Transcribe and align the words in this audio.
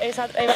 ei 0.00 0.12
saa, 0.12 0.28
ei... 0.34 0.48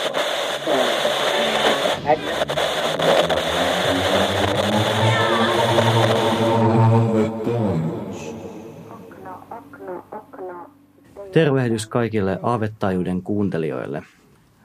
Tervehdys 11.32 11.86
kaikille 11.86 12.38
aavettajuuden 12.42 13.22
kuuntelijoille. 13.22 14.02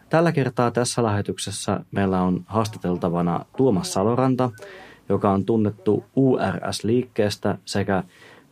Tällä 0.10 0.32
kertaa 0.32 0.72
tässä 0.72 1.04
lähetyksessä 1.04 1.80
meillä 1.92 2.22
on 2.22 2.44
haastateltavana 2.46 3.46
Tuomas 3.58 3.94
Saloranta, 3.94 4.50
joka 5.10 5.32
on 5.32 5.46
tunnettu 5.46 6.06
URS-liikkeestä 6.16 7.58
sekä 7.66 8.04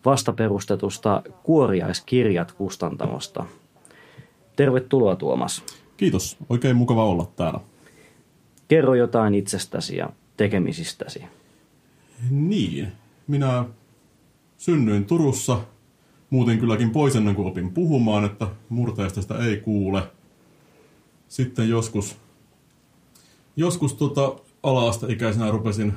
vastaperustetusta 0.06 1.22
Kuoriaiskirjat 1.44 2.52
kustantamosta. 2.52 3.46
Tervetuloa 4.56 5.16
Tuomas. 5.16 5.77
Kiitos, 5.98 6.38
oikein 6.50 6.76
mukava 6.76 7.06
olla 7.06 7.32
täällä. 7.36 7.60
Kerro 8.68 8.96
jotain 8.96 9.36
itsestäsi 9.36 9.98
ja 9.98 10.10
tekemisistäsi. 10.38 11.24
Niin, 12.30 12.92
minä 13.28 13.66
synnyin 14.58 15.06
Turussa, 15.06 15.60
muutin 16.30 16.60
kylläkin 16.60 16.90
pois 16.90 17.16
ennen 17.16 17.36
kuin 17.36 17.48
opin 17.48 17.72
puhumaan, 17.72 18.26
että 18.26 18.48
murteesta 18.70 19.22
sitä 19.22 19.38
ei 19.38 19.58
kuule. 19.58 20.04
Sitten 21.28 21.70
joskus, 21.70 22.18
joskus 23.56 23.94
tota, 23.94 24.36
ala-asteikäisenä 24.64 25.52
rupesin 25.52 25.94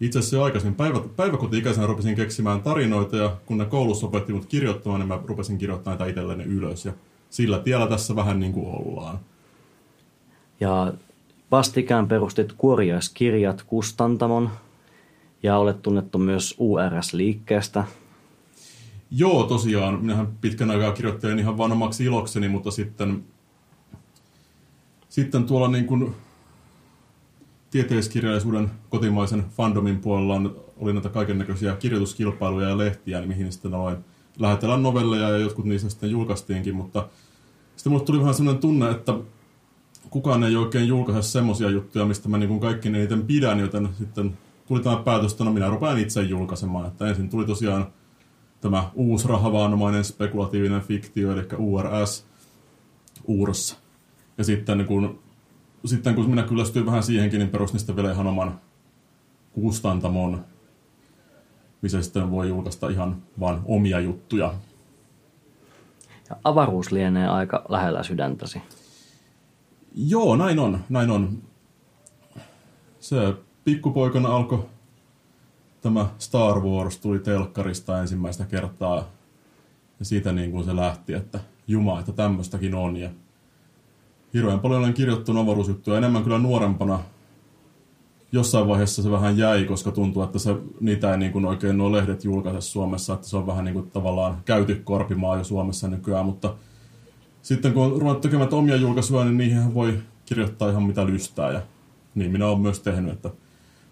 itse 0.00 0.18
asiassa 0.18 0.36
jo 0.36 0.42
aikaisemmin 0.42 0.76
päivä, 0.76 1.00
päiväkoti-ikäisenä 1.16 1.86
rupesin 1.86 2.16
keksimään 2.16 2.62
tarinoita 2.62 3.16
ja 3.16 3.36
kun 3.46 3.58
ne 3.58 3.64
koulussa 3.64 4.06
opetti 4.06 4.32
mut 4.32 4.46
kirjoittamaan, 4.46 5.00
niin 5.00 5.08
mä 5.08 5.20
rupesin 5.24 5.58
kirjoittamaan 5.58 5.98
näitä 5.98 6.10
itselleni 6.10 6.44
ylös 6.44 6.84
ja 6.84 6.92
sillä 7.34 7.58
tiellä 7.58 7.86
tässä 7.86 8.16
vähän 8.16 8.40
niin 8.40 8.52
kuin 8.52 8.66
ollaan. 8.66 9.18
Ja 10.60 10.92
vastikään 11.50 12.08
perustit 12.08 12.52
kuoriaiskirjat 12.52 13.62
kustantamon 13.62 14.50
ja 15.42 15.56
olet 15.56 15.82
tunnettu 15.82 16.18
myös 16.18 16.54
URS-liikkeestä. 16.58 17.84
Joo, 19.10 19.42
tosiaan. 19.42 20.00
Minähän 20.00 20.28
pitkän 20.40 20.70
aikaa 20.70 20.92
kirjoittelin 20.92 21.38
ihan 21.38 21.58
vain 21.58 21.72
omaksi 21.72 22.04
ilokseni, 22.04 22.48
mutta 22.48 22.70
sitten, 22.70 23.24
sitten 25.08 25.44
tuolla 25.44 25.68
niin 25.68 25.86
kuin 25.86 26.14
tieteiskirjallisuuden 27.70 28.70
kotimaisen 28.88 29.44
fandomin 29.50 29.98
puolella 29.98 30.34
on, 30.34 30.56
oli 30.76 30.92
näitä 30.92 31.08
kaikennäköisiä 31.08 31.76
kirjoituskilpailuja 31.76 32.68
ja 32.68 32.78
lehtiä, 32.78 33.18
niin 33.18 33.28
mihin 33.28 33.52
sitten 33.52 33.74
aloin 33.74 34.04
lähetellä 34.38 34.76
novelleja 34.76 35.28
ja 35.28 35.38
jotkut 35.38 35.64
niistä 35.64 35.88
sitten 35.88 36.10
julkaistiinkin, 36.10 36.76
mutta 36.76 37.08
sitten 37.76 37.92
mulle 37.92 38.04
tuli 38.04 38.20
vähän 38.20 38.34
sellainen 38.34 38.60
tunne, 38.60 38.90
että 38.90 39.14
kukaan 40.10 40.44
ei 40.44 40.56
oikein 40.56 40.88
julkaise 40.88 41.22
semmoisia 41.22 41.70
juttuja, 41.70 42.04
mistä 42.04 42.28
mä 42.28 42.38
niin 42.38 42.60
kaikki 42.60 42.88
eniten 42.88 43.22
pidän, 43.22 43.60
joten 43.60 43.88
sitten 43.98 44.38
tuli 44.66 44.80
tämä 44.80 44.96
päätös, 44.96 45.32
että 45.32 45.44
no 45.44 45.52
minä 45.52 45.68
rupean 45.68 45.98
itse 45.98 46.22
julkaisemaan. 46.22 46.86
Että 46.86 47.08
ensin 47.08 47.28
tuli 47.28 47.46
tosiaan 47.46 47.86
tämä 48.60 48.90
uusi 48.94 49.28
rahavaanomainen 49.28 50.04
spekulatiivinen 50.04 50.80
fiktio, 50.80 51.32
eli 51.32 51.42
URS, 51.58 52.26
URS. 53.24 53.78
Ja 54.38 54.44
sitten 54.44 54.84
kun, 54.84 55.18
sitten 55.84 56.14
kun 56.14 56.30
minä 56.30 56.42
kyllästyin 56.42 56.86
vähän 56.86 57.02
siihenkin, 57.02 57.38
niin 57.38 57.50
perustin 57.50 57.80
sitten 57.80 57.96
vielä 57.96 58.12
ihan 58.12 58.26
oman 58.26 58.60
kustantamon, 59.52 60.44
missä 61.84 62.02
sitten 62.02 62.30
voi 62.30 62.48
julkaista 62.48 62.88
ihan 62.88 63.22
vain 63.40 63.58
omia 63.64 64.00
juttuja. 64.00 64.54
Ja 66.30 66.36
avaruus 66.44 66.92
lienee 66.92 67.28
aika 67.28 67.64
lähellä 67.68 68.02
sydäntäsi. 68.02 68.62
Joo, 69.94 70.36
näin 70.36 70.58
on, 70.58 70.80
näin 70.88 71.10
on. 71.10 71.42
Se 73.00 73.34
pikkupoikana 73.64 74.36
alkoi 74.36 74.66
tämä 75.80 76.06
Star 76.18 76.60
Wars 76.60 76.98
tuli 76.98 77.18
telkkarista 77.18 78.00
ensimmäistä 78.00 78.44
kertaa 78.44 78.96
ja 79.98 80.04
siitä 80.04 80.32
niin 80.32 80.50
kuin 80.50 80.64
se 80.64 80.76
lähti, 80.76 81.14
että 81.14 81.40
juma, 81.66 82.00
että 82.00 82.12
tämmöistäkin 82.12 82.74
on 82.74 82.96
ja 82.96 83.10
hirveän 84.34 84.60
paljon 84.60 84.80
olen 84.80 84.94
kirjoittanut 84.94 85.42
avaruusjuttuja 85.42 85.98
enemmän 85.98 86.22
kyllä 86.22 86.38
nuorempana 86.38 86.98
jossain 88.34 88.68
vaiheessa 88.68 89.02
se 89.02 89.10
vähän 89.10 89.38
jäi, 89.38 89.64
koska 89.64 89.90
tuntuu, 89.92 90.22
että 90.22 90.38
se, 90.38 90.56
niitä 90.80 91.12
ei 91.12 91.18
niin 91.18 91.32
kuin 91.32 91.44
oikein 91.44 91.78
nuo 91.78 91.92
lehdet 91.92 92.24
julkaise 92.24 92.60
Suomessa, 92.60 93.14
että 93.14 93.28
se 93.28 93.36
on 93.36 93.46
vähän 93.46 93.64
niin 93.64 93.74
kuin 93.74 93.90
tavallaan 93.90 94.36
käyty 94.44 94.80
korpimaa 94.84 95.36
jo 95.36 95.44
Suomessa 95.44 95.88
nykyään, 95.88 96.26
mutta 96.26 96.54
sitten 97.42 97.72
kun 97.72 97.82
on 97.82 97.90
ruvennut 97.90 98.20
tekemään 98.20 98.54
omia 98.54 98.76
julkaisuja, 98.76 99.24
niin 99.24 99.36
niihin 99.36 99.74
voi 99.74 99.98
kirjoittaa 100.26 100.70
ihan 100.70 100.82
mitä 100.82 101.06
lystää 101.06 101.52
ja 101.52 101.60
niin 102.14 102.32
minä 102.32 102.46
olen 102.46 102.60
myös 102.60 102.80
tehnyt, 102.80 103.12
että 103.12 103.30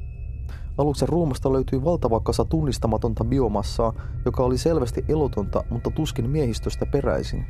Aluksen 0.78 1.10
ruumasta 1.10 1.54
löytyi 1.54 1.84
valtava 1.84 2.20
kasa 2.20 2.46
tunnistamatonta 2.46 3.24
biomassaa, 3.24 3.94
joka 4.26 4.44
oli 4.44 4.58
selvästi 4.58 5.06
elotonta, 5.08 5.64
mutta 5.70 5.90
tuskin 5.92 6.30
miehistöstä 6.30 6.86
peräisin. 6.86 7.46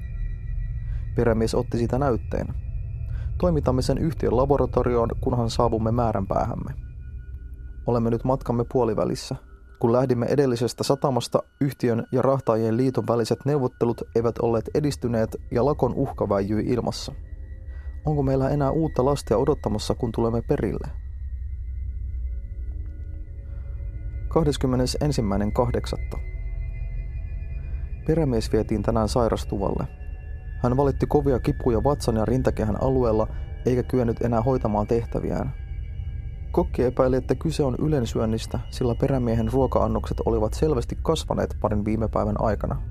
Perämies 1.16 1.56
otti 1.56 1.78
sitä 1.78 2.00
näytteen. 2.00 2.48
Toimitamme 3.38 3.82
sen 3.82 3.98
yhtiön 3.98 4.38
laboratorioon, 4.38 5.10
kunhan 5.22 5.50
saavumme 5.50 5.92
määränpäähämme. 5.92 6.74
Olemme 7.88 8.10
nyt 8.10 8.24
matkamme 8.24 8.66
puolivälissä. 8.74 9.36
Kun 9.80 9.94
lähdimme 9.94 10.26
edellisestä 10.26 10.84
satamasta, 10.84 11.44
yhtiön 11.62 12.08
ja 12.12 12.22
rahtaajien 12.22 12.78
liiton 12.78 13.08
väliset 13.08 13.40
neuvottelut 13.46 14.02
eivät 14.16 14.40
olleet 14.40 14.70
edistyneet 14.74 15.38
ja 15.52 15.66
lakon 15.66 15.94
uhka 15.94 16.30
väijyi 16.30 16.64
ilmassa. 16.66 17.14
Onko 18.06 18.24
meillä 18.24 18.50
enää 18.50 18.72
uutta 18.72 19.06
lastia 19.06 19.38
odottamassa, 19.38 19.96
kun 19.96 20.12
tulemme 20.12 20.42
perille? 20.42 20.88
21.8. 24.30 26.20
Perämies 28.08 28.54
vietiin 28.54 28.84
tänään 28.84 29.10
sairastuvalle. 29.10 30.03
Hän 30.64 30.78
valitti 30.78 31.06
kovia 31.06 31.40
kipuja 31.40 31.84
vatsan 31.84 32.16
ja 32.16 32.26
rintakehän 32.26 32.84
alueella 32.84 33.28
eikä 33.66 33.84
kyennyt 33.84 34.22
enää 34.22 34.42
hoitamaan 34.42 34.88
tehtäviään. 34.88 35.54
Kokki 36.52 36.84
epäili, 36.84 37.16
että 37.16 37.36
kyse 37.36 37.64
on 37.64 37.76
ylensyönnistä, 37.80 38.60
sillä 38.70 38.96
perämiehen 38.96 39.52
ruoka-annokset 39.54 40.18
olivat 40.26 40.54
selvästi 40.54 40.98
kasvaneet 41.02 41.58
parin 41.62 41.86
viime 41.86 42.08
päivän 42.08 42.36
aikana. 42.42 42.82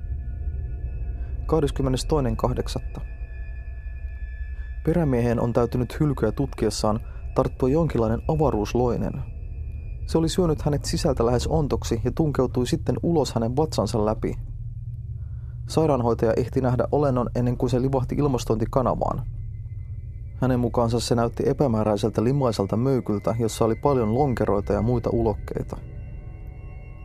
22.8. 2.97 3.01
Perämiehen 4.85 5.39
on 5.39 5.53
täytynyt 5.53 5.99
hylkyä 5.99 6.31
tutkiessaan 6.31 6.99
tarttua 7.35 7.69
jonkinlainen 7.69 8.21
avaruusloinen. 8.27 9.13
Se 10.05 10.17
oli 10.17 10.29
syönyt 10.29 10.61
hänet 10.61 10.85
sisältä 10.85 11.25
lähes 11.25 11.47
ontoksi 11.47 12.01
ja 12.03 12.11
tunkeutui 12.11 12.67
sitten 12.67 12.95
ulos 13.03 13.33
hänen 13.33 13.55
vatsansa 13.55 14.05
läpi. 14.05 14.35
Sairaanhoitaja 15.67 16.33
ehti 16.37 16.61
nähdä 16.61 16.87
olennon 16.91 17.29
ennen 17.35 17.57
kuin 17.57 17.69
se 17.69 17.81
livahti 17.81 18.15
ilmastointikanavaan. 18.15 19.25
Hänen 20.41 20.59
mukaansa 20.59 20.99
se 20.99 21.15
näytti 21.15 21.43
epämääräiseltä 21.49 22.23
limaiselta 22.23 22.77
möykyltä, 22.77 23.35
jossa 23.39 23.65
oli 23.65 23.75
paljon 23.75 24.13
lonkeroita 24.15 24.73
ja 24.73 24.81
muita 24.81 25.09
ulokkeita. 25.09 25.77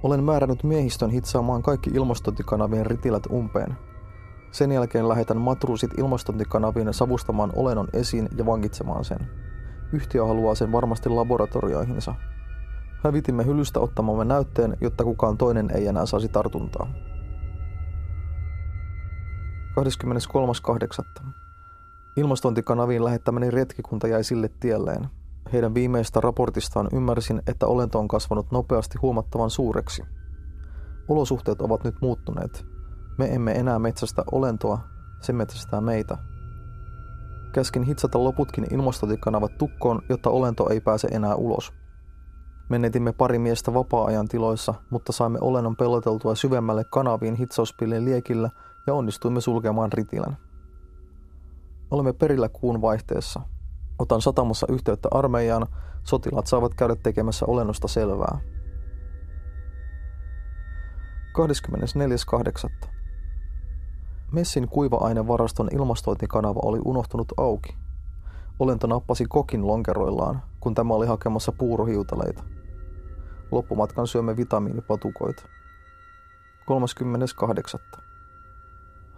Olen 0.03 0.25
määrännyt 0.25 0.65
miehistön 0.65 1.11
hitsaamaan 1.11 1.63
kaikki 1.63 1.91
ilmastointikanavien 1.95 2.87
ritilät 2.87 3.27
umpeen. 3.33 3.77
Sen 4.53 4.73
jälkeen 4.73 5.09
lähetän 5.09 5.37
matruusit 5.37 5.91
ilmastointikanaviin 5.99 6.95
savustamaan 6.95 7.53
olennon 7.57 7.89
esiin 7.93 8.29
ja 8.37 8.47
vankitsemaan 8.47 9.05
sen. 9.05 9.19
Yhtiö 9.93 10.27
haluaa 10.27 10.55
sen 10.55 10.73
varmasti 10.73 11.09
laboratorioihinsa. 11.09 12.15
Hävitimme 13.05 13.47
hylystä 13.47 13.81
ottamamme 13.81 14.25
näytteen, 14.25 14.77
jotta 14.81 15.05
kukaan 15.05 15.39
toinen 15.39 15.71
ei 15.75 15.87
enää 15.87 16.07
saisi 16.07 16.29
tartuntaa. 16.29 16.89
23.8. 19.79 21.27
Ilmastointikanaviin 22.17 23.05
lähettämäni 23.05 23.51
retkikunta 23.51 24.09
jäi 24.09 24.25
sille 24.25 24.51
tielleen. 24.61 25.09
Heidän 25.53 25.75
viimeistä 25.75 26.21
raportistaan 26.21 26.89
ymmärsin, 26.93 27.43
että 27.47 27.67
olento 27.67 27.99
on 27.99 28.09
kasvanut 28.09 28.51
nopeasti 28.51 28.99
huomattavan 29.03 29.51
suureksi. 29.51 30.03
Olosuhteet 31.09 31.61
ovat 31.61 31.85
nyt 31.85 31.95
muuttuneet. 32.01 32.67
Me 33.19 33.35
emme 33.35 33.53
enää 33.53 33.79
metsästä 33.79 34.23
olentoa, 34.33 34.79
se 35.21 35.33
metsästää 35.33 35.81
meitä. 35.81 36.19
Käskin 37.53 37.83
hitsata 37.83 38.25
loputkin 38.25 38.67
ilmastointikanavat 38.71 39.59
tukkoon, 39.59 40.03
jotta 40.09 40.31
olento 40.31 40.69
ei 40.71 40.81
pääse 40.81 41.09
enää 41.09 41.35
ulos. 41.35 41.73
Menetimme 42.69 43.13
pari 43.13 43.39
miestä 43.39 43.75
vapaa-ajan 43.75 44.29
tiloissa, 44.29 44.75
mutta 44.91 45.13
saimme 45.13 45.39
olennon 45.43 45.77
peloteltua 45.77 46.35
syvemmälle 46.35 46.85
kanaviin 46.85 47.35
hitsauspillin 47.35 48.05
liekillä 48.05 48.51
ja 48.89 48.95
onnistuimme 48.95 49.41
sulkemaan 49.41 49.93
ritilän. 49.93 50.37
Olemme 51.91 52.13
perillä 52.13 52.49
kuun 52.49 52.81
vaihteessa. 52.81 53.41
Otan 53.99 54.23
satamassa 54.23 54.67
yhteyttä 54.71 55.09
armeijaan, 55.13 55.67
sotilaat 56.05 56.47
saavat 56.47 56.75
käydä 56.75 56.97
tekemässä 56.97 57.47
olennosta 57.47 57.89
selvää. 57.89 58.39
24.8. 62.85 62.89
Messin 64.33 64.69
kuiva-ainevaraston 64.69 65.69
ilmastointikanava 65.73 66.61
oli 66.63 66.79
unohtunut 66.85 67.33
auki. 67.37 67.77
Olento 68.59 68.87
nappasi 68.87 69.25
kokin 69.29 69.67
lonkeroillaan, 69.67 70.43
kun 70.61 70.75
tämä 70.75 70.95
oli 70.95 71.07
hakemassa 71.07 71.53
puurohiutaleita. 71.53 72.43
Loppumatkan 73.51 74.07
syömme 74.07 74.37
vitamiinipatukoita. 74.37 75.43
38. 76.67 77.81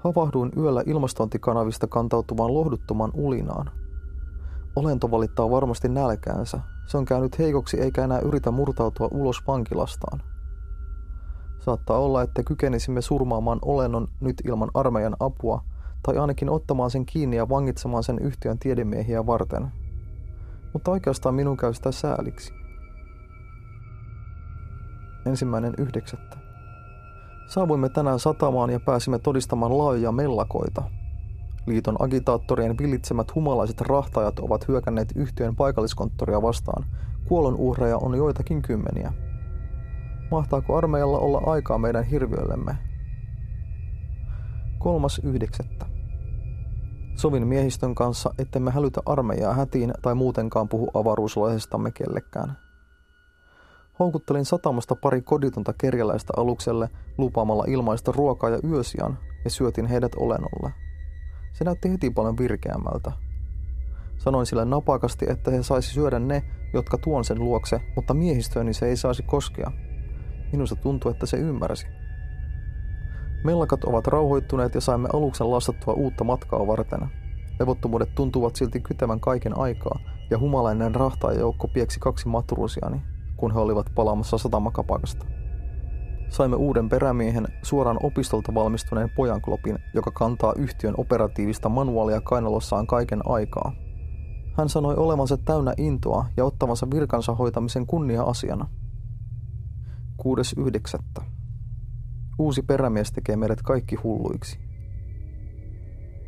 Havahduin 0.05 0.52
yöllä 0.56 0.82
ilmastointikanavista 0.87 1.87
kantautuvaan 1.87 2.55
lohduttoman 2.55 3.11
ulinaan. 3.14 3.70
Olento 4.76 5.11
valittaa 5.11 5.50
varmasti 5.50 5.88
nälkäänsä. 5.88 6.61
Se 6.87 6.99
on 6.99 7.05
käynyt 7.05 7.38
heikoksi 7.38 7.81
eikä 7.81 8.05
enää 8.05 8.19
yritä 8.19 8.50
murtautua 8.50 9.08
ulos 9.11 9.47
vankilastaan. 9.47 10.23
Saattaa 11.58 11.99
olla, 11.99 12.23
että 12.23 12.43
kykenisimme 12.43 13.00
surmaamaan 13.00 13.58
olennon 13.62 14.08
nyt 14.20 14.43
ilman 14.44 14.70
armeijan 14.75 15.17
apua, 15.20 15.64
tai 16.02 16.19
ainakin 16.19 16.50
ottamaan 16.50 16.91
sen 16.91 17.06
kiinni 17.06 17.37
ja 17.37 17.49
vangitsemaan 17.49 18.02
sen 18.02 18.19
yhtiön 18.19 18.58
tiedemiehiä 18.58 19.26
varten. 19.26 19.73
Mutta 20.73 20.91
oikeastaan 20.91 21.35
minun 21.35 21.56
käy 21.56 21.75
sitä 21.75 21.93
sääliksi. 21.93 22.52
Ensimmäinen 25.26 25.75
yhdeksättä. 25.79 26.50
Saavuimme 27.50 27.88
tänään 27.88 28.19
satamaan 28.19 28.70
ja 28.70 28.81
pääsimme 28.81 29.19
todistamaan 29.19 29.79
laajoja 29.79 30.12
mellakoita. 30.12 30.82
Liiton 31.67 31.97
agitaattorien 31.99 32.79
villitsemät 32.79 33.35
humalaiset 33.35 33.81
rahtajat 33.81 34.38
ovat 34.38 34.69
hyökänneet 34.69 35.12
yhtiön 35.17 35.56
paikalliskonttoria 35.56 36.43
vastaan. 36.43 36.85
Kuolon 37.29 37.56
uhreja 37.56 37.97
on 37.97 38.14
joitakin 38.14 38.62
kymmeniä. 38.62 39.12
Mahtaako 40.31 40.76
armeijalla 40.76 41.19
olla 41.19 41.43
aikaa 41.47 41.79
meidän 41.79 42.05
hirviöllemme? 42.05 42.79
Kolmas 44.79 45.20
yhdeksättä. 45.25 45.87
Sovin 47.14 47.47
miehistön 47.47 47.94
kanssa, 47.94 48.35
ettemme 48.38 48.70
hälytä 48.70 49.00
armeijaa 49.06 49.55
hätiin 49.55 49.94
tai 50.02 50.14
muutenkaan 50.14 50.69
puhu 50.69 50.91
avaruuslaisestamme 50.94 51.91
kellekään. 51.91 52.70
Houkuttelin 54.00 54.44
satamasta 54.44 54.97
pari 54.97 55.23
koditonta 55.23 55.73
kerjäläistä 55.73 56.32
alukselle 56.37 56.88
lupaamalla 57.19 57.64
ilmaista 57.69 58.12
ruokaa 58.12 58.50
ja 58.50 58.58
yösian 58.64 59.19
ja 59.44 59.50
syötin 59.50 59.87
heidät 59.87 60.12
olennolle. 60.17 60.73
Se 61.52 61.64
näytti 61.64 61.91
heti 61.91 62.11
paljon 62.11 62.38
virkeämmältä. 62.38 63.12
Sanoin 64.19 64.47
sille 64.47 64.64
napakasti, 64.64 65.26
että 65.29 65.50
he 65.50 65.62
saisi 65.62 65.91
syödä 65.91 66.19
ne, 66.19 66.43
jotka 66.73 66.99
tuon 66.99 67.25
sen 67.25 67.38
luokse, 67.38 67.81
mutta 67.97 68.14
miehistööni 68.14 68.75
se 68.75 68.87
ei 68.87 68.97
saisi 68.97 69.23
koskea. 69.23 69.73
Minusta 70.52 70.76
tuntui, 70.76 71.11
että 71.11 71.26
se 71.26 71.37
ymmärsi. 71.37 71.87
Mellakat 73.44 73.85
ovat 73.85 74.06
rauhoittuneet 74.06 74.75
ja 74.75 74.81
saimme 74.81 75.08
aluksen 75.12 75.50
lastattua 75.50 75.94
uutta 75.94 76.25
matkaa 76.25 76.67
varten. 76.67 77.00
Levottomuudet 77.61 78.14
tuntuvat 78.14 78.56
silti 78.56 78.81
kytevän 78.81 79.20
kaiken 79.20 79.58
aikaa, 79.58 79.99
ja 80.31 80.38
humalainen 80.38 80.94
rahtajajoukko 80.94 81.69
pieksi 81.69 82.00
kaksi 82.00 82.29
matruusiani, 82.29 83.02
kun 83.41 83.53
he 83.55 83.59
olivat 83.59 83.87
palaamassa 83.95 84.39
satamakapakasta. 84.39 85.27
Saimme 86.29 86.57
uuden 86.57 86.89
perämiehen 86.89 87.49
suoraan 87.63 87.99
opistolta 88.03 88.55
valmistuneen 88.55 89.11
pojanklopin, 89.17 89.79
joka 89.95 90.11
kantaa 90.11 90.53
yhtiön 90.57 90.95
operatiivista 90.97 91.69
manuaalia 91.69 92.21
kainalossaan 92.21 92.87
kaiken 92.87 93.21
aikaa. 93.29 93.73
Hän 94.57 94.69
sanoi 94.69 94.97
olevansa 94.97 95.37
täynnä 95.37 95.75
intoa 95.77 96.27
ja 96.37 96.45
ottavansa 96.45 96.87
virkansa 96.91 97.35
hoitamisen 97.35 97.87
kunnia-asiana– 97.87 98.69
6.9. 100.21 101.25
Uusi 102.39 102.63
perämies 102.63 103.13
tekee 103.13 103.37
meidät 103.37 103.63
kaikki 103.63 103.97
hulluiksi. 103.97 104.59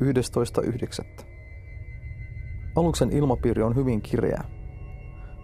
11.9. 0.01 1.25
Aluksen 2.75 3.11
ilmapiiri 3.11 3.63
on 3.63 3.75
hyvin 3.75 4.01
kireä. 4.01 4.43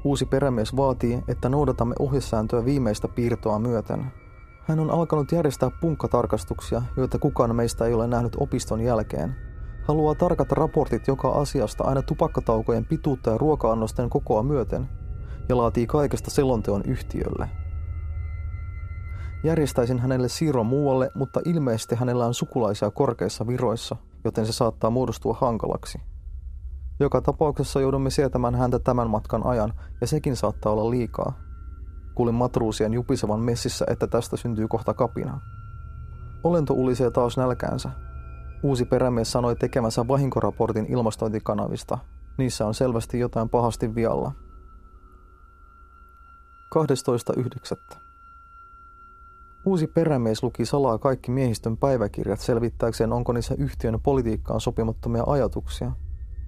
Uusi 0.04 0.26
perämies 0.26 0.76
vaatii, 0.76 1.24
että 1.28 1.50
noudatamme 1.50 1.96
ohjesääntöä 2.00 2.66
viimeistä 2.66 3.08
piirtoa 3.08 3.60
myöten. 3.60 4.12
Hän 4.62 4.80
on 4.80 4.92
alkanut 4.92 5.32
järjestää 5.32 5.72
punkkatarkastuksia, 5.82 6.82
joita 6.98 7.20
kukaan 7.20 7.56
meistä 7.56 7.86
ei 7.86 7.94
ole 7.94 8.08
nähnyt 8.08 8.36
opiston 8.40 8.82
jälkeen. 8.82 9.36
Haluaa 9.84 10.16
tarkat 10.16 10.52
raportit 10.52 11.08
joka 11.08 11.30
asiasta 11.30 11.84
aina 11.84 12.02
tupakkataukojen 12.02 12.86
pituutta 12.86 13.30
ja 13.30 13.38
ruoka-annosten 13.38 14.10
kokoa 14.10 14.44
myöten 14.44 14.90
ja 15.50 15.58
laatii 15.58 15.88
kaikesta 15.88 16.32
selonteon 16.32 16.82
yhtiölle– 16.86 17.50
Järjestäisin 19.44 20.00
hänelle 20.00 20.30
siirron 20.30 20.66
muualle, 20.66 21.12
mutta 21.16 21.42
ilmeisesti 21.46 21.96
hänellä 21.96 22.26
on 22.26 22.34
sukulaisia 22.34 22.92
korkeissa 22.92 23.48
viroissa, 23.48 23.96
joten 24.24 24.46
se 24.46 24.52
saattaa 24.52 24.90
muodostua 24.90 25.38
hankalaksi. 25.42 26.02
Joka 27.00 27.22
tapauksessa 27.22 27.82
joudumme 27.82 28.10
sietämään 28.10 28.56
häntä 28.56 28.80
tämän 28.80 29.10
matkan 29.10 29.46
ajan, 29.46 29.74
ja 30.02 30.08
sekin 30.08 30.36
saattaa 30.36 30.72
olla 30.72 30.90
liikaa. 30.90 31.34
Kuulin 32.16 32.36
matruusien 32.36 32.94
jupisevan 32.94 33.40
messissä, 33.40 33.86
että 33.90 34.08
tästä 34.08 34.38
syntyy 34.38 34.68
kohta 34.68 34.94
kapina. 34.94 35.42
Olento 36.44 36.74
ulisee 36.74 37.12
taas 37.12 37.38
nälkäänsä. 37.38 37.90
Uusi 38.64 38.86
perämies 38.86 39.32
sanoi 39.32 39.56
tekemänsä 39.56 40.08
vahinkoraportin 40.08 40.86
ilmastointikanavista. 40.90 41.98
Niissä 42.38 42.66
on 42.66 42.74
selvästi 42.74 43.20
jotain 43.20 43.50
pahasti 43.50 43.96
vialla. 43.96 44.32
12.9. 46.76 48.00
Uusi 49.66 49.88
perämies 49.88 50.44
luki 50.44 50.66
salaa 50.66 50.98
kaikki 50.98 51.32
miehistön 51.32 51.78
päiväkirjat 51.78 52.40
selvittääkseen, 52.40 53.14
onko 53.14 53.34
niissä 53.34 53.56
yhtiön 53.58 54.00
politiikkaan 54.04 54.62
sopimattomia 54.62 55.24
ajatuksia. 55.28 55.92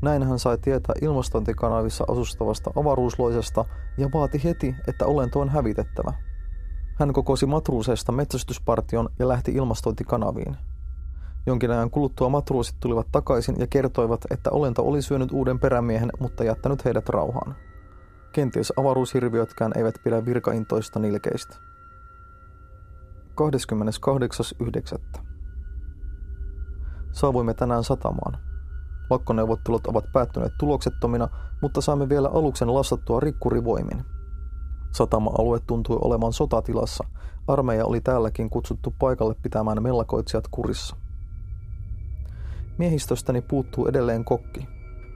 Näin 0.02 0.24
hän 0.24 0.40
sai 0.40 0.58
tietää 0.58 0.96
ilmastointikanavissa 1.02 2.06
asustavasta 2.08 2.72
avaruusloisesta 2.76 3.66
ja 3.98 4.10
vaati 4.14 4.44
heti, 4.44 4.76
että 4.88 5.06
olento 5.06 5.40
on 5.40 5.50
hävitettävä. 5.50 6.14
Hän 7.00 7.14
kokosi 7.14 7.46
matruuseista 7.46 8.12
metsästyspartion 8.12 9.10
ja 9.20 9.28
lähti 9.28 9.52
ilmastointikanaviin. 9.52 10.58
Jonkin 11.46 11.72
ajan 11.72 11.90
kuluttua 11.90 12.30
matruusit 12.30 12.76
tulivat 12.80 13.08
takaisin 13.12 13.60
ja 13.60 13.68
kertoivat, 13.68 14.22
että 14.32 14.52
olento 14.52 14.84
oli 14.84 15.02
syönyt 15.02 15.32
uuden 15.32 15.60
perämiehen, 15.60 16.10
mutta 16.20 16.44
jättänyt 16.44 16.86
heidät 16.86 17.10
rauhaan. 17.10 17.56
Kenties 18.34 18.74
avaruushirviötkään 18.78 19.72
eivät 19.76 19.96
pidä 20.04 20.26
virkaintoista 20.26 21.00
nilkeistä. 21.00 21.58
28.9. 23.36 25.22
Saavuimme 27.12 27.54
tänään 27.54 27.84
satamaan. 27.84 28.51
Lakkoneuvottelut 29.12 29.88
ovat 29.88 30.06
päättyneet 30.14 30.54
tuloksettomina, 30.60 31.28
mutta 31.62 31.82
saamme 31.82 32.10
vielä 32.10 32.30
aluksen 32.34 32.74
lastattua 32.74 33.20
rikkurivoimin. 33.20 34.06
Satama-alue 34.92 35.60
tuntui 35.68 35.98
olevan 36.02 36.34
sotatilassa. 36.34 37.04
Armeija 37.48 37.86
oli 37.86 38.02
täälläkin 38.02 38.50
kutsuttu 38.50 38.94
paikalle 39.00 39.36
pitämään 39.42 39.84
mellakoitsijat 39.84 40.48
kurissa. 40.52 40.96
Miehistöstäni 42.78 43.42
puuttuu 43.42 43.88
edelleen 43.88 44.26
kokki. 44.26 44.68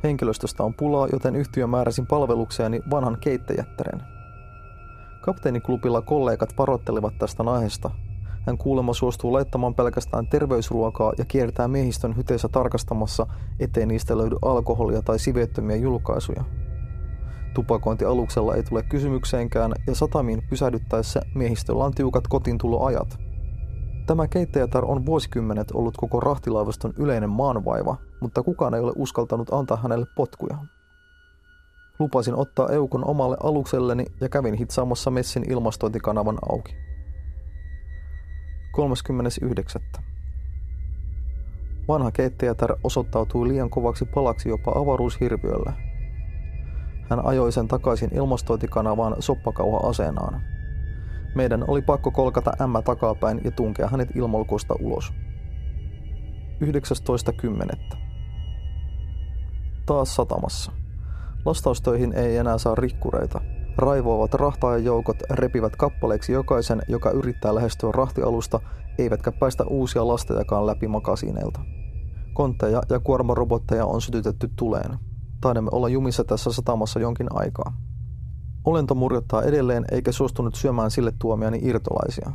Henkilöstöstä 0.04 0.64
on 0.64 0.74
pulaa, 0.74 1.08
joten 1.12 1.36
yhtiö 1.36 1.68
määräsin 1.68 2.08
palvelukseeni 2.08 2.82
vanhan 2.92 3.18
keittäjättären. 3.22 4.02
Kapteeniklubilla 5.22 6.02
kollegat 6.02 6.50
varoittelivat 6.58 7.14
tästä 7.18 7.44
aiheesta. 7.44 7.92
Hän 8.48 8.58
kuulemma 8.58 8.94
suostuu 8.94 9.34
laittamaan 9.34 9.76
pelkästään 9.76 10.28
terveysruokaa 10.28 11.14
ja 11.18 11.26
kiertää 11.26 11.68
miehistön 11.68 12.16
hyteessä 12.18 12.48
tarkastamassa, 12.48 13.28
ettei 13.60 13.86
niistä 13.86 14.18
löydy 14.18 14.36
alkoholia 14.42 15.02
tai 15.02 15.20
sivettömiä 15.20 15.76
julkaisuja. 15.76 16.44
Tupakointi 17.54 18.06
aluksella 18.06 18.56
ei 18.56 18.64
tule 18.64 18.84
kysymykseenkään 18.84 19.72
ja 19.88 19.96
satamiin 19.96 20.44
pysähdyttäessä 20.50 21.22
miehistöllä 21.36 21.84
on 21.84 21.94
tiukat 21.94 22.28
kotintuloajat. 22.28 23.18
Tämä 24.08 24.28
keittäjätar 24.28 24.86
on 24.86 25.06
vuosikymmenet 25.06 25.72
ollut 25.72 25.98
koko 25.98 26.20
rahtilaivaston 26.20 26.94
yleinen 26.98 27.30
maanvaiva, 27.30 27.98
mutta 28.22 28.44
kukaan 28.44 28.74
ei 28.74 28.82
ole 28.82 28.94
uskaltanut 28.96 29.54
antaa 29.54 29.78
hänelle 29.78 30.06
potkuja. 30.16 30.58
Lupasin 32.00 32.36
ottaa 32.36 32.70
Eukon 32.70 33.08
omalle 33.08 33.38
alukselleni 33.44 34.06
ja 34.22 34.30
kävin 34.30 34.54
hitsaamassa 34.54 35.12
Messin 35.12 35.52
ilmastointikanavan 35.52 36.38
auki. 36.50 36.76
39. 38.76 39.82
Vanha 41.88 42.12
keittäjätär 42.12 42.76
osoittautui 42.84 43.48
liian 43.48 43.70
kovaksi 43.70 44.06
palaksi 44.06 44.50
jopa 44.50 44.72
avaruushirviölle. 44.72 45.74
Hän 47.10 47.26
ajoi 47.26 47.52
sen 47.52 47.68
takaisin 47.68 48.10
ilmastointikanavaan 48.14 49.16
soppakauha-aseenaan. 49.20 50.42
Meidän 51.36 51.66
oli 51.68 51.82
pakko 51.82 52.12
kolkata 52.12 52.52
ämmä 52.62 52.82
takapäin 52.82 53.42
ja 53.44 53.52
tunkea 53.52 53.88
hänet 53.88 54.10
ilmolkosta 54.16 54.76
ulos. 54.80 55.14
19.10. 56.64 57.98
Taas 59.86 60.16
satamassa. 60.16 60.72
Lastaustöihin 61.46 62.14
ei 62.14 62.38
enää 62.38 62.58
saa 62.58 62.76
rikkureita. 62.76 63.42
Raivoavat 63.78 64.34
rahtaajajoukot 64.34 65.18
repivät 65.30 65.76
kappaleeksi 65.76 66.32
jokaisen, 66.32 66.82
joka 66.88 67.12
yrittää 67.12 67.56
lähestyä 67.56 67.92
rahtialusta, 67.92 68.60
eivätkä 68.98 69.32
päästä 69.32 69.64
uusia 69.64 70.08
lastejakaan 70.08 70.66
läpi 70.66 70.88
makasineilta. 70.88 71.60
Kontteja 72.34 72.82
ja 72.90 73.00
kuormarobotteja 73.00 73.86
on 73.86 74.02
sytytetty 74.02 74.50
tuleen. 74.56 75.00
Taidamme 75.42 75.70
olla 75.72 75.90
jumissa 75.90 76.24
tässä 76.24 76.52
satamassa 76.52 77.00
jonkin 77.00 77.28
aikaa. 77.30 77.78
Olento 78.66 78.96
murjottaa 78.96 79.44
edelleen 79.44 79.86
eikä 79.92 80.12
suostunut 80.12 80.56
syömään 80.56 80.92
sille 80.92 81.14
tuomiani 81.20 81.60
irtolaisia. 81.62 82.32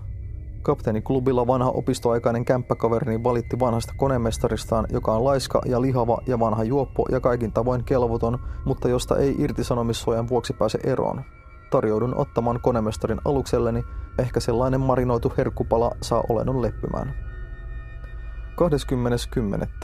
Kapteeniklubilla 0.62 1.46
vanha 1.46 1.70
opistoaikainen 1.70 2.44
kämppäkaverini 2.44 3.24
valitti 3.24 3.58
vanhasta 3.58 3.92
konemestaristaan, 3.96 4.86
joka 4.92 5.12
on 5.12 5.24
laiska 5.24 5.62
ja 5.66 5.80
lihava 5.80 6.18
ja 6.26 6.38
vanha 6.38 6.64
juoppo 6.64 7.06
ja 7.10 7.20
kaikin 7.20 7.52
tavoin 7.52 7.84
kelvoton, 7.84 8.38
mutta 8.64 8.88
josta 8.88 9.16
ei 9.16 9.34
irtisanomissuojan 9.38 10.28
vuoksi 10.28 10.52
pääse 10.52 10.78
eroon. 10.84 11.24
Tarjoudun 11.70 12.14
ottamaan 12.18 12.60
konemestarin 12.60 13.20
alukselleni, 13.24 13.84
ehkä 14.18 14.40
sellainen 14.40 14.80
marinoitu 14.80 15.32
herkkupala 15.36 15.90
saa 16.02 16.24
olennon 16.28 16.62
leppymään. 16.62 17.14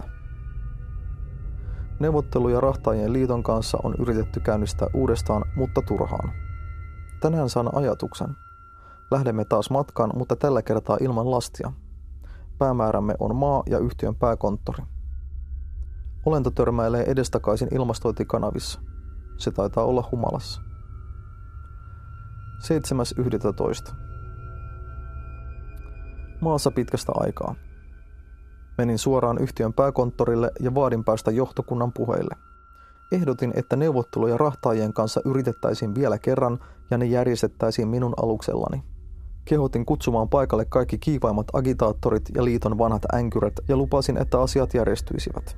20.10. 0.05 0.07
Neuvotteluja 2.01 2.61
rahtaajien 2.61 3.13
liiton 3.13 3.43
kanssa 3.43 3.79
on 3.83 3.95
yritetty 3.99 4.41
käynnistää 4.41 4.89
uudestaan, 4.95 5.45
mutta 5.57 5.83
turhaan. 5.83 6.33
Tänään 7.21 7.49
saan 7.49 7.77
ajatuksen– 7.77 8.37
Lähdemme 9.11 9.45
taas 9.45 9.71
matkaan, 9.71 10.11
mutta 10.15 10.37
tällä 10.37 10.63
kertaa 10.63 10.97
ilman 11.01 11.31
lastia. 11.31 11.73
Päämäärämme 12.59 13.15
on 13.19 13.37
maa 13.37 13.63
ja 13.67 13.79
yhtiön 13.79 14.15
pääkonttori. 14.15 14.85
Olento 16.27 16.51
törmäilee 16.51 17.03
edestakaisin 17.03 17.69
ilmastointikanavissa. 17.75 18.81
Se 19.37 19.51
taitaa 19.51 19.85
olla 19.85 20.09
humalassa. 20.13 20.61
7.11. 23.89 23.95
Maassa 26.41 26.71
pitkästä 26.71 27.13
aikaa. 27.15 27.55
Menin 28.79 28.99
suoraan 28.99 29.39
yhtiön 29.41 29.73
pääkonttorille 29.73 30.51
ja 30.61 30.75
vaadin 30.75 31.05
päästä 31.05 31.31
johtokunnan 31.31 31.93
puheille. 31.93 32.37
Ehdotin, 33.13 33.53
että 33.57 33.77
neuvotteluja 33.77 34.37
rahtaajien 34.37 34.93
kanssa 34.93 35.21
yritettäisiin 35.25 35.95
vielä 35.95 36.19
kerran 36.19 36.59
ja 36.91 36.99
ne 36.99 37.05
järjestettäisiin 37.05 37.89
minun 37.89 38.15
aluksellani– 38.23 38.85
Kehotin 39.49 39.87
kutsumaan 39.87 40.29
paikalle 40.29 40.65
kaikki 40.65 40.99
kiivaimmat 40.99 41.47
agitaattorit 41.53 42.23
ja 42.35 42.45
liiton 42.45 42.79
vanhat 42.79 43.05
änkyrät 43.15 43.53
ja 43.69 43.77
lupasin, 43.77 44.17
että 44.17 44.41
asiat 44.41 44.75
järjestyisivät. 44.75 45.57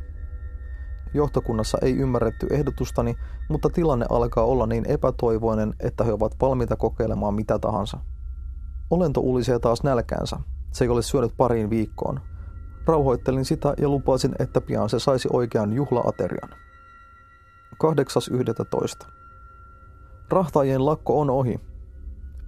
Johtokunnassa 1.15 1.79
ei 1.83 1.97
ymmärretty 1.97 2.47
ehdotustani, 2.51 3.15
mutta 3.49 3.71
tilanne 3.71 4.07
alkaa 4.11 4.45
olla 4.45 4.67
niin 4.67 4.91
epätoivoinen, 4.91 5.75
että 5.81 6.05
he 6.05 6.13
ovat 6.13 6.37
valmiita 6.41 6.77
kokeilemaan 6.77 7.35
mitä 7.35 7.59
tahansa. 7.59 7.99
Olento 8.91 9.21
ulisee 9.21 9.59
taas 9.59 9.83
nälkäänsä. 9.83 10.37
Se 10.73 10.85
ei 10.85 10.89
ole 10.89 11.03
syönyt 11.03 11.37
pariin 11.37 11.71
viikkoon. 11.71 12.21
Rauhoittelin 12.87 13.45
sitä 13.45 13.75
ja 13.79 13.89
lupasin, 13.89 14.35
että 14.39 14.61
pian 14.61 14.89
se 14.89 14.99
saisi 14.99 15.29
oikean 15.33 15.73
juhlaaterian. 15.73 16.51
8.11. 19.05 19.09
Rahtaajien 20.31 20.87
lakko 20.87 21.21
on 21.21 21.31
ohi. 21.31 21.61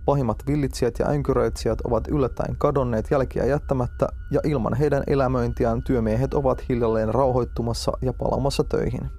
Pahimmat 0.05 0.39
villitsijät 0.47 0.99
ja 0.99 1.09
änkyröitsijät 1.09 1.81
ovat 1.81 2.09
yllättäen 2.09 2.57
kadonneet 2.57 3.11
jälkiä 3.11 3.45
jättämättä 3.45 4.09
ja 4.31 4.41
ilman 4.45 4.75
heidän 4.75 5.03
elämöintiään 5.07 5.83
työmiehet 5.83 6.35
ovat 6.35 6.69
hiljalleen 6.69 7.15
rauhoittumassa 7.15 7.93
ja 8.03 8.13
palaamassa 8.13 8.65
töihin. 8.65 9.11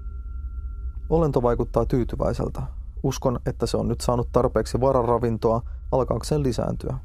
Olento 1.10 1.42
vaikuttaa 1.42 1.86
tyytyväiseltä. 1.86 2.62
Uskon, 3.04 3.40
että 3.46 3.66
se 3.66 3.78
on 3.78 3.88
nyt 3.88 4.02
saanut 4.02 4.30
tarpeeksi 4.32 4.82
vararavintoa 4.82 5.62
alkaakseen 5.92 6.44
lisääntyä. 6.44 6.98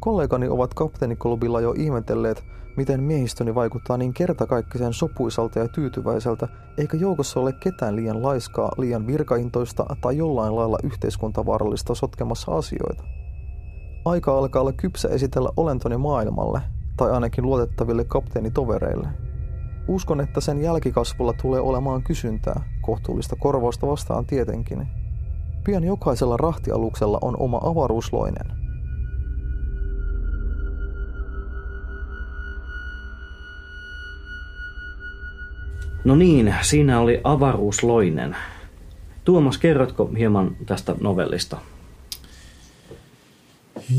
Kollegani 0.00 0.48
ovat 0.48 0.74
kapteeniklubilla 0.74 1.60
jo 1.60 1.74
ihmetelleet, 1.76 2.44
miten 2.76 3.02
miehistöni 3.02 3.54
vaikuttaa 3.54 3.96
niin 3.96 4.14
kertakaikkisen 4.14 4.92
sopuisalta 4.92 5.58
ja 5.58 5.68
tyytyväiseltä, 5.68 6.48
eikä 6.78 6.96
joukossa 6.96 7.40
ole 7.40 7.52
ketään 7.52 7.96
liian 7.96 8.22
laiskaa, 8.22 8.72
liian 8.78 9.06
virkaintoista 9.06 9.86
tai 10.00 10.16
jollain 10.16 10.56
lailla 10.56 10.78
yhteiskuntavaarallista 10.82 11.94
sotkemassa 11.94 12.52
asioita. 12.52 13.04
Aika 14.04 14.38
alkaa 14.38 14.62
olla 14.62 14.72
kypsä 14.72 15.08
esitellä 15.08 15.48
olentoni 15.56 15.96
maailmalle, 15.96 16.60
tai 16.96 17.10
ainakin 17.10 17.44
luotettaville 17.44 18.04
kapteenitovereille. 18.04 19.08
Uskon, 19.88 20.20
että 20.20 20.40
sen 20.40 20.62
jälkikasvulla 20.62 21.32
tulee 21.42 21.60
olemaan 21.60 22.02
kysyntää, 22.02 22.64
kohtuullista 22.82 23.36
korvausta 23.36 23.86
vastaan 23.86 24.26
tietenkin. 24.26 24.88
Pian 25.64 25.84
jokaisella 25.84 26.36
rahtialuksella 26.36 27.18
on 27.22 27.36
oma 27.40 27.60
avaruusloinen– 27.64 28.46
No 36.04 36.16
niin, 36.16 36.54
siinä 36.62 37.00
oli 37.00 37.20
avaruusloinen. 37.24 38.36
Tuomas, 39.24 39.58
kerrotko 39.58 40.10
hieman 40.18 40.56
tästä 40.66 40.94
novellista? 41.00 41.58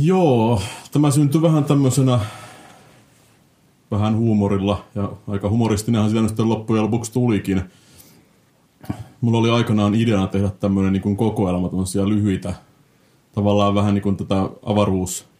Joo, 0.02 0.62
tämä 0.92 1.12
syntyi 1.12 1.42
vähän 1.42 1.64
tämmöisenä 1.64 2.20
vähän 3.92 4.16
huumorilla 4.16 4.84
ja 4.96 5.12
aika 5.28 5.50
humoristinenhan 5.50 6.10
sitä 6.10 6.22
nyt 6.22 6.40
loppujen 6.40 6.84
lopuksi 6.84 7.14
tulikin. 7.14 7.62
Mulla 9.22 9.38
oli 9.38 9.50
aikanaan 9.50 9.96
ideana 9.96 10.28
tehdä 10.28 10.50
tämmöinen 10.50 10.94
niin 10.94 11.18
kokoelma, 11.18 11.70
lyhyitä, 12.06 12.54
tavallaan 13.36 13.76
vähän 13.76 13.94
niin 13.94 14.02
kuin 14.02 14.18
tätä 14.18 14.50
avaruus 14.66 15.35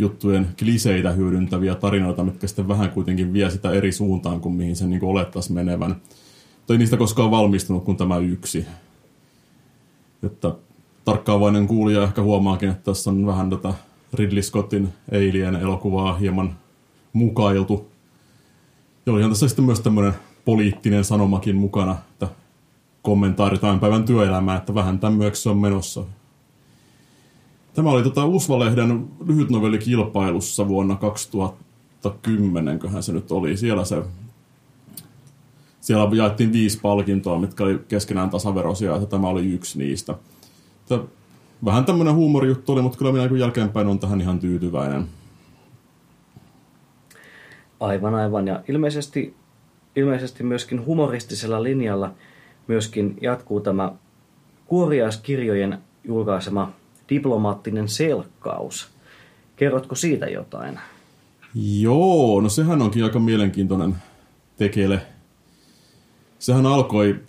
juttujen 0.00 0.48
kliseitä 0.58 1.10
hyödyntäviä 1.10 1.74
tarinoita, 1.74 2.24
mitkä 2.24 2.46
sitten 2.46 2.68
vähän 2.68 2.90
kuitenkin 2.90 3.32
vie 3.32 3.50
sitä 3.50 3.70
eri 3.70 3.92
suuntaan 3.92 4.40
kuin 4.40 4.54
mihin 4.54 4.76
se 4.76 4.86
niin 4.86 5.04
olettaisi 5.04 5.52
menevän. 5.52 5.96
Tai 6.66 6.78
niistä 6.78 6.96
koskaan 6.96 7.30
valmistunut 7.30 7.84
kuin 7.84 7.96
tämä 7.96 8.18
yksi. 8.18 8.66
Että 10.22 10.54
tarkkaavainen 11.04 11.66
kuulija 11.66 12.02
ehkä 12.02 12.22
huomaakin, 12.22 12.68
että 12.68 12.82
tässä 12.82 13.10
on 13.10 13.26
vähän 13.26 13.50
tätä 13.50 13.74
Ridley 14.14 14.42
Scottin 14.42 14.88
Alien-elokuvaa 15.12 16.16
hieman 16.16 16.56
mukailtu. 17.12 17.90
Ja 19.06 19.12
olihan 19.12 19.30
tässä 19.30 19.48
sitten 19.48 19.64
myös 19.64 19.80
tämmöinen 19.80 20.12
poliittinen 20.44 21.04
sanomakin 21.04 21.56
mukana, 21.56 21.96
että 22.12 22.28
kommentaari 23.02 23.58
tämän 23.58 23.80
päivän 23.80 24.04
työelämää, 24.04 24.56
että 24.56 24.74
vähän 24.74 24.98
tämmöiseksi 24.98 25.48
on 25.48 25.58
menossa. 25.58 26.04
Tämä 27.74 27.90
oli 27.90 28.02
tota 28.02 28.24
Usva-lehden 28.24 29.08
lyhytnovellikilpailussa 29.26 30.68
vuonna 30.68 30.96
2010, 30.96 32.78
köhän 32.78 33.02
se 33.02 33.12
nyt 33.12 33.32
oli. 33.32 33.56
Siellä 33.56 33.84
se 33.84 34.02
siellä 35.80 36.08
jaettiin 36.16 36.52
viisi 36.52 36.80
palkintoa, 36.80 37.38
mitkä 37.38 37.64
oli 37.64 37.80
keskenään 37.88 38.30
tasaverosia, 38.30 38.96
ja 38.96 39.06
tämä 39.06 39.28
oli 39.28 39.52
yksi 39.52 39.78
niistä. 39.78 40.14
Että 40.80 40.98
vähän 41.64 41.84
tämmöinen 41.84 42.14
huumorijuttu 42.14 42.72
oli, 42.72 42.82
mutta 42.82 42.98
kyllä 42.98 43.12
minä 43.12 43.26
niin 43.26 43.40
jälkeenpäin 43.40 43.86
on 43.86 43.98
tähän 43.98 44.20
ihan 44.20 44.38
tyytyväinen. 44.38 45.06
Aivan, 47.80 48.14
aivan. 48.14 48.46
Ja 48.46 48.62
ilmeisesti, 48.68 49.34
ilmeisesti 49.96 50.42
myöskin 50.42 50.86
humoristisella 50.86 51.62
linjalla 51.62 52.12
myöskin 52.66 53.16
jatkuu 53.20 53.60
tämä 53.60 53.92
kuoriaiskirjojen 54.66 55.78
julkaisema 56.04 56.72
diplomaattinen 57.10 57.88
selkkaus. 57.88 58.88
Kerrotko 59.56 59.94
siitä 59.94 60.26
jotain? 60.26 60.78
Joo, 61.54 62.40
no 62.40 62.48
sehän 62.48 62.82
onkin 62.82 63.04
aika 63.04 63.18
mielenkiintoinen 63.18 63.96
tekele. 64.56 65.02
Sehän 66.38 66.66
alkoi, 66.66 67.20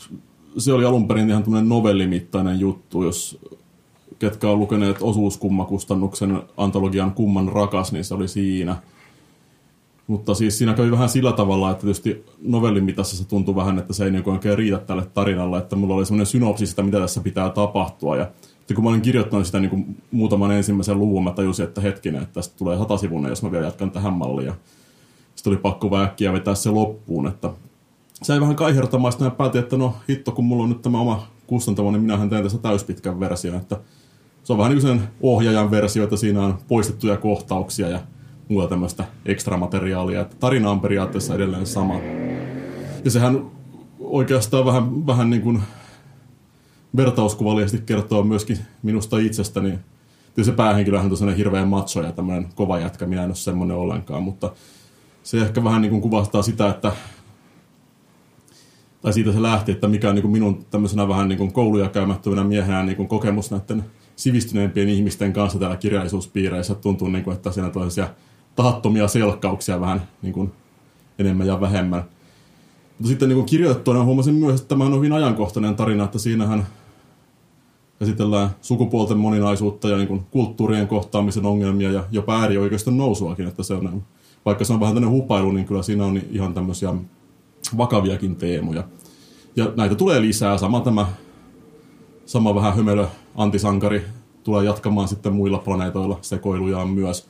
se 0.57 0.73
oli 0.73 0.85
alun 0.85 1.07
perin 1.07 1.29
ihan 1.29 1.43
tämmöinen 1.43 1.69
novellimittainen 1.69 2.59
juttu, 2.59 3.03
jos 3.03 3.39
ketkä 4.19 4.49
on 4.49 4.59
lukeneet 4.59 4.97
osuuskummakustannuksen 5.01 6.41
antologian 6.57 7.13
Kumman 7.13 7.49
rakas, 7.49 7.91
niin 7.91 8.03
se 8.03 8.13
oli 8.13 8.27
siinä. 8.27 8.75
Mutta 10.07 10.33
siis 10.33 10.57
siinä 10.57 10.73
kävi 10.73 10.91
vähän 10.91 11.09
sillä 11.09 11.31
tavalla, 11.31 11.71
että 11.71 11.81
tietysti 11.81 12.25
novellin 12.41 12.83
mitassa 12.83 13.17
se 13.17 13.27
tuntui 13.27 13.55
vähän, 13.55 13.79
että 13.79 13.93
se 13.93 14.05
ei 14.05 14.11
niin 14.11 14.29
oikein 14.29 14.57
riitä 14.57 14.77
tälle 14.77 15.05
tarinalle, 15.13 15.57
että 15.57 15.75
mulla 15.75 15.95
oli 15.95 16.05
semmoinen 16.05 16.25
synopsi 16.25 16.67
sitä, 16.67 16.83
mitä 16.83 16.99
tässä 16.99 17.21
pitää 17.21 17.49
tapahtua. 17.49 18.17
Ja 18.17 18.31
sitten 18.61 18.75
kun 18.75 18.83
mä 18.83 18.89
olin 18.89 19.01
kirjoittanut 19.01 19.45
sitä 19.45 19.59
niin 19.59 19.69
kuin 19.69 19.97
muutaman 20.11 20.51
ensimmäisen 20.51 20.99
luvun, 20.99 21.23
mä 21.23 21.31
tajusin, 21.31 21.65
että 21.65 21.81
hetkinen, 21.81 22.21
että 22.21 22.33
tästä 22.33 22.57
tulee 22.57 22.77
satasivunen, 22.77 23.29
jos 23.29 23.43
mä 23.43 23.51
vielä 23.51 23.65
jatkan 23.65 23.91
tähän 23.91 24.13
malliin. 24.13 24.47
Ja 24.47 24.53
sitten 25.35 25.51
oli 25.51 25.57
pakko 25.57 25.91
väkkiä 25.91 26.33
vetää 26.33 26.55
se 26.55 26.69
loppuun, 26.69 27.27
että 27.27 27.49
se 28.21 28.33
ei 28.33 28.41
vähän 28.41 28.55
kaihertamaan, 28.55 29.11
sitten 29.11 29.31
päätin, 29.31 29.61
että 29.61 29.77
no 29.77 29.95
hitto, 30.09 30.31
kun 30.31 30.45
mulla 30.45 30.63
on 30.63 30.69
nyt 30.69 30.81
tämä 30.81 30.99
oma 30.99 31.27
kustantamo, 31.47 31.91
niin 31.91 32.01
minähän 32.01 32.29
teen 32.29 32.43
tässä 32.43 32.57
täyspitkän 32.57 33.19
version, 33.19 33.55
että 33.55 33.77
se 34.43 34.53
on 34.53 34.59
vähän 34.59 34.71
niin 34.71 34.81
kuin 34.81 35.01
ohjaajan 35.21 35.71
versio, 35.71 36.03
että 36.03 36.17
siinä 36.17 36.41
on 36.41 36.57
poistettuja 36.67 37.17
kohtauksia 37.17 37.89
ja 37.89 37.99
muuta 38.49 38.67
tämmöistä 38.67 39.03
ekstramateriaalia. 39.25 40.21
Että 40.21 40.35
tarina 40.39 40.71
on 40.71 40.79
periaatteessa 40.79 41.35
edelleen 41.35 41.65
sama. 41.65 41.95
Ja 43.05 43.11
sehän 43.11 43.45
oikeastaan 43.99 44.65
vähän, 44.65 45.07
vähän 45.07 45.29
niin 45.29 45.41
kuin 45.41 45.61
vertauskuvallisesti 46.95 47.85
kertoo 47.85 48.23
myöskin 48.23 48.57
minusta 48.83 49.17
itsestäni. 49.17 49.69
Tietysti 49.69 50.51
se 50.51 50.51
päähenkilöhän 50.51 51.11
on 51.11 51.17
sellainen 51.17 51.37
hirveän 51.37 51.67
macho 51.67 52.01
ja 52.01 52.11
tämmöinen 52.11 52.49
kova 52.55 52.79
jätkä, 52.79 53.05
minä 53.05 53.23
en 53.23 53.29
ole 53.29 53.35
semmoinen 53.35 53.77
ollenkaan, 53.77 54.23
mutta 54.23 54.51
se 55.23 55.37
ehkä 55.37 55.63
vähän 55.63 55.81
niin 55.81 55.91
kuin 55.91 56.01
kuvastaa 56.01 56.41
sitä, 56.41 56.69
että 56.69 56.91
tai 59.01 59.13
siitä 59.13 59.31
se 59.31 59.41
lähti, 59.41 59.71
että 59.71 59.87
mikä 59.87 60.09
on 60.09 60.15
niin 60.15 60.21
kuin 60.21 60.31
minun 60.31 60.65
tämmöisenä 60.69 61.07
vähän 61.07 61.29
niin 61.29 61.37
kuin 61.37 61.53
kouluja 61.53 61.89
käymättömänä 61.89 62.43
miehenä 62.43 62.83
niin 62.83 62.95
kuin 62.95 63.07
kokemus 63.07 63.51
näiden 63.51 63.85
sivistyneempien 64.15 64.89
ihmisten 64.89 65.33
kanssa 65.33 65.59
täällä 65.59 65.77
kirjallisuuspiireissä. 65.77 66.75
Tuntuu, 66.75 67.07
niin 67.07 67.23
kuin, 67.23 67.35
että 67.35 67.51
siinä 67.51 67.69
tällaisia 67.69 68.09
tahattomia 68.55 69.07
selkkauksia 69.07 69.81
vähän 69.81 70.01
niin 70.21 70.33
kuin 70.33 70.51
enemmän 71.19 71.47
ja 71.47 71.61
vähemmän. 71.61 72.03
Mutta 72.97 73.09
sitten 73.09 73.29
niin 73.29 73.45
kirjoitettuina 73.45 74.03
huomasin 74.03 74.35
myös, 74.35 74.61
että 74.61 74.69
tämä 74.69 74.85
on 74.85 74.95
hyvin 74.95 75.13
ajankohtainen 75.13 75.75
tarina, 75.75 76.03
että 76.03 76.19
siinähän 76.19 76.67
käsitellään 78.01 78.49
sukupuolten 78.61 79.17
moninaisuutta 79.17 79.89
ja 79.89 79.97
niin 79.97 80.07
kuin 80.07 80.25
kulttuurien 80.31 80.87
kohtaamisen 80.87 81.45
ongelmia 81.45 81.91
ja 81.91 82.03
jopa 82.11 82.41
äärioikeiston 82.41 82.97
nousuakin, 82.97 83.47
että 83.47 83.63
se 83.63 83.73
on, 83.73 84.03
vaikka 84.45 84.65
se 84.65 84.73
on 84.73 84.79
vähän 84.79 84.95
tämmöinen 84.95 85.17
hupailu, 85.17 85.51
niin 85.51 85.65
kyllä 85.65 85.83
siinä 85.83 86.05
on 86.05 86.21
ihan 86.31 86.53
tämmöisiä 86.53 86.93
vakaviakin 87.77 88.35
teemoja. 88.35 88.83
Ja 89.55 89.73
näitä 89.75 89.95
tulee 89.95 90.21
lisää, 90.21 90.57
sama 90.57 90.79
tämä 90.79 91.07
sama 92.25 92.55
vähän 92.55 92.75
hömelö 92.75 93.07
antisankari 93.35 94.05
tulee 94.43 94.65
jatkamaan 94.65 95.07
sitten 95.07 95.33
muilla 95.33 95.57
planeetoilla 95.57 96.19
sekoilujaan 96.21 96.89
myös. 96.89 97.27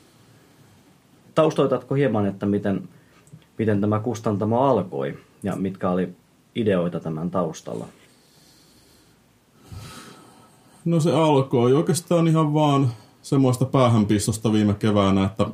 Taustoitatko 1.35 1.95
hieman, 1.95 2.25
että 2.25 2.45
miten, 2.45 2.89
miten 3.57 3.81
tämä 3.81 3.99
kustantamo 3.99 4.61
alkoi 4.61 5.17
ja 5.43 5.55
mitkä 5.55 5.89
oli 5.89 6.09
ideoita 6.55 6.99
tämän 6.99 7.31
taustalla? 7.31 7.87
No 10.85 10.99
se 10.99 11.13
alkoi 11.13 11.73
oikeastaan 11.73 12.27
ihan 12.27 12.53
vaan 12.53 12.91
semmoista 13.21 13.65
päähänpistosta 13.65 14.53
viime 14.53 14.73
keväänä, 14.73 15.25
että 15.25 15.45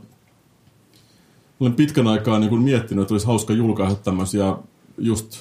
olen 1.60 1.74
pitkän 1.74 2.08
aikaa 2.08 2.40
niin 2.40 2.62
miettinyt, 2.62 3.02
että 3.02 3.14
olisi 3.14 3.28
hauska 3.28 3.54
julkaista 3.54 4.04
tämmöisiä 4.04 4.58
just 4.98 5.40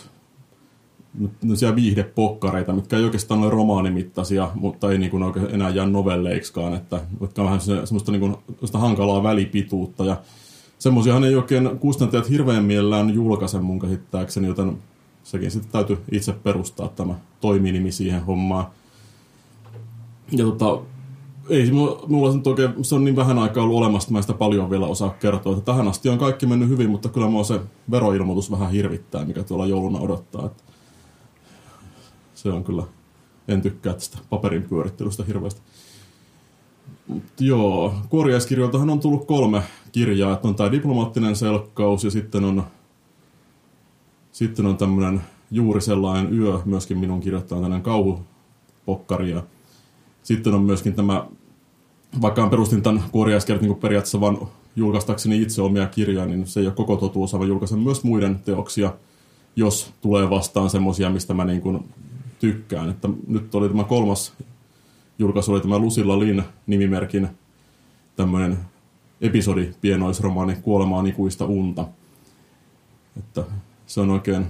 viihdepokkareita, 1.74 2.72
mitkä 2.72 2.96
ei 2.96 3.04
oikeastaan 3.04 3.40
ole 3.40 3.50
romaanimittaisia, 3.50 4.50
mutta 4.54 4.92
ei 4.92 4.98
niin 4.98 5.10
kuin 5.10 5.22
oikein 5.22 5.46
enää 5.50 5.70
jää 5.70 5.86
novelleiksikaan, 5.86 6.74
että, 6.74 7.00
jotka 7.20 7.42
on 7.42 7.46
vähän 7.46 7.60
se, 7.60 7.86
semmoista 7.86 8.12
niin 8.12 8.20
kuin, 8.20 8.36
hankalaa 8.72 9.22
välipituutta. 9.22 10.04
Ja 10.04 10.16
semmoisiahan 10.78 11.24
ei 11.24 11.34
oikein 11.34 11.78
kustantajat 11.78 12.30
hirveän 12.30 12.64
mielellään 12.64 13.14
julkaise 13.14 13.58
mun 13.58 13.78
käsittääkseni, 13.78 14.46
joten 14.46 14.78
sekin 15.24 15.50
sitten 15.50 15.72
täytyy 15.72 15.98
itse 16.12 16.32
perustaa 16.32 16.88
tämä 16.88 17.14
toiminimi 17.40 17.92
siihen 17.92 18.24
hommaan. 18.24 18.66
Ja 20.32 20.44
tota, 20.44 20.82
ei 21.48 21.70
mulla 21.70 22.32
se, 22.32 22.48
oikein, 22.48 22.84
se 22.84 22.94
on 22.94 23.04
niin 23.04 23.16
vähän 23.16 23.38
aikaa 23.38 23.64
ollut 23.64 23.78
olemassa, 23.78 24.06
että 24.06 24.12
mä 24.12 24.22
sitä 24.22 24.34
paljon 24.34 24.70
vielä 24.70 24.86
osaa 24.86 25.10
kertoa. 25.10 25.52
Että 25.52 25.64
tähän 25.64 25.88
asti 25.88 26.08
on 26.08 26.18
kaikki 26.18 26.46
mennyt 26.46 26.68
hyvin, 26.68 26.90
mutta 26.90 27.08
kyllä 27.08 27.28
mua 27.28 27.44
se 27.44 27.60
veroilmoitus 27.90 28.50
vähän 28.50 28.70
hirvittää, 28.70 29.24
mikä 29.24 29.42
tuolla 29.42 29.66
jouluna 29.66 30.00
odottaa. 30.00 30.46
Että 30.46 30.62
se 32.34 32.48
on 32.48 32.64
kyllä, 32.64 32.82
en 33.48 33.62
tykkää 33.62 33.92
tästä 33.92 34.18
paperin 34.30 34.62
pyörittelystä 34.62 35.24
hirveästi. 35.24 35.60
Mut 37.08 37.22
joo, 37.40 37.94
kuoriaiskirjoiltahan 38.08 38.90
on 38.90 39.00
tullut 39.00 39.26
kolme 39.26 39.62
kirjaa, 39.92 40.32
että 40.32 40.48
on 40.48 40.54
tämä 40.54 40.72
diplomaattinen 40.72 41.36
selkkaus 41.36 42.04
ja 42.04 42.10
sitten 42.10 42.44
on, 42.44 42.64
sitten 44.32 44.66
on 44.66 44.76
tämmöinen 44.76 45.20
juuri 45.50 45.80
sellainen 45.80 46.34
yö 46.38 46.58
myöskin 46.64 46.98
minun 46.98 47.20
kirjoittamaan 47.20 47.62
tämmöinen 47.62 47.82
kauhupokkari 47.82 49.30
ja 49.30 49.42
sitten 50.26 50.54
on 50.54 50.62
myöskin 50.62 50.94
tämä, 50.94 51.26
vaikka 52.22 52.48
perustin 52.48 52.82
tämän 52.82 53.02
kuoriaiskirjat 53.12 53.62
niin 53.62 53.74
periaatteessa 53.74 54.20
vain 54.20 54.38
julkaistakseni 54.76 55.42
itse 55.42 55.62
omia 55.62 55.86
kirjoja, 55.86 56.26
niin 56.26 56.46
se 56.46 56.60
ei 56.60 56.66
ole 56.66 56.74
koko 56.74 56.96
totuus, 56.96 57.32
vaan 57.32 57.48
julkaisen 57.48 57.78
myös 57.78 58.04
muiden 58.04 58.38
teoksia, 58.44 58.92
jos 59.56 59.92
tulee 60.00 60.30
vastaan 60.30 60.70
semmoisia, 60.70 61.10
mistä 61.10 61.34
mä 61.34 61.44
niin 61.44 61.60
kuin 61.60 61.88
tykkään. 62.38 62.90
Että 62.90 63.08
nyt 63.26 63.54
oli 63.54 63.68
tämä 63.68 63.84
kolmas 63.84 64.32
julkaisu, 65.18 65.52
oli 65.52 65.60
tämä 65.60 65.78
Lucilla 65.78 66.20
Lin 66.20 66.42
nimimerkin 66.66 67.28
tämmöinen 68.16 68.58
episodi 69.20 69.74
pienoisromaani 69.80 70.56
Kuolemaan 70.62 71.06
ikuista 71.06 71.44
unta. 71.44 71.88
Että 73.18 73.44
se 73.86 74.00
on 74.00 74.10
oikein 74.10 74.46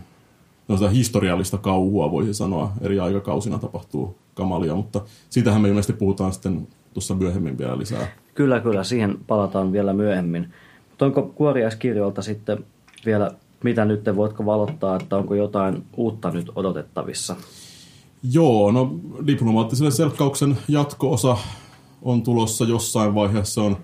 no 0.69 0.77
sitä 0.77 0.91
historiallista 0.91 1.59
kauhua, 1.59 2.11
voisi 2.11 2.35
sanoa. 2.35 2.73
Eri 2.81 3.01
aikakausina 3.01 3.59
tapahtuu 3.59 4.17
kamalia, 4.37 4.75
mutta 4.75 5.01
siitähän 5.31 5.63
me 5.63 5.69
ilmeisesti 5.69 5.93
puhutaan 5.93 6.33
sitten 6.33 6.69
tuossa 6.95 7.15
myöhemmin 7.15 7.59
vielä 7.59 7.79
lisää. 7.79 8.07
Kyllä, 8.35 8.61
kyllä, 8.61 8.85
siihen 8.85 9.19
palataan 9.27 9.73
vielä 9.73 9.93
myöhemmin. 9.93 10.53
Mutta 10.91 11.07
onko 11.07 11.23
kuoriaiskirjoilta 11.23 12.23
sitten 12.23 12.65
vielä, 13.07 13.31
mitä 13.65 13.85
nyt 13.85 14.05
te 14.05 14.17
voitko 14.17 14.47
valottaa, 14.47 14.97
että 14.97 15.17
onko 15.17 15.35
jotain 15.35 15.85
uutta 15.97 16.31
nyt 16.31 16.51
odotettavissa? 16.55 17.37
Joo, 18.33 18.73
no 18.73 18.95
diplomaattisen 19.27 19.93
selkkauksen 19.93 20.59
jatko-osa 20.69 21.37
on 22.03 22.23
tulossa 22.23 22.65
jossain 22.65 23.15
vaiheessa. 23.15 23.63
On, 23.63 23.77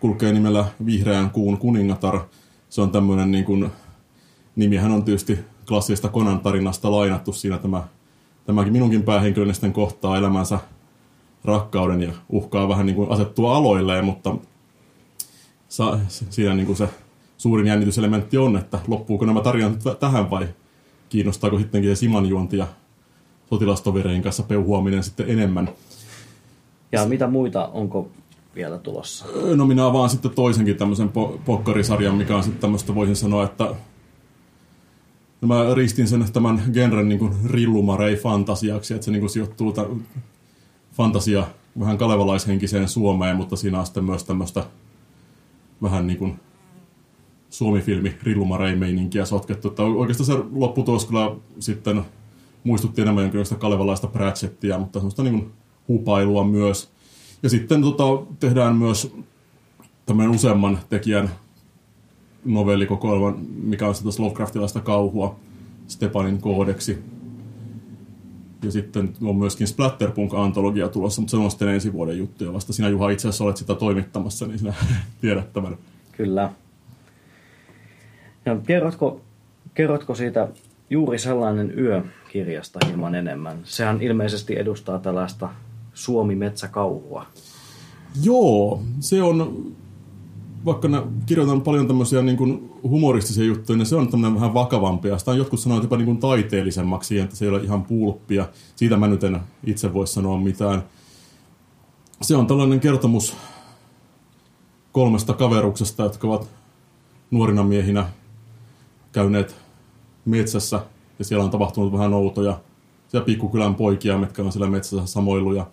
kulkee 0.00 0.32
nimellä 0.32 0.64
Vihreän 0.86 1.30
kuun 1.30 1.58
kuningatar. 1.58 2.20
Se 2.68 2.80
on 2.80 2.90
tämmöinen 2.90 3.30
niin 3.30 3.44
kuin, 3.44 3.70
nimihän 4.56 4.92
on 4.92 5.04
tietysti 5.04 5.38
klassista 5.68 6.08
Konan 6.08 6.40
tarinasta 6.40 6.90
lainattu 6.90 7.32
siinä 7.32 7.58
tämä, 7.58 7.84
tämäkin 8.46 8.72
minunkin 8.72 9.02
päähenkilöni 9.02 9.54
sitten 9.54 9.72
kohtaa 9.72 10.18
elämänsä 10.18 10.58
rakkauden 11.44 12.02
ja 12.02 12.12
uhkaa 12.28 12.68
vähän 12.68 12.86
niin 12.86 12.96
kuin 12.96 13.10
asettua 13.10 13.56
aloilleen, 13.56 14.04
mutta 14.04 14.36
sa, 15.68 15.98
siinä 16.08 16.54
niin 16.54 16.66
kuin 16.66 16.76
se 16.76 16.88
suurin 17.38 17.66
jännityselementti 17.66 18.38
on, 18.38 18.56
että 18.56 18.78
loppuuko 18.88 19.26
nämä 19.26 19.40
tarinat 19.40 20.00
tähän 20.00 20.30
vai 20.30 20.48
kiinnostaako 21.08 21.58
sittenkin 21.58 21.90
se 21.90 22.00
simanjuonti 22.00 22.56
ja 22.56 22.66
sotilastovereiden 23.50 24.22
kanssa 24.22 24.42
peuhuaminen 24.42 25.02
sitten 25.02 25.30
enemmän. 25.30 25.68
Ja 26.92 27.06
mitä 27.06 27.26
muita 27.26 27.66
onko 27.66 28.08
vielä 28.54 28.78
tulossa? 28.78 29.24
No 29.54 29.66
minä 29.66 29.92
vaan 29.92 30.10
sitten 30.10 30.30
toisenkin 30.30 30.76
tämmöisen 30.76 31.08
po- 31.08 31.38
pokkarisarjan, 31.44 32.14
mikä 32.14 32.36
on 32.36 32.42
sitten 32.42 32.60
tämmöistä, 32.60 32.94
voisin 32.94 33.16
sanoa, 33.16 33.44
että 33.44 33.74
mä 35.46 35.74
ristin 35.74 36.08
sen 36.08 36.32
tämän 36.32 36.62
genren 36.72 37.08
niin 37.08 37.18
kuin 37.18 37.32
rillumarei 37.44 38.16
fantasiaksi, 38.16 38.94
että 38.94 39.04
se 39.04 39.10
niin 39.10 39.20
kuin 39.20 39.30
sijoittuu 39.30 39.72
ta- 39.72 39.86
fantasia 40.92 41.46
vähän 41.80 41.98
kalevalaishenkiseen 41.98 42.88
Suomeen, 42.88 43.36
mutta 43.36 43.56
siinä 43.56 43.78
on 43.78 43.86
sitten 43.86 44.04
myös 44.04 44.24
tämmöistä 44.24 44.64
vähän 45.82 46.06
niin 46.06 46.18
kuin 46.18 46.40
Suomi-filmi 47.50 48.16
Rillumarei-meininkiä 48.22 49.24
sotkettu. 49.24 49.68
Että 49.68 49.82
oikeastaan 49.82 50.26
se 50.26 50.44
lopputulos 50.52 51.04
kyllä 51.04 51.36
sitten 51.58 52.04
muistutti 52.64 53.02
enemmän 53.02 53.22
jonkinlaista 53.22 53.54
kalevalaista 53.54 54.06
Pratchettia, 54.06 54.78
mutta 54.78 54.98
semmoista 54.98 55.22
niin 55.22 55.52
hupailua 55.88 56.44
myös. 56.44 56.90
Ja 57.42 57.48
sitten 57.48 57.82
tota, 57.82 58.04
tehdään 58.40 58.76
myös 58.76 59.16
tämmöinen 60.06 60.34
useamman 60.34 60.78
tekijän 60.88 61.30
novellikokoelma, 62.44 63.38
mikä 63.62 63.88
on 63.88 63.94
sitä 63.94 64.22
Lovecraftilaista 64.22 64.80
kauhua, 64.80 65.36
Stepanin 65.86 66.40
koodeksi. 66.40 66.98
Ja 68.64 68.70
sitten 68.70 69.12
on 69.22 69.36
myöskin 69.36 69.66
Splatterpunk-antologia 69.66 70.88
tulossa, 70.88 71.20
mutta 71.20 71.30
se 71.30 71.36
on 71.36 71.50
sitten 71.50 71.68
ensi 71.68 71.92
vuoden 71.92 72.18
juttu. 72.18 72.44
Ja 72.44 72.52
vasta 72.52 72.72
sinä 72.72 72.88
Juha 72.88 73.10
itse 73.10 73.28
asiassa 73.28 73.44
olet 73.44 73.56
sitä 73.56 73.74
toimittamassa, 73.74 74.46
niin 74.46 74.58
sinä 74.58 74.74
tiedät 75.20 75.52
tämän. 75.52 75.76
Kyllä. 76.12 76.52
Ja 78.46 78.56
kerrotko, 78.66 79.20
kerrotko 79.74 80.14
siitä 80.14 80.48
juuri 80.90 81.18
sellainen 81.18 81.78
yökirjasta 81.78 82.78
hieman 82.86 83.14
enemmän? 83.14 83.58
Sehän 83.64 84.02
ilmeisesti 84.02 84.58
edustaa 84.58 84.98
tällaista 84.98 85.48
Suomi-metsäkauhua. 85.94 87.26
Joo, 88.22 88.82
se 89.00 89.22
on, 89.22 89.66
vaikka 90.64 90.88
kirjoitan 91.26 91.60
paljon 91.60 91.86
tämmöisiä 91.86 92.22
niin 92.22 92.36
kuin 92.36 92.70
humoristisia 92.82 93.44
juttuja, 93.44 93.76
niin 93.76 93.86
se 93.86 93.96
on 93.96 94.08
tämmöinen 94.08 94.34
vähän 94.34 94.54
vakavampia. 94.54 95.18
Sitä 95.18 95.30
on 95.30 95.38
jotkut 95.38 95.60
sanoneet 95.60 95.82
jopa 95.82 95.96
niin 95.96 96.06
kuin 96.06 96.18
taiteellisemmaksi, 96.18 97.18
että 97.18 97.36
se 97.36 97.44
ei 97.44 97.48
ole 97.48 97.62
ihan 97.62 97.82
pulppia. 97.82 98.48
Siitä 98.76 98.96
mä 98.96 99.08
nyt 99.08 99.24
en 99.24 99.40
itse 99.64 99.94
voi 99.94 100.06
sanoa 100.06 100.38
mitään. 100.40 100.82
Se 102.22 102.36
on 102.36 102.46
tällainen 102.46 102.80
kertomus 102.80 103.36
kolmesta 104.92 105.32
kaveruksesta, 105.32 106.02
jotka 106.02 106.28
ovat 106.28 106.48
nuorina 107.30 107.62
miehinä 107.62 108.06
käyneet 109.12 109.56
metsässä 110.24 110.80
ja 111.18 111.24
siellä 111.24 111.44
on 111.44 111.50
tapahtunut 111.50 111.92
vähän 111.92 112.14
outoja 112.14 112.60
siellä 113.12 113.26
pikkukylän 113.26 113.74
poikia, 113.74 114.18
mitkä 114.18 114.42
on 114.42 114.52
siellä 114.52 114.70
metsässä 114.70 115.06
samoiluja. 115.06 115.66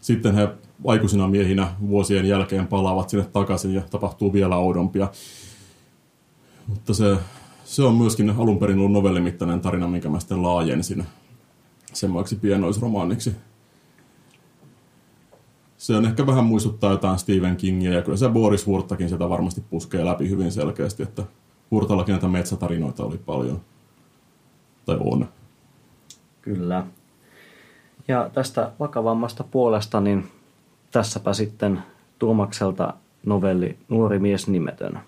Sitten 0.00 0.34
he 0.34 0.48
aikuisina 0.86 1.28
miehinä 1.28 1.68
vuosien 1.88 2.26
jälkeen 2.26 2.66
palaavat 2.66 3.08
sinne 3.08 3.24
takaisin 3.32 3.74
ja 3.74 3.82
tapahtuu 3.90 4.32
vielä 4.32 4.56
oudompia. 4.56 5.08
Mutta 6.66 6.94
se, 6.94 7.16
se 7.64 7.82
on 7.82 7.94
myöskin 7.94 8.30
alun 8.30 8.58
perin 8.58 8.78
ollut 8.78 8.92
novellimittainen 8.92 9.60
tarina, 9.60 9.88
minkä 9.88 10.08
mä 10.08 10.20
sitten 10.20 10.42
laajensin 10.42 11.04
semmoiksi 11.92 12.36
pienoisromaaniksi. 12.36 13.36
Se 15.76 15.96
on 15.96 16.04
ehkä 16.04 16.26
vähän 16.26 16.44
muistuttaa 16.44 16.90
jotain 16.90 17.18
Stephen 17.18 17.56
Kingia 17.56 17.92
ja 17.92 18.02
kyllä 18.02 18.18
se 18.18 18.28
Boris 18.28 18.66
Hurtakin 18.66 19.08
sitä 19.08 19.28
varmasti 19.28 19.60
puskee 19.60 20.04
läpi 20.04 20.28
hyvin 20.28 20.52
selkeästi, 20.52 21.02
että 21.02 21.22
Hurtallakin 21.70 22.12
näitä 22.12 22.28
metsätarinoita 22.28 23.04
oli 23.04 23.18
paljon. 23.18 23.60
Tai 24.86 24.96
on. 25.00 25.28
Kyllä. 26.42 26.86
Ja 28.08 28.30
tästä 28.32 28.72
vakavammasta 28.80 29.44
puolesta, 29.44 30.00
niin 30.00 30.28
tässäpä 30.92 31.32
sitten 31.32 31.82
Tuomakselta 32.18 32.94
novelli 33.26 33.78
Nuori 33.88 34.18
mies 34.18 34.48
nimetön. 34.48 34.98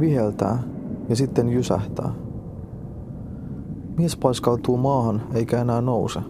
Viheltää 0.00 0.62
ja 1.08 1.16
sitten 1.16 1.48
jysähtää. 1.48 2.12
Mies 3.98 4.16
paiskautuu 4.16 4.76
maahan 4.76 5.22
eikä 5.34 5.60
enää 5.60 5.80
nouse. 5.80 6.20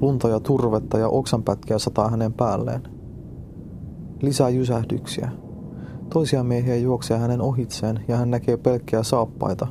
Lunta 0.00 0.28
ja 0.28 0.40
turvetta 0.40 0.98
ja 0.98 1.08
oksanpätkiä 1.08 1.78
sataa 1.78 2.10
hänen 2.10 2.32
päälleen. 2.32 2.82
Lisää 4.22 4.48
jysähdyksiä. 4.48 5.30
Toisia 6.10 6.44
miehiä 6.44 6.76
juoksee 6.76 7.18
hänen 7.18 7.40
ohitseen 7.40 8.04
ja 8.08 8.16
hän 8.16 8.30
näkee 8.30 8.56
pelkkiä 8.56 9.02
saappaita. 9.02 9.66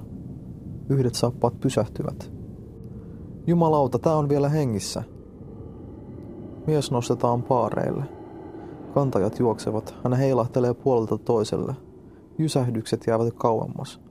Yhdet 0.89 1.15
saappaat 1.15 1.59
pysähtyvät. 1.59 2.31
Jumalauta, 3.47 3.99
tää 3.99 4.15
on 4.15 4.29
vielä 4.29 4.49
hengissä. 4.49 5.03
Mies 6.67 6.91
nostetaan 6.91 7.43
paareille. 7.43 8.03
Kantajat 8.93 9.39
juoksevat. 9.39 9.95
Hän 10.03 10.13
heilahtelee 10.13 10.73
puolelta 10.73 11.17
toiselle. 11.17 11.75
Jysähdykset 12.37 13.03
jäävät 13.07 13.33
kauemmas. 13.33 14.01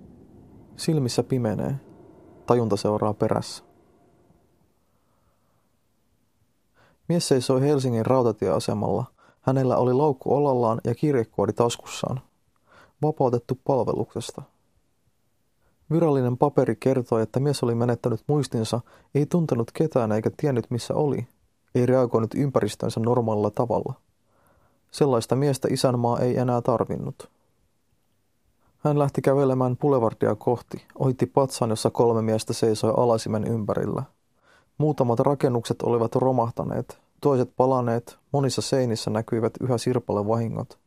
Silmissä 0.77 1.23
pimenee. 1.23 1.75
Tajunta 2.47 2.77
seuraa 2.77 3.15
perässä. 3.15 3.65
Mies 7.09 7.29
seisoi 7.29 7.61
Helsingin 7.61 8.07
rautatieasemalla. 8.07 9.05
Hänellä 9.47 9.77
oli 9.77 9.93
laukku 9.93 10.35
olallaan 10.35 10.81
ja 10.85 10.95
kirjekuori 10.95 11.53
taskussaan. 11.53 12.21
Vapautettu 13.03 13.59
palveluksesta. 13.65 14.43
Virallinen 15.91 16.39
paperi 16.39 16.77
kertoi, 16.77 17.23
että 17.23 17.41
mies 17.41 17.63
oli 17.63 17.75
menettänyt 17.75 18.21
muistinsa, 18.27 18.81
ei 19.15 19.27
tuntenut 19.27 19.71
ketään 19.73 20.13
eikä 20.13 20.31
tiennyt 20.37 20.71
missä 20.71 20.95
oli. 20.95 21.27
Ei 21.75 21.87
reagoinut 21.87 22.35
ympäristönsä 22.35 23.01
normaalilla 23.01 23.51
tavalla. 23.51 23.95
Sellaista 24.91 25.37
miestä 25.37 25.69
isänmaa 25.71 26.19
ei 26.19 26.37
enää 26.37 26.63
tarvinnut. 26.63 27.31
Hän 28.79 28.99
lähti 28.99 29.23
kävelemään 29.23 29.77
Boulevardia 29.77 30.35
kohti, 30.35 30.85
ohitti 30.99 31.27
patsaan, 31.27 31.71
jossa 31.71 31.91
kolme 31.91 32.23
miestä 32.23 32.53
seisoi 32.53 32.95
alasimen 32.97 33.45
ympärillä. 33.45 34.03
Muutamat 34.79 35.21
rakennukset 35.21 35.83
olivat 35.83 36.15
romahtaneet, 36.15 37.06
toiset 37.27 37.57
palaneet, 37.57 38.19
monissa 38.33 38.63
seinissä 38.63 39.11
näkyivät 39.11 39.53
yhä 39.61 39.79
sirpale 39.79 40.29
vahingot. 40.29 40.79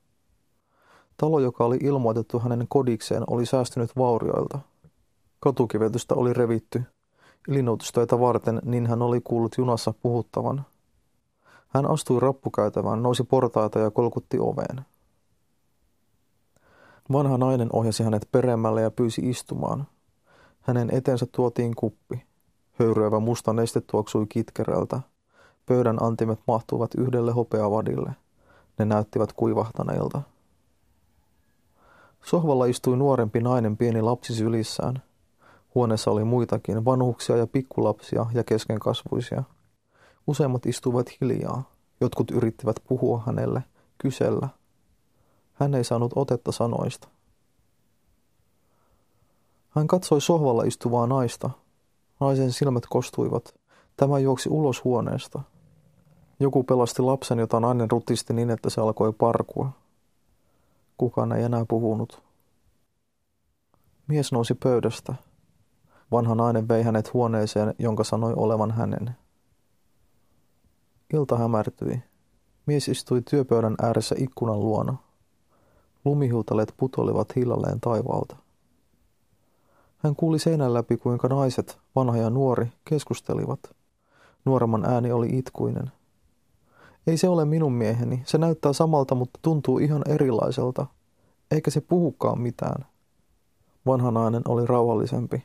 Talo, 1.17 1.39
joka 1.39 1.65
oli 1.65 1.78
ilmoitettu 1.82 2.39
hänen 2.39 2.65
kodikseen, 2.69 3.23
oli 3.28 3.45
säästynyt 3.45 3.95
vaurioilta. 3.97 4.60
Katukivetystä 5.39 6.15
oli 6.15 6.34
revitty. 6.34 6.84
Ilmoitustöitä 7.47 8.19
varten 8.19 8.62
niin 8.65 8.88
hän 8.88 9.02
oli 9.02 9.21
kuullut 9.23 9.56
junassa 9.58 9.93
puhuttavan. 10.02 10.65
Hän 11.67 11.86
astui 11.86 12.19
rappukäytävään, 12.19 13.04
nousi 13.04 13.23
portaita 13.23 13.80
ja 13.80 13.91
kolkutti 13.91 14.38
oveen. 14.39 14.86
Vanha 17.12 17.38
nainen 17.38 17.69
ohjasi 17.73 18.04
hänet 18.04 18.28
peremmälle 18.32 18.82
ja 18.82 18.91
pyysi 18.91 19.30
istumaan. 19.30 19.88
Hänen 20.62 20.89
eteensä 20.91 21.28
tuotiin 21.32 21.75
kuppi. 21.75 22.23
Höyryävä 22.71 23.19
musta 23.19 23.54
neste 23.54 23.82
tuoksui 23.82 24.25
kitkerältä. 24.30 25.02
Pöydän 25.69 26.03
antimet 26.03 26.39
mahtuivat 26.47 26.91
yhdelle 26.97 27.32
hopeavadille. 27.32 28.12
Ne 28.79 28.86
näyttivät 28.86 29.34
kuivahtaneilta. 29.34 30.21
Sohvalla 32.23 32.65
istui 32.65 32.97
nuorempi 32.97 33.41
nainen 33.41 33.77
pieni 33.77 34.01
lapsi 34.01 34.34
sylissään. 34.34 35.03
Huoneessa 35.75 36.12
oli 36.12 36.23
muitakin, 36.23 36.86
vanhuksia 36.86 37.38
ja 37.38 37.47
pikkulapsia 37.47 38.25
ja 38.34 38.43
keskenkasvuisia. 38.43 39.43
Useimmat 40.27 40.65
istuivat 40.65 41.08
hiljaa. 41.21 41.63
Jotkut 42.01 42.32
yrittivät 42.32 42.75
puhua 42.88 43.23
hänelle, 43.25 43.63
kysellä. 43.97 44.49
Hän 45.53 45.75
ei 45.75 45.84
saanut 45.84 46.12
otetta 46.15 46.51
sanoista. 46.51 47.08
Hän 49.69 49.88
katsoi 49.88 50.21
sohvalla 50.21 50.63
istuvaa 50.63 51.08
naista. 51.08 51.49
Naisen 52.19 52.51
silmät 52.51 52.84
kostuivat. 52.89 53.55
Tämä 53.97 54.19
juoksi 54.19 54.49
ulos 54.49 54.84
huoneesta. 54.84 55.41
Joku 56.39 56.63
pelasti 56.63 57.02
lapsen, 57.02 57.39
jota 57.39 57.60
nainen 57.60 57.91
rutisti 57.91 58.34
niin, 58.34 58.49
että 58.49 58.69
se 58.69 58.82
alkoi 58.82 59.13
parkua. 59.13 59.71
Kukaan 60.97 61.32
ei 61.32 61.43
enää 61.43 61.65
puhunut. 61.67 62.23
Mies 64.08 64.32
nousi 64.32 64.54
pöydästä. 64.54 65.15
Vanha 66.12 66.36
nainen 66.36 66.67
vei 66.67 66.84
hänet 66.84 67.13
huoneeseen, 67.13 67.75
jonka 67.80 68.04
sanoi 68.04 68.34
olevan 68.36 68.71
hänen. 68.71 69.15
Ilta 71.13 71.38
hämärtyi. 71.38 72.04
Mies 72.65 72.88
istui 72.88 73.21
työpöydän 73.21 73.75
ääressä 73.82 74.15
ikkunan 74.17 74.60
luona. 74.60 74.95
Lumihiutaleet 76.06 76.73
putolivat 76.78 77.36
hillalleen 77.36 77.80
taivaalta. 77.80 78.36
Hän 79.97 80.15
kuuli 80.15 80.39
seinän 80.39 80.73
läpi, 80.73 80.97
kuinka 80.97 81.28
naiset, 81.28 81.78
vanha 81.95 82.17
ja 82.17 82.30
nuori, 82.30 82.71
keskustelivat. 82.86 83.60
Nuoremman 84.45 84.86
ääni 84.86 85.12
oli 85.12 85.30
itkuinen. 85.38 85.91
Ei 87.07 87.17
se 87.17 87.29
ole 87.29 87.45
minun 87.45 87.73
mieheni. 87.73 88.21
Se 88.25 88.38
näyttää 88.38 88.73
samalta, 88.73 89.15
mutta 89.15 89.39
tuntuu 89.41 89.79
ihan 89.79 90.01
erilaiselta. 90.07 90.85
Eikä 91.51 91.71
se 91.71 91.81
puhukaan 91.81 92.41
mitään. 92.41 92.85
Vanha 93.85 94.12
nainen 94.12 94.41
oli 94.47 94.65
rauhallisempi. 94.65 95.43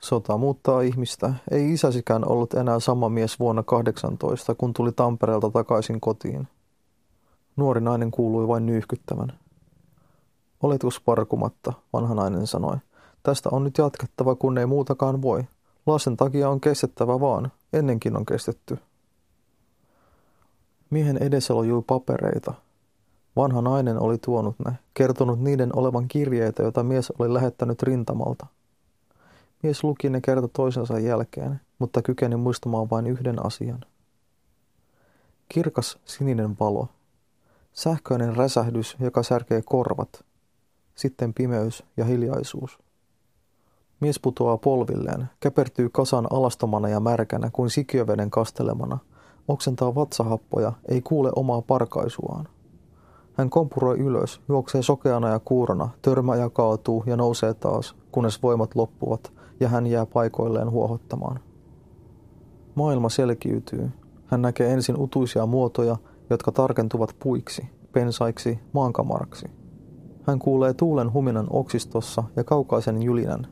Sota 0.00 0.38
muuttaa 0.38 0.80
ihmistä. 0.80 1.34
Ei 1.50 1.72
isäsikään 1.72 2.28
ollut 2.28 2.54
enää 2.54 2.80
sama 2.80 3.08
mies 3.08 3.40
vuonna 3.40 3.62
18, 3.62 4.54
kun 4.54 4.72
tuli 4.72 4.92
Tampereelta 4.92 5.50
takaisin 5.50 6.00
kotiin. 6.00 6.48
Nuori 7.56 7.80
nainen 7.80 8.10
kuului 8.10 8.48
vain 8.48 8.66
nyyhkyttävän. 8.66 9.32
Oletko 10.62 10.88
parkumatta, 11.04 11.72
vanha 11.92 12.14
nainen 12.14 12.46
sanoi. 12.46 12.76
Tästä 13.22 13.48
on 13.52 13.64
nyt 13.64 13.78
jatkettava, 13.78 14.34
kun 14.34 14.58
ei 14.58 14.66
muutakaan 14.66 15.22
voi. 15.22 15.44
Lasten 15.86 16.16
takia 16.16 16.48
on 16.48 16.60
kestettävä 16.60 17.20
vaan, 17.20 17.52
ennenkin 17.72 18.16
on 18.16 18.26
kestetty. 18.26 18.78
Miehen 20.90 21.16
edessä 21.16 21.54
lojui 21.54 21.82
papereita. 21.86 22.54
Vanha 23.36 23.62
nainen 23.62 23.98
oli 23.98 24.18
tuonut 24.18 24.56
ne, 24.66 24.72
kertonut 24.94 25.40
niiden 25.40 25.76
olevan 25.76 26.08
kirjeitä, 26.08 26.62
joita 26.62 26.82
mies 26.82 27.12
oli 27.18 27.34
lähettänyt 27.34 27.82
rintamalta. 27.82 28.46
Mies 29.62 29.84
luki 29.84 30.10
ne 30.10 30.20
kerta 30.20 30.48
toisensa 30.48 30.98
jälkeen, 30.98 31.60
mutta 31.78 32.02
kykeni 32.02 32.36
muistamaan 32.36 32.90
vain 32.90 33.06
yhden 33.06 33.46
asian. 33.46 33.80
Kirkas 35.48 35.98
sininen 36.04 36.56
valo. 36.60 36.88
Sähköinen 37.72 38.36
räsähdys, 38.36 38.96
joka 39.00 39.22
särkee 39.22 39.62
korvat. 39.62 40.24
Sitten 40.94 41.34
pimeys 41.34 41.84
ja 41.96 42.04
hiljaisuus. 42.04 42.78
Mies 44.00 44.20
putoaa 44.20 44.58
polvilleen, 44.58 45.30
käpertyy 45.40 45.88
kasan 45.88 46.26
alastomana 46.30 46.88
ja 46.88 47.00
märkänä 47.00 47.50
kuin 47.52 47.70
sikiöveden 47.70 48.30
kastelemana, 48.30 48.98
oksentaa 49.50 49.94
vatsahappoja, 49.94 50.72
ei 50.88 51.00
kuule 51.00 51.30
omaa 51.36 51.62
parkaisuaan. 51.62 52.48
Hän 53.32 53.50
kompuroi 53.50 53.98
ylös, 53.98 54.40
juoksee 54.48 54.82
sokeana 54.82 55.28
ja 55.28 55.38
kuurona, 55.38 55.88
törmää 56.02 56.36
ja 56.36 56.50
kaatuu 56.50 57.04
ja 57.06 57.16
nousee 57.16 57.54
taas, 57.54 57.96
kunnes 58.12 58.42
voimat 58.42 58.74
loppuvat 58.74 59.32
ja 59.60 59.68
hän 59.68 59.86
jää 59.86 60.06
paikoilleen 60.06 60.70
huohottamaan. 60.70 61.40
Maailma 62.74 63.08
selkiytyy. 63.08 63.90
Hän 64.26 64.42
näkee 64.42 64.72
ensin 64.72 65.00
utuisia 65.00 65.46
muotoja, 65.46 65.96
jotka 66.30 66.52
tarkentuvat 66.52 67.16
puiksi, 67.22 67.68
pensaiksi, 67.92 68.58
maankamaраksi. 68.72 69.46
Hän 70.22 70.38
kuulee 70.38 70.74
tuulen 70.74 71.12
huminan 71.12 71.46
oksistossa 71.50 72.24
ja 72.36 72.44
kaukaisen 72.44 73.02
jylinän, 73.02 73.46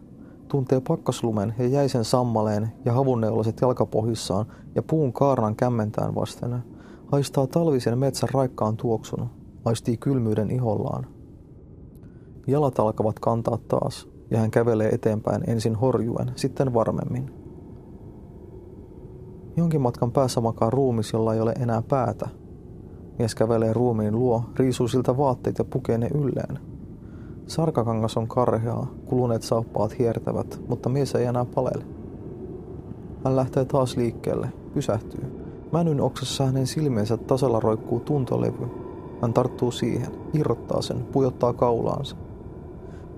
tuntee 0.48 0.80
pakkaslumen 0.88 1.54
ja 1.58 1.66
jäisen 1.66 2.04
sammaleen 2.04 2.72
ja 2.84 2.92
havunneulaset 2.92 3.60
jalkapohjissaan 3.60 4.46
ja 4.74 4.82
puun 4.82 5.12
kaarnan 5.12 5.56
kämmentään 5.56 6.14
vasten. 6.14 6.58
Haistaa 7.06 7.46
talvisen 7.46 7.98
metsän 7.98 8.28
raikkaan 8.34 8.76
tuoksun, 8.76 9.30
aistii 9.64 9.96
kylmyyden 9.96 10.50
ihollaan. 10.50 11.06
Jalat 12.46 12.78
alkavat 12.78 13.18
kantaa 13.18 13.58
taas, 13.68 14.08
ja 14.30 14.38
hän 14.38 14.50
kävelee 14.50 14.88
eteenpäin 14.88 15.50
ensin 15.50 15.74
horjuen, 15.74 16.32
sitten 16.36 16.74
varmemmin. 16.74 17.30
Jonkin 19.56 19.80
matkan 19.80 20.12
päässä 20.12 20.40
makaa 20.40 20.70
ruumis, 20.70 21.12
jolla 21.12 21.34
ei 21.34 21.40
ole 21.40 21.52
enää 21.52 21.82
päätä. 21.82 22.28
Mies 23.18 23.34
kävelee 23.34 23.72
ruumiin 23.72 24.14
luo, 24.14 24.42
riisuu 24.56 24.88
siltä 24.88 25.16
vaatteet 25.16 25.58
ja 25.58 25.64
pukee 25.64 25.98
ne 25.98 26.08
ylleen. 26.14 26.58
Sarkakangas 27.48 28.16
on 28.16 28.28
karheaa, 28.28 28.86
kuluneet 29.04 29.42
saappaat 29.42 29.98
hiertävät, 29.98 30.60
mutta 30.68 30.88
mies 30.88 31.14
ei 31.14 31.24
enää 31.24 31.44
palele. 31.44 31.84
Hän 33.24 33.36
lähtee 33.36 33.64
taas 33.64 33.96
liikkeelle, 33.96 34.48
pysähtyy. 34.74 35.24
Mänyn 35.72 36.00
oksassa 36.00 36.46
hänen 36.46 36.66
silmiensä 36.66 37.16
tasalla 37.16 37.60
roikkuu 37.60 38.00
tuntolevy. 38.00 38.66
Hän 39.22 39.32
tarttuu 39.32 39.70
siihen, 39.70 40.10
irrottaa 40.34 40.82
sen, 40.82 41.04
pujottaa 41.12 41.52
kaulaansa. 41.52 42.16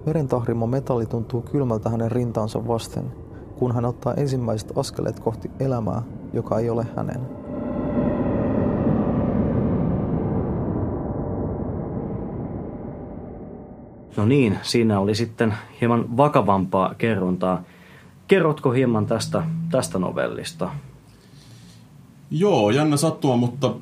Merentahrima 0.06 0.66
metalli 0.66 1.06
tuntuu 1.06 1.42
kylmältä 1.42 1.90
hänen 1.90 2.12
rintaansa 2.12 2.68
vasten, 2.68 3.12
kun 3.58 3.74
hän 3.74 3.84
ottaa 3.84 4.14
ensimmäiset 4.14 4.72
askeleet 4.78 5.20
kohti 5.20 5.50
elämää, 5.60 6.02
joka 6.32 6.58
ei 6.58 6.70
ole 6.70 6.86
hänen. 6.96 7.39
No 14.16 14.26
niin, 14.26 14.58
siinä 14.62 15.00
oli 15.00 15.14
sitten 15.14 15.54
hieman 15.80 16.16
vakavampaa 16.16 16.94
kerrontaa. 16.94 17.62
Kerrotko 18.28 18.70
hieman 18.70 19.06
tästä, 19.06 19.42
tästä 19.70 19.98
novellista? 19.98 20.70
Joo, 22.30 22.70
jännä 22.70 22.96
sattuma, 22.96 23.36
mutta 23.36 23.74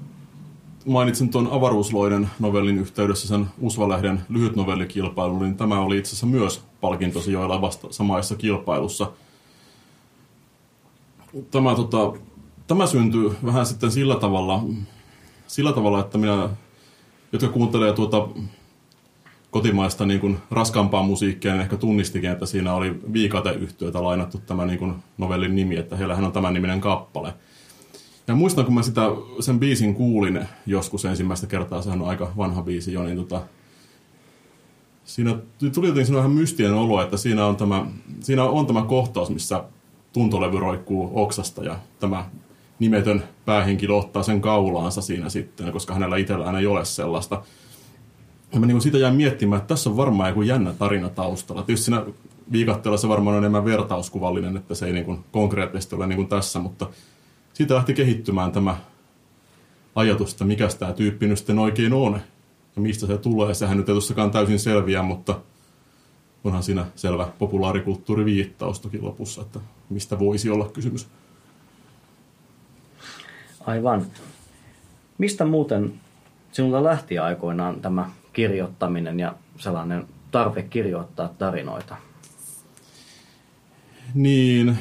mainitsin 0.87 1.31
tuon 1.31 1.49
avaruusloiden 1.53 2.31
novellin 2.39 2.79
yhteydessä 2.79 3.29
sen 3.29 3.47
Usvalehden 3.61 4.21
lyhyt 4.29 4.57
novellikilpailu, 4.57 5.39
niin 5.39 5.57
tämä 5.57 5.81
oli 5.81 5.99
itse 5.99 6.09
asiassa 6.09 6.27
myös 6.27 6.65
palkintosi 6.81 7.33
joilla 7.33 7.61
vasta 7.61 7.89
samaissa 7.91 8.37
kilpailussa. 8.37 9.13
Tämä, 11.51 11.75
tota, 11.75 12.13
tämä 12.67 12.87
syntyi 12.87 13.33
vähän 13.45 13.67
sitten 13.67 13.91
sillä 13.91 14.17
tavalla, 14.17 14.63
sillä 15.47 15.73
tavalla, 15.73 16.01
että 16.01 16.19
minä, 16.19 16.49
jotka 17.33 17.49
kuuntelee 17.49 17.93
tuota 17.93 18.29
kotimaista 19.51 20.07
niin 20.07 20.21
kuin 20.21 20.39
raskaampaa 20.51 21.03
musiikkia, 21.03 21.53
niin 21.53 21.61
ehkä 21.61 21.77
tunnistikin, 21.77 22.31
että 22.31 22.47
siinä 22.47 22.75
oli 22.75 23.01
viikateyhtiötä 23.13 24.03
lainattu 24.03 24.39
tämä 24.39 24.67
niin 24.67 24.79
kuin 24.79 24.95
novellin 25.19 25.57
nimi, 25.57 25.77
että 25.77 25.97
heillähän 25.97 26.25
on 26.25 26.33
tämän 26.33 26.55
niminen 26.55 26.81
kappale– 26.81 27.35
ja 28.29 28.35
muistan, 28.35 28.65
kun 28.65 28.75
mä 28.75 28.83
sitä, 28.83 29.03
sen 29.41 29.59
biisin 29.59 29.95
kuulin 29.95 30.47
joskus 30.67 31.05
ensimmäistä 31.05 31.47
kertaa, 31.47 31.83
sehän 31.83 32.03
on 32.03 32.09
aika 32.09 32.33
vanha 32.37 32.63
biisi 32.63 32.93
jo, 32.93 33.03
niin 33.03 33.17
tota, 33.17 33.41
siinä 35.05 35.39
tuli 35.75 35.89
jotenkin 35.89 36.15
vähän 36.15 36.31
mystien 36.31 36.75
olo, 36.75 37.03
että 37.03 37.17
siinä 37.17 37.47
on 37.47 37.57
tämä, 37.57 37.87
siinä 38.21 38.45
on 38.45 38.67
tämä 38.67 38.83
kohtaus, 38.83 39.31
missä 39.31 39.65
tuntolevy 40.13 40.59
roikkuu 40.61 41.11
oksasta 41.15 41.65
ja 41.65 41.79
tämä 42.01 42.31
nimetön 42.79 43.25
päähenkilö 43.45 43.95
ottaa 43.95 44.23
sen 44.23 44.41
kaulaansa 44.41 45.03
siinä 45.03 45.29
sitten, 45.29 45.73
koska 45.73 45.95
hänellä 45.95 46.17
itsellään 46.17 46.57
ei 46.57 46.67
ole 46.67 46.85
sellaista. 46.85 47.43
Mä 48.55 48.67
niin 48.67 48.81
siitä 48.81 48.99
jäin 48.99 49.15
miettimään, 49.15 49.61
että 49.61 49.69
tässä 49.69 49.91
on 49.91 49.97
varmaan 49.97 50.29
joku 50.29 50.43
jännä 50.43 50.73
tarina 50.73 51.09
taustalla. 51.09 51.63
Tietysti 51.63 51.85
siinä 51.85 52.05
viikatteella 52.53 52.99
se 52.99 53.09
varmaan 53.09 53.37
on 53.37 53.43
enemmän 53.43 53.65
vertauskuvallinen, 53.65 54.57
että 54.57 54.75
se 54.75 54.87
ei 54.87 54.93
niin 54.93 55.05
kuin 55.05 55.25
konkreettisesti 55.33 55.95
ole 55.95 56.07
niin 56.07 56.17
kuin 56.17 56.29
tässä, 56.29 56.59
mutta 56.59 56.87
siitä 57.55 57.75
lähti 57.75 57.95
kehittymään 57.95 58.53
tämä 58.53 58.77
ajatus, 59.95 60.33
että 60.33 60.45
mikä 60.45 60.69
tämä 60.79 60.93
tyyppi 60.93 61.27
nyt 61.27 61.39
sitten 61.39 61.59
oikein 61.59 61.93
on 61.93 62.21
ja 62.77 62.83
mistä 62.83 63.07
se 63.07 63.19
tulee. 63.19 63.55
Sehän 63.55 63.77
nyt 63.77 63.89
ei 63.89 63.93
tuossakaan 63.93 64.31
täysin 64.31 64.59
selviä, 64.59 65.03
mutta 65.03 65.41
onhan 66.45 66.63
siinä 66.63 66.87
selvä 66.97 67.29
populaarikulttuuriviittaus 67.39 68.81
toki 68.81 69.01
lopussa, 69.01 69.43
että 69.43 69.61
mistä 69.91 70.19
voisi 70.19 70.51
olla 70.51 70.69
kysymys. 70.69 71.09
Aivan. 73.67 74.07
Mistä 75.19 75.45
muuten 75.45 76.01
sinulta 76.53 76.85
lähti 76.85 77.19
aikoinaan 77.19 77.81
tämä 77.81 78.11
kirjoittaminen 78.33 79.21
ja 79.21 79.35
sellainen 79.57 80.07
tarve 80.31 80.63
kirjoittaa 80.63 81.29
tarinoita? 81.29 81.97
Niin, 84.15 84.79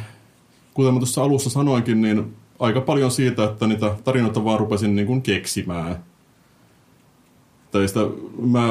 kuten 0.73 0.93
mä 0.93 0.99
tuossa 0.99 1.23
alussa 1.23 1.49
sanoinkin, 1.49 2.01
niin 2.01 2.35
aika 2.59 2.81
paljon 2.81 3.11
siitä, 3.11 3.43
että 3.43 3.67
niitä 3.67 3.95
tarinoita 4.03 4.43
vaan 4.43 4.59
rupesin 4.59 4.95
niin 4.95 5.07
kuin 5.07 5.21
keksimään. 5.21 6.03
Sitä, 7.85 7.99
mä, 8.41 8.67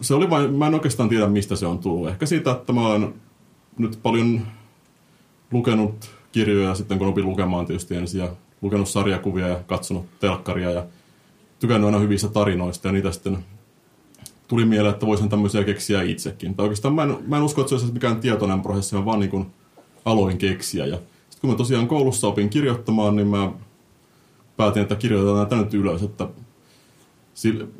se 0.00 0.14
oli 0.14 0.30
vain, 0.30 0.54
mä 0.54 0.66
en 0.66 0.74
oikeastaan 0.74 1.08
tiedä, 1.08 1.26
mistä 1.26 1.56
se 1.56 1.66
on 1.66 1.78
tullut. 1.78 2.08
Ehkä 2.08 2.26
siitä, 2.26 2.50
että 2.50 2.72
mä 2.72 2.86
olen 2.86 3.14
nyt 3.78 3.98
paljon 4.02 4.46
lukenut 5.52 6.10
kirjoja 6.32 6.74
sitten, 6.74 6.98
kun 6.98 7.08
opin 7.08 7.26
lukemaan 7.26 7.66
tietysti 7.66 7.96
ensin, 7.96 8.20
ja 8.20 8.28
lukenut 8.62 8.88
sarjakuvia 8.88 9.48
ja 9.48 9.60
katsonut 9.66 10.06
telkkaria 10.20 10.70
ja 10.70 10.84
tykännyt 11.58 11.86
aina 11.86 11.98
hyvistä 11.98 12.28
tarinoista, 12.28 12.88
ja 12.88 12.92
niitä 12.92 13.12
sitten 13.12 13.38
tuli 14.48 14.64
mieleen, 14.64 14.94
että 14.94 15.06
voisin 15.06 15.28
tämmöisiä 15.28 15.64
keksiä 15.64 16.02
itsekin. 16.02 16.54
Tai 16.54 16.64
oikeastaan 16.64 16.94
mä 16.94 17.02
en, 17.02 17.16
mä 17.26 17.36
en 17.36 17.42
usko, 17.42 17.60
että 17.60 17.68
se 17.68 17.74
olisi 17.74 17.92
mikään 17.92 18.20
tietoinen 18.20 18.60
prosessi, 18.60 18.94
mä 18.94 19.04
vaan 19.04 19.20
niin 19.20 19.30
kuin 19.30 19.46
aloin 20.04 20.38
keksiä. 20.38 20.86
Ja 20.86 20.98
kun 21.40 21.50
mä 21.50 21.56
tosiaan 21.56 21.88
koulussa 21.88 22.28
opin 22.28 22.50
kirjoittamaan, 22.50 23.16
niin 23.16 23.28
mä 23.28 23.52
päätin, 24.56 24.82
että 24.82 24.96
kirjoitetaan 24.96 25.36
näitä 25.36 25.56
nyt 25.56 25.74
ylös, 25.74 26.02
että 26.02 26.28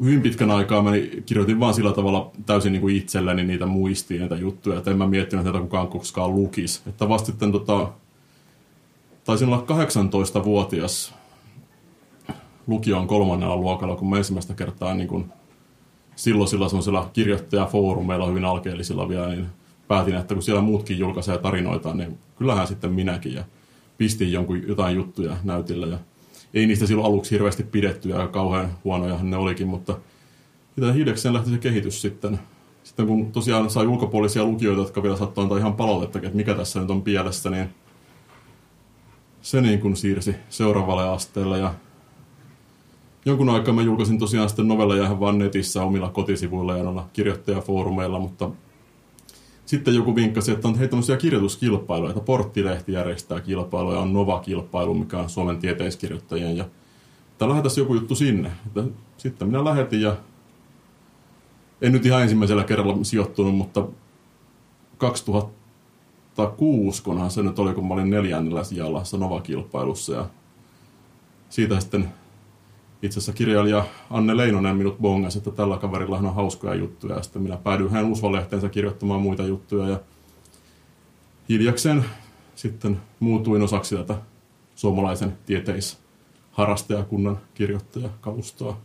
hyvin 0.05 0.23
pitkän 0.23 0.51
aikaa 0.51 0.83
mä 0.83 0.91
kirjoitin 1.27 1.61
vaan 1.61 1.75
sillä 1.75 1.93
tavalla 1.93 2.31
täysin 2.47 2.73
niin 2.73 2.81
kuin 2.81 2.97
itselleni 2.97 3.45
niitä 3.45 3.67
muistiin, 3.67 4.21
niitä 4.21 4.37
juttuja, 4.37 4.79
että 4.79 4.91
en 4.91 4.99
mä 4.99 5.07
miettinyt, 5.07 5.47
että 5.47 5.61
kukaan 5.61 5.89
koskaan 5.89 6.35
lukisi. 6.35 6.81
Että 6.87 7.09
vasta 7.09 7.27
sitten 7.27 7.53
tota, 7.53 7.93
taisin 9.25 9.49
olla 9.49 9.65
18-vuotias 10.41 11.15
lukion 12.67 13.07
kolmannella 13.07 13.57
luokalla, 13.57 13.97
kun 13.97 14.11
mä 14.11 14.17
ensimmäistä 14.17 14.55
kertaa 14.55 14.95
niin 14.95 15.09
kuin 15.09 15.33
silloin 16.17 16.49
sillä 16.49 16.69
semmoisella 16.69 17.11
kirjoittajafoorumeilla 17.13 18.27
hyvin 18.27 18.45
alkeellisilla 18.45 19.09
vielä, 19.09 19.29
niin 19.29 19.47
päätin, 19.89 20.15
että 20.15 20.35
kun 20.35 20.43
siellä 20.43 20.63
muutkin 20.63 20.99
julkaisee 20.99 21.39
tarinoita, 21.39 21.95
niin 21.95 22.19
kyllähän 22.39 22.67
sitten 22.67 22.93
minäkin. 22.93 23.35
Ja 23.35 23.45
pistin 23.99 24.33
jonkun, 24.33 24.69
jotain 24.69 24.97
juttuja 24.97 25.37
näytillä. 25.45 25.87
Ja 25.87 25.99
ei 26.55 26.67
niistä 26.67 26.87
silloin 26.87 27.07
aluksi 27.07 27.31
hirveästi 27.31 27.63
pidetty 27.63 28.09
ja 28.09 28.29
kauhean 28.29 28.71
huonoja 28.85 29.19
ne 29.23 29.37
olikin, 29.37 29.69
mutta 29.69 29.99
hiljakseen 30.95 31.35
lähti 31.35 31.51
se 31.51 31.59
kehitys 31.59 32.03
sitten. 32.03 32.39
Sitten 32.85 33.07
kun 33.07 33.33
tosiaan 33.33 33.71
sai 33.71 33.87
ulkopuolisia 33.87 34.45
lukijoita, 34.45 34.81
jotka 34.81 35.03
vielä 35.03 35.17
saattoi 35.17 35.43
antaa 35.43 35.59
ihan 35.59 35.75
palautetta, 35.75 36.19
että 36.19 36.37
mikä 36.37 36.55
tässä 36.55 36.81
nyt 36.81 36.91
on 36.91 37.03
pielessä, 37.03 37.51
niin 37.51 37.69
se 39.43 39.61
niin 39.61 39.81
kuin 39.81 39.97
siirsi 39.97 40.37
seuraavalle 40.49 41.09
asteelle. 41.09 41.59
Ja 41.59 41.75
jonkun 43.27 43.51
aikaa 43.51 43.75
mä 43.75 43.83
julkaisin 43.83 44.19
tosiaan 44.19 44.49
sitten 44.49 44.69
novelleja 44.69 45.05
ihan 45.05 45.21
vaan 45.21 45.39
netissä 45.39 45.83
omilla 45.83 46.09
kotisivuilla 46.09 46.77
ja 46.77 46.85
noilla 46.85 47.09
kirjoittajafoorumeilla, 47.13 48.19
mutta 48.19 48.51
sitten 49.67 49.95
joku 49.95 50.17
vinkkasi, 50.17 50.53
että 50.53 50.69
on 50.69 50.79
hei 50.79 50.89
tämmöisiä 50.89 51.17
kirjoituskilpailuja, 51.17 52.11
että 52.11 52.25
Porttilehti 52.25 52.93
järjestää 52.93 53.41
kilpailuja, 53.41 53.99
on 53.99 54.13
Nova-kilpailu, 54.13 54.95
mikä 54.95 55.19
on 55.19 55.31
Suomen 55.31 55.59
tieteiskirjoittajien, 55.59 56.57
ja 56.57 56.65
että 57.33 57.49
lähetäisiin 57.49 57.83
joku 57.83 57.95
juttu 57.95 58.15
sinne. 58.15 58.53
Että 58.67 58.85
sitten 59.17 59.49
minä 59.49 59.65
lähetin 59.65 60.01
ja 60.01 60.17
en 61.83 61.93
nyt 61.93 62.07
ihan 62.07 62.23
ensimmäisellä 62.23 62.65
kerralla 62.65 62.99
sijoittunut, 63.03 63.55
mutta 63.55 63.87
2006, 64.99 67.03
kunhan 67.03 67.31
se 67.31 67.43
nyt 67.43 67.59
oli, 67.59 67.75
kun 67.75 67.89
mä 67.89 67.95
olin 67.95 68.11
neljännellä 68.11 68.65
sijalla 68.65 69.03
Nova-kilpailussa 69.19 70.15
ja 70.15 70.27
siitä 71.49 71.81
sitten 71.81 72.09
itse 73.07 73.19
asiassa 73.19 73.33
kirjailija 73.33 73.85
Anne 74.11 74.37
Leinonen 74.37 74.77
minut 74.77 74.99
bongasi, 74.99 75.39
että 75.39 75.51
tällä 75.51 75.77
kaverilla 75.77 76.19
on 76.19 76.35
hauskoja 76.35 76.75
juttuja. 76.75 77.17
Ja 77.17 77.23
sitten 77.23 77.43
minä 77.43 77.57
päädyin 77.57 77.91
hänen 77.91 78.13
usvalehteensä 78.13 78.69
kirjoittamaan 78.69 79.21
muita 79.21 79.43
juttuja. 79.43 79.89
Ja 79.89 80.01
hiljakseen 81.49 82.05
sitten 82.55 83.01
muutuin 83.21 83.63
osaksi 83.63 83.97
tätä 83.97 84.15
suomalaisen 84.75 85.39
tieteisharrastajakunnan 85.47 87.39
kirjoittajakalustoa. 87.55 88.77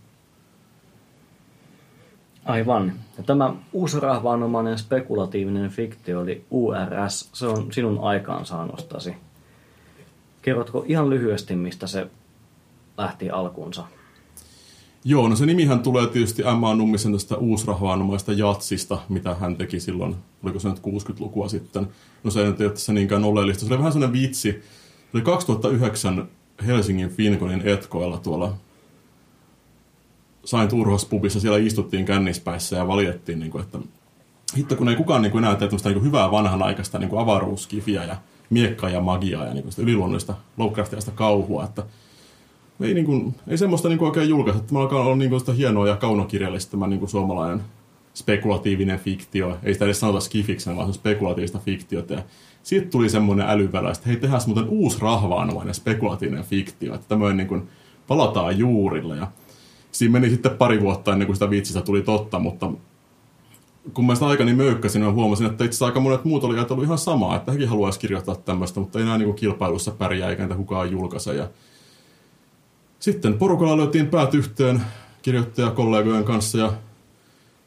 Aivan. 2.45 2.93
Ja 3.17 3.23
tämä 3.23 3.53
uusrahvaanomainen 3.73 4.77
spekulatiivinen 4.77 5.69
fiktio 5.69 6.19
oli 6.19 6.45
URS. 6.51 7.29
Se 7.33 7.47
on 7.47 7.73
sinun 7.73 7.99
aikaansaannostasi. 8.01 9.15
Kerrotko 10.41 10.85
ihan 10.87 11.09
lyhyesti, 11.09 11.55
mistä 11.55 11.87
se 11.87 12.07
lähti 12.97 13.29
alkuunsa? 13.29 13.85
Joo, 15.05 15.27
no 15.27 15.35
se 15.35 15.45
nimihän 15.45 15.79
tulee 15.79 16.07
tietysti 16.07 16.43
M.A. 16.43 16.75
Nummisen 16.75 17.13
tästä 17.13 17.37
uusrahvaanomaista 17.37 18.33
jatsista, 18.33 18.99
mitä 19.09 19.35
hän 19.35 19.55
teki 19.55 19.79
silloin, 19.79 20.15
oliko 20.43 20.59
se 20.59 20.69
nyt 20.69 20.79
60-lukua 20.79 21.49
sitten. 21.49 21.87
No 22.23 22.31
se 22.31 22.41
ei 22.41 22.47
ole 22.47 22.69
tässä 22.69 22.93
niinkään 22.93 23.23
oleellista. 23.23 23.65
Se 23.65 23.73
oli 23.73 23.77
vähän 23.77 23.91
sellainen 23.91 24.21
vitsi. 24.21 24.51
Se 24.51 24.61
oli 25.13 25.21
2009 25.21 26.29
Helsingin 26.65 27.09
Finkonin 27.09 27.61
etkoilla 27.65 28.17
tuolla 28.17 28.53
Sain 30.45 30.69
Turhospubissa, 30.69 31.39
siellä 31.39 31.57
istuttiin 31.57 32.05
kännispäissä 32.05 32.75
ja 32.75 32.87
valjettiin, 32.87 33.39
niin 33.39 33.51
kuin, 33.51 33.63
että 33.63 33.77
hitto 34.57 34.75
kun 34.75 34.89
ei 34.89 34.95
kukaan 34.95 35.21
niin 35.21 35.31
kuin, 35.31 35.43
enää 35.43 35.55
tee 35.55 35.69
niin 35.85 36.03
hyvää 36.03 36.31
vanhanaikaista 36.31 36.99
niin 36.99 37.17
avaruuskifiä 37.17 38.03
ja 38.03 38.15
miekkaa 38.49 38.89
ja 38.89 39.01
magiaa 39.01 39.45
ja 39.45 39.53
niin 39.53 39.63
kuin, 39.63 39.73
yliluonnollista 39.77 40.35
Lovecraftiaista 40.57 41.11
kauhua, 41.11 41.63
että 41.63 41.83
ei, 42.83 42.93
niin 42.93 43.05
kuin, 43.05 43.35
ei 43.47 43.57
semmoista 43.57 43.89
niin 43.89 43.99
kuin 43.99 44.07
oikein 44.07 44.29
julkaista. 44.29 44.73
Mä 44.73 44.79
alkaa 44.79 45.01
olla 45.01 45.15
niin 45.15 45.29
kuin 45.29 45.39
sitä 45.39 45.53
hienoa 45.53 45.87
ja 45.87 45.95
kaunokirjallista 45.95 46.71
tämä 46.71 46.87
niin 46.87 46.99
kuin 46.99 47.09
suomalainen 47.09 47.61
spekulatiivinen 48.13 48.99
fiktio. 48.99 49.57
Ei 49.63 49.73
sitä 49.73 49.85
edes 49.85 49.99
sanota 49.99 50.19
skifiksen, 50.19 50.75
vaan 50.75 50.85
se 50.85 50.89
on 50.89 50.93
spekulatiivista 50.93 51.59
fiktiota. 51.59 52.13
Ja 52.13 52.23
siitä 52.63 52.89
tuli 52.89 53.09
semmoinen 53.09 53.49
älyvälä, 53.49 53.91
että 53.91 54.09
hei, 54.09 54.15
tehdään 54.15 54.41
muuten 54.45 54.69
uusi 54.69 54.97
rahvaanomainen 55.01 55.73
spekulatiivinen 55.73 56.43
fiktio. 56.43 56.95
Että 56.95 57.07
tämmöinen 57.07 57.37
niin 57.37 57.47
kuin, 57.47 57.67
palataan 58.07 58.57
juurille. 58.57 59.17
Ja 59.17 59.27
siinä 59.91 60.11
meni 60.11 60.29
sitten 60.29 60.57
pari 60.57 60.81
vuotta 60.81 61.11
ennen 61.11 61.25
kuin 61.25 61.35
sitä 61.35 61.49
viitsistä 61.49 61.81
tuli 61.81 62.01
totta, 62.01 62.39
mutta 62.39 62.71
kun 63.93 64.05
mä 64.05 64.13
sitä 64.13 64.27
aikani 64.27 64.53
möykkäsin, 64.53 65.01
mä 65.01 65.11
huomasin, 65.11 65.45
että 65.45 65.63
itse 65.65 65.85
aika 65.85 65.99
monet 65.99 66.25
muut 66.25 66.43
oli 66.43 66.55
ajatellut 66.55 66.85
ihan 66.85 66.97
samaa, 66.97 67.35
että 67.35 67.51
hekin 67.51 67.69
haluaisi 67.69 67.99
kirjoittaa 67.99 68.35
tämmöistä, 68.35 68.79
mutta 68.79 68.99
ei 68.99 69.03
enää 69.03 69.17
niin 69.17 69.25
kuin 69.25 69.35
kilpailussa 69.35 69.91
pärjää 69.91 70.29
eikä 70.29 70.43
niitä 70.43 70.55
kukaan 70.55 70.91
julkaise. 70.91 71.33
Ja 71.33 71.47
sitten 73.01 73.37
porukalla 73.37 73.77
löytiin 73.77 74.07
päät 74.07 74.33
yhteen 74.33 74.81
kirjoittajakollegojen 75.21 76.23
kanssa 76.23 76.57
ja 76.57 76.73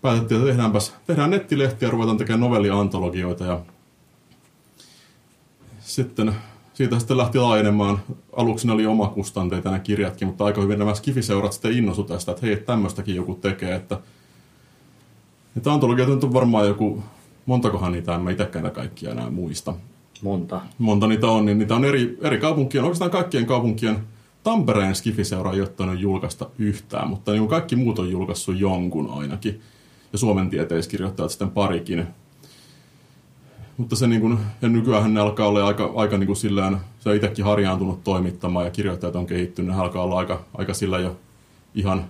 päätettiin, 0.02 0.40
että 0.40 0.50
tehdäänpäs, 0.50 0.94
tehdään 1.06 1.30
nettilehtiä 1.30 1.88
ja 1.88 1.92
ruvetaan 1.92 2.16
tekemään 2.16 2.40
novelliantologioita. 2.40 3.44
Ja 3.44 3.60
sitten 5.80 6.34
siitä 6.74 6.98
sitten 6.98 7.16
lähti 7.16 7.38
laajenemaan. 7.38 8.00
Aluksi 8.36 8.66
ne 8.66 8.72
oli 8.72 8.86
omakustanteita 8.86 9.68
nämä 9.68 9.78
kirjatkin, 9.78 10.28
mutta 10.28 10.44
aika 10.44 10.60
hyvin 10.60 10.78
nämä 10.78 10.94
skifiseurat 10.94 11.52
sitten 11.52 11.72
innosu 11.72 12.04
tästä, 12.04 12.32
että 12.32 12.46
hei, 12.46 12.56
tämmöistäkin 12.56 13.16
joku 13.16 13.34
tekee. 13.34 13.74
Että, 13.74 13.98
että 15.56 15.72
antologiat 15.72 16.24
on 16.24 16.32
varmaan 16.32 16.66
joku, 16.66 17.02
montakohan 17.46 17.92
niitä, 17.92 18.14
en 18.14 18.20
mä 18.20 18.30
itsekään 18.30 18.70
kaikkia 18.70 19.10
enää 19.10 19.30
muista. 19.30 19.74
Monta. 20.22 20.60
Monta 20.78 21.06
niitä 21.06 21.26
on, 21.26 21.46
niin 21.46 21.58
niitä 21.58 21.74
on 21.74 21.84
eri, 21.84 22.18
eri 22.22 22.38
kaupunkien, 22.38 22.84
oikeastaan 22.84 23.10
kaikkien 23.10 23.46
kaupunkien 23.46 24.13
Tampereen 24.44 24.94
Skifiseura 24.94 25.52
ei 25.52 25.60
ottanut 25.60 26.00
julkaista 26.00 26.50
yhtään, 26.58 27.08
mutta 27.08 27.32
niin 27.32 27.48
kaikki 27.48 27.76
muut 27.76 27.98
on 27.98 28.10
julkaissut 28.10 28.60
jonkun 28.60 29.10
ainakin. 29.10 29.60
Ja 30.12 30.18
Suomen 30.18 30.50
tieteiskirjoittajat 30.50 31.30
sitten 31.30 31.50
parikin. 31.50 32.06
Mutta 33.76 33.96
se 33.96 34.06
niin 34.06 34.20
kuin, 34.20 34.38
ja 34.62 34.68
nykyään 34.68 35.14
ne 35.14 35.20
alkaa 35.20 35.48
olla 35.48 35.66
aika, 35.66 35.92
aika 35.94 36.18
niin 36.18 36.26
kuin 36.26 36.36
sillään, 36.36 36.80
se 37.00 37.08
on 37.08 37.16
itsekin 37.16 37.44
harjaantunut 37.44 38.04
toimittamaan 38.04 38.64
ja 38.64 38.70
kirjoittajat 38.70 39.16
on 39.16 39.26
kehittynyt, 39.26 39.74
ne 39.74 39.82
alkaa 39.82 40.02
olla 40.02 40.18
aika, 40.18 40.44
aika 40.54 40.74
sillä 40.74 40.98
jo 40.98 41.16
ihan 41.74 42.04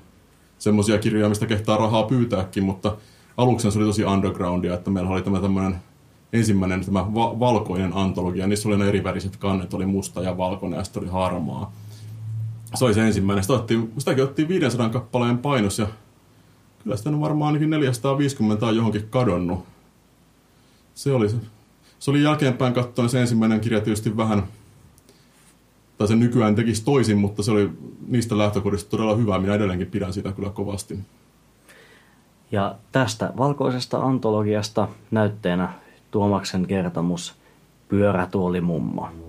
semmoisia 0.58 0.98
kirjoja, 0.98 1.28
mistä 1.28 1.46
kehtaa 1.46 1.76
rahaa 1.76 2.02
pyytääkin, 2.02 2.64
mutta 2.64 2.96
aluksi 3.36 3.70
se 3.70 3.78
oli 3.78 3.86
tosi 3.86 4.04
undergroundia, 4.04 4.74
että 4.74 4.90
meillä 4.90 5.10
oli 5.10 5.22
tämä 5.22 5.40
tämmöinen 5.40 5.76
ensimmäinen 6.32 6.84
tämä 6.84 7.14
va- 7.14 7.40
valkoinen 7.40 7.96
antologia, 7.96 8.46
niissä 8.46 8.68
oli 8.68 8.78
ne 8.78 8.88
eriväriset 8.88 9.36
kannet, 9.36 9.74
oli 9.74 9.86
musta 9.86 10.22
ja 10.22 10.36
valkoinen 10.36 10.78
ja 10.78 10.84
sitten 10.84 11.02
oli 11.02 11.10
harmaa 11.10 11.72
se 12.74 12.84
oli 12.84 12.94
se 12.94 13.06
ensimmäinen. 13.06 13.44
Sitä 13.44 13.54
otettiin, 13.54 13.92
sitäkin 13.98 14.24
otettiin 14.24 14.48
500 14.48 14.88
kappaleen 14.88 15.38
painos 15.38 15.78
ja 15.78 15.86
kyllä 16.82 16.96
sitä 16.96 17.20
varmaan 17.20 17.46
ainakin 17.46 17.70
450 17.70 18.66
on 18.66 18.76
johonkin 18.76 19.08
kadonnut. 19.10 19.64
Se 20.94 21.12
oli 21.12 21.28
se. 21.28 21.36
Se 21.98 22.10
oli 22.10 22.22
jälkeenpäin 22.22 22.74
katsoen 22.74 23.08
se 23.08 23.20
ensimmäinen 23.20 23.60
kirja 23.60 23.80
tietysti 23.80 24.16
vähän, 24.16 24.42
tai 25.98 26.08
se 26.08 26.16
nykyään 26.16 26.54
tekisi 26.54 26.84
toisin, 26.84 27.18
mutta 27.18 27.42
se 27.42 27.50
oli 27.50 27.70
niistä 28.08 28.38
lähtökohdista 28.38 28.90
todella 28.90 29.16
hyvä. 29.16 29.38
Minä 29.38 29.54
edelleenkin 29.54 29.90
pidän 29.90 30.12
sitä 30.12 30.32
kyllä 30.32 30.50
kovasti. 30.50 30.98
Ja 32.52 32.74
tästä 32.92 33.32
valkoisesta 33.36 33.98
antologiasta 33.98 34.88
näytteenä 35.10 35.72
Tuomaksen 36.10 36.66
kertomus 36.66 37.34
Pyörätuolimummo. 37.88 39.08
mummo. 39.10 39.23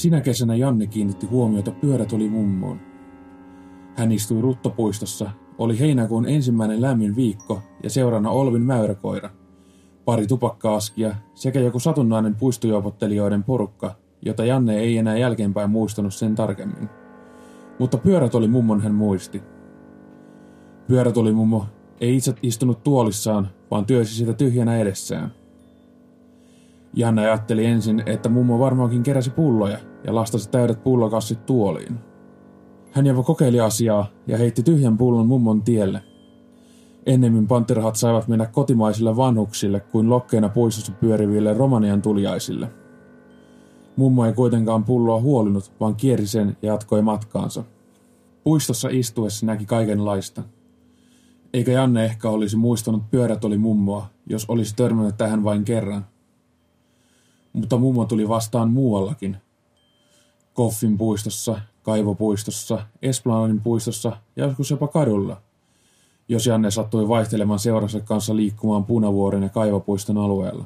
Sinä 0.00 0.20
kesänä 0.20 0.54
Janne 0.54 0.86
kiinnitti 0.86 1.26
huomiota 1.26 1.70
pyörätoli 1.70 2.28
mummoon. 2.28 2.80
Hän 3.96 4.12
istui 4.12 4.40
ruttopuistossa, 4.40 5.30
oli 5.58 5.78
heinäkuun 5.78 6.28
ensimmäinen 6.28 6.82
lämmin 6.82 7.16
viikko 7.16 7.62
ja 7.82 7.90
seurana 7.90 8.30
Olvin 8.30 8.62
mäyräkoira, 8.62 9.30
pari 10.04 10.26
tupakkaaskia 10.26 11.14
sekä 11.34 11.60
joku 11.60 11.80
satunnainen 11.80 12.34
puistojuopottelijoiden 12.34 13.44
porukka, 13.44 13.94
jota 14.22 14.44
Janne 14.44 14.78
ei 14.78 14.98
enää 14.98 15.16
jälkeenpäin 15.16 15.70
muistanut 15.70 16.14
sen 16.14 16.34
tarkemmin. 16.34 16.88
Mutta 17.78 17.98
pyörätoli 17.98 18.48
mummon 18.48 18.80
hän 18.80 18.94
muisti. 18.94 19.42
Pyörätoli 20.86 21.32
mummo 21.32 21.66
ei 22.00 22.16
itse 22.16 22.34
istunut 22.42 22.82
tuolissaan, 22.82 23.48
vaan 23.70 23.86
työsi 23.86 24.14
sitä 24.14 24.32
tyhjänä 24.32 24.78
edessään. 24.78 25.32
Janne 26.94 27.22
ajatteli 27.22 27.66
ensin, 27.66 28.02
että 28.06 28.28
mummo 28.28 28.58
varmaankin 28.58 29.02
keräsi 29.02 29.30
pulloja 29.30 29.89
ja 30.04 30.14
lastasi 30.14 30.50
täydet 30.50 30.82
pullokassit 30.82 31.46
tuoliin. 31.46 31.98
Hän 32.92 33.06
jopa 33.06 33.22
kokeili 33.22 33.60
asiaa 33.60 34.06
ja 34.26 34.38
heitti 34.38 34.62
tyhjän 34.62 34.98
pullon 34.98 35.26
mummon 35.26 35.62
tielle. 35.62 36.02
Ennemmin 37.06 37.46
panterhat 37.46 37.96
saivat 37.96 38.28
mennä 38.28 38.46
kotimaisille 38.46 39.16
vanhuksille 39.16 39.80
kuin 39.80 40.10
lokkeina 40.10 40.48
puistossa 40.48 40.92
pyöriville 40.92 41.54
romanian 41.54 42.02
tuliaisille. 42.02 42.68
Mummo 43.96 44.26
ei 44.26 44.32
kuitenkaan 44.32 44.84
pulloa 44.84 45.20
huolinut, 45.20 45.72
vaan 45.80 45.96
kiersi 45.96 46.26
sen 46.26 46.56
ja 46.62 46.72
jatkoi 46.72 47.02
matkaansa. 47.02 47.64
Puistossa 48.44 48.88
istuessa 48.92 49.46
näki 49.46 49.66
kaikenlaista. 49.66 50.42
Eikä 51.52 51.72
Janne 51.72 52.04
ehkä 52.04 52.28
olisi 52.28 52.56
muistanut 52.56 53.10
pyörät 53.10 53.44
oli 53.44 53.58
mummoa, 53.58 54.06
jos 54.26 54.44
olisi 54.48 54.76
törmännyt 54.76 55.16
tähän 55.16 55.44
vain 55.44 55.64
kerran– 55.64 56.06
mutta 57.52 57.78
mummo 57.78 58.04
tuli 58.04 58.28
vastaan 58.28 58.70
muuallakin. 58.70 59.36
Koffin 60.54 60.98
puistossa, 60.98 61.60
kaivopuistossa, 61.82 62.86
Esplanadin 63.02 63.60
puistossa 63.60 64.16
ja 64.36 64.44
joskus 64.46 64.70
jopa 64.70 64.88
kadulla. 64.88 65.42
Jos 66.28 66.46
Janne 66.46 66.70
sattui 66.70 67.08
vaihtelemaan 67.08 67.58
seurassa 67.58 68.00
kanssa 68.00 68.36
liikkumaan 68.36 68.84
Punavuoren 68.84 69.42
ja 69.42 69.48
Kaivopuiston 69.48 70.18
alueella. 70.18 70.64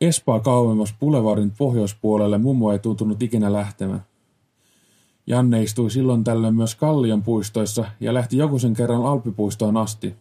Espaa 0.00 0.40
kauemmas 0.40 0.94
Boulevardin 1.00 1.50
pohjoispuolelle 1.50 2.38
mummo 2.38 2.72
ei 2.72 2.78
tuntunut 2.78 3.22
ikinä 3.22 3.52
lähtemään. 3.52 4.04
Janne 5.26 5.62
istui 5.62 5.90
silloin 5.90 6.24
tällöin 6.24 6.54
myös 6.54 6.74
Kallion 6.74 7.22
puistoissa 7.22 7.84
ja 8.00 8.14
lähti 8.14 8.36
jokuisen 8.36 8.74
kerran 8.74 9.04
Alppipuistoon 9.04 9.76
asti. 9.76 10.14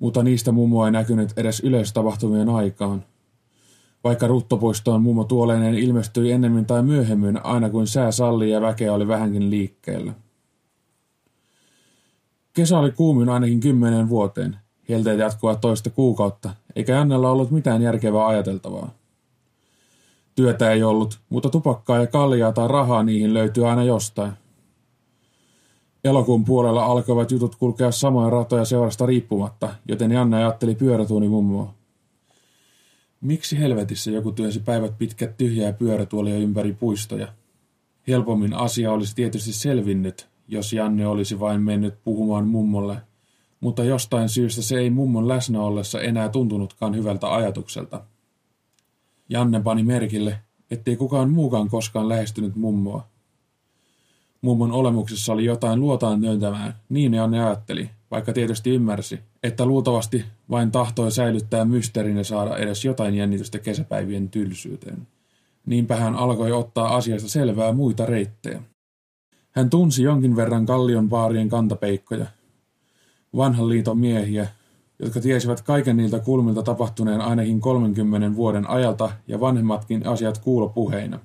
Mutta 0.00 0.22
niistä 0.22 0.52
mummo 0.52 0.86
ei 0.86 0.92
näkynyt 0.92 1.32
edes 1.36 1.60
yleistapahtumien 1.60 2.48
aikaan. 2.48 3.04
Vaikka 4.06 4.26
ruttopuistoon 4.26 5.02
mummo 5.02 5.24
tuoleineen 5.24 5.74
ilmestyi 5.74 6.32
ennemmin 6.32 6.66
tai 6.66 6.82
myöhemmin 6.82 7.46
aina 7.46 7.70
kuin 7.70 7.86
sää 7.86 8.12
salli 8.12 8.50
ja 8.50 8.60
väkeä 8.60 8.94
oli 8.94 9.08
vähänkin 9.08 9.50
liikkeellä. 9.50 10.12
Kesä 12.52 12.78
oli 12.78 12.92
kuumin 12.92 13.28
ainakin 13.28 13.60
kymmenen 13.60 14.08
vuoteen. 14.08 14.56
Helteet 14.88 15.18
jatkuvat 15.18 15.60
toista 15.60 15.90
kuukautta, 15.90 16.50
eikä 16.76 16.92
Jannella 16.92 17.30
ollut 17.30 17.50
mitään 17.50 17.82
järkevää 17.82 18.26
ajateltavaa. 18.26 18.90
Työtä 20.34 20.70
ei 20.70 20.82
ollut, 20.82 21.20
mutta 21.28 21.50
tupakkaa 21.50 21.98
ja 21.98 22.06
kaljaa 22.06 22.52
tai 22.52 22.68
rahaa 22.68 23.02
niihin 23.02 23.34
löytyy 23.34 23.68
aina 23.68 23.84
jostain. 23.84 24.32
Elokuun 26.04 26.44
puolella 26.44 26.84
alkoivat 26.84 27.30
jutut 27.30 27.56
kulkea 27.56 27.90
samoja 27.90 28.30
ratoja 28.30 28.64
seurasta 28.64 29.06
riippumatta, 29.06 29.74
joten 29.88 30.12
Janne 30.12 30.36
ajatteli 30.36 30.74
pyörätuuni 30.74 31.28
mummoa. 31.28 31.74
Miksi 33.20 33.58
helvetissä 33.58 34.10
joku 34.10 34.32
työnsi 34.32 34.60
päivät 34.60 34.98
pitkät 34.98 35.36
tyhjää 35.36 35.72
pyörätuolia 35.72 36.38
ympäri 36.38 36.72
puistoja? 36.72 37.28
Helpommin 38.08 38.54
asia 38.54 38.92
olisi 38.92 39.14
tietysti 39.14 39.52
selvinnyt, 39.52 40.28
jos 40.48 40.72
Janne 40.72 41.06
olisi 41.06 41.40
vain 41.40 41.62
mennyt 41.62 41.94
puhumaan 42.04 42.46
mummolle, 42.46 42.96
mutta 43.60 43.84
jostain 43.84 44.28
syystä 44.28 44.62
se 44.62 44.78
ei 44.78 44.90
mummon 44.90 45.28
läsnä 45.28 45.60
ollessa 45.60 46.00
enää 46.00 46.28
tuntunutkaan 46.28 46.96
hyvältä 46.96 47.34
ajatukselta. 47.34 48.04
Janne 49.28 49.60
pani 49.60 49.82
merkille, 49.82 50.38
ettei 50.70 50.96
kukaan 50.96 51.30
muukaan 51.30 51.68
koskaan 51.68 52.08
lähestynyt 52.08 52.56
mummoa. 52.56 53.06
Mummon 54.40 54.72
olemuksessa 54.72 55.32
oli 55.32 55.44
jotain 55.44 55.80
luotaan 55.80 56.20
myöntämään, 56.20 56.74
niin 56.88 57.14
Janne 57.14 57.44
ajatteli, 57.44 57.90
vaikka 58.10 58.32
tietysti 58.32 58.70
ymmärsi, 58.70 59.20
että 59.42 59.66
luultavasti 59.66 60.24
vain 60.50 60.70
tahtoi 60.70 61.12
säilyttää 61.12 61.64
mysteerin 61.64 62.16
ja 62.16 62.24
saada 62.24 62.56
edes 62.56 62.84
jotain 62.84 63.14
jännitystä 63.14 63.58
kesäpäivien 63.58 64.28
tylsyyteen. 64.28 65.08
Niinpä 65.66 65.96
hän 65.96 66.14
alkoi 66.14 66.52
ottaa 66.52 66.96
asiasta 66.96 67.28
selvää 67.28 67.72
muita 67.72 68.06
reittejä. 68.06 68.62
Hän 69.50 69.70
tunsi 69.70 70.02
jonkin 70.02 70.36
verran 70.36 70.66
kallion 70.66 71.08
baarien 71.08 71.48
kantapeikkoja, 71.48 72.26
vanhan 73.36 73.68
liiton 73.68 73.98
miehiä, 73.98 74.48
jotka 74.98 75.20
tiesivät 75.20 75.62
kaiken 75.62 75.96
niiltä 75.96 76.18
kulmilta 76.18 76.62
tapahtuneen 76.62 77.20
ainakin 77.20 77.60
30 77.60 78.36
vuoden 78.36 78.70
ajalta 78.70 79.10
ja 79.28 79.40
vanhemmatkin 79.40 80.06
asiat 80.06 80.38
kuulopuheina. 80.38 81.20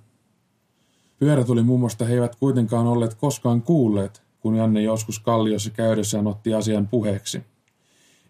Pyörä 1.19 1.43
tuli 1.43 1.63
mummosta 1.63 2.05
he 2.05 2.13
eivät 2.13 2.35
kuitenkaan 2.35 2.87
olleet 2.87 3.13
koskaan 3.13 3.61
kuulleet, 3.61 4.21
kun 4.41 4.55
Janne 4.55 4.81
joskus 4.81 5.19
kalliossa 5.19 5.69
käydessään 5.69 6.27
otti 6.27 6.53
asian 6.53 6.87
puheeksi. 6.87 7.41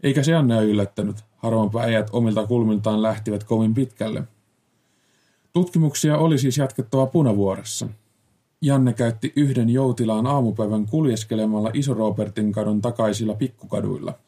Eikä 0.03 0.23
se 0.23 0.31
Janne 0.31 0.63
yllättänyt, 0.63 1.15
harvoinpa 1.37 1.81
äijät 1.81 2.09
omilta 2.11 2.47
kulmiltaan 2.47 3.01
lähtivät 3.01 3.43
kovin 3.43 3.73
pitkälle. 3.73 4.23
Tutkimuksia 5.53 6.17
oli 6.17 6.37
siis 6.37 6.57
jatkettava 6.57 7.05
punavuoressa. 7.05 7.87
Janne 8.61 8.93
käytti 8.93 9.33
yhden 9.35 9.69
joutilaan 9.69 10.27
aamupäivän 10.27 10.85
kuljeskelemalla 10.85 11.71
Iso-Robertin 11.73 12.51
kadun 12.51 12.81
takaisilla 12.81 13.33
pikkukaduilla– 13.33 14.13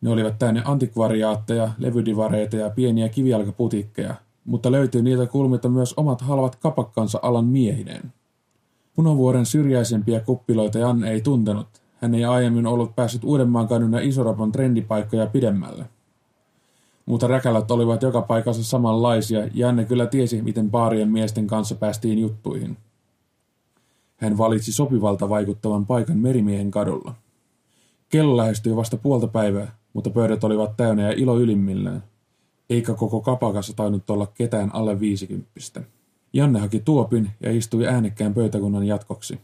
ne 0.00 0.10
olivat 0.10 0.38
täynnä 0.38 0.62
antikvariaatteja, 0.64 1.70
levydivareita 1.78 2.56
ja 2.56 2.70
pieniä 2.70 3.08
kivijalkaputikkeja, 3.08 4.14
mutta 4.44 4.72
löytyi 4.72 5.02
niiltä 5.02 5.26
kulmilta 5.26 5.68
myös 5.68 5.94
omat 5.96 6.20
halvat 6.20 6.56
kapakkansa 6.56 7.18
alan 7.22 7.44
miehineen. 7.44 8.12
Punavuoren 8.96 9.46
syrjäisempiä 9.46 10.20
kuppiloita 10.20 10.78
Jan 10.78 11.04
ei 11.04 11.20
tuntenut. 11.20 11.66
Hän 12.00 12.14
ei 12.14 12.24
aiemmin 12.24 12.66
ollut 12.66 12.96
päässyt 12.96 13.24
Uudenmaan 13.24 13.68
kadun 13.68 13.98
Isorapan 14.02 14.52
trendipaikkoja 14.52 15.26
pidemmälle. 15.26 15.84
Mutta 17.06 17.26
räkälät 17.26 17.70
olivat 17.70 18.02
joka 18.02 18.22
paikassa 18.22 18.64
samanlaisia, 18.64 19.40
ja 19.40 19.50
Janne 19.54 19.84
kyllä 19.84 20.06
tiesi, 20.06 20.42
miten 20.42 20.70
paarien 20.70 21.08
miesten 21.08 21.46
kanssa 21.46 21.74
päästiin 21.74 22.18
juttuihin. 22.18 22.76
Hän 24.16 24.38
valitsi 24.38 24.72
sopivalta 24.72 25.28
vaikuttavan 25.28 25.86
paikan 25.86 26.18
merimiehen 26.18 26.70
kadulla. 26.70 27.14
Kello 28.08 28.36
lähestyi 28.36 28.76
vasta 28.76 28.96
puolta 28.96 29.26
päivää, 29.26 29.76
mutta 29.92 30.10
pöydät 30.10 30.44
olivat 30.44 30.76
täynnä 30.76 31.02
ja 31.02 31.12
ilo 31.12 31.38
ylimmillään. 31.38 32.04
Eikä 32.70 32.94
koko 32.94 33.20
kapakassa 33.20 33.72
tainnut 33.76 34.10
olla 34.10 34.26
ketään 34.26 34.74
alle 34.74 35.00
viisikymppistä. 35.00 35.82
Janne 36.36 36.60
haki 36.60 36.80
tuopin 36.80 37.30
ja 37.40 37.50
istui 37.52 37.86
äänekkään 37.86 38.34
pöytäkunnan 38.34 38.86
jatkoksi. 38.86 39.40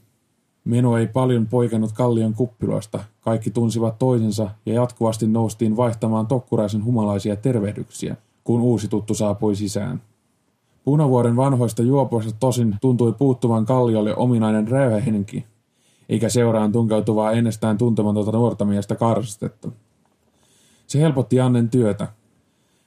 Meno 0.64 0.96
ei 0.96 1.06
paljon 1.06 1.46
poikennut 1.46 1.92
kallion 1.92 2.34
kuppiloista, 2.34 3.04
kaikki 3.20 3.50
tunsivat 3.50 3.98
toisensa 3.98 4.50
ja 4.66 4.74
jatkuvasti 4.74 5.26
noustiin 5.26 5.76
vaihtamaan 5.76 6.26
tokkuraisen 6.26 6.84
humalaisia 6.84 7.36
tervehdyksiä, 7.36 8.16
kun 8.44 8.60
uusi 8.60 8.88
tuttu 8.88 9.14
saapui 9.14 9.56
sisään. 9.56 10.02
Punavuoren 10.84 11.36
vanhoista 11.36 11.82
juopoista 11.82 12.32
tosin 12.40 12.76
tuntui 12.80 13.12
puuttuvan 13.12 13.66
kalliolle 13.66 14.16
ominainen 14.16 14.68
räyhähenki, 14.68 15.46
eikä 16.08 16.28
seuraan 16.28 16.72
tunkeutuvaa 16.72 17.32
ennestään 17.32 17.78
tuntematonta 17.78 18.32
nuorta 18.32 18.64
miestä 18.64 18.94
karstettu. 18.94 19.72
Se 20.86 21.00
helpotti 21.00 21.40
Annen 21.40 21.70
työtä. 21.70 22.08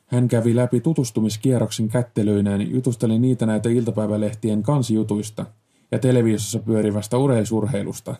Hän 0.05 0.27
kävi 0.27 0.55
läpi 0.55 0.79
tutustumiskierroksen 0.79 1.89
kättelyineen 1.89 2.71
jutusteli 2.71 3.19
niitä 3.19 3.45
näitä 3.45 3.69
iltapäivälehtien 3.69 4.63
kansijutuista 4.63 5.45
ja 5.91 5.99
televisiossa 5.99 6.59
pyörivästä 6.59 7.17
ureisurheilusta 7.17 8.15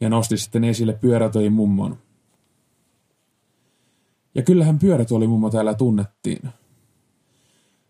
ja 0.00 0.08
nosti 0.08 0.36
sitten 0.36 0.64
esille 0.64 0.92
pyörätöi 0.92 1.50
mummon. 1.50 1.98
Ja 4.34 4.42
kyllähän 4.42 4.78
mummo 5.26 5.50
täällä 5.50 5.74
tunnettiin. 5.74 6.48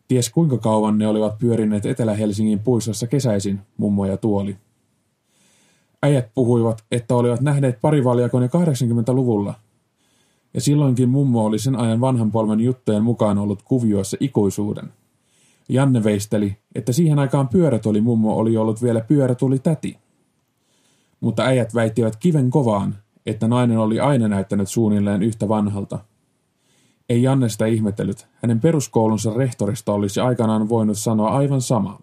Ties 0.09 0.31
kuinka 0.31 0.59
kauan 0.59 0.99
ne 0.99 1.07
olivat 1.07 1.39
pyörineet 1.39 1.87
Etelä-Helsingin 1.87 2.59
puistossa 2.59 3.07
kesäisin, 3.07 3.61
mummo 3.77 4.07
ja 4.07 4.17
tuoli. 4.17 4.57
Äijät 6.03 6.31
puhuivat, 6.35 6.85
että 6.91 7.15
olivat 7.15 7.41
nähneet 7.41 7.81
parivaljakon 7.81 8.43
jo 8.43 8.49
80-luvulla, 8.49 9.55
ja 10.55 10.61
silloinkin 10.61 11.09
mummo 11.09 11.45
oli 11.45 11.59
sen 11.59 11.77
ajan 11.77 12.01
vanhan 12.01 12.31
polven 12.31 12.61
juttujen 12.61 13.05
mukaan 13.05 13.39
ollut 13.39 13.63
kuvioissa 13.63 14.17
ikuisuuden. 14.21 14.93
Janne 15.69 16.05
veisteli, 16.05 16.57
että 16.75 16.93
siihen 16.93 17.19
aikaan 17.19 17.49
pyörätuli 17.49 18.01
mummo 18.01 18.37
oli 18.37 18.57
ollut 18.57 18.83
vielä 18.83 19.01
pyörätuli 19.01 19.59
täti. 19.59 19.99
Mutta 21.21 21.43
äijät 21.43 21.75
väittivät 21.75 22.17
kiven 22.17 22.51
kovaan, 22.51 22.95
että 23.27 23.49
nainen 23.49 23.79
oli 23.79 24.01
aina 24.01 24.29
näyttänyt 24.29 24.69
suunnilleen 24.69 25.23
yhtä 25.23 25.49
vanhalta. 25.49 25.99
Ei 27.09 27.23
Janne 27.23 27.49
sitä 27.49 27.67
ihmetellyt, 27.67 28.27
hänen 28.35 28.61
peruskoulunsa 28.61 29.35
rehtorista 29.35 29.93
olisi 29.93 30.21
aikanaan 30.21 30.69
voinut 30.69 30.99
sanoa 30.99 31.29
aivan 31.29 31.61
samaa. 31.61 32.01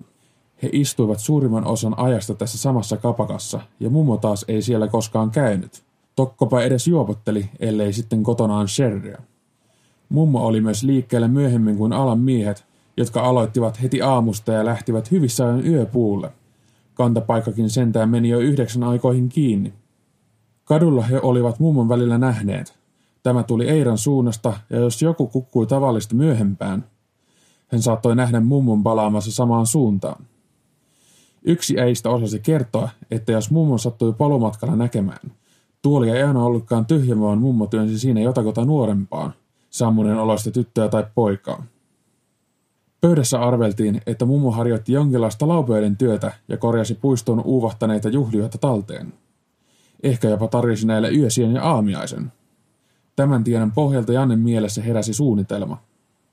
He 0.64 0.70
istuivat 0.72 1.20
suurimman 1.20 1.68
osan 1.68 2.00
ajasta 2.00 2.36
tässä 2.36 2.58
samassa 2.58 2.98
kapakassa, 2.98 3.62
ja 3.80 3.90
mummo 3.90 4.18
taas 4.18 4.46
ei 4.48 4.62
siellä 4.62 4.88
koskaan 4.88 5.32
käynyt– 5.32 5.84
Tokkopa 6.16 6.62
edes 6.62 6.88
juopotteli, 6.88 7.50
ellei 7.60 7.94
sitten 7.94 8.24
kotonaan 8.24 8.68
sherryä. 8.68 9.22
Mummo 10.10 10.46
oli 10.46 10.62
myös 10.62 10.84
liikkeellä 10.84 11.28
myöhemmin 11.28 11.78
kuin 11.78 11.94
alan 11.94 12.20
miehet, 12.20 12.66
jotka 12.98 13.22
aloittivat 13.22 13.82
heti 13.82 14.02
aamusta 14.02 14.52
ja 14.52 14.66
lähtivät 14.66 15.12
hyvissä 15.12 15.46
ajan 15.46 15.68
yöpuulle. 15.68 16.32
Kantapaikkakin 16.94 17.70
sentään 17.70 18.10
meni 18.10 18.30
jo 18.30 18.40
yhdeksän 18.40 18.84
aikoihin 18.84 19.30
kiinni. 19.30 19.74
Kadulla 20.66 21.02
he 21.02 21.20
olivat 21.24 21.60
mummon 21.60 21.90
välillä 21.90 22.18
nähneet. 22.18 22.74
Tämä 23.24 23.44
tuli 23.44 23.70
Eiran 23.70 23.98
suunnasta, 23.98 24.54
ja 24.70 24.80
jos 24.80 25.02
joku 25.02 25.28
kukkui 25.28 25.68
tavallista 25.68 26.16
myöhempään, 26.16 26.86
hän 27.68 27.82
saattoi 27.82 28.16
nähdä 28.16 28.40
mummon 28.40 28.84
palaamassa 28.84 29.32
samaan 29.32 29.68
suuntaan. 29.68 30.26
Yksi 31.44 31.80
äistä 31.80 32.10
osasi 32.10 32.40
kertoa, 32.40 32.90
että 33.12 33.32
jos 33.32 33.52
mummon 33.52 33.80
sattui 33.80 34.14
palumatkalla 34.14 34.76
näkemään, 34.76 35.32
Tuoli 35.82 36.10
ei 36.10 36.24
aina 36.24 36.44
ollutkaan 36.44 36.86
tyhjä, 36.86 37.20
vaan 37.20 37.38
mummo 37.38 37.68
työnsi 37.68 38.00
siinä 38.00 38.22
jotakota 38.22 38.66
nuorempaan, 38.66 39.34
sammunen 39.70 40.18
oloista 40.18 40.52
tyttöä 40.52 40.90
tai 40.90 41.06
poikaa. 41.16 41.64
Pöydässä 43.02 43.42
arveltiin, 43.42 44.02
että 44.08 44.26
mummo 44.26 44.52
harjoitti 44.52 44.94
jonkinlaista 44.94 45.48
laupeuden 45.48 45.98
työtä 45.98 46.32
ja 46.48 46.58
korjasi 46.58 46.96
puiston 46.96 47.42
uuvahtaneita 47.46 48.10
juhlioita 48.10 48.58
talteen. 48.58 49.14
Ehkä 50.04 50.30
jopa 50.30 50.48
tarjosi 50.48 50.88
näille 50.88 51.12
yösien 51.12 51.54
ja 51.54 51.64
aamiaisen. 51.64 52.32
Tämän 53.16 53.44
tiedon 53.44 53.72
pohjalta 53.72 54.14
Jannen 54.14 54.40
mielessä 54.40 54.82
heräsi 54.82 55.14
suunnitelma. 55.14 55.78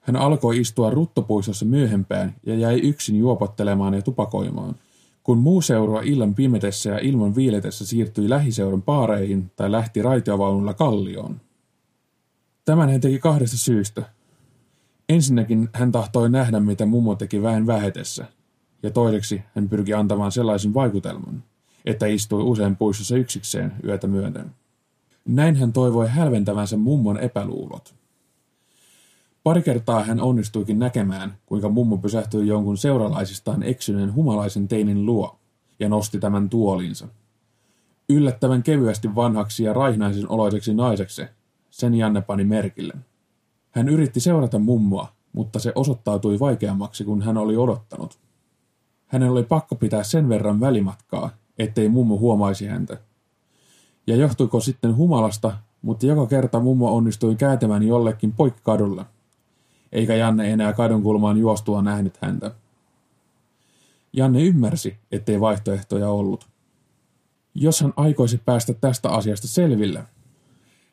Hän 0.01 0.17
alkoi 0.17 0.59
istua 0.59 0.91
ruttopuistossa 0.91 1.65
myöhempään 1.65 2.35
ja 2.47 2.55
jäi 2.55 2.81
yksin 2.81 3.17
juopottelemaan 3.17 3.95
ja 3.95 4.03
tupakoimaan– 4.03 4.75
kun 5.29 5.39
muu 5.39 5.63
seura 5.63 6.01
illan 6.01 6.35
pimetessä 6.35 6.91
ja 6.91 6.99
ilman 6.99 7.35
viiletessä 7.35 7.87
siirtyi 7.87 8.29
lähiseuran 8.29 8.83
paareihin 8.83 9.51
tai 9.57 9.73
lähti 9.73 10.03
raitiovaunulla 10.03 10.75
kallioon. 10.75 11.41
Tämän 12.65 12.91
hän 12.91 13.01
teki 13.01 13.19
kahdesta 13.19 13.57
syystä. 13.57 14.03
Ensinnäkin 15.09 15.69
hän 15.73 15.93
tahtoi 15.93 16.31
nähdä, 16.31 16.61
mitä 16.61 16.87
mummo 16.87 17.15
teki 17.15 17.43
väen 17.43 17.67
vähetessä, 17.67 18.27
ja 18.83 18.91
toiseksi 18.91 19.43
hän 19.55 19.69
pyrki 19.69 19.95
antamaan 19.95 20.33
sellaisen 20.33 20.75
vaikutelman, 20.75 21.45
että 21.85 22.07
istui 22.07 22.43
usein 22.43 22.77
puistossa 22.77 23.17
yksikseen 23.17 23.73
yötä 23.85 24.07
myöten. 24.07 24.51
Näin 25.25 25.57
hän 25.57 25.73
toivoi 25.73 26.09
hälventävänsä 26.09 26.77
mummon 26.77 27.19
epäluulot. 27.19 27.95
Pari 29.45 29.63
kertaa 29.63 30.05
hän 30.05 30.21
onnistuikin 30.21 30.79
näkemään, 30.79 31.39
kuinka 31.47 31.69
mummo 31.69 31.99
pysähtyi 31.99 32.47
jonkun 32.47 32.77
seuralaisistaan 32.77 33.63
eksyneen 33.63 34.15
humalaisen 34.15 34.69
teinin 34.69 35.07
luo 35.07 35.39
ja 35.79 35.89
nosti 35.89 36.19
tämän 36.19 36.51
tuolinsa. 36.51 37.09
Yllättävän 38.09 38.63
kevyesti 38.63 39.15
vanhaksi 39.15 39.65
ja 39.65 39.73
raihnaisen 39.73 40.31
oloiseksi 40.31 40.75
naiseksi, 40.75 41.23
sen 41.71 41.95
Janne 41.95 42.21
pani 42.21 42.45
merkille. 42.45 42.95
Hän 43.71 43.89
yritti 43.89 44.21
seurata 44.21 44.59
mummoa, 44.59 45.09
mutta 45.33 45.59
se 45.59 45.73
osoittautui 45.75 46.41
vaikeammaksi 46.41 47.05
kuin 47.05 47.23
hän 47.23 47.37
oli 47.37 47.57
odottanut. 47.57 48.19
Hänen 49.07 49.31
oli 49.31 49.43
pakko 49.43 49.75
pitää 49.77 50.03
sen 50.03 50.29
verran 50.29 50.61
välimatkaa, 50.61 51.31
ettei 51.59 51.89
mummo 51.89 52.19
huomaisi 52.19 52.67
häntä. 52.67 52.97
Ja 54.07 54.17
johtuiko 54.17 54.61
sitten 54.61 54.97
humalasta, 54.97 55.57
mutta 55.83 56.07
joka 56.07 56.27
kerta 56.27 56.61
mummo 56.61 56.97
onnistui 56.97 57.37
kääntämään 57.37 57.83
jollekin 57.83 58.33
poikkikadulle. 58.33 59.05
Eikä 59.93 60.15
Janne 60.15 60.53
enää 60.53 60.73
kadun 60.73 61.03
kulmaan 61.03 61.39
juostua 61.39 61.83
nähnyt 61.83 62.19
häntä. 62.23 62.51
Janne 64.13 64.43
ymmärsi, 64.43 64.97
ettei 65.13 65.41
vaihtoehtoja 65.41 66.09
ollut. 66.09 66.49
Jos 67.55 67.81
hän 67.81 67.93
aikoisi 67.97 68.39
päästä 68.45 68.75
tästä 68.75 69.09
asiasta 69.09 69.49
selville. 69.49 70.05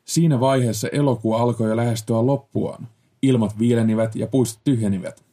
Siinä 0.04 0.40
vaiheessa 0.40 0.88
elokuu 0.88 1.34
alkoi 1.34 1.68
jo 1.68 1.76
lähestyä 1.76 2.26
loppuaan. 2.26 2.88
Ilmat 3.22 3.58
viilenivät 3.58 4.16
ja 4.16 4.26
puistot 4.26 4.64
tyhjenivät. 4.64 5.24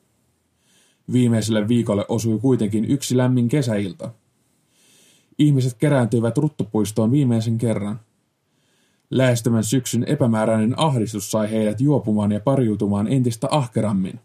Viimeiselle 1.12 1.68
viikolle 1.68 2.06
osui 2.08 2.40
kuitenkin 2.40 2.86
yksi 2.86 3.18
lämmin 3.18 3.50
kesäilta. 3.50 4.12
Ihmiset 5.38 5.74
kerääntyivät 5.74 6.38
ruttopuistoon 6.38 7.12
viimeisen 7.12 7.58
kerran. 7.58 8.00
Lähestymän 9.10 9.64
syksyn 9.64 10.04
epämääräinen 10.08 10.80
ahdistus 10.80 11.32
sai 11.32 11.52
heidät 11.52 11.82
juopumaan 11.82 12.32
ja 12.32 12.40
pariutumaan 12.40 13.08
entistä 13.08 13.48
ahkerammin. 13.52 14.20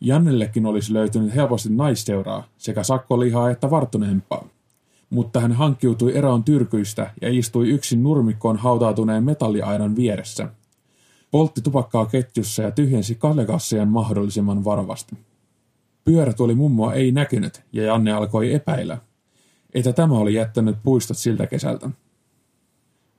Jannellekin 0.00 0.66
olisi 0.66 0.92
löytynyt 0.92 1.34
helposti 1.34 1.68
naisseuraa, 1.68 2.48
sekä 2.58 2.82
sakkolihaa 2.82 3.50
että 3.50 3.70
varttuneempaa. 3.70 4.48
Mutta 5.10 5.40
hän 5.40 5.52
hankkiutui 5.52 6.16
eroon 6.16 6.44
tyrkyistä 6.44 7.10
ja 7.22 7.28
istui 7.28 7.70
yksin 7.70 8.02
nurmikkoon 8.02 8.56
hautautuneen 8.56 9.24
metalliaidan 9.24 9.96
vieressä. 9.96 10.48
Poltti 11.30 11.60
tupakkaa 11.60 12.06
ketjussa 12.06 12.62
ja 12.62 12.70
tyhjensi 12.70 13.14
kalekassian 13.14 13.88
mahdollisimman 13.88 14.64
varovasti. 14.64 15.16
Pyörätuoli 16.04 16.54
mummoa 16.54 16.94
ei 16.94 17.12
näkynyt 17.12 17.62
ja 17.72 17.82
Janne 17.82 18.12
alkoi 18.12 18.54
epäillä, 18.54 18.98
että 19.74 19.92
tämä 19.92 20.14
oli 20.14 20.34
jättänyt 20.34 20.76
puistot 20.82 21.16
siltä 21.16 21.46
kesältä. 21.46 21.90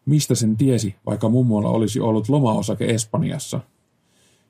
Mistä 0.05 0.35
sen 0.35 0.57
tiesi, 0.57 0.95
vaikka 1.05 1.29
mummolla 1.29 1.69
olisi 1.69 1.99
ollut 1.99 2.29
lomaosake 2.29 2.85
Espanjassa, 2.85 3.59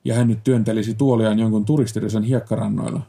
ja 0.06 0.16
hän 0.16 0.28
nyt 0.28 0.44
työntelisi 0.44 0.94
tuoliaan 0.94 1.40
jonkun 1.40 1.66
turistirysen 1.66 2.24
hiekkarannoilla. 2.24 3.02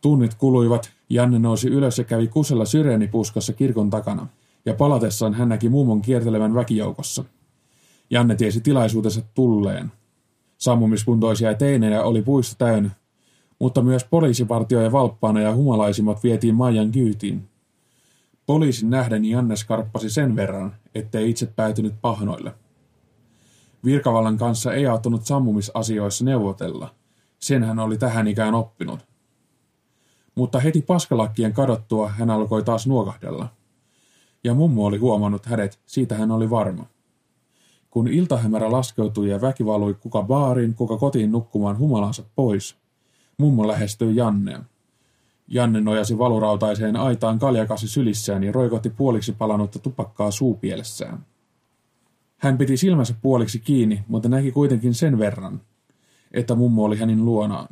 Tunnit 0.00 0.34
kuluivat, 0.34 0.90
Janne 1.10 1.38
nousi 1.38 1.68
ylös 1.68 1.98
ja 1.98 2.04
kävi 2.04 2.28
kusella 2.28 2.64
syreenipuskassa 2.64 3.52
kirkon 3.52 3.90
takana, 3.90 4.26
ja 4.66 4.74
palatessaan 4.74 5.34
hän 5.34 5.48
näki 5.48 5.68
mummon 5.68 6.02
kiertelevän 6.02 6.54
väkijoukossa. 6.54 7.24
Janne 8.10 8.36
tiesi 8.36 8.60
tilaisuutensa 8.60 9.22
tulleen. 9.34 9.92
Sammumiskuntoisia 10.58 11.54
teinejä 11.54 12.02
oli 12.02 12.22
puisto 12.22 12.54
täynnä, 12.64 12.90
mutta 13.58 13.82
myös 13.82 14.04
poliisipartioja 14.04 14.92
valppaana 14.92 15.40
ja 15.40 15.54
humalaisimmat 15.54 16.24
vietiin 16.24 16.54
Maijan 16.54 16.92
kyytiin. 16.92 17.48
Poliisin 18.48 18.90
nähden 18.90 19.24
Janne 19.24 19.56
skarppasi 19.56 20.10
sen 20.10 20.36
verran, 20.36 20.76
ettei 20.94 21.30
itse 21.30 21.46
päätynyt 21.46 21.94
pahnoille. 22.00 22.54
Virkavallan 23.84 24.38
kanssa 24.38 24.72
ei 24.72 24.86
auttanut 24.86 25.26
sammumisasioissa 25.26 26.24
neuvotella. 26.24 26.94
Sen 27.38 27.64
hän 27.64 27.78
oli 27.78 27.98
tähän 27.98 28.26
ikään 28.26 28.54
oppinut. 28.54 29.00
Mutta 30.34 30.60
heti 30.60 30.82
paskalakkien 30.82 31.52
kadottua 31.52 32.08
hän 32.08 32.30
alkoi 32.30 32.64
taas 32.64 32.86
nuokahdella. 32.86 33.48
Ja 34.44 34.54
mummo 34.54 34.84
oli 34.86 34.98
huomannut 34.98 35.46
hänet, 35.46 35.80
siitä 35.86 36.14
hän 36.14 36.30
oli 36.30 36.50
varma. 36.50 36.86
Kun 37.90 38.08
iltahämärä 38.08 38.72
laskeutui 38.72 39.30
ja 39.30 39.40
väki 39.40 39.66
valui 39.66 39.94
kuka 39.94 40.22
baariin, 40.22 40.74
kuka 40.74 40.96
kotiin 40.96 41.32
nukkumaan 41.32 41.78
humalansa 41.78 42.22
pois, 42.36 42.76
Mummo 43.38 43.68
lähestyi 43.68 44.16
Jannea. 44.16 44.64
Janne 45.50 45.80
nojasi 45.80 46.18
valurautaiseen 46.18 46.96
aitaan 46.96 47.38
kaljakasi 47.38 47.88
sylissään 47.88 48.44
ja 48.44 48.52
roikotti 48.52 48.90
puoliksi 48.90 49.32
palannutta 49.32 49.78
tupakkaa 49.78 50.30
suupielessään. 50.30 51.26
Hän 52.36 52.58
piti 52.58 52.76
silmänsä 52.76 53.14
puoliksi 53.22 53.58
kiinni, 53.58 54.04
mutta 54.08 54.28
näki 54.28 54.52
kuitenkin 54.52 54.94
sen 54.94 55.18
verran, 55.18 55.60
että 56.32 56.54
mummo 56.54 56.84
oli 56.84 56.96
hänin 56.96 57.24
luonaan. 57.24 57.68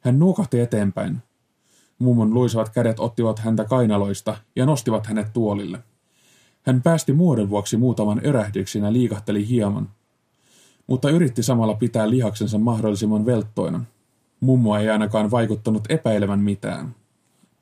Hän 0.00 0.18
nuokahti 0.18 0.60
eteenpäin. 0.60 1.18
Mummon 1.98 2.34
luisavat 2.34 2.68
kädet 2.68 3.00
ottivat 3.00 3.38
häntä 3.38 3.64
kainaloista 3.64 4.36
ja 4.56 4.66
nostivat 4.66 5.06
hänet 5.06 5.32
tuolille. 5.32 5.78
Hän 6.62 6.82
päästi 6.82 7.12
muodon 7.12 7.50
vuoksi 7.50 7.76
muutaman 7.76 8.20
örähdyksen 8.26 8.82
ja 8.82 8.92
liikahteli 8.92 9.48
hieman, 9.48 9.88
mutta 10.86 11.10
yritti 11.10 11.42
samalla 11.42 11.74
pitää 11.74 12.10
lihaksensa 12.10 12.58
mahdollisimman 12.58 13.26
velttoina– 13.26 13.84
Mummo 14.40 14.76
ei 14.76 14.88
ainakaan 14.88 15.30
vaikuttanut 15.30 15.84
epäilevän 15.88 16.40
mitään. 16.40 16.94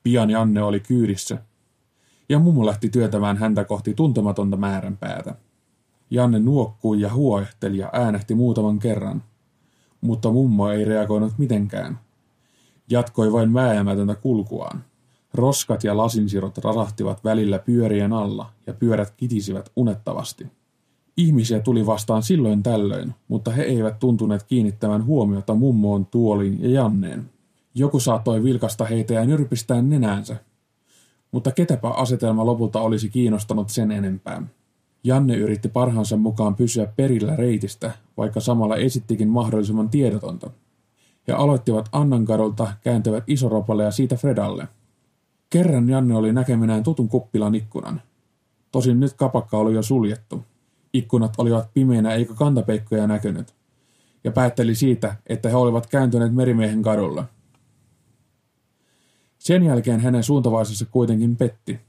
Pian 0.03 0.31
Janne 0.31 0.62
oli 0.62 0.81
kyydissä, 0.81 1.39
ja 2.29 2.39
mummo 2.39 2.66
lähti 2.66 2.89
työtämään 2.89 3.37
häntä 3.37 3.64
kohti 3.64 3.95
tuntematonta 3.95 4.57
määränpäätä. 4.57 5.35
Janne 6.11 6.39
nuokkui 6.39 7.01
ja 7.01 7.14
huoehteli 7.14 7.79
ja 7.79 7.91
äänehti 7.93 8.35
muutaman 8.35 8.79
kerran, 8.79 9.22
mutta 10.01 10.31
mummo 10.31 10.68
ei 10.68 10.85
reagoinut 10.85 11.39
mitenkään. 11.39 11.99
Jatkoi 12.91 13.33
vain 13.33 13.55
vääjäämätöntä 13.55 14.14
kulkuaan. 14.14 14.85
Roskat 15.35 15.85
ja 15.85 15.97
lasinsirot 15.97 16.59
rasahtivat 16.59 17.24
välillä 17.24 17.59
pyörien 17.59 18.12
alla 18.12 18.53
ja 18.66 18.74
pyörät 18.74 19.14
kitisivät 19.16 19.72
unettavasti. 19.77 20.47
Ihmisiä 21.16 21.60
tuli 21.60 21.86
vastaan 21.86 22.22
silloin 22.22 22.62
tällöin, 22.62 23.14
mutta 23.28 23.50
he 23.50 23.62
eivät 23.62 23.98
tuntuneet 23.98 24.42
kiinnittävän 24.42 25.04
huomiota 25.04 25.54
mummoon, 25.54 26.06
tuoliin 26.06 26.62
ja 26.62 26.70
Janneen. 26.70 27.30
Joku 27.74 28.00
saattoi 28.00 28.42
vilkasta 28.42 28.84
heitä 28.84 29.14
ja 29.14 29.24
nyrpistää 29.24 29.82
nenäänsä. 29.82 30.36
Mutta 31.32 31.52
ketäpä 31.52 31.88
asetelma 31.88 32.46
lopulta 32.46 32.80
olisi 32.80 33.08
kiinnostanut 33.08 33.70
sen 33.70 33.90
enempää. 33.90 34.42
Janne 35.04 35.36
yritti 35.36 35.68
parhaansa 35.68 36.16
mukaan 36.16 36.54
pysyä 36.54 36.86
perillä 36.96 37.36
reitistä, 37.36 37.90
vaikka 38.16 38.40
samalla 38.40 38.76
esittikin 38.76 39.28
mahdollisimman 39.28 39.88
tiedotonta. 39.88 40.50
He 41.28 41.32
aloittivat 41.32 41.88
Annankadolta, 41.92 42.72
kääntyvät 42.80 43.24
Isoropalle 43.26 43.84
ja 43.84 43.90
siitä 43.90 44.16
Fredalle. 44.16 44.68
Kerran 45.50 45.88
Janne 45.88 46.14
oli 46.14 46.32
näkeminään 46.32 46.82
tutun 46.82 47.08
kuppilan 47.08 47.54
ikkunan. 47.54 48.02
Tosin 48.72 49.00
nyt 49.00 49.12
kapakka 49.12 49.58
oli 49.58 49.74
jo 49.74 49.82
suljettu. 49.82 50.44
Ikkunat 50.99 51.34
olivat 51.38 51.74
pimeinä 51.74 52.12
eikä 52.12 52.34
kantapeikkoja 52.34 53.07
näkynyt, 53.07 53.55
ja 54.24 54.32
päätteli 54.32 54.74
siitä, 54.74 55.16
että 55.26 55.49
he 55.49 55.57
olivat 55.57 55.86
kääntyneet 55.86 56.34
merimiehen 56.34 56.82
kadulla. 56.82 57.24
Sen 59.38 59.62
jälkeen 59.62 60.01
hänen 60.01 60.22
suuntavaisensa 60.22 60.86
kuitenkin 60.86 61.36
petti. 61.36 61.80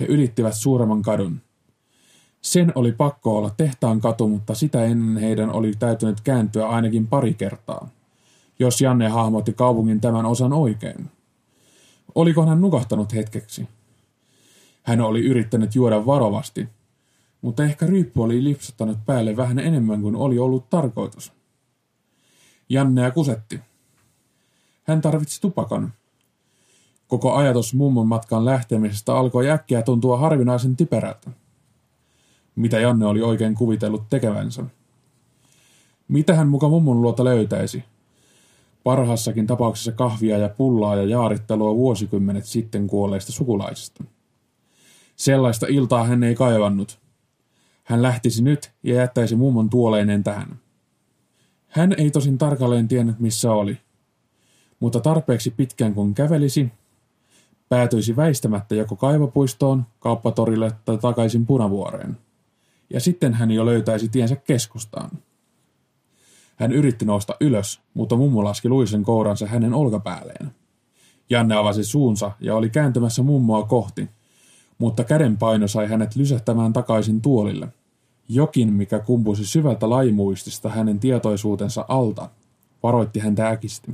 He 0.00 0.04
ylittivät 0.04 0.54
suuremman 0.54 1.02
kadun. 1.02 1.40
Sen 2.40 2.72
oli 2.74 2.92
pakko 2.92 3.38
olla 3.38 3.50
tehtaan 3.56 4.00
katu, 4.00 4.28
mutta 4.28 4.54
sitä 4.54 4.84
ennen 4.84 5.22
heidän 5.22 5.50
oli 5.50 5.72
täytynyt 5.78 6.20
kääntyä 6.20 6.68
ainakin 6.68 7.06
pari 7.06 7.34
kertaa, 7.34 7.88
jos 8.58 8.80
Janne 8.80 9.08
hahmotti 9.08 9.52
kaupungin 9.52 10.00
tämän 10.00 10.26
osan 10.26 10.52
oikein. 10.52 11.10
Oliko 12.14 12.46
hän 12.46 12.60
nukahtanut 12.60 13.14
hetkeksi? 13.14 13.68
Hän 14.82 15.00
oli 15.00 15.20
yrittänyt 15.24 15.74
juoda 15.74 16.06
varovasti, 16.06 16.68
mutta 17.44 17.64
ehkä 17.64 17.86
ryyppy 17.86 18.20
oli 18.22 18.44
lipsuttanut 18.44 18.98
päälle 19.06 19.36
vähän 19.36 19.58
enemmän 19.58 20.02
kuin 20.02 20.16
oli 20.16 20.38
ollut 20.38 20.70
tarkoitus. 20.70 21.32
Jannea 22.68 23.10
kusetti. 23.10 23.60
Hän 24.84 25.00
tarvitsi 25.00 25.40
tupakan. 25.40 25.92
Koko 27.08 27.34
ajatus 27.34 27.74
mummon 27.74 28.06
matkan 28.06 28.44
lähtemisestä 28.44 29.16
alkoi 29.16 29.50
äkkiä 29.50 29.82
tuntua 29.82 30.18
harvinaisen 30.18 30.76
typerältä. 30.76 31.30
Mitä 32.56 32.80
Janne 32.80 33.06
oli 33.06 33.22
oikein 33.22 33.54
kuvitellut 33.54 34.08
tekevänsä? 34.10 34.64
Mitä 36.08 36.34
hän 36.34 36.48
muka 36.48 36.68
mummon 36.68 37.02
luota 37.02 37.24
löytäisi? 37.24 37.84
Parhassakin 38.84 39.46
tapauksessa 39.46 39.92
kahvia 39.92 40.38
ja 40.38 40.48
pullaa 40.48 40.96
ja 40.96 41.04
jaarittelua 41.04 41.74
vuosikymmenet 41.74 42.44
sitten 42.44 42.86
kuolleista 42.86 43.32
sukulaisista. 43.32 44.04
Sellaista 45.16 45.66
iltaa 45.68 46.04
hän 46.04 46.22
ei 46.22 46.34
kaivannut– 46.34 46.98
hän 47.84 48.02
lähtisi 48.02 48.42
nyt 48.42 48.72
ja 48.82 48.94
jättäisi 48.94 49.36
mummon 49.36 49.70
tuoleineen 49.70 50.24
tähän. 50.24 50.58
Hän 51.66 51.94
ei 51.98 52.10
tosin 52.10 52.38
tarkalleen 52.38 52.88
tiennyt, 52.88 53.20
missä 53.20 53.52
oli. 53.52 53.78
Mutta 54.80 55.00
tarpeeksi 55.00 55.50
pitkään 55.50 55.94
kun 55.94 56.14
kävelisi, 56.14 56.72
päätyisi 57.68 58.16
väistämättä 58.16 58.74
joko 58.74 58.96
kaivopuistoon, 58.96 59.86
kauppatorille 60.00 60.72
tai 60.84 60.98
takaisin 60.98 61.46
punavuoreen. 61.46 62.18
Ja 62.90 63.00
sitten 63.00 63.34
hän 63.34 63.50
jo 63.50 63.66
löytäisi 63.66 64.08
tiensä 64.08 64.36
keskustaan. 64.36 65.10
Hän 66.56 66.72
yritti 66.72 67.04
nousta 67.04 67.34
ylös, 67.40 67.80
mutta 67.94 68.16
mummo 68.16 68.44
laski 68.44 68.68
luisen 68.68 69.02
kouransa 69.02 69.46
hänen 69.46 69.74
olkapäälleen. 69.74 70.54
Janne 71.30 71.54
avasi 71.54 71.84
suunsa 71.84 72.32
ja 72.40 72.56
oli 72.56 72.70
kääntymässä 72.70 73.22
mummoa 73.22 73.62
kohti, 73.62 74.08
mutta 74.78 75.04
kädenpaino 75.04 75.68
sai 75.68 75.88
hänet 75.88 76.16
lysähtämään 76.16 76.72
takaisin 76.72 77.20
tuolille. 77.20 77.68
Jokin, 78.28 78.72
mikä 78.72 78.98
kumpusi 78.98 79.46
syvältä 79.46 79.90
laimuistista 79.90 80.68
hänen 80.68 81.00
tietoisuutensa 81.00 81.84
alta, 81.88 82.28
varoitti 82.82 83.20
häntä 83.20 83.48
äkisti. 83.48 83.92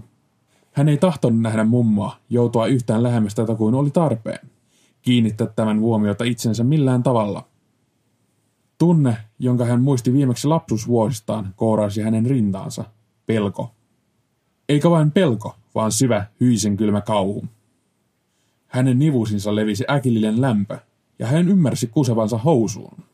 Hän 0.72 0.89
ei 0.89 0.97
tahtonut 0.97 1.41
nähdä 1.41 1.64
mummoa 1.64 2.16
joutua 2.31 2.66
yhtään 2.66 3.03
lähemmäs 3.03 3.35
tätä 3.35 3.55
kuin 3.55 3.74
oli 3.74 3.91
tarpeen. 3.91 4.49
Kiinnittää 5.03 5.47
tämän 5.47 5.81
huomiota 5.81 6.24
itsensä 6.24 6.64
millään 6.64 7.03
tavalla. 7.03 7.45
Tunne, 8.78 9.16
jonka 9.39 9.64
hän 9.64 9.83
muisti 9.83 10.12
viimeksi 10.12 10.49
lapsuusvuosistaan, 10.49 11.55
kouraisi 11.57 12.03
hänen 12.03 12.26
rintaansa. 12.26 12.85
Pelko. 13.26 13.70
Eikä 14.68 14.91
vain 14.91 15.11
pelko, 15.11 15.57
vaan 15.74 15.93
syvä, 15.93 16.26
hyisen 16.41 16.76
kylmä 16.76 17.01
kauhu. 17.01 17.45
Hänen 18.71 18.99
nivusinsa 18.99 19.55
levisi 19.55 19.85
äkillinen 19.91 20.41
lämpö, 20.41 20.79
ja 21.18 21.27
hän 21.27 21.49
ymmärsi 21.49 21.87
kusevansa 21.87 22.39
housuun. 22.39 23.05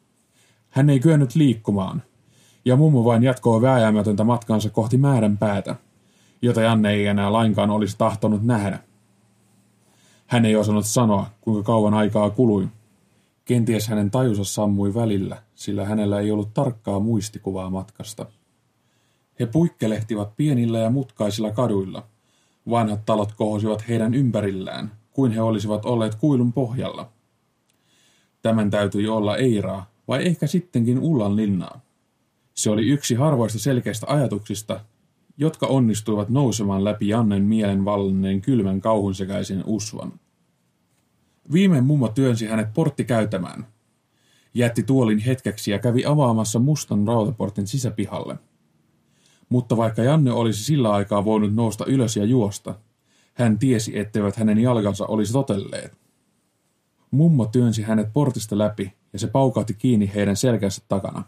Hän 0.70 0.90
ei 0.90 1.00
kyennyt 1.00 1.34
liikkumaan, 1.34 2.02
ja 2.64 2.76
mummo 2.76 3.04
vain 3.04 3.22
jatkoi 3.22 3.62
vääjäämätöntä 3.62 4.24
matkansa 4.24 4.70
kohti 4.70 4.96
määrän 4.96 5.38
päätä, 5.38 5.76
jota 6.42 6.60
Janne 6.60 6.90
ei 6.90 7.06
enää 7.06 7.32
lainkaan 7.32 7.70
olisi 7.70 7.98
tahtonut 7.98 8.44
nähdä. 8.44 8.78
Hän 10.26 10.44
ei 10.44 10.56
osannut 10.56 10.86
sanoa, 10.86 11.26
kuinka 11.40 11.62
kauan 11.62 11.94
aikaa 11.94 12.30
kului. 12.30 12.68
Kenties 13.44 13.88
hänen 13.88 14.10
tajusa 14.10 14.44
sammui 14.44 14.94
välillä, 14.94 15.42
sillä 15.54 15.84
hänellä 15.84 16.20
ei 16.20 16.30
ollut 16.30 16.54
tarkkaa 16.54 17.00
muistikuvaa 17.00 17.70
matkasta. 17.70 18.26
He 19.40 19.46
puikkelehtivat 19.46 20.36
pienillä 20.36 20.78
ja 20.78 20.90
mutkaisilla 20.90 21.50
kaduilla. 21.50 22.06
Vanhat 22.70 23.06
talot 23.06 23.32
kohosivat 23.32 23.88
heidän 23.88 24.14
ympärillään, 24.14 24.90
kuin 25.16 25.32
he 25.32 25.42
olisivat 25.42 25.84
olleet 25.84 26.14
kuilun 26.14 26.52
pohjalla. 26.52 27.08
Tämän 28.42 28.70
täytyi 28.70 29.08
olla 29.08 29.36
Eiraa, 29.36 29.90
vai 30.08 30.26
ehkä 30.26 30.46
sittenkin 30.46 30.98
Ullan 30.98 31.36
linnaa. 31.36 31.80
Se 32.54 32.70
oli 32.70 32.88
yksi 32.88 33.14
harvoista 33.14 33.58
selkeistä 33.58 34.06
ajatuksista, 34.08 34.80
jotka 35.38 35.66
onnistuivat 35.66 36.28
nousemaan 36.28 36.84
läpi 36.84 37.08
Jannen 37.08 37.42
mielen 37.42 37.84
vallinneen 37.84 38.40
kylmän 38.40 38.80
kauhun 38.80 39.14
sekaisen 39.14 39.62
usvan. 39.66 40.12
Viimein 41.52 41.84
mummo 41.84 42.08
työnsi 42.08 42.46
hänet 42.46 42.72
porttikäytämään. 42.74 43.66
Jätti 44.54 44.82
tuolin 44.82 45.18
hetkeksi 45.18 45.70
ja 45.70 45.78
kävi 45.78 46.04
avaamassa 46.04 46.58
mustan 46.58 47.08
rautaportin 47.08 47.66
sisäpihalle. 47.66 48.36
Mutta 49.48 49.76
vaikka 49.76 50.02
Janne 50.02 50.32
olisi 50.32 50.64
sillä 50.64 50.92
aikaa 50.92 51.24
voinut 51.24 51.54
nousta 51.54 51.84
ylös 51.86 52.16
ja 52.16 52.24
juosta, 52.24 52.74
hän 53.36 53.58
tiesi, 53.58 53.98
etteivät 53.98 54.36
hänen 54.36 54.58
jalkansa 54.58 55.06
olisi 55.06 55.32
totelleet. 55.32 55.98
Mummo 57.10 57.46
työnsi 57.46 57.82
hänet 57.82 58.12
portista 58.12 58.58
läpi 58.58 58.92
ja 59.12 59.18
se 59.18 59.26
paukautti 59.26 59.74
kiinni 59.74 60.10
heidän 60.14 60.36
selkänsä 60.36 60.82
takana. 60.88 61.24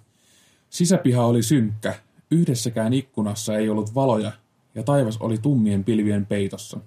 Sisäpiha 0.71 1.27
oli 1.27 1.43
synkkä, 1.43 1.95
yhdessäkään 2.31 2.93
ikkunassa 2.93 3.57
ei 3.57 3.69
ollut 3.69 3.95
valoja 3.95 4.33
ja 4.75 4.83
taivas 4.83 5.17
oli 5.17 5.39
tummien 5.39 5.85
pilvien 5.85 6.27
peitossa. 6.27 6.81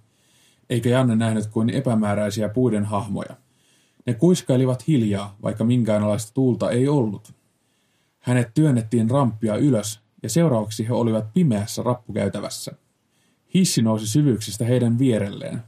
Eikä 0.69 0.89
Janne 0.89 1.15
nähnyt 1.15 1.47
kuin 1.47 1.69
epämääräisiä 1.69 2.49
puiden 2.49 2.85
hahmoja. 2.85 3.35
Ne 4.05 4.13
kuiskailivat 4.13 4.87
hiljaa, 4.87 5.37
vaikka 5.43 5.63
minkäänlaista 5.63 6.33
tuulta 6.33 6.71
ei 6.71 6.87
ollut. 6.87 7.33
Hänet 8.19 8.53
työnnettiin 8.53 9.09
ramppia 9.09 9.55
ylös 9.55 10.01
ja 10.23 10.29
seuraavaksi 10.29 10.87
he 10.87 10.93
olivat 10.93 11.33
pimeässä 11.33 11.83
rappukäytävässä. 11.83 12.75
Hissi 13.53 13.81
nousi 13.81 14.07
syvyyksistä 14.07 14.65
heidän 14.65 14.99
vierelleen. 14.99 15.63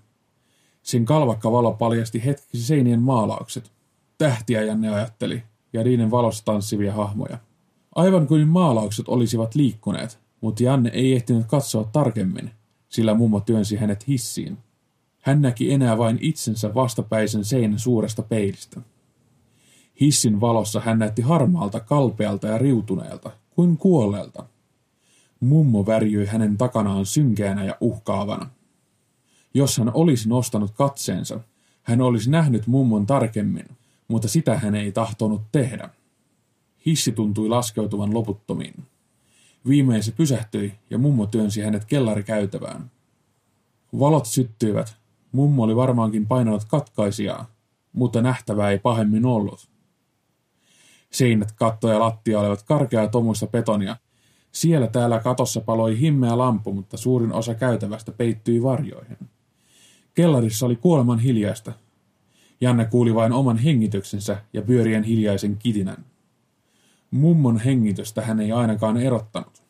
Sen 0.84 1.06
kalvakka 1.06 1.52
valo 1.52 1.74
paljasti 1.74 2.26
hetkisi 2.26 2.64
seinien 2.64 3.02
maalaukset. 3.02 3.72
Tähtiä 4.18 4.62
Janne 4.64 4.90
ajatteli, 4.90 5.44
ja 5.74 5.84
niiden 5.84 6.12
valossa 6.12 6.46
tanssivia 6.46 6.94
hahmoja. 6.94 7.38
Aivan 7.96 8.28
kuin 8.28 8.48
maalaukset 8.48 9.08
olisivat 9.08 9.56
liikkuneet, 9.56 10.20
mutta 10.42 10.64
Janne 10.64 10.90
ei 10.94 11.14
ehtinyt 11.14 11.46
katsoa 11.48 11.84
tarkemmin, 11.84 12.52
sillä 12.90 13.14
mummo 13.14 13.40
työnsi 13.40 13.76
hänet 13.76 14.08
hissiin. 14.08 14.58
Hän 15.22 15.42
näki 15.42 15.72
enää 15.72 15.98
vain 15.98 16.18
itsensä 16.22 16.74
vastapäisen 16.74 17.46
seinän 17.46 17.80
suuresta 17.80 18.22
peilistä. 18.22 18.82
Hissin 20.00 20.42
valossa 20.42 20.80
hän 20.80 21.00
näytti 21.00 21.22
harmaalta, 21.22 21.80
kalpealta 21.80 22.48
ja 22.48 22.58
riutuneelta, 22.58 23.32
kuin 23.50 23.78
kuolleelta. 23.78 24.46
Mummo 25.44 25.86
värjyi 25.86 26.26
hänen 26.26 26.58
takanaan 26.58 27.06
synkeänä 27.06 27.64
ja 27.64 27.78
uhkaavana. 27.82 28.50
Jos 29.54 29.78
hän 29.78 29.92
olisi 29.94 30.30
nostanut 30.30 30.72
katseensa, 30.72 31.40
hän 31.84 32.02
olisi 32.02 32.30
nähnyt 32.30 32.68
mummon 32.68 33.06
tarkemmin, 33.06 33.66
mutta 34.08 34.28
sitä 34.28 34.60
hän 34.60 34.76
ei 34.76 34.92
tahtonut 34.92 35.42
tehdä. 35.52 35.90
Hissi 36.86 37.12
tuntui 37.12 37.50
laskeutuvan 37.50 38.14
loputtomiin. 38.14 38.84
Viimein 39.68 40.04
se 40.04 40.12
pysähtyi 40.12 40.74
ja 40.90 40.98
mummo 40.98 41.26
työnsi 41.26 41.62
hänet 41.62 41.86
kellarikäytävään. 41.86 42.92
Valot 44.00 44.26
syttyivät. 44.26 44.96
Mummo 45.32 45.64
oli 45.64 45.76
varmaankin 45.76 46.28
painanut 46.28 46.66
katkaisijaa, 46.66 47.46
mutta 47.94 48.22
nähtävää 48.22 48.72
ei 48.72 48.80
pahemmin 48.80 49.26
ollut. 49.26 49.70
Seinät, 51.12 51.52
katto 51.52 51.88
ja 51.88 52.00
lattia 52.00 52.40
olivat 52.40 52.64
karkeaa 52.64 53.08
tomuista 53.08 53.48
betonia. 53.48 53.96
Siellä 54.54 54.88
täällä 54.88 55.20
katossa 55.20 55.62
paloi 55.62 56.00
himmeä 56.00 56.38
lampu, 56.38 56.74
mutta 56.74 56.98
suurin 56.98 57.34
osa 57.34 57.56
käytävästä 57.56 58.12
peittyi 58.12 58.64
varjoihin. 58.64 59.18
Kellarissa 60.14 60.66
oli 60.66 60.76
kuoleman 60.76 61.20
hiljaista. 61.20 61.74
Janne 62.62 62.86
kuuli 62.86 63.16
vain 63.16 63.32
oman 63.32 63.58
hengityksensä 63.58 64.38
ja 64.54 64.62
pyörien 64.62 65.04
hiljaisen 65.04 65.58
kitinän. 65.58 66.06
Mummon 67.12 67.60
hengitystä 67.60 68.22
hän 68.22 68.40
ei 68.40 68.52
ainakaan 68.52 68.98
erottanut. 68.98 69.64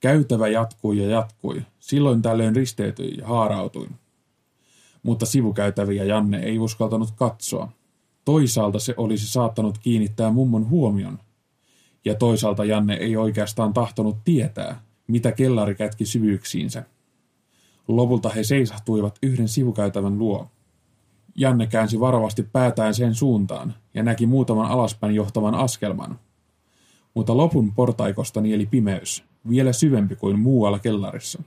Käytävä 0.00 0.48
jatkui 0.48 0.98
ja 0.98 1.08
jatkui, 1.08 1.62
silloin 1.80 2.22
tällöin 2.22 2.56
risteytyi 2.56 3.14
ja 3.18 3.26
haarautui. 3.26 3.88
Mutta 5.02 5.26
sivukäytäviä 5.26 6.04
Janne 6.04 6.38
ei 6.38 6.58
uskaltanut 6.58 7.10
katsoa. 7.10 7.72
Toisaalta 8.24 8.78
se 8.78 8.94
olisi 8.96 9.26
saattanut 9.26 9.78
kiinnittää 9.78 10.30
mummon 10.30 10.70
huomion. 10.70 11.18
Ja 12.04 12.14
toisaalta 12.14 12.64
Janne 12.64 12.94
ei 12.94 13.16
oikeastaan 13.16 13.72
tahtonut 13.72 14.16
tietää, 14.24 14.80
mitä 15.06 15.32
kellari 15.32 15.74
kätki 15.74 16.06
syvyyksiinsä. 16.06 16.84
Lopulta 17.88 18.28
he 18.28 18.44
seisahtuivat 18.44 19.18
yhden 19.22 19.48
sivukäytävän 19.48 20.18
luo. 20.18 20.50
Janne 21.34 21.66
käänsi 21.66 22.00
varovasti 22.00 22.42
päätään 22.42 22.94
sen 22.94 23.14
suuntaan 23.14 23.74
ja 23.94 24.02
näki 24.02 24.26
muutaman 24.26 24.70
alaspäin 24.70 25.14
johtavan 25.14 25.54
askelman. 25.54 26.18
Mutta 27.14 27.36
lopun 27.36 27.74
portaikosta 27.74 28.40
nieli 28.40 28.66
pimeys, 28.66 29.24
vielä 29.48 29.72
syvempi 29.72 30.16
kuin 30.16 30.38
muualla 30.38 30.78
kellarissa. 30.78 31.42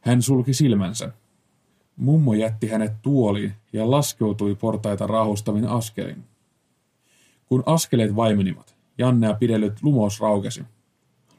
Hän 0.00 0.22
sulki 0.22 0.54
silmänsä. 0.54 1.12
Mummo 1.96 2.34
jätti 2.34 2.68
hänet 2.68 2.92
tuoliin 3.02 3.52
ja 3.72 3.90
laskeutui 3.90 4.54
portaita 4.54 5.06
rahustavin 5.06 5.66
askelin. 5.68 6.24
Kun 7.46 7.62
askeleet 7.66 8.16
vaimenivat, 8.16 8.73
Jannea 8.98 9.34
pidellyt 9.34 9.82
lumous 9.82 10.20
raukesi. 10.20 10.62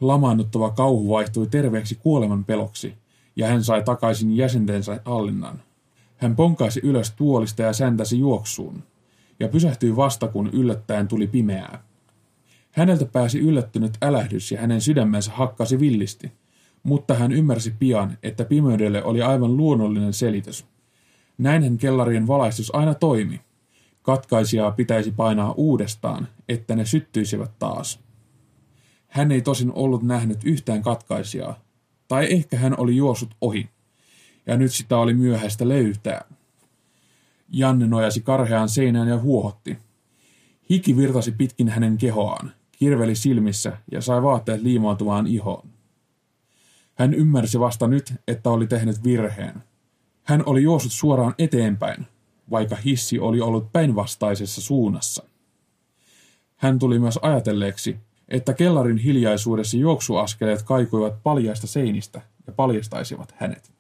Lamaannuttava 0.02 0.70
kauhu 0.70 1.10
vaihtui 1.10 1.48
terveeksi 1.48 1.96
kuoleman 1.96 2.46
peloksi, 2.46 2.94
ja 3.36 3.48
hän 3.48 3.64
sai 3.64 3.84
takaisin 3.84 4.38
jäsentensä 4.38 5.02
hallinnan. 5.06 5.62
Hän 6.18 6.36
ponkaisi 6.36 6.80
ylös 6.84 7.12
tuolista 7.12 7.62
ja 7.62 7.74
säntäsi 7.74 8.20
juoksuun, 8.20 8.84
ja 9.40 9.48
pysähtyi 9.48 9.96
vasta, 9.96 10.28
kun 10.28 10.50
yllättäen 10.54 11.08
tuli 11.08 11.28
pimeää. 11.28 11.84
Häneltä 12.72 13.06
pääsi 13.06 13.40
yllättynyt 13.40 13.98
älähdys 14.02 14.52
ja 14.52 14.62
hänen 14.62 14.82
sydämensä 14.82 15.32
hakkasi 15.32 15.80
villisti, 15.80 16.32
mutta 16.84 17.14
hän 17.14 17.32
ymmärsi 17.32 17.74
pian, 17.80 18.18
että 18.24 18.46
pimeydelle 18.46 19.04
oli 19.04 19.22
aivan 19.22 19.58
luonnollinen 19.58 20.14
selitys. 20.14 20.66
Näinhän 21.38 21.78
kellarien 21.78 22.28
valaistus 22.28 22.76
aina 22.76 22.94
toimi. 22.94 23.42
Katkaisijaa 24.06 24.72
pitäisi 24.72 25.12
painaa 25.12 25.52
uudestaan, 25.52 26.28
että 26.50 26.76
ne 26.76 26.86
syttyisivät 26.86 27.52
taas. 27.60 28.00
Hän 29.08 29.32
ei 29.32 29.42
tosin 29.42 29.72
ollut 29.74 30.04
nähnyt 30.04 30.40
yhtään 30.44 30.82
katkaisijaa, 30.82 31.60
tai 32.08 32.28
ehkä 32.34 32.58
hän 32.58 32.80
oli 32.80 32.96
juossut 32.96 33.36
ohi, 33.42 33.70
ja 34.46 34.58
nyt 34.58 34.74
sitä 34.74 34.98
oli 34.98 35.14
myöhäistä 35.14 35.68
löytää. 35.68 36.26
Janne 37.50 37.88
nojasi 37.88 38.22
karheaan 38.22 38.70
seinään 38.70 39.08
ja 39.08 39.18
huohotti. 39.18 39.78
Hiki 40.70 40.98
virtasi 40.98 41.32
pitkin 41.32 41.70
hänen 41.70 41.98
kehoaan, 41.98 42.52
kirveli 42.72 43.16
silmissä 43.16 43.78
ja 43.92 44.02
sai 44.02 44.24
vaatteet 44.24 44.62
liimautumaan 44.62 45.28
ihoon. 45.28 45.70
Hän 46.96 47.14
ymmärsi 47.14 47.60
vasta 47.60 47.88
nyt, 47.88 48.14
että 48.28 48.50
oli 48.50 48.68
tehnyt 48.68 49.04
virheen. 49.04 49.64
Hän 50.24 50.44
oli 50.46 50.64
juossut 50.64 50.92
suoraan 50.92 51.36
eteenpäin, 51.38 52.08
vaikka 52.52 52.76
hissi 52.76 53.20
oli 53.20 53.42
ollut 53.42 53.74
päinvastaisessa 53.74 54.62
suunnassa. 54.62 55.24
Hän 56.56 56.80
tuli 56.80 57.00
myös 57.00 57.20
ajatelleeksi, 57.22 57.98
että 58.28 58.54
kellarin 58.54 58.98
hiljaisuudessa 58.98 59.78
juoksuaskeleet 59.78 60.62
kaikuivat 60.62 61.24
paljaista 61.24 61.68
seinistä 61.68 62.22
ja 62.48 62.54
paljastaisivat 62.54 63.36
hänet. 63.38 63.72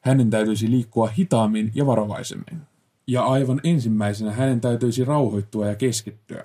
Hänen 0.00 0.30
täytyisi 0.30 0.70
liikkua 0.70 1.06
hitaammin 1.06 1.72
ja 1.74 1.86
varovaisemmin. 1.86 2.60
Ja 3.06 3.24
aivan 3.24 3.60
ensimmäisenä 3.64 4.32
hänen 4.32 4.60
täytyisi 4.60 5.04
rauhoittua 5.04 5.66
ja 5.66 5.74
keskittyä. 5.74 6.44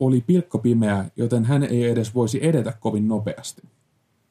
Oli 0.00 0.20
pilkko 0.20 0.58
pimeä, 0.58 1.04
joten 1.16 1.44
hän 1.44 1.62
ei 1.62 1.84
edes 1.84 2.14
voisi 2.14 2.46
edetä 2.46 2.72
kovin 2.80 3.08
nopeasti. 3.08 3.62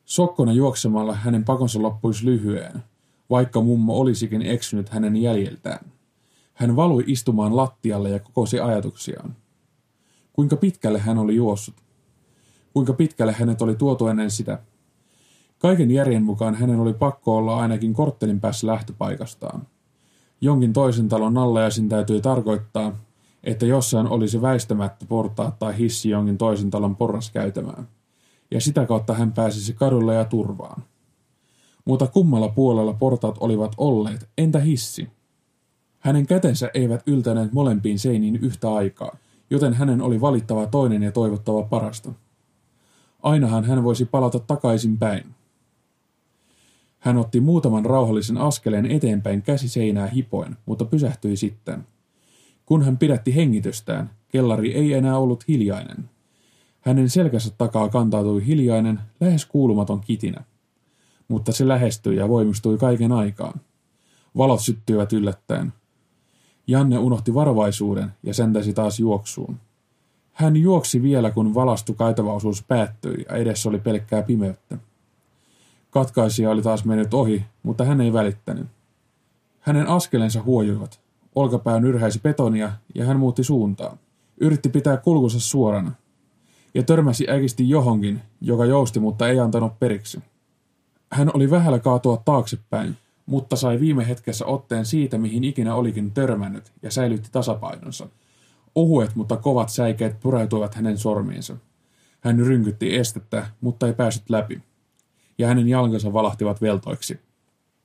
Sokkona 0.05 0.53
juoksemalla 0.53 1.15
hänen 1.15 1.45
pakonsa 1.45 1.81
loppuisi 1.81 2.25
lyhyen, 2.25 2.83
vaikka 3.29 3.61
mummo 3.61 3.99
olisikin 3.99 4.41
eksynyt 4.41 4.89
hänen 4.89 5.17
jäljeltään. 5.17 5.85
Hän 6.53 6.75
valui 6.75 7.03
istumaan 7.07 7.55
lattialle 7.55 8.09
ja 8.09 8.19
kokosi 8.19 8.59
ajatuksiaan. 8.59 9.35
Kuinka 10.33 10.55
pitkälle 10.55 10.99
hän 10.99 11.17
oli 11.17 11.35
juossut? 11.35 11.75
Kuinka 12.73 12.93
pitkälle 12.93 13.33
hänet 13.33 13.61
oli 13.61 13.75
tuotu 13.75 14.07
ennen 14.07 14.31
sitä? 14.31 14.59
Kaiken 15.57 15.91
järjen 15.91 16.23
mukaan 16.23 16.55
hänen 16.55 16.79
oli 16.79 16.93
pakko 16.93 17.37
olla 17.37 17.59
ainakin 17.59 17.93
korttelin 17.93 18.39
päässä 18.39 18.67
lähtöpaikastaan. 18.67 19.67
Jonkin 20.41 20.73
toisen 20.73 21.09
talon 21.09 21.33
nallajaisin 21.33 21.89
täytyi 21.89 22.21
tarkoittaa, 22.21 22.97
että 23.43 23.65
jossain 23.65 24.07
olisi 24.07 24.41
väistämättä 24.41 25.05
portaat 25.05 25.59
tai 25.59 25.77
hissi 25.77 26.09
jonkin 26.09 26.37
toisen 26.37 26.71
talon 26.71 26.95
porras 26.95 27.31
käytämään. 27.31 27.87
Ja 28.51 28.61
sitä 28.61 28.85
kautta 28.85 29.13
hän 29.13 29.31
pääsisi 29.31 29.73
kadulle 29.73 30.15
ja 30.15 30.25
turvaan. 30.25 30.83
Mutta 31.85 32.07
kummalla 32.07 32.49
puolella 32.49 32.93
portaat 32.93 33.35
olivat 33.39 33.71
olleet, 33.77 34.29
entä 34.37 34.59
hissi? 34.59 35.09
Hänen 36.03 36.25
kätensä 36.25 36.71
eivät 36.73 37.03
yltäneet 37.07 37.53
molempiin 37.53 37.99
seiniin 37.99 38.35
yhtä 38.35 38.73
aikaa, 38.73 39.17
joten 39.49 39.73
hänen 39.73 40.01
oli 40.01 40.21
valittava 40.21 40.67
toinen 40.67 41.03
ja 41.03 41.11
toivottava 41.11 41.63
parasta. 41.63 42.13
Ainahan 43.21 43.65
hän 43.65 43.83
voisi 43.83 44.05
palata 44.05 44.39
takaisin 44.39 44.97
päin. 44.97 45.25
Hän 46.99 47.17
otti 47.17 47.39
muutaman 47.39 47.85
rauhallisen 47.85 48.37
askeleen 48.37 48.85
eteenpäin 48.85 49.41
käsi 49.41 49.69
seinää 49.69 50.07
hipoen, 50.07 50.57
mutta 50.65 50.85
pysähtyi 50.85 51.37
sitten. 51.37 51.87
Kun 52.65 52.85
hän 52.85 52.97
pidätti 52.97 53.35
hengitystään, 53.35 54.09
kellari 54.27 54.73
ei 54.73 54.93
enää 54.93 55.17
ollut 55.17 55.47
hiljainen. 55.47 56.09
Hänen 56.81 57.09
selkänsä 57.09 57.49
takaa 57.57 57.89
kantautui 57.89 58.45
hiljainen, 58.45 58.99
lähes 59.19 59.45
kuulumaton 59.45 60.01
kitinä. 60.01 60.43
Mutta 61.27 61.51
se 61.51 61.67
lähestyi 61.67 62.15
ja 62.15 62.29
voimistui 62.29 62.77
kaiken 62.77 63.11
aikaan. 63.11 63.61
Valot 64.37 64.59
syttyivät 64.59 65.13
yllättäen. 65.13 65.73
Janne 66.67 66.97
unohti 66.97 67.33
varovaisuuden 67.33 68.11
ja 68.23 68.33
sentäsi 68.33 68.73
taas 68.73 68.99
juoksuun. 68.99 69.57
Hän 70.33 70.57
juoksi 70.57 71.01
vielä, 71.01 71.31
kun 71.31 71.53
valastu 71.53 71.93
kaitavaosuus 71.93 72.63
päättyi 72.63 73.25
ja 73.29 73.35
edessä 73.35 73.69
oli 73.69 73.79
pelkkää 73.79 74.21
pimeyttä. 74.21 74.77
Katkaisija 75.89 76.49
oli 76.49 76.61
taas 76.61 76.85
mennyt 76.85 77.13
ohi, 77.13 77.45
mutta 77.63 77.83
hän 77.83 78.01
ei 78.01 78.13
välittänyt. 78.13 78.67
Hänen 79.59 79.87
askelensa 79.87 80.41
huojuivat. 80.41 80.99
Olkapää 81.35 81.79
nyrhäisi 81.79 82.19
betonia 82.19 82.71
ja 82.95 83.05
hän 83.05 83.19
muutti 83.19 83.43
suuntaa. 83.43 83.97
Yritti 84.37 84.69
pitää 84.69 84.97
kulkunsa 84.97 85.39
suorana. 85.39 85.91
Ja 86.73 86.83
törmäsi 86.83 87.29
äkisti 87.29 87.69
johonkin, 87.69 88.21
joka 88.41 88.65
jousti, 88.65 88.99
mutta 88.99 89.27
ei 89.27 89.39
antanut 89.39 89.79
periksi. 89.79 90.19
Hän 91.11 91.31
oli 91.33 91.51
vähällä 91.51 91.79
kaatua 91.79 92.21
taaksepäin, 92.25 92.97
mutta 93.25 93.55
sai 93.55 93.79
viime 93.79 94.07
hetkessä 94.07 94.45
otteen 94.45 94.85
siitä, 94.85 95.17
mihin 95.17 95.43
ikinä 95.43 95.75
olikin 95.75 96.11
törmännyt, 96.11 96.71
ja 96.81 96.91
säilytti 96.91 97.29
tasapainonsa. 97.31 98.09
Ohuet, 98.75 99.15
mutta 99.15 99.37
kovat 99.37 99.69
säikeet 99.69 100.19
pureutuivat 100.19 100.75
hänen 100.75 100.97
sormiinsa. 100.97 101.57
Hän 102.21 102.39
rynkytti 102.39 102.95
estettä, 102.95 103.47
mutta 103.61 103.87
ei 103.87 103.93
päässyt 103.93 104.29
läpi 104.29 104.61
ja 105.37 105.47
hänen 105.47 105.67
jalkansa 105.67 106.13
valahtivat 106.13 106.61
veltoiksi. 106.61 107.19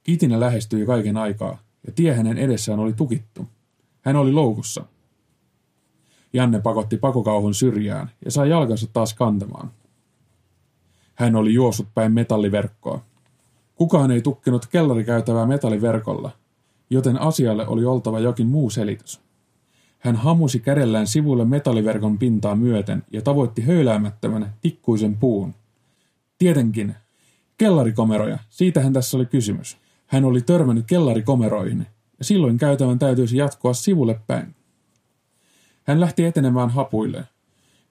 Kitinä 0.02 0.40
lähestyi 0.40 0.86
kaiken 0.86 1.16
aikaa, 1.16 1.58
ja 1.86 1.92
tie 1.92 2.14
hänen 2.14 2.38
edessään 2.38 2.78
oli 2.78 2.92
tukittu. 2.92 3.48
Hän 4.00 4.16
oli 4.16 4.32
loukussa. 4.32 4.84
Janne 6.32 6.60
pakotti 6.60 6.96
pakokauhun 6.96 7.54
syrjään 7.54 8.10
ja 8.24 8.30
sai 8.30 8.50
jalkansa 8.50 8.86
taas 8.92 9.14
kantamaan. 9.14 9.70
Hän 11.14 11.36
oli 11.36 11.54
juossut 11.54 11.88
päin 11.94 12.12
metalliverkkoa. 12.12 13.04
Kukaan 13.78 14.10
ei 14.10 14.22
tukkinut 14.22 14.66
kellarikäytävää 14.66 15.46
metalliverkolla, 15.46 16.30
joten 16.90 17.20
asialle 17.20 17.66
oli 17.66 17.84
oltava 17.84 18.20
jokin 18.20 18.46
muu 18.46 18.70
selitys. 18.70 19.20
Hän 19.98 20.16
hamusi 20.16 20.60
kädellään 20.60 21.06
sivulle 21.06 21.44
metalliverkon 21.44 22.18
pintaa 22.18 22.56
myöten 22.56 23.02
ja 23.10 23.22
tavoitti 23.22 23.62
höyläämättömän 23.62 24.54
tikkuisen 24.60 25.16
puun. 25.16 25.54
Tietenkin 26.38 26.94
Kellarikomeroja, 27.58 28.38
siitähän 28.50 28.92
tässä 28.92 29.16
oli 29.16 29.26
kysymys. 29.26 29.78
Hän 30.06 30.24
oli 30.24 30.40
törmännyt 30.40 30.86
kellarikomeroihin, 30.86 31.86
ja 32.18 32.24
silloin 32.24 32.58
käytävän 32.58 32.98
täytyisi 32.98 33.36
jatkoa 33.36 33.74
sivulle 33.74 34.20
päin. 34.26 34.54
Hän 35.84 36.00
lähti 36.00 36.24
etenemään 36.24 36.70
hapuille. 36.70 37.24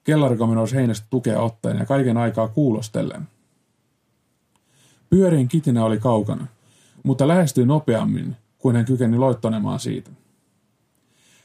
Kellarikomeros 0.04 0.74
heinästä 0.74 1.06
tukea 1.10 1.40
ottaen 1.40 1.78
ja 1.78 1.86
kaiken 1.86 2.16
aikaa 2.16 2.48
kuulostellen. 2.48 3.28
Pyörien 5.10 5.48
kitinä 5.48 5.84
oli 5.84 5.98
kaukana, 5.98 6.46
mutta 7.02 7.28
lähestyi 7.28 7.66
nopeammin, 7.66 8.36
kuin 8.58 8.76
hän 8.76 8.84
kykeni 8.84 9.18
loittonemaan 9.18 9.80
siitä. 9.80 10.10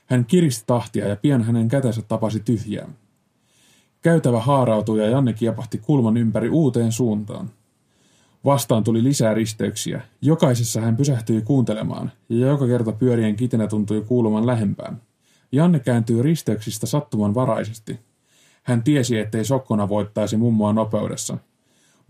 Hän 0.06 0.26
kiristi 0.26 0.64
tahtia 0.68 1.08
ja 1.08 1.16
pian 1.16 1.44
hänen 1.44 1.68
kätensä 1.68 2.02
tapasi 2.02 2.40
tyhjää. 2.40 2.90
Käytävä 4.02 4.40
haarautui 4.40 5.00
ja 5.00 5.10
Janne 5.10 5.34
kiepahti 5.34 5.78
kulman 5.78 6.18
ympäri 6.18 6.50
uuteen 6.50 6.92
suuntaan. 6.92 7.50
Vastaan 8.46 8.84
tuli 8.84 9.04
lisää 9.04 9.34
risteyksiä. 9.34 10.02
Jokaisessa 10.22 10.82
hän 10.82 10.98
pysähtyi 10.98 11.42
kuuntelemaan, 11.42 12.12
ja 12.30 12.48
joka 12.48 12.68
kerta 12.68 12.92
pyörien 12.92 13.36
kitinä 13.36 13.68
tuntui 13.68 14.02
kuuluman 14.02 14.48
lähempään. 14.48 15.02
Janne 15.52 15.80
kääntyi 15.80 16.24
risteyksistä 16.24 16.86
sattumanvaraisesti. 16.86 18.00
Hän 18.64 18.84
tiesi, 18.84 19.20
ettei 19.20 19.46
sokkona 19.46 19.90
voittaisi 19.90 20.38
mummoa 20.38 20.74
nopeudessa. 20.74 21.38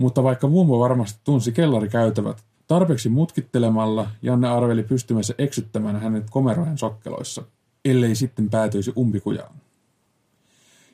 Mutta 0.03 0.23
vaikka 0.23 0.47
mummo 0.47 0.79
varmasti 0.79 1.19
tunsi 1.23 1.51
kellarikäytävät, 1.51 2.43
tarpeeksi 2.67 3.09
mutkittelemalla 3.09 4.07
Janne 4.21 4.47
arveli 4.47 4.83
pystymänsä 4.83 5.33
eksyttämään 5.37 6.01
hänet 6.01 6.29
komerojen 6.29 6.77
sokkeloissa, 6.77 7.43
ellei 7.85 8.15
sitten 8.15 8.49
päätyisi 8.49 8.93
umpikujaan. 8.97 9.55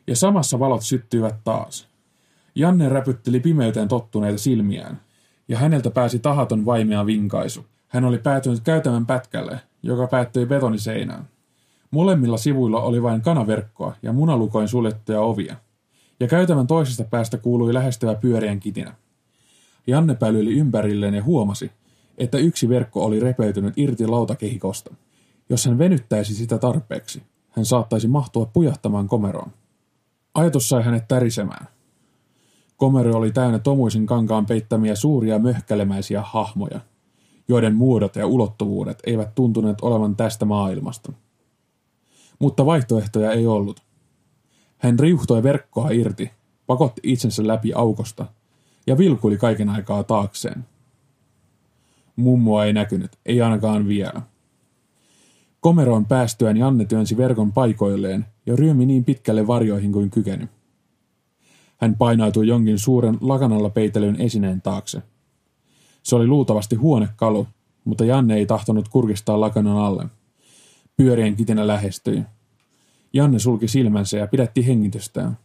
Ja 0.07 0.15
samassa 0.15 0.59
valot 0.59 0.81
syttyivät 0.81 1.35
taas. 1.43 1.87
Janne 2.55 2.89
räpytteli 2.89 3.39
pimeyteen 3.39 3.87
tottuneita 3.87 4.37
silmiään 4.37 5.01
ja 5.47 5.57
häneltä 5.57 5.91
pääsi 5.91 6.19
tahaton 6.19 6.65
vaimea 6.65 7.05
vinkaisu. 7.05 7.65
Hän 7.87 8.05
oli 8.05 8.17
päätynyt 8.17 8.59
käytävän 8.59 9.05
pätkälle, 9.05 9.59
joka 9.83 10.07
päättyi 10.07 10.45
betoniseinään. 10.45 11.27
Molemmilla 11.91 12.37
sivuilla 12.37 12.81
oli 12.81 13.03
vain 13.03 13.21
kanaverkkoa 13.21 13.95
ja 14.01 14.13
munalukoin 14.13 14.67
suljettuja 14.67 15.21
ovia. 15.21 15.55
Ja 16.19 16.27
käytävän 16.27 16.67
toisesta 16.67 17.03
päästä 17.03 17.37
kuului 17.37 17.73
lähestyvä 17.73 18.15
pyörien 18.15 18.59
kitinä. 18.59 18.95
Janne 19.87 20.15
pälyili 20.15 20.53
ympärilleen 20.53 21.13
ja 21.13 21.23
huomasi, 21.23 21.71
että 22.17 22.37
yksi 22.37 22.69
verkko 22.69 23.05
oli 23.05 23.19
repeytynyt 23.19 23.73
irti 23.77 24.07
lautakehikosta. 24.07 24.95
Jos 25.49 25.65
hän 25.65 25.77
venyttäisi 25.77 26.35
sitä 26.35 26.57
tarpeeksi, 26.57 27.23
hän 27.49 27.65
saattaisi 27.65 28.07
mahtua 28.07 28.45
pujahtamaan 28.45 29.07
komeroon. 29.07 29.51
Ajatus 30.33 30.69
sai 30.69 30.83
hänet 30.83 31.07
tärisemään. 31.07 31.67
Komero 32.77 33.17
oli 33.17 33.31
täynnä 33.31 33.59
tomuisen 33.59 34.05
kankaan 34.05 34.45
peittämiä 34.45 34.95
suuria 34.95 35.39
möhkälemäisiä 35.39 36.21
hahmoja, 36.21 36.79
joiden 37.47 37.75
muodot 37.75 38.15
ja 38.15 38.27
ulottuvuudet 38.27 38.99
eivät 39.05 39.35
tuntuneet 39.35 39.77
olevan 39.81 40.15
tästä 40.15 40.45
maailmasta. 40.45 41.13
Mutta 42.39 42.65
vaihtoehtoja 42.65 43.31
ei 43.31 43.47
ollut. 43.47 43.88
Hän 44.79 44.99
riuhtoi 44.99 45.43
verkkoa 45.43 45.89
irti, 45.89 46.31
pakotti 46.67 47.01
itsensä 47.03 47.47
läpi 47.47 47.73
aukosta 47.73 48.25
ja 48.87 48.97
vilkuli 48.97 49.37
kaiken 49.37 49.69
aikaa 49.69 50.03
taakseen. 50.03 50.65
Mummoa 52.15 52.65
ei 52.65 52.73
näkynyt, 52.73 53.11
ei 53.25 53.41
ainakaan 53.41 53.87
vielä. 53.87 54.21
Komeroon 55.59 56.05
päästyään 56.05 56.57
Janne 56.57 56.85
työnsi 56.85 57.17
verkon 57.17 57.51
paikoilleen 57.51 58.25
ja 58.45 58.55
ryömi 58.55 58.85
niin 58.85 59.05
pitkälle 59.05 59.47
varjoihin 59.47 59.91
kuin 59.91 60.09
kykeni. 60.09 60.49
Hän 61.77 61.95
painautui 61.95 62.47
jonkin 62.47 62.79
suuren 62.79 63.17
lakanalla 63.21 63.69
peitelyn 63.69 64.21
esineen 64.21 64.61
taakse. 64.61 65.01
Se 66.03 66.15
oli 66.15 66.27
luultavasti 66.27 66.75
huonekalu, 66.75 67.47
mutta 67.85 68.05
Janne 68.05 68.35
ei 68.35 68.45
tahtonut 68.45 68.89
kurkistaa 68.89 69.39
lakanan 69.39 69.77
alle. 69.77 70.05
Pyörien 70.97 71.35
kitinä 71.35 71.67
lähestyi. 71.67 72.23
Janne 73.13 73.39
sulki 73.39 73.67
silmänsä 73.67 74.17
ja 74.17 74.27
pidätti 74.27 74.67
hengitystään. 74.67 75.37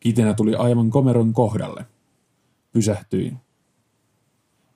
Kitinä 0.00 0.34
tuli 0.34 0.54
aivan 0.54 0.90
komeron 0.90 1.32
kohdalle. 1.32 1.86
Pysähtyi. 2.72 3.32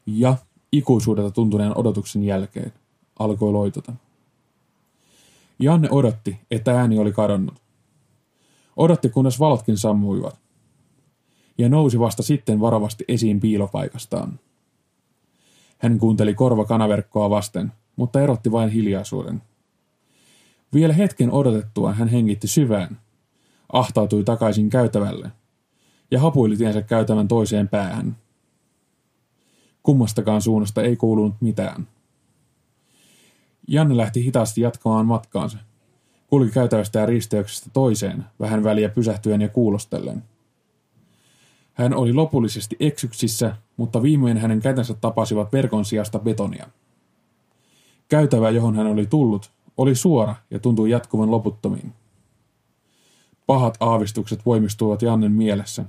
Ja 0.07 0.37
ikuisuudelta 0.73 1.31
tuntuneen 1.31 1.79
odotuksen 1.79 2.25
jälkeen 2.25 2.73
alkoi 3.19 3.53
loitota. 3.53 3.93
Janne 5.59 5.89
odotti, 5.91 6.41
että 6.51 6.81
ääni 6.81 6.99
oli 6.99 7.13
kadonnut. 7.13 7.55
Odotti, 8.77 9.09
kunnes 9.09 9.41
valotkin 9.41 9.77
sammuivat. 9.77 10.39
Ja 11.59 11.69
nousi 11.69 11.99
vasta 11.99 12.23
sitten 12.23 12.61
varovasti 12.61 13.05
esiin 13.09 13.41
piilopaikastaan. 13.41 14.41
Hän 15.79 15.99
kuunteli 15.99 16.35
korva 16.35 16.65
kanaverkkoa 16.65 17.31
vasten, 17.31 17.73
mutta 17.97 18.21
erotti 18.21 18.53
vain 18.53 18.71
hiljaisuuden. 18.71 19.43
Vielä 20.75 20.93
hetken 20.93 21.31
odotettua 21.31 21.93
hän 21.93 22.09
hengitti 22.09 22.49
syvään, 22.49 23.01
ahtautui 23.73 24.25
takaisin 24.25 24.71
käytävälle 24.71 25.31
ja 26.11 26.21
hapuili 26.21 26.57
tiensä 26.57 26.83
käytävän 26.83 27.29
toiseen 27.29 27.69
päähän. 27.69 28.17
Kummastakaan 29.83 30.43
suunnasta 30.43 30.83
ei 30.83 30.97
kuulunut 30.97 31.35
mitään. 31.41 31.89
Janne 33.69 33.97
lähti 33.97 34.25
hitaasti 34.25 34.61
jatkamaan 34.61 35.07
matkaansa. 35.07 35.59
Kulki 36.27 36.51
käytävästä 36.51 36.99
ja 36.99 37.07
risteyksestä 37.07 37.71
toiseen, 37.73 38.25
vähän 38.41 38.65
väliä 38.65 38.89
pysähtyen 38.89 39.41
ja 39.41 39.49
kuulostellen. 39.49 40.23
Hän 41.75 41.95
oli 41.95 42.13
lopullisesti 42.13 42.77
eksyksissä, 42.81 43.57
mutta 43.77 44.03
viimein 44.03 44.39
hänen 44.39 44.61
kätensä 44.61 44.95
tapasivat 44.95 45.53
verkon 45.53 45.85
sijasta 45.85 46.19
betonia. 46.19 46.67
Käytävä, 48.09 48.51
johon 48.51 48.77
hän 48.77 48.87
oli 48.87 49.07
tullut, 49.07 49.51
oli 49.77 49.95
suora 49.95 50.35
ja 50.51 50.59
tuntui 50.59 50.91
jatkuvan 50.91 51.31
loputtomiin. 51.31 51.93
Pahat 53.47 53.77
aavistukset 53.81 54.47
voimistuivat 54.47 55.03
Jannen 55.03 55.33
mielessä. 55.33 55.85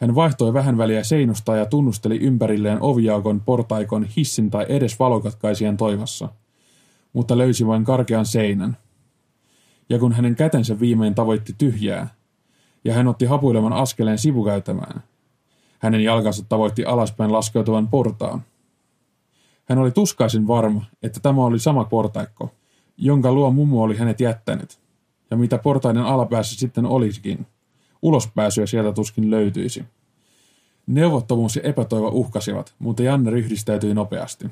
Hän 0.00 0.14
vaihtoi 0.14 0.54
vähän 0.54 0.78
väliä 0.78 1.04
seinusta 1.04 1.56
ja 1.56 1.66
tunnusteli 1.66 2.18
ympärilleen 2.18 2.78
oviaukon, 2.80 3.40
portaikon, 3.40 4.04
hissin 4.04 4.50
tai 4.50 4.66
edes 4.68 4.98
valokatkaisien 4.98 5.76
toivossa. 5.76 6.28
Mutta 7.12 7.38
löysi 7.38 7.66
vain 7.66 7.84
karkean 7.84 8.26
seinän. 8.26 8.76
Ja 9.88 9.98
kun 9.98 10.12
hänen 10.12 10.36
kätensä 10.36 10.80
viimein 10.80 11.14
tavoitti 11.14 11.54
tyhjää, 11.58 12.08
ja 12.84 12.94
hän 12.94 13.08
otti 13.08 13.24
hapuilevan 13.24 13.72
askeleen 13.72 14.18
sivukäytämään, 14.18 15.02
hänen 15.78 16.04
jalkansa 16.04 16.44
tavoitti 16.48 16.84
alaspäin 16.84 17.32
laskeutuvan 17.32 17.88
portaan. 17.88 18.42
Hän 19.64 19.78
oli 19.78 19.90
tuskaisen 19.90 20.46
varma, 20.46 20.84
että 21.02 21.20
tämä 21.20 21.44
oli 21.44 21.58
sama 21.58 21.84
portaikko, 21.84 22.50
jonka 22.96 23.32
luo 23.32 23.50
mummo 23.50 23.82
oli 23.82 23.96
hänet 23.96 24.20
jättänyt, 24.20 24.78
ja 25.30 25.36
mitä 25.36 25.58
portaiden 25.58 26.02
alapäässä 26.02 26.56
sitten 26.58 26.86
olisikin. 26.86 27.46
Ulospääsyä 28.02 28.66
sieltä 28.66 28.92
tuskin 28.92 29.30
löytyisi. 29.30 29.84
Neuvottomuus 30.86 31.56
ja 31.56 31.62
epätoivo 31.62 32.08
uhkasivat, 32.08 32.74
mutta 32.78 33.02
Janne 33.02 33.30
ryhdistäytyi 33.30 33.94
nopeasti. 33.94 34.46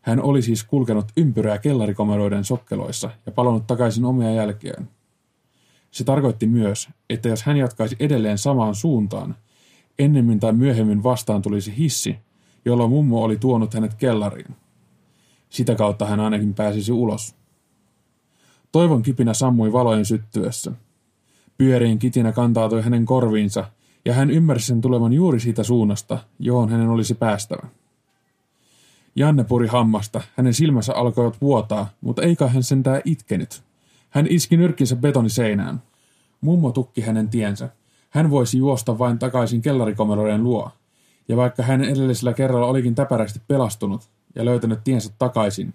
Hän 0.00 0.22
oli 0.22 0.42
siis 0.42 0.64
kulkenut 0.64 1.06
ympyrää 1.16 1.58
kellarikomeroiden 1.58 2.44
sokkeloissa 2.44 3.10
ja 3.26 3.32
palannut 3.32 3.66
takaisin 3.66 4.04
omia 4.04 4.32
jälkeen. 4.32 4.88
Se 5.90 6.04
tarkoitti 6.04 6.46
myös, 6.46 6.88
että 7.10 7.28
jos 7.28 7.42
hän 7.42 7.56
jatkaisi 7.56 7.96
edelleen 8.00 8.38
samaan 8.38 8.74
suuntaan, 8.74 9.36
ennemmin 9.98 10.40
tai 10.40 10.52
myöhemmin 10.52 11.02
vastaan 11.02 11.42
tulisi 11.42 11.76
hissi, 11.76 12.16
jolla 12.64 12.86
mummo 12.86 13.22
oli 13.22 13.36
tuonut 13.36 13.74
hänet 13.74 13.94
kellariin. 13.94 14.56
Sitä 15.50 15.74
kautta 15.74 16.06
hän 16.06 16.20
ainakin 16.20 16.54
pääsisi 16.54 16.92
ulos. 16.92 17.34
Toivon 18.72 19.02
kipinä 19.02 19.34
sammui 19.34 19.72
valojen 19.72 20.04
syttyessä. 20.04 20.72
Pyörien 21.58 21.98
kitinä 21.98 22.32
kantautui 22.32 22.82
hänen 22.82 23.04
korviinsa, 23.04 23.64
ja 24.04 24.14
hän 24.14 24.30
ymmärsi 24.30 24.66
sen 24.66 24.80
tulevan 24.80 25.12
juuri 25.12 25.40
siitä 25.40 25.62
suunnasta, 25.62 26.18
johon 26.38 26.68
hänen 26.68 26.88
olisi 26.88 27.14
päästävä. 27.14 27.68
Janne 29.16 29.44
puri 29.44 29.66
hammasta, 29.66 30.20
hänen 30.36 30.54
silmänsä 30.54 30.94
alkoivat 30.94 31.40
vuotaa, 31.40 31.88
mutta 32.00 32.22
eikä 32.22 32.46
hän 32.46 32.62
sentään 32.62 33.02
itkenyt. 33.04 33.62
Hän 34.10 34.26
iski 34.30 34.56
nyrkkinsä 34.56 34.96
betoniseinään. 34.96 35.82
Mummo 36.40 36.72
tukki 36.72 37.00
hänen 37.00 37.28
tiensä. 37.28 37.68
Hän 38.10 38.30
voisi 38.30 38.58
juosta 38.58 38.98
vain 38.98 39.18
takaisin 39.18 39.62
kellarikomeroiden 39.62 40.44
luo. 40.44 40.70
Ja 41.28 41.36
vaikka 41.36 41.62
hän 41.62 41.84
edellisellä 41.84 42.32
kerralla 42.32 42.66
olikin 42.66 42.94
täpärästi 42.94 43.40
pelastunut 43.48 44.10
ja 44.38 44.44
löytänyt 44.44 44.84
tiensä 44.84 45.10
takaisin, 45.18 45.74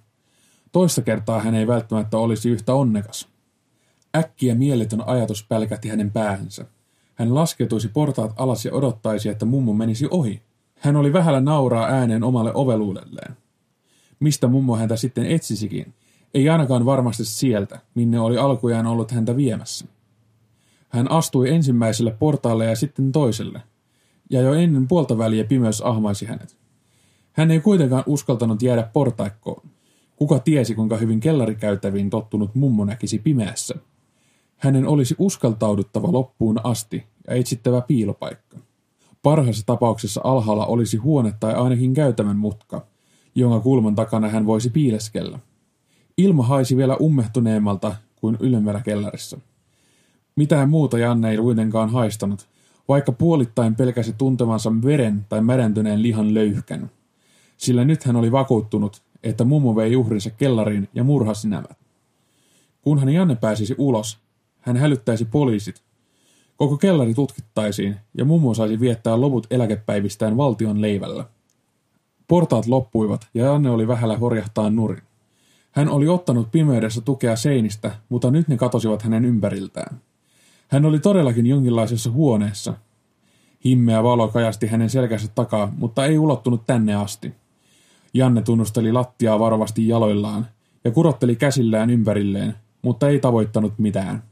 toista 0.72 1.02
kertaa 1.02 1.40
hän 1.40 1.56
ei 1.56 1.68
välttämättä 1.68 2.18
olisi 2.18 2.50
yhtä 2.50 2.74
onnekas. 2.74 3.28
Äkkiä 4.16 4.56
mieletön 4.56 5.08
ajatus 5.08 5.46
pälkähti 5.50 5.90
hänen 5.90 6.12
päähänsä. 6.12 6.66
Hän 7.16 7.36
laskeutuisi 7.36 7.88
portaat 7.88 8.34
alas 8.36 8.66
ja 8.66 8.74
odottaisi, 8.74 9.30
että 9.30 9.46
mummo 9.46 9.74
menisi 9.74 10.08
ohi. 10.12 10.42
Hän 10.80 10.96
oli 10.96 11.14
vähällä 11.14 11.42
nauraa 11.42 11.86
ääneen 11.86 12.24
omalle 12.24 12.52
oveluudelleen. 12.54 13.38
Mistä 14.20 14.48
mummo 14.48 14.76
häntä 14.76 14.96
sitten 14.96 15.26
etsisikin? 15.26 15.94
Ei 16.34 16.50
ainakaan 16.50 16.86
varmasti 16.86 17.26
sieltä, 17.26 17.80
minne 17.96 18.20
oli 18.20 18.38
alkujaan 18.38 18.88
ollut 18.88 19.12
häntä 19.12 19.36
viemässä. 19.36 19.86
Hän 20.90 21.12
astui 21.12 21.50
ensimmäiselle 21.50 22.12
portaalle 22.12 22.66
ja 22.66 22.76
sitten 22.76 23.12
toiselle, 23.12 23.62
ja 24.30 24.42
jo 24.42 24.54
ennen 24.54 24.88
puolta 24.88 25.18
väliä 25.18 25.44
pimeys 25.44 25.82
ahmaisi 25.82 26.26
hänet. 26.26 26.63
Hän 27.34 27.52
ei 27.52 27.60
kuitenkaan 27.60 28.04
uskaltanut 28.08 28.62
jäädä 28.62 28.90
portaikkoon. 28.94 29.70
Kuka 30.16 30.40
tiesi, 30.40 30.76
kuinka 30.76 30.98
hyvin 30.98 31.20
kellarikäytäviin 31.20 32.10
tottunut 32.10 32.56
mummo 32.56 32.86
näkisi 32.86 33.20
pimeässä. 33.20 33.76
Hänen 34.58 34.88
olisi 34.88 35.16
uskaltauduttava 35.18 36.12
loppuun 36.12 36.60
asti 36.64 37.04
ja 37.28 37.36
etsittävä 37.36 37.82
piilopaikka. 37.82 38.58
Parhaassa 39.24 39.66
tapauksessa 39.66 40.22
alhaalla 40.24 40.66
olisi 40.66 40.98
huone 40.98 41.34
tai 41.40 41.54
ainakin 41.54 41.94
käytävän 41.94 42.38
mutka, 42.38 42.86
jonka 43.36 43.60
kulman 43.60 43.96
takana 43.96 44.30
hän 44.30 44.46
voisi 44.46 44.70
piileskellä. 44.70 45.40
Ilma 46.18 46.44
haisi 46.44 46.78
vielä 46.78 46.98
ummehtuneemmalta 47.02 47.96
kuin 48.16 48.38
ylemmällä 48.40 48.82
kellarissa. 48.82 49.40
Mitään 50.36 50.70
muuta 50.70 50.98
Janne 50.98 51.32
ei 51.32 51.38
kuitenkaan 51.38 51.90
haistanut, 51.90 52.48
vaikka 52.88 53.12
puolittain 53.12 53.76
pelkäsi 53.76 54.14
tuntevansa 54.18 54.72
veren 54.84 55.26
tai 55.30 55.42
märentyneen 55.42 56.04
lihan 56.04 56.34
löyhkän. 56.34 56.90
Sillä 57.64 57.86
nyt 57.86 58.04
hän 58.04 58.16
oli 58.16 58.32
vakuuttunut, 58.32 59.02
että 59.24 59.44
mummo 59.44 59.76
vei 59.76 59.96
uhrinsa 59.96 60.30
kellariin 60.30 60.90
ja 60.94 61.04
murhasi 61.04 61.48
nämä. 61.48 61.68
Kunhan 62.82 63.10
Janne 63.10 63.36
pääsisi 63.36 63.76
ulos, 63.78 64.20
hän 64.60 64.78
hälyttäisi 64.78 65.26
poliisit. 65.26 65.84
Koko 66.58 66.78
kellari 66.78 67.14
tutkittaisiin 67.14 67.96
ja 68.18 68.26
mummo 68.26 68.54
saisi 68.54 68.80
viettää 68.80 69.22
loput 69.22 69.48
eläkepäivistään 69.50 70.38
valtion 70.38 70.82
leivällä. 70.82 71.26
Portaat 72.28 72.68
loppuivat 72.68 73.28
ja 73.34 73.46
Janne 73.46 73.70
oli 73.70 73.88
vähällä 73.88 74.18
horjahtaa 74.18 74.70
nurin. 74.70 75.04
Hän 75.72 75.90
oli 75.90 76.08
ottanut 76.08 76.52
pimeydessä 76.52 77.02
tukea 77.02 77.36
seinistä, 77.36 77.92
mutta 78.10 78.32
nyt 78.32 78.48
ne 78.48 78.58
katosivat 78.58 79.02
hänen 79.02 79.26
ympäriltään. 79.26 80.02
Hän 80.68 80.86
oli 80.86 81.00
todellakin 81.00 81.46
jonkinlaisessa 81.48 82.12
huoneessa. 82.12 82.74
Himmeä 83.66 84.04
valo 84.04 84.28
kajasti 84.28 84.68
hänen 84.68 84.90
selkänsä 84.90 85.28
takaa, 85.36 85.74
mutta 85.78 86.06
ei 86.06 86.18
ulottunut 86.18 86.66
tänne 86.68 86.96
asti. 86.96 87.43
Janne 88.14 88.42
tunnusteli 88.42 88.92
lattiaa 88.92 89.40
varovasti 89.40 89.88
jaloillaan 89.88 90.48
ja 90.84 90.92
kurotteli 90.92 91.36
käsillään 91.36 91.90
ympärilleen, 91.90 92.56
mutta 92.82 93.10
ei 93.10 93.20
tavoittanut 93.20 93.74
mitään. 93.80 94.24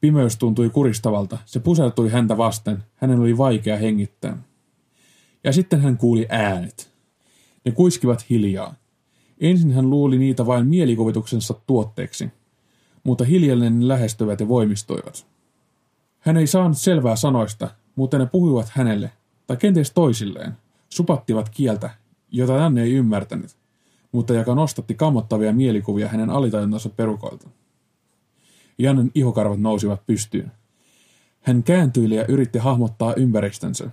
Pimeys 0.00 0.36
tuntui 0.36 0.70
kuristavalta, 0.70 1.38
se 1.44 1.60
pusertui 1.60 2.10
häntä 2.10 2.36
vasten, 2.36 2.84
hänen 2.94 3.20
oli 3.20 3.38
vaikea 3.38 3.76
hengittää. 3.76 4.38
Ja 5.44 5.52
sitten 5.52 5.80
hän 5.80 5.96
kuuli 5.96 6.26
äänet. 6.28 6.90
Ne 7.64 7.72
kuiskivat 7.72 8.30
hiljaa. 8.30 8.74
Ensin 9.40 9.72
hän 9.72 9.90
luuli 9.90 10.18
niitä 10.18 10.46
vain 10.46 10.66
mielikuvituksensa 10.66 11.54
tuotteeksi, 11.66 12.30
mutta 13.04 13.24
hiljalleen 13.24 13.80
ne 13.80 13.88
lähestyvät 13.88 14.40
ja 14.40 14.48
voimistuivat. 14.48 15.26
Hän 16.18 16.36
ei 16.36 16.46
saanut 16.46 16.78
selvää 16.78 17.16
sanoista, 17.16 17.68
mutta 17.96 18.18
ne 18.18 18.26
puhuivat 18.26 18.68
hänelle, 18.68 19.10
tai 19.46 19.56
kenties 19.56 19.90
toisilleen, 19.90 20.52
supattivat 20.88 21.48
kieltä, 21.48 21.90
jota 22.30 22.58
hän 22.58 22.78
ei 22.78 22.92
ymmärtänyt, 22.92 23.56
mutta 24.12 24.34
joka 24.34 24.54
nostatti 24.54 24.94
kammottavia 24.94 25.52
mielikuvia 25.52 26.08
hänen 26.08 26.30
alitajuntansa 26.30 26.88
perukoilta. 26.88 27.48
Jannen 28.78 29.10
ihokarvat 29.14 29.60
nousivat 29.60 30.06
pystyyn. 30.06 30.52
Hän 31.40 31.62
kääntyi 31.62 32.14
ja 32.14 32.26
yritti 32.26 32.58
hahmottaa 32.58 33.14
ympäristönsä, 33.14 33.90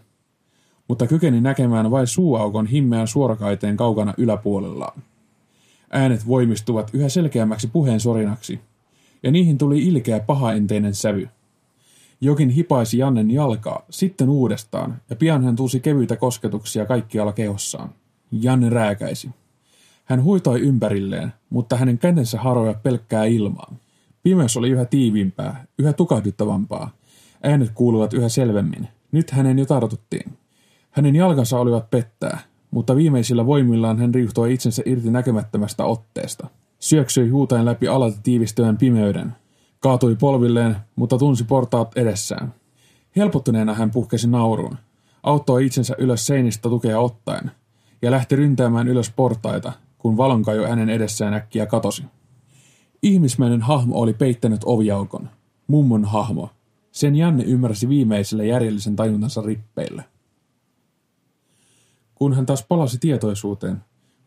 mutta 0.88 1.08
kykeni 1.08 1.42
näkemään 1.42 1.92
vain 1.92 2.08
suuaukon 2.08 2.68
himmeän 2.68 3.08
suorakaiteen 3.08 3.78
kaukana 3.78 4.14
yläpuolellaan. 4.18 5.04
Äänet 5.92 6.28
voimistuvat 6.28 6.90
yhä 6.94 7.10
selkeämmäksi 7.10 7.68
puheen 7.68 8.00
sorinaksi, 8.00 8.60
ja 9.24 9.32
niihin 9.32 9.58
tuli 9.58 9.88
ilkeä 9.88 10.20
pahaenteinen 10.20 10.96
sävy. 10.96 11.30
Jokin 12.22 12.50
hipaisi 12.50 12.98
Jannen 12.98 13.32
jalkaa, 13.32 13.86
sitten 13.90 14.30
uudestaan, 14.30 15.02
ja 15.10 15.16
pian 15.16 15.44
hän 15.44 15.56
tunsi 15.56 15.80
kevyitä 15.80 16.16
kosketuksia 16.16 16.86
kaikkialla 16.86 17.34
kehossaan. 17.34 17.90
Janne 18.42 18.70
rääkäisi. 18.70 19.30
Hän 20.06 20.24
huitoi 20.24 20.62
ympärilleen, 20.62 21.34
mutta 21.50 21.78
hänen 21.78 21.98
kätensä 21.98 22.40
haroja 22.40 22.74
pelkkää 22.74 23.26
ilmaa. 23.26 23.76
Pimeys 24.24 24.58
oli 24.58 24.70
yhä 24.70 24.86
tiiviimpää, 24.86 25.66
yhä 25.80 25.94
tukahduttavampaa. 25.94 26.92
Äänet 27.44 27.72
kuuluvat 27.74 28.14
yhä 28.14 28.30
selvemmin. 28.30 28.88
Nyt 29.12 29.32
hänen 29.32 29.60
jo 29.60 29.66
tartuttiin. 29.66 30.38
Hänen 30.92 31.16
jalkansa 31.16 31.60
olivat 31.60 31.90
pettää, 31.90 32.40
mutta 32.72 32.96
viimeisillä 32.96 33.46
voimillaan 33.46 34.00
hän 34.00 34.14
riuhtoi 34.14 34.54
itsensä 34.54 34.84
irti 34.86 35.12
näkemättömästä 35.12 35.86
otteesta. 35.86 36.48
Syöksyi 36.80 37.30
huutaen 37.30 37.66
läpi 37.66 37.88
alalta 37.88 38.18
tiivistyvän 38.24 38.78
pimeyden. 38.78 39.36
Kaatui 39.80 40.16
polvilleen, 40.16 40.76
mutta 40.96 41.18
tunsi 41.18 41.44
portaat 41.44 41.98
edessään. 41.98 42.54
Helpottuneena 43.16 43.74
hän 43.74 43.92
puhkesi 43.92 44.28
nauruun. 44.28 44.78
Auttoi 45.24 45.66
itsensä 45.66 45.96
ylös 45.98 46.26
seinistä 46.26 46.70
tukea 46.70 47.00
ottaen 47.00 47.52
ja 48.04 48.12
lähti 48.12 48.36
ryntäämään 48.36 48.88
ylös 48.88 49.12
portaita, 49.16 49.74
kun 49.98 50.18
valonkaju 50.18 50.64
hänen 50.64 50.90
edessään 50.90 51.34
äkkiä 51.34 51.66
katosi. 51.66 52.04
Ihmismäinen 53.04 53.62
hahmo 53.62 54.00
oli 54.00 54.14
peittänyt 54.14 54.62
oviaukon. 54.66 55.30
Mummon 55.68 56.06
hahmo. 56.06 56.50
Sen 56.92 57.16
Janne 57.16 57.44
ymmärsi 57.44 57.90
viimeisellä 57.90 58.44
järjellisen 58.44 58.96
tajuntansa 58.96 59.42
rippeillä. 59.42 60.04
Kun 62.16 62.34
hän 62.34 62.46
taas 62.46 62.66
palasi 62.70 62.98
tietoisuuteen, 63.00 63.78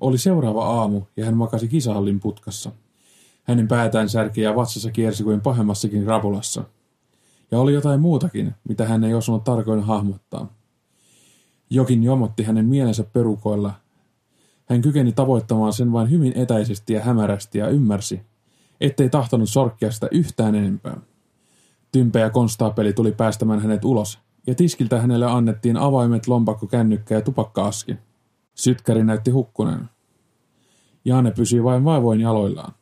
oli 0.00 0.18
seuraava 0.18 0.66
aamu 0.66 1.02
ja 1.16 1.24
hän 1.24 1.36
makasi 1.36 1.68
kisahallin 1.68 2.20
putkassa. 2.20 2.72
Hänen 3.44 3.68
päätään 3.68 4.08
särki 4.08 4.40
ja 4.40 4.56
vatsassa 4.56 4.90
kiersi 4.90 5.24
kuin 5.24 5.40
pahemmassakin 5.40 6.06
rapulassa. 6.06 6.64
Ja 7.50 7.58
oli 7.60 7.74
jotain 7.74 8.00
muutakin, 8.00 8.54
mitä 8.68 8.86
hän 8.86 9.04
ei 9.04 9.14
osannut 9.14 9.44
tarkoin 9.44 9.82
hahmottaa. 9.82 10.55
Jokin 11.70 12.02
jomotti 12.02 12.42
hänen 12.42 12.66
mielensä 12.66 13.04
perukoilla. 13.04 13.72
Hän 14.66 14.82
kykeni 14.82 15.12
tavoittamaan 15.12 15.72
sen 15.72 15.92
vain 15.92 16.10
hyvin 16.10 16.32
etäisesti 16.36 16.92
ja 16.92 17.02
hämärästi 17.02 17.58
ja 17.58 17.68
ymmärsi, 17.68 18.20
ettei 18.80 19.10
tahtonut 19.10 19.48
sorkkia 19.48 19.92
sitä 19.92 20.08
yhtään 20.10 20.54
enempää. 20.54 21.00
Tympeä 21.92 22.30
konstaapeli 22.30 22.92
tuli 22.92 23.12
päästämään 23.12 23.60
hänet 23.60 23.84
ulos, 23.84 24.18
ja 24.46 24.54
tiskiltä 24.54 25.00
hänelle 25.00 25.26
annettiin 25.26 25.76
avaimet, 25.76 26.26
lompakko, 26.26 26.66
kännykkä 26.66 27.14
ja 27.14 27.20
tupakka-aski. 27.20 27.96
Sytkäri 28.54 29.04
näytti 29.04 29.30
hukkuneen. 29.30 29.88
Jaane 31.04 31.30
pysyi 31.30 31.64
vain 31.64 31.84
vaivoin 31.84 32.20
jaloillaan. 32.20 32.72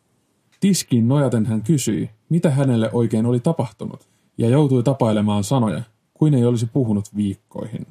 Tiskiin 0.60 1.08
nojaten 1.08 1.46
hän 1.46 1.62
kysyi, 1.62 2.10
mitä 2.28 2.50
hänelle 2.50 2.90
oikein 2.92 3.26
oli 3.26 3.40
tapahtunut, 3.40 4.08
ja 4.38 4.48
joutui 4.48 4.82
tapailemaan 4.82 5.44
sanoja, 5.44 5.82
kuin 6.14 6.34
ei 6.34 6.44
olisi 6.44 6.66
puhunut 6.66 7.16
viikkoihin. 7.16 7.86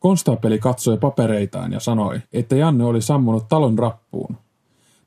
Konstaapeli 0.00 0.58
katsoi 0.58 0.98
papereitaan 0.98 1.72
ja 1.72 1.80
sanoi, 1.80 2.20
että 2.32 2.56
Janne 2.56 2.84
oli 2.84 3.02
sammunut 3.02 3.48
talon 3.48 3.78
rappuun. 3.78 4.36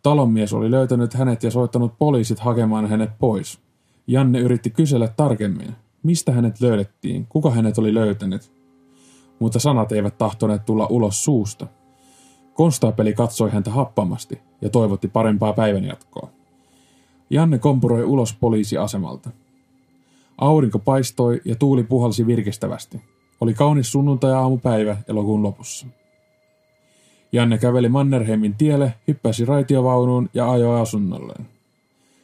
Talonmies 0.03 0.53
oli 0.53 0.71
löytänyt 0.71 1.13
hänet 1.13 1.43
ja 1.43 1.51
soittanut 1.51 1.97
poliisit 1.99 2.39
hakemaan 2.39 2.89
hänet 2.89 3.09
pois. 3.19 3.59
Janne 4.07 4.39
yritti 4.39 4.69
kysellä 4.69 5.07
tarkemmin, 5.07 5.75
mistä 6.03 6.31
hänet 6.31 6.61
löydettiin, 6.61 7.25
kuka 7.29 7.51
hänet 7.51 7.77
oli 7.77 7.93
löytänyt. 7.93 8.51
Mutta 9.39 9.59
sanat 9.59 9.91
eivät 9.91 10.17
tahtoneet 10.17 10.65
tulla 10.65 10.87
ulos 10.89 11.23
suusta. 11.23 11.67
Konstaapeli 12.53 13.13
katsoi 13.13 13.51
häntä 13.51 13.71
happamasti 13.71 14.41
ja 14.61 14.69
toivotti 14.69 15.07
parempaa 15.07 15.53
päivänjatkoa. 15.53 16.29
Janne 17.29 17.59
kompuroi 17.59 18.03
ulos 18.03 18.33
poliisiasemalta. 18.39 19.29
Aurinko 20.37 20.79
paistoi 20.79 21.41
ja 21.45 21.55
tuuli 21.55 21.83
puhalsi 21.83 22.27
virkistävästi. 22.27 23.01
Oli 23.41 23.53
kaunis 23.53 23.91
sunnuntai-aamupäivä 23.91 24.97
elokuun 25.07 25.43
lopussa. 25.43 25.87
Janne 27.31 27.57
käveli 27.57 27.89
Mannerheimin 27.89 28.55
tielle, 28.55 28.93
hyppäsi 29.07 29.45
raitiovaunuun 29.45 30.29
ja 30.33 30.51
ajoi 30.51 30.81
asunnolleen. 30.81 31.45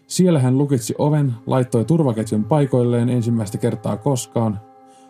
Siellä 0.08 0.40
hän 0.40 0.58
lukitsi 0.58 0.96
oven, 0.98 1.34
laittoi 1.46 1.86
turvaketjun 1.86 2.44
paikoilleen 2.44 3.10
ensimmäistä 3.10 3.58
kertaa 3.58 3.98
koskaan, 3.98 4.62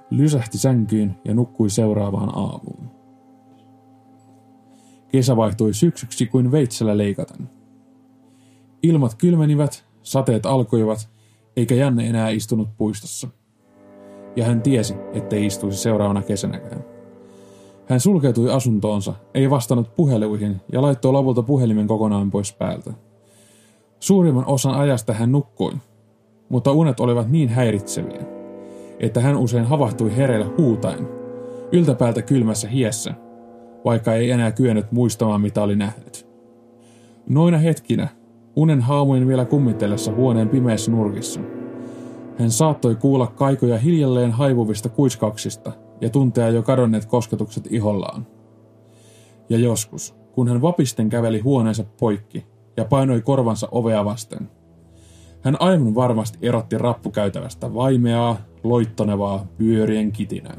lysähti 0.10 0.58
sänkyyn 0.58 1.16
ja 1.26 1.34
nukkui 1.34 1.70
seuraavaan 1.70 2.30
aamuun. 2.38 2.90
Kesä 5.12 5.36
vaihtui 5.36 5.74
syksyksi 5.74 6.26
kuin 6.26 6.52
veitsellä 6.52 6.98
leikaten. 6.98 7.50
Ilmat 8.84 9.16
kylmenivät, 9.16 9.86
sateet 10.04 10.46
alkoivat, 10.46 11.10
eikä 11.56 11.76
Janne 11.76 12.08
enää 12.08 12.30
istunut 12.30 12.70
puistossa. 12.78 13.28
Ja 14.36 14.46
hän 14.46 14.62
tiesi, 14.62 14.96
ettei 15.14 15.46
istuisi 15.46 15.78
seuraavana 15.78 16.22
kesänäkään. 16.22 16.86
Hän 17.90 18.00
sulkeutui 18.00 18.52
asuntoonsa, 18.52 19.14
ei 19.34 19.50
vastannut 19.50 19.96
puheluihin 19.96 20.62
ja 20.72 20.82
laittoi 20.82 21.12
lopulta 21.12 21.44
puhelimen 21.44 21.88
kokonaan 21.88 22.32
pois 22.32 22.54
päältä. 22.54 22.94
Suurimman 24.00 24.46
osan 24.48 24.74
ajasta 24.74 25.14
hän 25.14 25.32
nukkui, 25.32 25.72
mutta 26.50 26.72
unet 26.72 27.00
olivat 27.00 27.30
niin 27.30 27.50
häiritseviä, 27.50 28.22
että 29.00 29.22
hän 29.22 29.38
usein 29.38 29.66
havahtui 29.66 30.16
hereillä 30.16 30.46
huutaen, 30.58 31.08
yltäpäältä 31.72 32.22
kylmässä 32.22 32.68
hiessä, 32.68 33.14
vaikka 33.86 34.14
ei 34.14 34.32
enää 34.32 34.52
kyennyt 34.52 34.92
muistamaan 34.92 35.42
mitä 35.42 35.62
oli 35.64 35.76
nähnyt. 35.76 36.28
Noina 37.30 37.58
hetkinä, 37.58 38.08
unen 38.56 38.82
haamuin 38.82 39.28
vielä 39.28 39.46
kummitellessa 39.46 40.12
huoneen 40.12 40.50
pimeässä 40.50 40.92
nurkissa, 40.92 41.42
hän 42.40 42.52
saattoi 42.52 42.96
kuulla 42.96 43.28
kaikoja 43.28 43.78
hiljalleen 43.78 44.32
haivuvista 44.32 44.90
kuiskauksista 44.90 45.72
ja 46.02 46.10
tuntea 46.10 46.50
jo 46.50 46.64
kadonneet 46.64 47.06
kosketukset 47.06 47.68
ihollaan. 47.70 48.28
Ja 49.50 49.58
joskus, 49.58 50.16
kun 50.32 50.48
hän 50.48 50.62
vapisten 50.62 51.10
käveli 51.10 51.40
huoneensa 51.40 51.84
poikki, 52.00 52.46
ja 52.78 52.86
painoi 52.86 53.22
korvansa 53.22 53.68
ovea 53.72 54.06
vasten. 54.06 54.50
Hän 55.42 55.58
aivan 55.60 55.96
varmasti 55.96 56.38
erotti 56.42 56.78
rappukäytävästä 56.78 57.74
vaimeaa, 57.74 58.38
loittonevaa 58.64 59.48
pyörien 59.58 60.12
kitinää. 60.12 60.58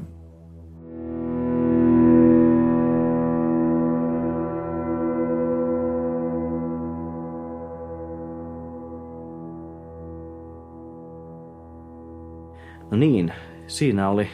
No 12.91 12.97
niin, 12.97 13.32
siinä 13.66 14.09
oli 14.09 14.28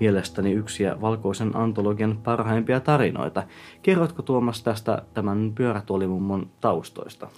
mielestäni 0.00 0.52
yksi 0.52 0.84
valkoisen 1.00 1.56
antologian 1.56 2.20
parhaimpia 2.24 2.80
tarinoita. 2.80 3.42
Kerrotko 3.82 4.22
Tuomas 4.22 4.62
tästä 4.62 5.02
tämän 5.14 5.52
pyörätuolimummon 5.54 6.50
taustoista? 6.60 7.28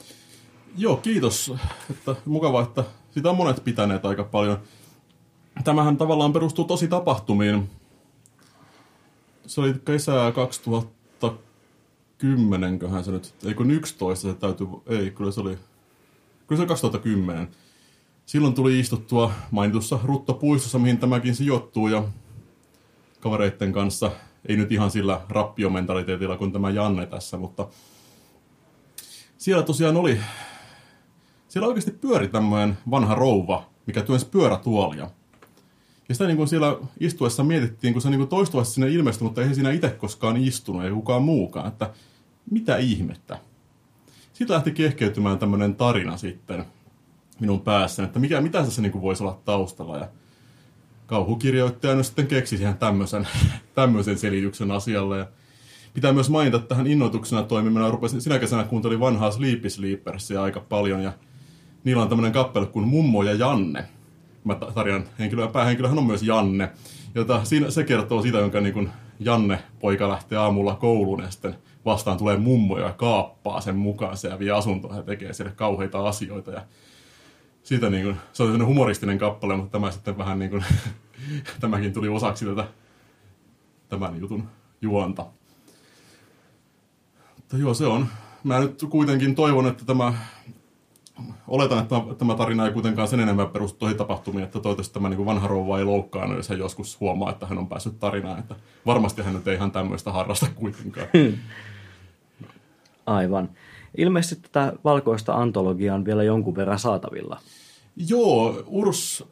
Joo, 0.76 0.96
kiitos. 0.96 1.54
Että 1.90 2.16
mukavaa, 2.24 2.62
että 2.62 2.84
sitä 3.10 3.30
on 3.30 3.36
monet 3.36 3.64
pitäneet 3.64 4.06
aika 4.06 4.24
paljon. 4.24 4.58
Tämähän 5.64 5.96
tavallaan 5.96 6.32
perustuu 6.32 6.64
tosi 6.64 6.88
tapahtumiin. 6.88 7.70
Se 9.46 9.60
oli 9.60 9.74
kesää 9.84 10.32
2010, 10.32 12.78
köhän 12.78 13.04
se 13.04 13.10
nyt, 13.10 13.34
ei 13.44 13.54
kun 13.54 13.70
11 13.70 14.28
se 14.28 14.34
täytyy, 14.34 14.66
ei, 14.86 15.10
kyllä 15.10 15.30
se 15.30 15.40
oli, 15.40 15.58
kyllä 16.46 16.56
se 16.56 16.62
oli 16.62 16.68
2010. 16.68 17.48
Silloin 18.28 18.54
tuli 18.54 18.80
istuttua 18.80 19.32
mainitussa 19.50 19.98
Ruttopuistossa, 20.04 20.78
mihin 20.78 20.98
tämäkin 20.98 21.34
sijoittuu, 21.34 21.88
ja 21.88 22.04
kavereiden 23.20 23.72
kanssa. 23.72 24.10
Ei 24.48 24.56
nyt 24.56 24.72
ihan 24.72 24.90
sillä 24.90 25.20
rappiomentaliteetilla 25.28 26.36
kuin 26.36 26.52
tämä 26.52 26.70
Janne 26.70 27.06
tässä, 27.06 27.36
mutta 27.36 27.68
siellä 29.38 29.62
tosiaan 29.62 29.96
oli, 29.96 30.20
siellä 31.48 31.68
oikeasti 31.68 31.90
pyöri 31.90 32.28
tämmöinen 32.28 32.78
vanha 32.90 33.14
rouva, 33.14 33.66
mikä 33.86 34.02
työnsi 34.02 34.26
pyörätuolia. 34.26 35.10
Ja 36.08 36.14
sitä 36.14 36.26
niin 36.26 36.36
kuin 36.36 36.48
siellä 36.48 36.76
istuessa 37.00 37.44
mietittiin, 37.44 37.92
kun 37.92 38.02
se 38.02 38.10
niin 38.10 38.20
kuin 38.20 38.28
toistuvasti 38.28 38.74
sinne 38.74 38.88
ilmestyi, 38.90 39.24
mutta 39.24 39.42
ei 39.42 39.54
siinä 39.54 39.70
itse 39.70 39.88
koskaan 39.88 40.36
istunut, 40.36 40.84
ei 40.84 40.90
kukaan 40.90 41.22
muukaan, 41.22 41.68
että 41.68 41.90
mitä 42.50 42.76
ihmettä. 42.76 43.38
Siitä 44.32 44.54
lähti 44.54 44.70
kehkeytymään 44.70 45.38
tämmöinen 45.38 45.74
tarina 45.74 46.16
sitten 46.16 46.64
minun 47.40 47.60
päässäni, 47.60 48.06
että 48.06 48.18
mikä, 48.18 48.40
mitä 48.40 48.64
se 48.64 48.82
niin 48.82 48.92
kuin 48.92 49.02
voisi 49.02 49.22
olla 49.22 49.40
taustalla. 49.44 49.98
Ja 49.98 50.08
kauhukirjoittaja 51.06 51.94
nyt 51.94 52.06
sitten 52.06 52.26
keksi 52.26 52.56
siihen 52.56 52.78
tämmöisen, 52.78 53.28
tämmöisen 53.74 54.18
selityksen 54.18 54.70
asialle. 54.70 55.18
Ja 55.18 55.26
pitää 55.94 56.12
myös 56.12 56.30
mainita, 56.30 56.58
tähän 56.58 56.86
innoituksena 56.86 57.42
toimimena 57.42 57.90
rupesin, 57.90 58.20
sinä 58.20 58.38
kesänä 58.38 58.64
kuuntelin 58.64 59.00
vanhaa 59.00 59.30
Sleepy 59.30 59.70
Sleepersia 59.70 60.42
aika 60.42 60.60
paljon 60.60 61.02
ja 61.02 61.12
niillä 61.84 62.02
on 62.02 62.08
tämmöinen 62.08 62.32
kappale 62.32 62.66
kuin 62.66 62.88
Mummo 62.88 63.22
ja 63.22 63.34
Janne. 63.34 63.84
Mä 64.44 64.54
tarjan 64.54 65.04
henkilö, 65.18 65.48
päähenkilöhän 65.48 65.98
on 65.98 66.06
myös 66.06 66.22
Janne. 66.22 66.70
Jota 67.14 67.44
siinä, 67.44 67.70
se 67.70 67.84
kertoo 67.84 68.22
siitä, 68.22 68.38
jonka 68.38 68.60
niin 68.60 68.74
kuin 68.74 68.90
Janne 69.20 69.62
poika 69.80 70.08
lähtee 70.08 70.38
aamulla 70.38 70.74
kouluun 70.74 71.22
ja 71.22 71.30
sitten 71.30 71.54
vastaan 71.84 72.18
tulee 72.18 72.36
mummo 72.36 72.78
ja 72.78 72.92
kaappaa 72.92 73.60
sen 73.60 73.76
mukaan 73.76 74.16
ja 74.30 74.38
vie 74.38 74.50
asuntoon 74.50 74.96
ja 74.96 75.02
tekee 75.02 75.32
siellä 75.32 75.52
kauheita 75.52 76.08
asioita. 76.08 76.50
Ja 76.50 76.62
siitä 77.68 77.90
niin 77.90 78.04
kuin, 78.04 78.16
se 78.32 78.42
oli 78.42 78.64
humoristinen 78.64 79.18
kappale, 79.18 79.56
mutta 79.56 79.72
tämä 79.72 79.90
sitten 79.90 80.18
vähän 80.18 80.38
niin 80.38 80.50
kuin, 80.50 80.64
tämäkin 81.60 81.92
tuli 81.92 82.08
osaksi 82.08 82.44
tätä 82.44 82.68
tämän 83.88 84.20
jutun 84.20 84.48
juonta. 84.82 85.26
Mutta 87.36 87.56
joo, 87.56 87.74
se 87.74 87.86
on. 87.86 88.06
Mä 88.44 88.60
nyt 88.60 88.84
kuitenkin 88.90 89.34
toivon, 89.34 89.66
että 89.66 89.84
tämä 89.84 90.14
oletan, 91.48 91.78
että 91.78 91.94
tämä 92.18 92.34
tarina 92.34 92.66
ei 92.66 92.72
kuitenkaan 92.72 93.08
sen 93.08 93.20
enemmän 93.20 93.48
perustu 93.48 93.94
tapahtumiin, 93.94 94.44
että 94.44 94.60
toivottavasti 94.60 94.94
tämä 94.94 95.08
niin 95.08 95.26
vanha 95.26 95.48
rouva 95.48 95.78
ei 95.78 95.84
loukkaannut, 95.84 96.36
jos 96.36 96.48
hän 96.48 96.58
joskus 96.58 97.00
huomaa, 97.00 97.30
että 97.30 97.46
hän 97.46 97.58
on 97.58 97.68
päässyt 97.68 97.98
tarinaan. 97.98 98.38
Että 98.38 98.56
varmasti 98.86 99.22
hän 99.22 99.34
nyt 99.34 99.48
ei 99.48 99.54
ihan 99.54 99.70
tämmöistä 99.70 100.12
harrasta 100.12 100.46
kuitenkaan. 100.54 101.08
Aivan. 103.06 103.48
Ilmeisesti 103.96 104.48
tätä 104.52 104.72
valkoista 104.84 105.34
antologiaa 105.34 105.94
on 105.94 106.04
vielä 106.04 106.22
jonkun 106.22 106.56
verran 106.56 106.78
saatavilla. 106.78 107.40
Joo, 107.96 108.62
Urs 108.66 109.24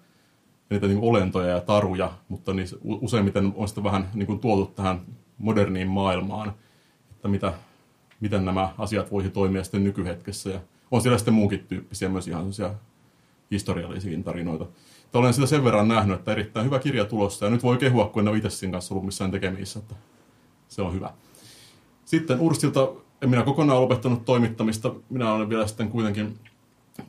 niitä 0.70 0.88
niin 0.88 1.00
olentoja 1.02 1.48
ja 1.48 1.62
taruja, 1.62 2.12
mutta 2.30 2.54
niissä 2.54 2.78
useimmiten 2.84 3.54
on 3.56 3.68
sitten 3.68 3.84
vähän 3.84 4.10
niin 4.14 4.28
kuin 4.28 4.40
tuotu 4.40 4.66
tähän 4.66 5.02
moderniin 5.38 5.88
maailmaan, 5.88 6.54
että 7.12 7.28
mitä, 7.28 7.54
miten 8.20 8.46
nämä 8.46 8.70
asiat 8.78 9.12
voisi 9.12 9.30
toimia 9.30 9.64
sitten 9.64 9.84
nykyhetkessä. 9.84 10.50
Ja 10.50 10.60
on 10.92 11.02
siellä 11.02 11.18
sitten 11.18 11.34
muunkin 11.34 11.66
tyyppisiä 11.68 12.10
myös 12.10 12.28
ihan 12.28 12.46
historiallisia 13.52 14.24
tarinoita. 14.24 14.66
Että 15.06 15.18
olen 15.18 15.34
sitä 15.34 15.48
sen 15.48 15.64
verran 15.64 15.88
nähnyt, 15.88 16.20
että 16.20 16.32
erittäin 16.32 16.66
hyvä 16.66 16.80
kirja 16.80 17.06
tulossa, 17.06 17.46
ja 17.46 17.52
nyt 17.52 17.64
voi 17.64 17.78
kehua, 17.78 18.10
kun 18.10 18.22
en 18.22 18.28
ole 18.28 18.38
itse 18.38 18.50
siinä 18.50 18.72
kanssa 18.72 18.94
ollut 18.94 19.06
missään 19.06 19.32
tekemisissä, 19.32 19.80
että 19.80 19.96
se 20.68 20.82
on 20.82 20.94
hyvä. 20.94 21.14
Sitten 22.06 22.40
Urstilta 22.40 22.92
en 23.22 23.30
minä 23.30 23.44
kokonaan 23.44 23.82
lopettanut 23.82 24.26
toimittamista, 24.26 24.96
minä 25.10 25.34
olen 25.34 25.50
vielä 25.50 25.68
sitten 25.68 25.90
kuitenkin 25.90 26.40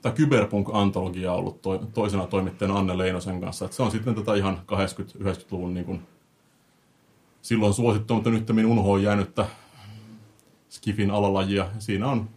tämä 0.03 0.15
Cyberpunk-antologia 0.15 1.33
on 1.33 1.39
ollut 1.39 1.63
to, 1.63 1.79
toisena 1.79 2.27
toimittajana 2.27 2.79
Anne 2.79 2.99
Leinosen 2.99 3.41
kanssa. 3.41 3.65
Että 3.65 3.77
se 3.77 3.83
on 3.83 3.91
sitten 3.91 4.15
tätä 4.15 4.35
ihan 4.35 4.61
80-90-luvun 4.73 5.75
niin 5.75 5.87
kuin, 5.87 6.03
silloin 7.43 7.75
suosittu, 7.75 8.15
mutta 8.15 8.31
nyt 8.31 8.51
unhoon 8.67 9.03
jäänyttä 9.03 9.47
Skifin 10.69 11.11
alalajia. 11.11 11.69
Siinä 11.79 12.09
on, 12.09 12.29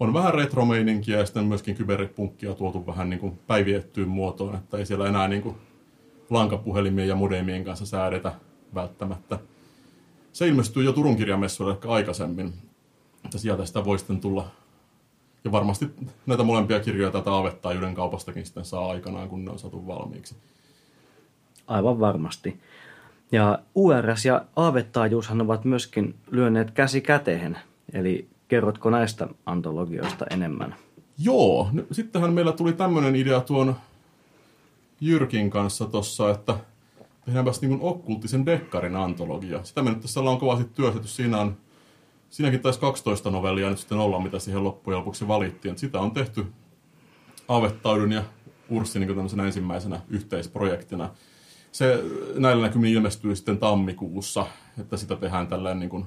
on 0.00 0.14
vähän 0.14 0.34
retromeininkiä 0.34 1.18
ja 1.18 1.26
sitten 1.26 1.44
myöskin 1.44 1.76
kyberpunkkia 1.76 2.54
tuotu 2.54 2.86
vähän 2.86 3.10
niin 3.10 3.20
kuin 3.20 3.38
päiviettyyn 3.46 4.08
muotoon, 4.08 4.54
että 4.54 4.76
ei 4.76 4.86
siellä 4.86 5.08
enää 5.08 5.28
niin 5.28 5.42
kuin 5.42 5.56
lankapuhelimien 6.30 7.08
ja 7.08 7.14
modemien 7.14 7.64
kanssa 7.64 7.86
säädetä 7.86 8.34
välttämättä. 8.74 9.38
Se 10.32 10.48
ilmestyy 10.48 10.84
jo 10.84 10.92
Turun 10.92 11.16
kirjamessuille 11.16 11.72
ehkä 11.72 11.88
aikaisemmin, 11.88 12.52
että 13.24 13.38
sieltä 13.38 13.66
sitä 13.66 13.84
voi 13.84 13.98
sitten 13.98 14.20
tulla 14.20 14.50
ja 15.44 15.52
varmasti 15.52 15.90
näitä 16.26 16.42
molempia 16.42 16.80
kirjoja 16.80 17.10
tätä 17.10 17.32
Aavettaajuuden 17.32 17.94
kaupastakin 17.94 18.46
sitten 18.46 18.64
saa 18.64 18.90
aikanaan, 18.90 19.28
kun 19.28 19.44
ne 19.44 19.50
on 19.50 19.58
saatu 19.58 19.86
valmiiksi. 19.86 20.36
Aivan 21.66 22.00
varmasti. 22.00 22.60
Ja 23.32 23.58
URS 23.74 24.24
ja 24.24 24.44
Aavettaajuushan 24.56 25.40
ovat 25.40 25.64
myöskin 25.64 26.14
lyöneet 26.30 26.70
käsi 26.70 27.00
käteen. 27.00 27.58
Eli 27.92 28.28
kerrotko 28.48 28.90
näistä 28.90 29.28
antologioista 29.46 30.26
enemmän? 30.30 30.74
Joo, 31.18 31.70
sittenhän 31.92 32.32
meillä 32.32 32.52
tuli 32.52 32.72
tämmöinen 32.72 33.16
idea 33.16 33.40
tuon 33.40 33.76
Jyrkin 35.00 35.50
kanssa 35.50 35.86
tuossa, 35.86 36.30
että 36.30 36.56
tehdäänpäs 37.24 37.60
niin 37.60 37.78
okkulttisen 37.80 38.46
dekkarin 38.46 38.96
antologia. 38.96 39.64
Sitä 39.64 39.82
me 39.82 39.90
nyt 39.90 40.00
tässä 40.00 40.20
ollaan 40.20 40.38
kovasti 40.38 40.64
työstetty. 40.74 41.08
Siinä 41.08 41.40
on 41.40 41.56
Siinäkin 42.32 42.60
taisi 42.60 42.80
12 42.80 43.30
novellia 43.30 43.70
nyt 43.70 43.78
sitten 43.78 43.98
olla, 43.98 44.20
mitä 44.20 44.38
siihen 44.38 44.64
loppujen 44.64 44.98
lopuksi 44.98 45.28
valittiin. 45.28 45.78
Sitä 45.78 46.00
on 46.00 46.10
tehty 46.10 46.46
Aavettaudun 47.48 48.12
ja 48.12 48.22
Urssin 48.68 49.00
niin 49.00 49.14
tämmöisenä 49.14 49.44
ensimmäisenä 49.44 50.00
yhteisprojektina. 50.08 51.10
Se 51.72 52.04
näillä 52.34 52.66
näkymin 52.66 52.92
ilmestyy 52.92 53.36
sitten 53.36 53.58
tammikuussa, 53.58 54.46
että 54.80 54.96
sitä 54.96 55.16
tehdään 55.16 55.46
tällä 55.46 55.74
niin 55.74 55.90
kuin 55.90 56.04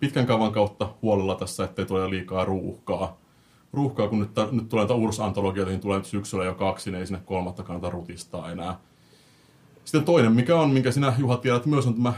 pitkän 0.00 0.26
kaavan 0.26 0.52
kautta 0.52 0.94
huolella 1.02 1.34
tässä, 1.34 1.64
ettei 1.64 1.86
tule 1.86 2.10
liikaa 2.10 2.44
ruuhkaa. 2.44 3.16
Ruuhkaa, 3.72 4.08
kun 4.08 4.20
nyt, 4.20 4.30
nyt 4.50 4.68
tulee 4.68 4.86
näitä 4.86 4.94
Urs-antologioita, 4.94 5.70
niin 5.70 5.80
tulee 5.80 6.04
syksyllä 6.04 6.44
jo 6.44 6.54
kaksi, 6.54 6.90
niin 6.90 7.00
ei 7.00 7.06
sinne 7.06 7.22
kolmatta 7.24 7.62
kannata 7.62 7.90
rutistaa 7.90 8.50
enää. 8.50 8.80
Sitten 9.84 10.04
toinen, 10.04 10.32
mikä 10.32 10.60
on, 10.60 10.70
minkä 10.70 10.90
sinä 10.90 11.12
Juha 11.18 11.36
tiedät 11.36 11.66
myös, 11.66 11.86
on 11.86 11.94
tämä 11.94 12.12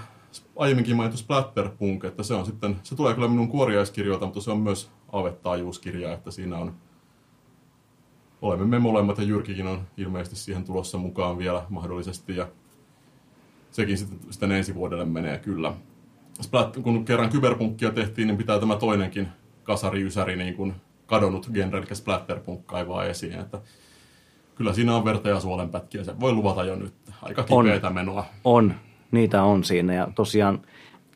aiemminkin 0.56 0.96
mainittu 0.96 1.18
Splatterpunk, 1.18 2.04
että 2.04 2.22
se 2.22 2.34
on 2.34 2.46
sitten, 2.46 2.76
se 2.82 2.96
tulee 2.96 3.14
kyllä 3.14 3.28
minun 3.28 3.48
kuoriaiskirjoilta, 3.48 4.24
mutta 4.26 4.40
se 4.40 4.50
on 4.50 4.60
myös 4.60 4.90
avettaajuuskirja, 5.12 6.12
että 6.12 6.30
siinä 6.30 6.58
on, 6.58 6.74
olemme 8.42 8.64
me 8.64 8.78
molemmat 8.78 9.18
ja 9.18 9.24
Jyrkikin 9.24 9.66
on 9.66 9.86
ilmeisesti 9.96 10.36
siihen 10.36 10.64
tulossa 10.64 10.98
mukaan 10.98 11.38
vielä 11.38 11.66
mahdollisesti 11.68 12.36
ja 12.36 12.48
sekin 13.70 13.98
sitten, 13.98 14.18
sitten 14.30 14.52
ensi 14.52 14.74
vuodelle 14.74 15.04
menee 15.04 15.38
kyllä. 15.38 15.72
Splat, 16.40 16.76
kun 16.76 17.04
kerran 17.04 17.30
kyberpunkkia 17.30 17.90
tehtiin, 17.90 18.26
niin 18.26 18.38
pitää 18.38 18.60
tämä 18.60 18.76
toinenkin 18.76 19.28
kasari-ysäri 19.62 20.36
niin 20.36 20.54
kuin 20.54 20.74
kadonnut 21.06 21.50
genre, 21.52 21.78
eli 21.78 21.96
splatterpunk 21.96 22.66
kaivaa 22.66 23.04
esiin, 23.04 23.38
että 23.38 23.60
kyllä 24.54 24.72
siinä 24.72 24.96
on 24.96 25.04
verta 25.04 25.28
ja 25.28 25.40
suolenpätkiä, 25.40 26.04
se 26.04 26.20
voi 26.20 26.32
luvata 26.32 26.64
jo 26.64 26.76
nyt. 26.76 26.94
Aika 27.22 27.42
kipeätä 27.42 27.86
on, 27.86 27.94
menoa. 27.94 28.24
On, 28.44 28.74
niitä 29.10 29.42
on 29.42 29.64
siinä 29.64 29.94
ja 29.94 30.08
tosiaan 30.14 30.60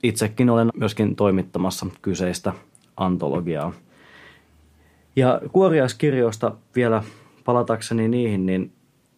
itsekin 0.03 0.51
olen 0.51 0.71
myöskin 0.77 1.17
toimittamassa 1.17 1.87
kyseistä 2.03 2.53
antologiaa. 2.97 3.73
Ja 5.17 5.41
kuoriaiskirjoista 5.53 6.57
vielä 6.77 7.03
palatakseni 7.45 8.09
niihin, 8.09 8.47
niin 8.47 8.73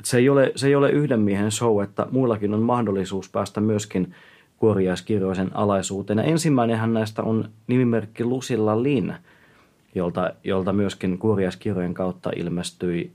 se 0.05 0.19
ei, 0.19 0.29
ole, 0.29 0.53
se 0.57 0.67
ei 0.67 0.75
ole 0.75 0.91
yhden 0.91 1.21
miehen 1.21 1.51
show, 1.51 1.83
että 1.83 2.07
muillakin 2.11 2.55
on 2.55 2.63
mahdollisuus 2.63 3.31
päästä 3.31 3.61
myöskin 3.61 4.15
kuoriaiskirjoisen 4.57 5.57
alaisuuteen. 5.57 6.19
Ja 6.19 6.25
ensimmäinenhän 6.25 6.95
näistä 6.95 7.23
on 7.23 7.51
nimimerkki 7.67 8.25
Lusilla 8.25 8.83
Lin, 8.83 9.15
jolta, 9.95 10.31
jolta 10.45 10.73
myöskin 10.73 11.19
kuoriaiskirjojen 11.19 11.95
kautta 11.95 12.31
ilmestyi 12.37 13.13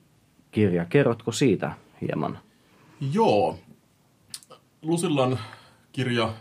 kirja. 0.51 0.85
Kerrotko 0.85 1.31
siitä 1.31 1.71
hieman? 2.01 2.37
Joo, 3.13 3.57
Lusillan 4.81 5.39
kirja, 5.91 6.33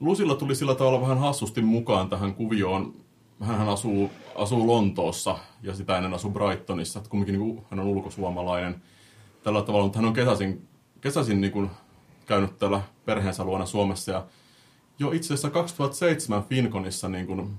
Lusilla 0.00 0.34
tuli 0.34 0.54
sillä 0.54 0.74
tavalla 0.74 1.00
vähän 1.00 1.18
hassusti 1.18 1.62
mukaan 1.62 2.08
tähän 2.08 2.34
kuvioon. 2.34 2.94
Hän 3.40 3.68
asuu, 3.68 4.10
asuu 4.34 4.66
Lontoossa 4.66 5.38
ja 5.62 5.74
sitä 5.74 5.96
ennen 5.96 6.14
asuu 6.14 6.30
Brightonissa, 6.30 6.98
että 6.98 7.10
kumminkin 7.10 7.38
niin 7.38 7.54
kuin, 7.54 7.66
hän 7.70 7.80
on 7.80 7.86
ulkosuomalainen 7.86 8.82
tällä 9.42 9.62
tavalla, 9.62 9.84
mutta 9.84 9.98
hän 9.98 10.06
on 10.06 10.12
kesäisin, 10.12 10.68
kesäisin 11.00 11.40
niin 11.40 11.52
kuin, 11.52 11.70
käynyt 12.26 12.58
täällä 12.58 12.80
perheensä 13.04 13.44
luona 13.44 13.66
Suomessa. 13.66 14.12
Ja 14.12 14.26
jo 14.98 15.12
itse 15.12 15.26
asiassa 15.26 15.50
2007 15.50 16.42
Finconissa 16.42 17.08
niin 17.08 17.26
kuin, 17.26 17.50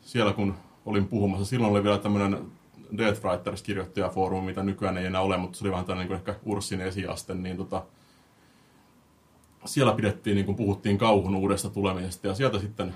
siellä 0.00 0.32
kun 0.32 0.54
olin 0.86 1.08
puhumassa, 1.08 1.44
silloin 1.44 1.72
oli 1.72 1.84
vielä 1.84 1.98
tämmöinen 1.98 2.52
Death 2.98 3.24
Writers 3.24 3.62
kirjoittajafoorumi, 3.62 4.46
mitä 4.46 4.62
nykyään 4.62 4.98
ei 4.98 5.06
enää 5.06 5.20
ole, 5.20 5.36
mutta 5.36 5.58
se 5.58 5.64
oli 5.64 5.72
vähän 5.72 5.84
tämmöinen 5.84 6.08
niin 6.10 6.18
ehkä 6.18 6.34
Urssin 6.44 6.80
esiaste, 6.80 7.34
niin 7.34 7.56
tota, 7.56 7.82
siellä 9.64 9.92
pidettiin, 9.92 10.34
niin 10.34 10.46
kuin 10.46 10.56
puhuttiin 10.56 10.98
kauhun 10.98 11.36
uudesta 11.36 11.70
tulemisesta, 11.70 12.26
ja 12.26 12.34
sieltä 12.34 12.58
sitten 12.58 12.94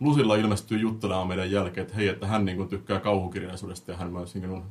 Lusilla 0.00 0.36
ilmestyy 0.36 0.78
juttelemaan 0.78 1.28
meidän 1.28 1.50
jälkeen, 1.50 1.82
että 1.82 1.96
hei, 1.96 2.08
että 2.08 2.26
hän 2.26 2.44
niin 2.44 2.56
kuin 2.56 2.68
tykkää 2.68 3.00
kauhukirjallisuudesta 3.00 3.90
ja 3.90 3.96
hän 3.96 4.12
myös 4.12 4.34
niin 4.34 4.48
kuin, 4.48 4.62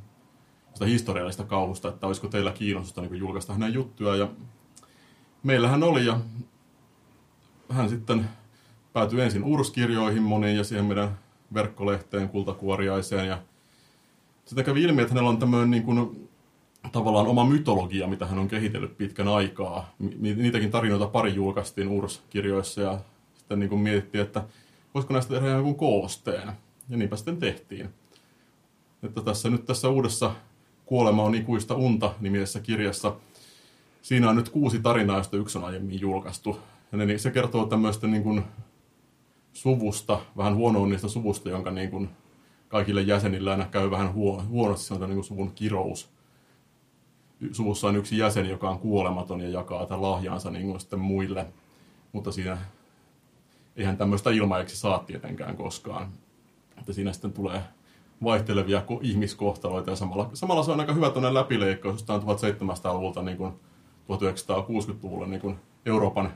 sitä 0.72 0.86
historiallista 0.86 1.44
kauhusta, 1.44 1.88
että 1.88 2.06
olisiko 2.06 2.28
teillä 2.28 2.52
kiinnostusta 2.52 3.00
niin 3.00 3.08
kuin 3.08 3.20
julkaista 3.20 3.52
hänen 3.52 3.74
juttuja. 3.74 4.16
Ja 4.16 4.28
meillähän 5.42 5.82
oli, 5.82 6.06
ja 6.06 6.20
hän 7.68 7.88
sitten 7.88 8.28
päätyi 8.92 9.20
ensin 9.20 9.44
Urskirjoihin 9.44 10.22
moniin 10.22 10.56
ja 10.56 10.64
siihen 10.64 10.84
meidän 10.84 11.18
verkkolehteen 11.54 12.28
kultakuoriaiseen. 12.28 13.28
Ja 13.28 13.38
sitten 14.44 14.64
kävi 14.64 14.82
ilmi, 14.82 15.02
että 15.02 15.14
hänellä 15.14 15.30
on 15.30 15.38
tämmöinen 15.38 15.70
niin 15.70 15.82
kuin, 15.82 16.25
tavallaan 16.92 17.26
oma 17.26 17.44
mytologia, 17.44 18.06
mitä 18.06 18.26
hän 18.26 18.38
on 18.38 18.48
kehitellyt 18.48 18.98
pitkän 18.98 19.28
aikaa. 19.28 19.94
Niitäkin 20.20 20.70
tarinoita 20.70 21.06
pari 21.06 21.34
julkaistiin 21.34 21.88
Urs-kirjoissa 21.88 22.80
ja 22.80 22.98
sitten 23.34 23.60
niin 23.60 23.70
kuin 23.70 23.80
mietittiin, 23.80 24.22
että 24.22 24.44
voisiko 24.94 25.14
näistä 25.14 25.34
tehdä 25.34 25.48
jonkun 25.48 25.76
koosteen. 25.76 26.52
Ja 26.88 26.96
niinpä 26.96 27.16
sitten 27.16 27.36
tehtiin. 27.36 27.88
Että 29.02 29.22
tässä 29.22 29.50
nyt 29.50 29.66
tässä 29.66 29.88
uudessa 29.88 30.34
Kuolema 30.86 31.22
on 31.22 31.34
ikuista 31.34 31.74
unta 31.74 32.14
nimisessä 32.20 32.60
kirjassa, 32.60 33.16
siinä 34.02 34.30
on 34.30 34.36
nyt 34.36 34.48
kuusi 34.48 34.78
tarinaa, 34.78 35.16
joista 35.16 35.36
yksi 35.36 35.58
on 35.58 35.64
aiemmin 35.64 36.00
julkaistu. 36.00 36.60
Ja 36.92 36.98
ne, 36.98 37.18
se 37.18 37.30
kertoo 37.30 37.66
tämmöistä 37.66 38.06
niin 38.06 38.22
kuin 38.22 38.42
suvusta, 39.52 40.20
vähän 40.36 40.54
huonoa 40.54 40.86
niistä 40.86 41.08
suvusta, 41.08 41.50
jonka 41.50 41.70
niin 41.70 41.90
kuin 41.90 42.08
kaikille 42.68 43.02
jäsenillä 43.02 43.50
aina 43.50 43.66
käy 43.66 43.90
vähän 43.90 44.14
huonosti, 44.48 44.86
se 44.86 44.94
on 44.94 45.00
niin 45.00 45.14
kuin 45.14 45.24
suvun 45.24 45.52
kirous. 45.52 46.08
Suvussa 47.52 47.86
on 47.86 47.96
yksi 47.96 48.18
jäsen, 48.18 48.48
joka 48.48 48.70
on 48.70 48.78
kuolematon 48.78 49.40
ja 49.40 49.48
jakaa 49.48 49.86
tämän 49.86 50.02
lahjansa 50.02 50.50
niin 50.50 50.66
kuin 50.66 50.80
sitten 50.80 50.98
muille, 50.98 51.46
mutta 52.12 52.32
siinä 52.32 52.58
eihän 53.76 53.96
tämmöistä 53.96 54.30
ilmaiseksi 54.30 54.76
saa 54.76 54.98
tietenkään 54.98 55.56
koskaan. 55.56 56.08
Että 56.78 56.92
siinä 56.92 57.12
sitten 57.12 57.32
tulee 57.32 57.62
vaihtelevia 58.22 58.82
ihmiskohtaloita 59.00 59.90
ja 59.90 59.96
samalla, 59.96 60.30
samalla 60.34 60.62
se 60.62 60.70
on 60.70 60.80
aika 60.80 60.92
hyvä 60.92 61.10
tuonne 61.10 61.34
läpileikkaus, 61.34 61.94
jostain 61.94 62.22
1700-luvulta 62.22 63.22
niin 63.22 63.36
kuin 63.36 63.52
1960-luvulle 64.12 65.26
niin 65.26 65.40
kuin 65.40 65.58
Euroopan 65.86 66.32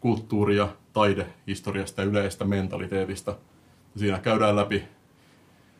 kulttuuri- 0.00 0.56
ja 0.56 0.68
taidehistoriasta 0.92 2.02
ja 2.02 2.08
yleistä 2.08 2.44
mentaliteetista. 2.44 3.36
Siinä 3.96 4.18
käydään 4.18 4.56
läpi, 4.56 4.84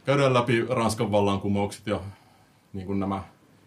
käydään 0.05 0.35
läpi 0.35 0.66
Ranskan 0.68 1.12
vallankumoukset 1.12 1.86
ja 1.86 2.01
niin 2.72 2.86
kuin 2.86 3.01
nämä 3.01 3.22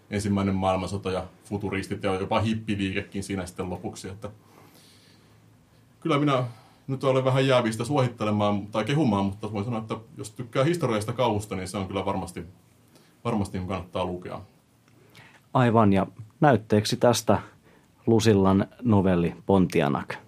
ensimmäinen 0.10 0.56
maailmansota 0.56 1.12
ja 1.12 1.24
futuristit 1.46 2.04
ja 2.04 2.16
jopa 2.16 2.40
hippiliikekin 2.40 3.24
siinä 3.24 3.46
sitten 3.46 3.70
lopuksi. 3.70 4.10
Että 4.10 4.30
kyllä 6.00 6.20
minä 6.20 6.44
nyt 6.88 7.04
olen 7.04 7.26
vähän 7.26 7.48
jäävistä 7.48 7.86
suosittelemaan 7.86 8.68
tai 8.68 8.86
kehumaan, 8.86 9.26
mutta 9.26 9.52
voin 9.54 9.66
sanoa, 9.66 9.80
että 9.80 9.96
jos 10.18 10.32
tykkää 10.32 10.64
historiallista 10.64 11.14
kauhusta, 11.14 11.56
niin 11.56 11.68
se 11.68 11.78
on 11.78 11.88
kyllä 11.88 12.06
varmasti, 12.06 12.46
varmasti 13.24 13.58
kannattaa 13.58 14.06
lukea. 14.06 14.42
Aivan, 15.54 15.94
ja 15.94 16.08
näytteeksi 16.40 16.98
tästä 16.98 17.40
Lusillan 18.08 18.68
novelli 18.82 19.36
Pontianak. 19.46 20.27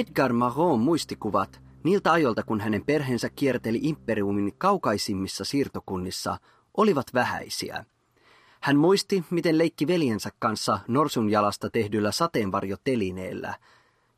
Edgar 0.00 0.32
Maron 0.32 0.80
muistikuvat 0.80 1.60
niiltä 1.84 2.12
ajoilta, 2.12 2.42
kun 2.42 2.60
hänen 2.60 2.84
perheensä 2.84 3.28
kierteli 3.28 3.80
imperiumin 3.82 4.52
kaukaisimmissa 4.58 5.44
siirtokunnissa, 5.44 6.38
olivat 6.76 7.06
vähäisiä. 7.14 7.84
Hän 8.60 8.76
muisti, 8.76 9.24
miten 9.30 9.58
leikki 9.58 9.86
veljensä 9.86 10.30
kanssa 10.38 10.78
norsunjalasta 10.88 11.70
tehdyllä 11.70 12.12
sateenvarjotelineellä, 12.12 13.54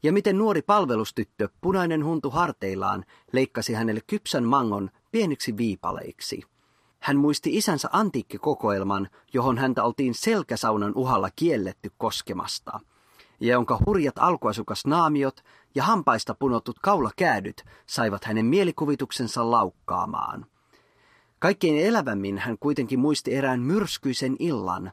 ja 0.03 0.13
miten 0.13 0.39
nuori 0.39 0.63
palvelustyttö, 0.63 1.49
punainen 1.61 2.05
huntu 2.05 2.31
harteillaan, 2.31 3.05
leikkasi 3.33 3.73
hänelle 3.73 4.01
kypsän 4.07 4.45
mangon 4.45 4.91
pieniksi 5.13 5.57
viipaleiksi. 5.57 6.43
Hän 7.01 7.17
muisti 7.17 7.57
isänsä 7.57 7.89
antiikkikokoelman, 7.93 9.09
johon 9.33 9.59
häntä 9.59 9.85
oltiin 9.85 10.15
selkäsaunan 10.15 10.93
uhalla 10.95 11.31
kielletty 11.37 11.91
koskemasta– 11.99 12.81
ja 13.43 13.53
jonka 13.53 13.79
hurjat 13.87 14.19
alkuasukasnaamiot 14.19 15.45
ja 15.75 15.83
hampaista 15.83 16.35
punotut 16.35 16.79
kaulakäädyt 16.79 17.65
saivat 17.87 18.25
hänen 18.25 18.47
mielikuvituksensa 18.47 19.51
laukkaamaan. 19.51 20.47
Kaikkein 21.39 21.87
elävämmin 21.87 22.39
hän 22.39 22.59
kuitenkin 22.59 22.99
muisti 22.99 23.35
erään 23.35 23.61
myrskyisen 23.61 24.37
illan, 24.39 24.93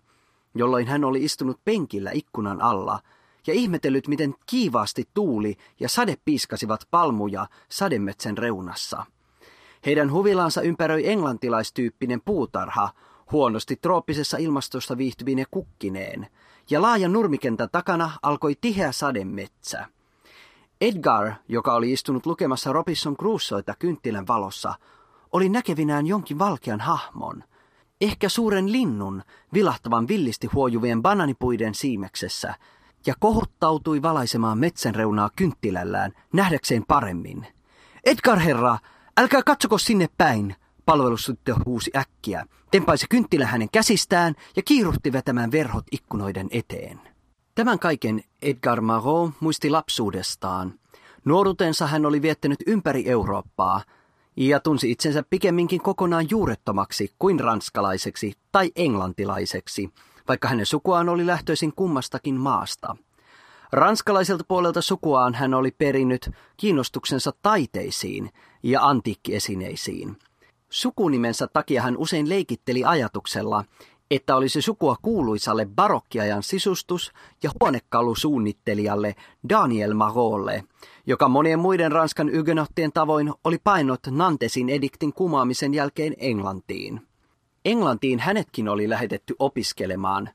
jolloin 0.56 0.88
hän 0.88 1.04
oli 1.04 1.24
istunut 1.24 1.60
penkillä 1.66 2.12
ikkunan 2.14 2.62
alla 2.62 3.00
ja 3.48 3.54
ihmetellyt, 3.54 4.08
miten 4.08 4.36
kiivaasti 4.46 5.10
tuuli 5.14 5.58
ja 5.80 5.90
sade 5.90 6.18
piiskasivat 6.26 6.88
palmuja 6.92 7.48
sademetsän 7.70 8.38
reunassa. 8.38 9.06
Heidän 9.86 10.12
huvilaansa 10.12 10.62
ympäröi 10.62 11.10
englantilaistyyppinen 11.10 12.22
puutarha, 12.22 12.90
huonosti 13.32 13.76
trooppisessa 13.76 14.38
ilmastossa 14.38 14.98
viihtyvine 14.98 15.46
kukkineen– 15.52 16.28
ja 16.70 16.82
laajan 16.82 17.14
nurmikentän 17.14 17.70
takana 17.72 18.12
alkoi 18.22 18.56
tiheä 18.62 18.92
sademetsä. 18.92 19.86
Edgar, 20.82 21.34
joka 21.48 21.74
oli 21.74 21.92
istunut 21.92 22.26
lukemassa 22.26 22.74
Robinson 22.74 23.18
Crusoeta 23.18 23.74
kynttilän 23.80 24.28
valossa, 24.28 24.74
oli 25.32 25.50
näkevinään 25.50 26.08
jonkin 26.08 26.40
valkean 26.40 26.80
hahmon. 26.80 27.44
Ehkä 28.02 28.30
suuren 28.30 28.72
linnun, 28.72 29.24
vilahtavan 29.54 30.08
villisti 30.08 30.48
huojuvien 30.48 31.02
bananipuiden 31.02 31.76
siimeksessä, 31.76 32.56
ja 33.06 33.14
kohuttautui 33.20 34.02
valaisemaan 34.02 34.58
metsän 34.58 34.96
reunaa 34.96 35.30
kynttilällään 35.36 36.12
nähdäkseen 36.34 36.86
paremmin. 36.88 37.48
Edgar 38.06 38.40
herra, 38.40 38.78
älkää 39.18 39.44
katsoko 39.44 39.78
sinne 39.78 40.08
päin, 40.18 40.56
Palvelustyttö 40.86 41.56
huusi 41.66 41.92
äkkiä, 41.96 42.46
tempaisi 42.72 43.06
kynttilä 43.10 43.46
hänen 43.46 43.70
käsistään 43.72 44.36
ja 44.56 44.62
kiiruhti 44.64 45.12
vetämään 45.12 45.52
verhot 45.52 45.86
ikkunoiden 45.92 46.48
eteen. 46.52 47.09
Tämän 47.56 47.80
kaiken 47.80 48.24
Edgar 48.42 48.82
Marot 48.82 49.32
muisti 49.40 49.70
lapsuudestaan. 49.70 50.74
Nuoruutensa 51.26 51.88
hän 51.88 52.06
oli 52.06 52.22
viettänyt 52.22 52.60
ympäri 52.68 53.10
Eurooppaa 53.10 53.82
ja 54.38 54.60
tunsi 54.60 54.92
itsensä 54.92 55.24
pikemminkin 55.30 55.82
kokonaan 55.82 56.28
juurettomaksi 56.30 57.14
kuin 57.20 57.40
ranskalaiseksi 57.40 58.34
tai 58.52 58.72
englantilaiseksi, 58.76 59.90
vaikka 60.28 60.48
hänen 60.48 60.66
sukuaan 60.66 61.10
oli 61.10 61.28
lähtöisin 61.28 61.74
kummastakin 61.76 62.36
maasta. 62.36 62.96
Ranskalaiselta 63.72 64.44
puolelta 64.48 64.82
sukuaan 64.82 65.34
hän 65.34 65.54
oli 65.54 65.72
perinnyt 65.72 66.30
kiinnostuksensa 66.58 67.32
taiteisiin 67.42 68.30
ja 68.64 68.82
antiikkiesineisiin– 68.82 70.18
Sukunimensä 70.70 71.48
takia 71.48 71.82
hän 71.82 71.98
usein 71.98 72.30
leikitteli 72.30 72.84
ajatuksella, 72.86 73.64
että 74.12 74.36
olisi 74.36 74.62
sukua 74.62 74.96
kuuluisalle 75.02 75.68
barokkiajan 75.76 76.44
sisustus- 76.44 77.12
ja 77.44 77.52
huonekalusuunnittelijalle 77.62 79.16
Daniel 79.50 79.94
Marolle, 79.94 80.64
joka 81.08 81.28
monien 81.28 81.60
muiden 81.60 81.92
Ranskan 81.92 82.30
ygenottien 82.30 82.92
tavoin 82.92 83.34
oli 83.44 83.58
painot 83.64 84.00
Nantesin 84.10 84.70
ediktin 84.70 85.14
kumaamisen 85.14 85.74
jälkeen 85.74 86.14
Englantiin. 86.18 87.02
Englantiin 87.66 88.20
hänetkin 88.20 88.70
oli 88.70 88.90
lähetetty 88.90 89.36
opiskelemaan, 89.40 90.30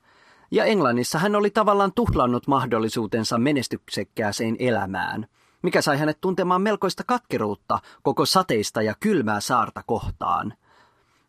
ja 0.51 0.64
Englannissa 0.64 1.18
hän 1.18 1.36
oli 1.36 1.51
tavallaan 1.51 1.92
tuhlannut 1.94 2.46
mahdollisuutensa 2.46 3.38
menestyksekkääseen 3.38 4.56
elämään– 4.59 5.26
mikä 5.64 5.82
sai 5.82 5.98
hänet 5.98 6.20
tuntemaan 6.20 6.62
melkoista 6.62 7.05
katkeruutta 7.06 7.78
koko 8.02 8.26
sateista 8.26 8.82
ja 8.82 8.94
kylmää 9.01 9.40
saarta 9.40 9.82
kohtaan. 9.86 10.55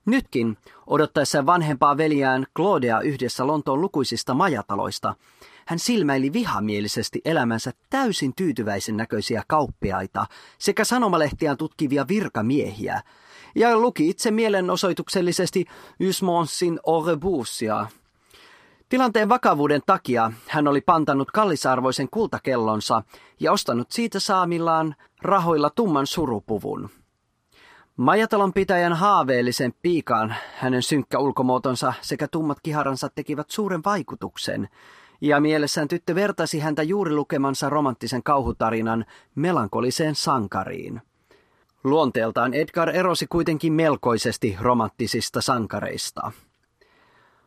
Nytkin, 0.06 0.58
odottaessa 0.88 1.46
vanhempaa 1.46 1.98
veljään 1.98 2.46
Claudea 2.56 3.00
yhdessä 3.00 3.48
Lontoon 3.48 3.82
lukuisista 3.82 4.34
majataloista, 4.34 5.16
hän 5.66 5.80
silmäili 5.80 6.34
vihamielisesti 6.34 7.22
elämänsä 7.26 7.72
täysin 7.90 8.34
tyytyväisen 8.36 8.98
näköisiä 8.98 9.44
kauppiaita 9.48 10.26
sekä 10.58 10.84
sanomalehtiään 10.84 11.58
tutkivia 11.58 12.08
virkamiehiä, 12.08 13.02
ja 13.56 13.80
luki 13.80 14.10
itse 14.10 14.32
mielenosoituksellisesti 14.32 15.66
Ysmonsin 16.00 16.80
Orebusia, 16.86 17.88
Tilanteen 18.90 19.30
vakavuuden 19.30 19.82
takia 19.86 20.32
hän 20.48 20.68
oli 20.68 20.82
pantannut 20.82 21.32
kallisarvoisen 21.32 22.10
kultakellonsa 22.10 23.04
ja 23.40 23.52
ostanut 23.52 23.92
siitä 23.92 24.20
saamillaan 24.20 24.96
rahoilla 25.22 25.70
tumman 25.70 26.08
surupuvun. 26.08 26.90
Majatalon 27.98 28.54
pitäjän 28.54 28.94
haaveellisen 28.94 29.74
piikaan 29.82 30.36
hänen 30.56 30.84
synkkä 30.84 31.20
ulkomuotonsa 31.20 31.94
sekä 32.02 32.28
tummat 32.28 32.58
kiharansa 32.64 33.10
tekivät 33.16 33.50
suuren 33.50 33.82
vaikutuksen, 33.86 34.70
ja 35.22 35.40
mielessään 35.40 35.88
tyttö 35.88 36.16
vertasi 36.16 36.60
häntä 36.60 36.84
juuri 36.84 37.16
lukemansa 37.16 37.70
romanttisen 37.70 38.24
kauhutarinan 38.24 39.06
melankoliseen 39.36 40.16
sankariin. 40.16 41.02
Luonteeltaan 41.84 42.54
Edgar 42.54 42.90
erosi 42.90 43.28
kuitenkin 43.28 43.74
melkoisesti 43.74 44.58
romanttisista 44.62 45.42
sankareista. 45.42 46.32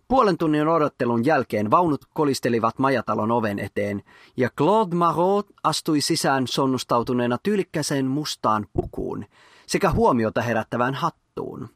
Puolen 0.09 0.39
tunnin 0.39 0.69
odottelun 0.69 1.25
jälkeen 1.25 1.71
vaunut 1.71 2.05
kolistelivat 2.15 2.79
majatalon 2.79 3.31
oven 3.31 3.59
eteen, 3.59 4.03
ja 4.37 4.51
Claude 4.51 4.95
Marot 4.95 5.47
astui 5.63 6.01
sisään 6.01 6.47
sonnustautuneena 6.47 7.39
tyylikkäseen 7.43 8.07
mustaan 8.07 8.67
pukuun 8.73 9.25
sekä 9.69 9.91
huomiota 9.91 10.43
herättävään 10.43 10.95
hattuun. 10.95 11.69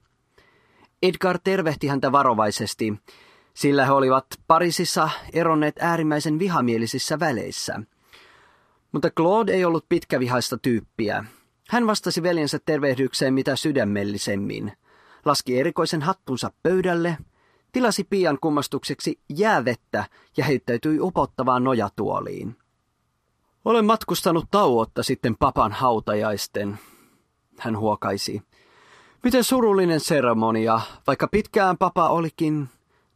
Edgar 1.02 1.38
tervehti 1.44 1.86
häntä 1.86 2.12
varovaisesti, 2.12 2.94
sillä 3.54 3.84
he 3.84 3.92
olivat 3.92 4.26
Pariisissa 4.46 5.10
eronneet 5.32 5.74
äärimmäisen 5.80 6.38
vihamielisissä 6.38 7.20
väleissä. 7.20 7.80
Mutta 8.92 9.10
Claude 9.10 9.52
ei 9.52 9.64
ollut 9.64 9.86
pitkävihaista 9.88 10.58
tyyppiä. 10.58 11.24
Hän 11.68 11.86
vastasi 11.86 12.22
veljensä 12.22 12.58
tervehdykseen 12.66 13.34
mitä 13.34 13.56
sydämellisemmin, 13.56 14.72
laski 15.24 15.60
erikoisen 15.60 16.02
hattunsa 16.02 16.52
pöydälle, 16.62 17.18
tilasi 17.72 18.04
pian 18.04 18.38
kummastukseksi 18.40 19.20
jäävettä 19.28 20.04
ja 20.36 20.44
heittäytyi 20.44 21.00
upottavaan 21.00 21.64
nojatuoliin. 21.64 22.56
Olen 23.64 23.84
matkustanut 23.84 24.44
tauotta 24.50 25.02
sitten 25.02 25.36
papan 25.36 25.72
hautajaisten, 25.72 26.78
hän 27.58 27.78
huokaisi. 27.78 28.42
Miten 29.24 29.44
surullinen 29.44 30.00
seremonia, 30.00 30.80
vaikka 31.06 31.28
pitkään 31.28 31.78
papa 31.78 32.08
olikin 32.08 32.68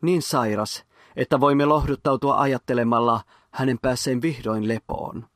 niin 0.03 0.23
sairas, 0.23 0.85
että 1.17 1.41
voimme 1.41 1.65
lohduttautua 1.65 2.41
ajattelemalla 2.41 3.21
hänen 3.51 3.79
päässeen 3.79 4.23
vihdoin 4.23 4.69
lepoon. 4.69 5.27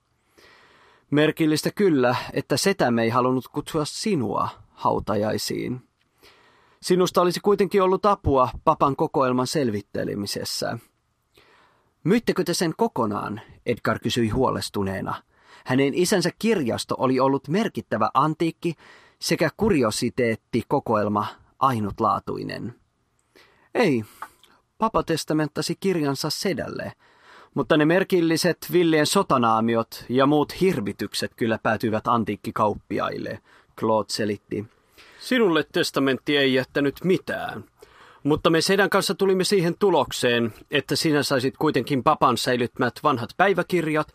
Merkillistä 1.10 1.70
kyllä, 1.70 2.16
että 2.32 2.56
setämme 2.56 3.02
ei 3.02 3.09
halunnut 3.09 3.48
kutsua 3.48 3.85
sinua 3.85 4.48
hautajaisiin. 4.70 5.82
Sinusta 6.82 7.20
olisi 7.22 7.40
kuitenkin 7.40 7.82
ollut 7.82 8.06
apua 8.06 8.48
papan 8.64 8.97
kokoelman 8.97 9.47
selvittelemisessä. 9.47 10.78
Myittekö 12.05 12.44
te 12.44 12.55
sen 12.55 12.74
kokonaan? 12.77 13.40
Edgar 13.66 13.98
kysyi 13.98 14.28
huolestuneena. 14.28 15.14
Hänen 15.65 15.95
isänsä 15.95 16.31
kirjasto 16.39 16.95
oli 16.99 17.20
ollut 17.20 17.49
merkittävä 17.49 18.11
antiikki 18.15 18.74
sekä 19.19 19.51
kuriositeetti-kokoelma 19.57 21.27
ainutlaatuinen. 21.59 22.74
Ei, 23.74 24.05
papa 24.78 25.03
testamenttasi 25.03 25.77
kirjansa 25.81 26.31
sedälle, 26.31 26.93
mutta 27.55 27.77
ne 27.77 27.85
merkilliset 27.85 28.59
villien 28.73 29.07
sotanaamiot 29.07 30.05
ja 30.09 30.27
muut 30.27 30.61
hirvitykset 30.61 31.32
kyllä 31.37 31.59
päätyivät 31.62 32.09
antiikkikauppiaille, 32.09 33.39
Claude 33.78 34.09
selitti. 34.09 34.66
Sinulle 35.20 35.65
testamentti 35.73 36.37
ei 36.37 36.55
jättänyt 36.55 36.95
mitään, 37.05 37.65
mutta 38.23 38.51
me 38.51 38.61
sedän 38.61 38.91
kanssa 38.91 39.15
tulimme 39.15 39.45
siihen 39.45 39.74
tulokseen, 39.78 40.55
että 40.70 40.97
sinä 40.97 41.23
saisit 41.23 41.57
kuitenkin 41.57 42.03
papan 42.03 42.37
säilyttämät 42.37 42.95
vanhat 43.03 43.31
päiväkirjat, 43.37 44.15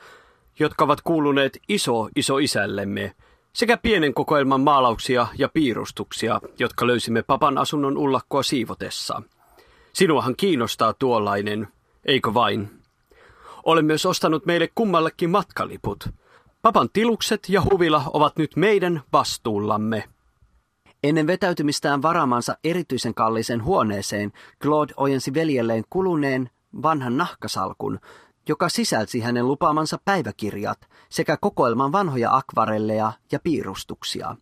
jotka 0.59 0.85
ovat 0.85 1.01
kuuluneet 1.01 1.59
iso 1.69 2.09
iso 2.15 2.37
isällemme, 2.37 3.15
sekä 3.53 3.77
pienen 3.77 4.13
kokoelman 4.13 4.61
maalauksia 4.61 5.27
ja 5.37 5.49
piirustuksia, 5.49 6.41
jotka 6.59 6.87
löysimme 6.87 7.23
papan 7.23 7.57
asunnon 7.57 7.97
ullakkoa 7.97 8.43
siivotessa. 8.43 9.21
Sinuahan 9.93 10.35
kiinnostaa 10.35 10.93
tuollainen, 10.93 11.67
eikö 12.05 12.33
vain? 12.33 12.69
Olen 13.63 13.85
myös 13.85 14.05
ostanut 14.05 14.45
meille 14.45 14.69
kummallekin 14.75 15.29
matkaliput. 15.29 16.09
Papan 16.61 16.89
tilukset 16.93 17.49
ja 17.49 17.61
huvila 17.61 18.03
ovat 18.13 18.37
nyt 18.37 18.55
meidän 18.55 19.01
vastuullamme. 19.13 20.03
Ennen 21.03 21.27
vetäytymistään 21.27 22.01
varaamansa 22.01 22.57
erityisen 22.63 23.13
kallisen 23.13 23.63
huoneeseen, 23.63 24.33
Claude 24.61 24.93
ojensi 24.97 25.33
veljelleen 25.33 25.83
kuluneen 25.89 26.49
vanhan 26.81 27.17
nahkasalkun, 27.17 27.99
joka 28.49 28.69
sisälsi 28.69 29.19
hänen 29.19 29.47
lupaamansa 29.47 29.97
päiväkirjat 30.05 30.89
sekä 31.09 31.37
kokoelman 31.37 31.91
vanhoja 31.91 32.35
akvarelleja 32.35 33.13
ja 33.31 33.39
piirustuksia. 33.39 34.35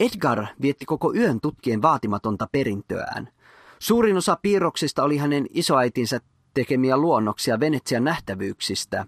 Edgar 0.00 0.46
vietti 0.62 0.84
koko 0.84 1.14
yön 1.14 1.40
tutkien 1.40 1.82
vaatimatonta 1.82 2.48
perintöään. 2.52 3.28
Suurin 3.78 4.16
osa 4.16 4.38
piirroksista 4.42 5.02
oli 5.02 5.16
hänen 5.16 5.46
isoäitinsä 5.50 6.20
tekemiä 6.54 6.96
luonnoksia 6.96 7.60
Venetsian 7.60 8.04
nähtävyyksistä 8.04 9.06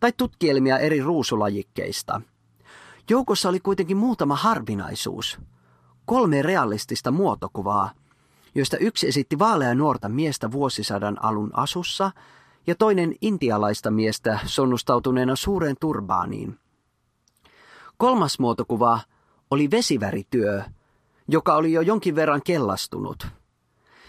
tai 0.00 0.12
tutkielmia 0.16 0.78
eri 0.78 1.00
ruusulajikkeista. 1.00 2.20
Joukossa 3.10 3.48
oli 3.48 3.60
kuitenkin 3.60 3.96
muutama 3.96 4.36
harvinaisuus. 4.36 5.38
Kolme 6.04 6.42
realistista 6.42 7.10
muotokuvaa, 7.10 7.90
joista 8.54 8.76
yksi 8.76 9.08
esitti 9.08 9.38
vaalea 9.38 9.74
nuorta 9.74 10.08
miestä 10.08 10.52
vuosisadan 10.52 11.24
alun 11.24 11.50
asussa– 11.54 12.10
ja 12.66 12.74
toinen 12.74 13.14
intialaista 13.20 13.90
miestä 13.90 14.38
sonnustautuneena 14.44 15.36
suureen 15.36 15.76
turbaaniin. 15.80 16.58
Kolmas 17.96 18.38
muotokuva 18.38 19.00
oli 19.50 19.70
vesivärityö, 19.70 20.62
joka 21.28 21.54
oli 21.54 21.72
jo 21.72 21.80
jonkin 21.80 22.14
verran 22.14 22.42
kellastunut. 22.44 23.26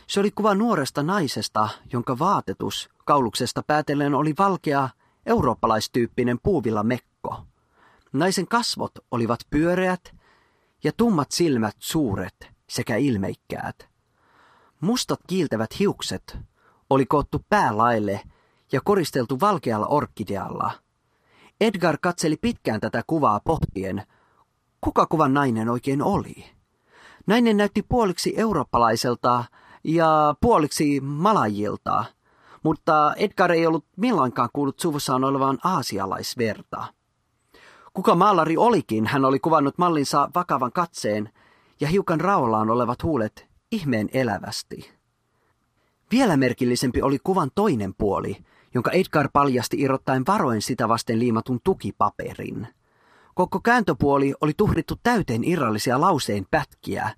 Se 0.07 0.19
oli 0.19 0.31
kuva 0.31 0.55
nuoresta 0.55 1.03
naisesta, 1.03 1.69
jonka 1.93 2.19
vaatetus 2.19 2.89
kauluksesta 3.05 3.63
päätellen 3.67 4.15
oli 4.15 4.33
valkea, 4.39 4.89
eurooppalaistyyppinen 5.25 6.39
puuvilla 6.43 6.83
mekko. 6.83 7.43
Naisen 8.13 8.47
kasvot 8.47 8.91
olivat 9.11 9.39
pyöreät 9.49 10.15
ja 10.83 10.91
tummat 10.97 11.31
silmät 11.31 11.75
suuret 11.79 12.49
sekä 12.69 12.95
ilmeikkäät. 12.95 13.89
Mustat 14.81 15.19
kiiltävät 15.27 15.79
hiukset 15.79 16.37
oli 16.89 17.05
koottu 17.05 17.45
päälaille 17.49 18.21
ja 18.71 18.81
koristeltu 18.81 19.39
valkealla 19.39 19.87
orkidealla. 19.87 20.71
Edgar 21.61 21.97
katseli 22.01 22.37
pitkään 22.37 22.79
tätä 22.79 23.03
kuvaa 23.07 23.39
pohtien, 23.39 24.03
kuka 24.81 25.05
kuvan 25.05 25.33
nainen 25.33 25.69
oikein 25.69 26.01
oli. 26.01 26.45
Nainen 27.27 27.57
näytti 27.57 27.83
puoliksi 27.83 28.33
eurooppalaiselta 28.37 29.43
ja 29.83 30.35
puoliksi 30.41 30.99
malajilta, 31.01 32.05
mutta 32.63 33.13
Edgar 33.17 33.51
ei 33.51 33.67
ollut 33.67 33.85
milloinkaan 33.97 34.49
kuullut 34.53 34.79
suvussaan 34.79 35.23
olevan 35.23 35.57
aasialaisverta. 35.63 36.85
Kuka 37.93 38.15
maalari 38.15 38.57
olikin, 38.57 39.07
hän 39.07 39.25
oli 39.25 39.39
kuvannut 39.39 39.77
mallinsa 39.77 40.29
vakavan 40.35 40.71
katseen 40.71 41.29
ja 41.79 41.87
hiukan 41.87 42.21
raollaan 42.21 42.69
olevat 42.69 43.03
huulet 43.03 43.47
ihmeen 43.71 44.09
elävästi. 44.13 44.91
Vielä 46.11 46.37
merkillisempi 46.37 47.01
oli 47.01 47.19
kuvan 47.23 47.51
toinen 47.55 47.93
puoli, 47.97 48.37
jonka 48.73 48.91
Edgar 48.91 49.29
paljasti 49.33 49.77
irrottaen 49.79 50.23
varoen 50.27 50.61
sitä 50.61 50.87
vasten 50.87 51.19
liimatun 51.19 51.59
tukipaperin. 51.63 52.67
Koko 53.35 53.59
kääntöpuoli 53.59 54.33
oli 54.41 54.53
tuhrittu 54.57 54.95
täyteen 55.03 55.43
irrallisia 55.43 56.01
lauseen 56.01 56.45
pätkiä, 56.51 57.09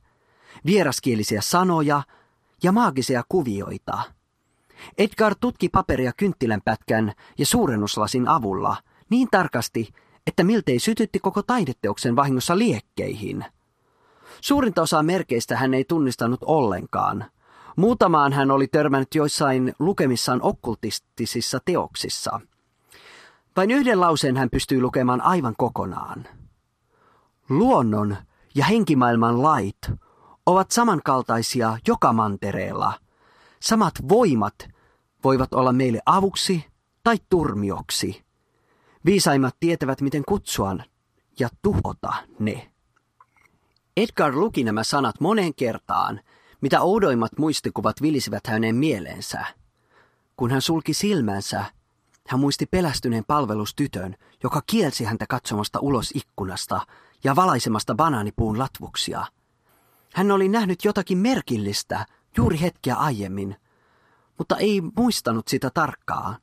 vieraskielisiä 0.66 1.42
sanoja 1.42 2.04
ja 2.64 2.72
maagisia 2.72 3.24
kuvioita. 3.30 4.02
Edgar 4.98 5.36
tutki 5.40 5.70
paperia 5.70 6.12
kynttilänpätkän 6.18 7.14
ja 7.38 7.46
suurennuslasin 7.46 8.28
avulla 8.28 8.78
niin 9.10 9.28
tarkasti, 9.32 9.90
että 10.28 10.44
miltei 10.44 10.80
sytytti 10.80 11.20
koko 11.20 11.44
taideteoksen 11.44 12.16
vahingossa 12.16 12.58
liekkeihin. 12.58 13.46
Suurinta 14.42 14.82
osaa 14.82 15.04
merkeistä 15.04 15.58
hän 15.58 15.74
ei 15.74 15.84
tunnistanut 15.84 16.40
ollenkaan– 16.44 17.26
Muutamaan 17.76 18.34
hän 18.34 18.52
oli 18.52 18.68
törmännyt 18.68 19.16
joissain 19.16 19.74
lukemissaan 19.80 20.42
okkultistisissa 20.42 21.60
teoksissa. 21.66 22.40
Vain 23.56 23.72
yhden 23.72 24.02
lauseen 24.02 24.38
hän 24.38 24.50
pystyi 24.50 24.82
lukemaan 24.82 25.22
aivan 25.22 25.56
kokonaan. 25.58 26.28
Luonnon 27.50 28.18
ja 28.56 28.66
henkimaailman 28.66 29.44
lait 29.44 29.92
ovat 30.46 30.72
samankaltaisia 30.72 31.78
joka 31.88 32.14
mantereella. 32.14 32.94
Samat 33.60 33.94
voimat 34.10 34.70
voivat 35.24 35.54
olla 35.54 35.74
meille 35.74 36.02
avuksi 36.06 36.66
tai 37.04 37.18
turmioksi. 37.30 38.24
Viisaimmat 39.06 39.56
tietävät, 39.60 40.02
miten 40.02 40.24
kutsua 40.28 40.76
ja 41.40 41.50
tuhota 41.62 42.14
ne. 42.40 42.72
Edgar 43.98 44.36
luki 44.36 44.64
nämä 44.64 44.84
sanat 44.84 45.20
moneen 45.20 45.54
kertaan– 45.54 46.20
mitä 46.62 46.82
oudoimmat 46.82 47.32
muistikuvat 47.38 48.02
vilisivät 48.02 48.48
hänen 48.48 48.76
mieleensä. 48.76 49.46
Kun 50.38 50.52
hän 50.52 50.62
sulki 50.62 50.94
silmänsä, 50.94 51.66
hän 52.28 52.40
muisti 52.40 52.66
pelästyneen 52.66 53.26
palvelustytön, 53.28 54.16
joka 54.44 54.62
kielsi 54.66 55.04
häntä 55.04 55.26
katsomasta 55.30 55.80
ulos 55.80 56.12
ikkunasta 56.16 56.82
ja 57.24 57.36
valaisemasta 57.36 57.96
banaanipuun 57.96 58.60
latvuksia. 58.60 59.26
Hän 60.14 60.32
oli 60.32 60.50
nähnyt 60.50 60.86
jotakin 60.86 61.18
merkillistä 61.18 62.06
juuri 62.38 62.62
hetkeä 62.62 62.96
aiemmin, 62.96 63.56
mutta 64.38 64.58
ei 64.58 64.82
muistanut 64.98 65.48
sitä 65.48 65.70
tarkkaan. 65.74 66.38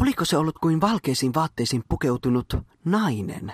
Oliko 0.00 0.24
se 0.24 0.36
ollut 0.36 0.58
kuin 0.58 0.80
valkeisiin 0.80 1.34
vaatteisiin 1.34 1.84
pukeutunut 1.88 2.54
nainen? 2.84 3.52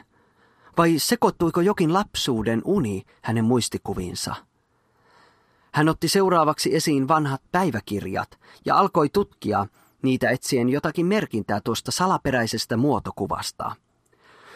Vai 0.79 0.99
sekoittuiko 0.99 1.61
jokin 1.61 1.93
lapsuuden 1.93 2.63
uni 2.65 3.03
hänen 3.23 3.45
muistikuviinsa? 3.45 4.35
Hän 5.75 5.89
otti 5.89 6.09
seuraavaksi 6.09 6.75
esiin 6.75 7.09
vanhat 7.09 7.43
päiväkirjat 7.53 8.39
ja 8.65 8.77
alkoi 8.77 9.09
tutkia 9.09 9.67
niitä 10.03 10.31
etsien 10.31 10.69
jotakin 10.69 11.07
merkintää 11.07 11.61
tuosta 11.65 11.91
salaperäisestä 11.91 12.77
muotokuvasta. 12.77 13.73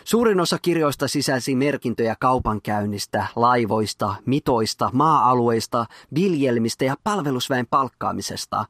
Suurin 0.05 0.40
osa 0.40 0.59
kirjoista 0.62 1.09
sisälsi 1.09 1.55
merkintöjä 1.55 2.16
kaupankäynnistä, 2.20 3.26
laivoista, 3.36 4.14
mitoista, 4.26 4.90
maa-alueista, 4.93 5.86
viljelmistä 6.14 6.84
ja 6.84 6.94
palvelusväen 7.05 7.66
palkkaamisesta. 7.70 8.64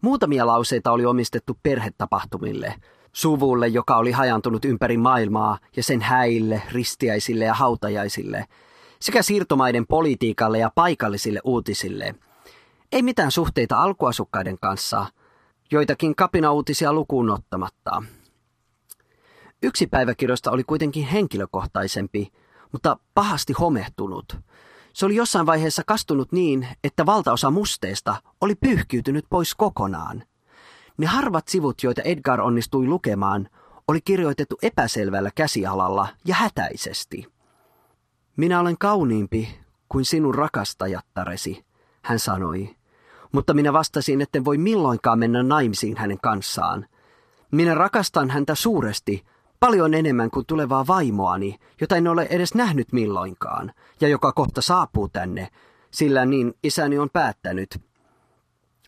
Muutamia 0.00 0.46
lauseita 0.46 0.92
oli 0.92 1.04
omistettu 1.04 1.58
perhetapahtumille, 1.62 2.74
suvulle, 3.12 3.68
joka 3.68 3.96
oli 3.96 4.12
hajantunut 4.12 4.64
ympäri 4.64 4.96
maailmaa 4.96 5.58
ja 5.76 5.82
sen 5.82 6.02
häille, 6.02 6.62
ristiäisille 6.72 7.44
ja 7.44 7.54
hautajaisille, 7.54 8.44
sekä 9.04 9.22
siirtomaiden 9.22 9.86
politiikalle 9.86 10.58
ja 10.58 10.70
paikallisille 10.74 11.40
uutisille. 11.44 12.14
Ei 12.92 13.02
mitään 13.02 13.30
suhteita 13.30 13.82
alkuasukkaiden 13.82 14.58
kanssa, 14.58 15.06
joitakin 15.70 16.16
kapinauutisia 16.16 16.92
lukuun 16.92 17.30
ottamatta. 17.30 18.02
Yksi 19.62 19.86
päiväkirjoista 19.86 20.50
oli 20.50 20.64
kuitenkin 20.64 21.06
henkilökohtaisempi, 21.06 22.32
mutta 22.72 22.96
pahasti 23.14 23.52
homehtunut. 23.52 24.38
Se 24.92 25.06
oli 25.06 25.16
jossain 25.16 25.46
vaiheessa 25.46 25.82
kastunut 25.86 26.32
niin, 26.32 26.68
että 26.84 27.06
valtaosa 27.06 27.50
musteesta 27.50 28.16
oli 28.40 28.54
pyyhkiytynyt 28.54 29.24
pois 29.30 29.54
kokonaan. 29.54 30.24
Ne 30.98 31.06
harvat 31.06 31.48
sivut, 31.48 31.82
joita 31.82 32.02
Edgar 32.02 32.40
onnistui 32.40 32.86
lukemaan, 32.86 33.48
oli 33.88 34.00
kirjoitettu 34.00 34.58
epäselvällä 34.62 35.30
käsialalla 35.34 36.08
ja 36.24 36.34
hätäisesti. 36.34 37.33
Minä 38.36 38.60
olen 38.60 38.78
kauniimpi 38.78 39.58
kuin 39.88 40.04
sinun 40.04 40.34
rakastajattaresi, 40.34 41.64
hän 42.02 42.18
sanoi. 42.18 42.76
Mutta 43.32 43.54
minä 43.54 43.72
vastasin, 43.72 44.20
etten 44.20 44.44
voi 44.44 44.58
milloinkaan 44.58 45.18
mennä 45.18 45.42
naimisiin 45.42 45.96
hänen 45.96 46.18
kanssaan. 46.22 46.86
Minä 47.50 47.74
rakastan 47.74 48.30
häntä 48.30 48.54
suuresti, 48.54 49.24
Paljon 49.64 49.94
enemmän 49.94 50.30
kuin 50.30 50.46
tulevaa 50.46 50.86
vaimoani, 50.86 51.58
jota 51.80 51.96
en 51.96 52.08
ole 52.08 52.26
edes 52.30 52.54
nähnyt 52.54 52.92
milloinkaan, 52.92 53.72
ja 54.00 54.08
joka 54.08 54.32
kohta 54.32 54.62
saapuu 54.62 55.08
tänne, 55.08 55.48
sillä 55.90 56.24
niin 56.24 56.54
isäni 56.62 56.98
on 56.98 57.10
päättänyt. 57.10 57.80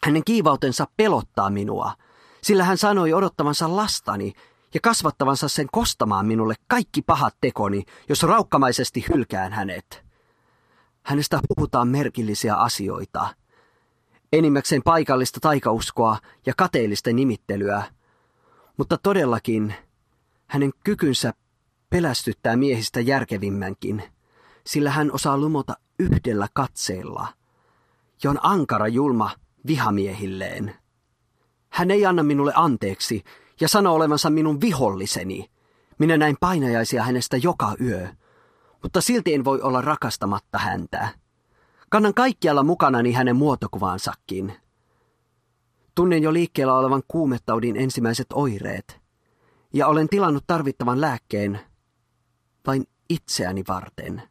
Hänen 0.04 0.24
kiivautensa 0.24 0.86
pelottaa 0.96 1.50
minua, 1.50 1.92
sillä 2.42 2.64
hän 2.64 2.78
sanoi 2.78 3.12
odottavansa 3.12 3.76
lastani 3.76 4.32
ja 4.74 4.80
kasvattavansa 4.80 5.48
sen 5.48 5.66
kostamaan 5.72 6.26
minulle 6.26 6.54
kaikki 6.68 7.02
pahat 7.02 7.34
tekoni, 7.40 7.84
jos 8.08 8.22
raukkamaisesti 8.22 9.04
hylkään 9.08 9.52
hänet. 9.52 10.04
Hänestä 11.02 11.40
puhutaan 11.56 11.88
merkillisiä 11.88 12.54
asioita. 12.54 13.34
Enimmäkseen 14.32 14.82
paikallista 14.82 15.40
taikauskoa 15.40 16.18
ja 16.46 16.52
kateellista 16.56 17.12
nimittelyä. 17.12 17.82
Mutta 18.76 18.98
todellakin 19.02 19.74
hänen 20.46 20.72
kykynsä 20.84 21.32
pelästyttää 21.90 22.56
miehistä 22.56 23.00
järkevimmänkin, 23.00 24.02
sillä 24.66 24.90
hän 24.90 25.12
osaa 25.12 25.38
lumota 25.38 25.76
yhdellä 25.98 26.48
katseella 26.54 27.28
ja 28.22 28.30
on 28.30 28.38
ankara 28.42 28.88
julma 28.88 29.30
vihamiehilleen. 29.66 30.74
Hän 31.68 31.90
ei 31.90 32.06
anna 32.06 32.22
minulle 32.22 32.52
anteeksi 32.54 33.24
ja 33.60 33.68
sano 33.68 33.94
olevansa 33.94 34.30
minun 34.30 34.60
viholliseni. 34.60 35.50
Minä 35.98 36.16
näin 36.16 36.36
painajaisia 36.40 37.02
hänestä 37.02 37.36
joka 37.36 37.74
yö, 37.80 38.08
mutta 38.82 39.00
silti 39.00 39.34
en 39.34 39.44
voi 39.44 39.60
olla 39.60 39.80
rakastamatta 39.80 40.58
häntä. 40.58 41.08
Kannan 41.90 42.14
kaikkialla 42.14 42.62
mukanani 42.62 43.12
hänen 43.12 43.36
muotokuvansakin. 43.36 44.52
Tunnen 45.94 46.22
jo 46.22 46.32
liikkeellä 46.32 46.78
olevan 46.78 47.02
kuumettaudin 47.08 47.76
ensimmäiset 47.76 48.26
oireet– 48.32 49.00
ja 49.76 49.86
olen 49.86 50.08
tilannut 50.08 50.44
tarvittavan 50.46 51.00
lääkkeen 51.00 51.60
vain 52.66 52.84
itseäni 53.08 53.64
varten. 53.68 54.22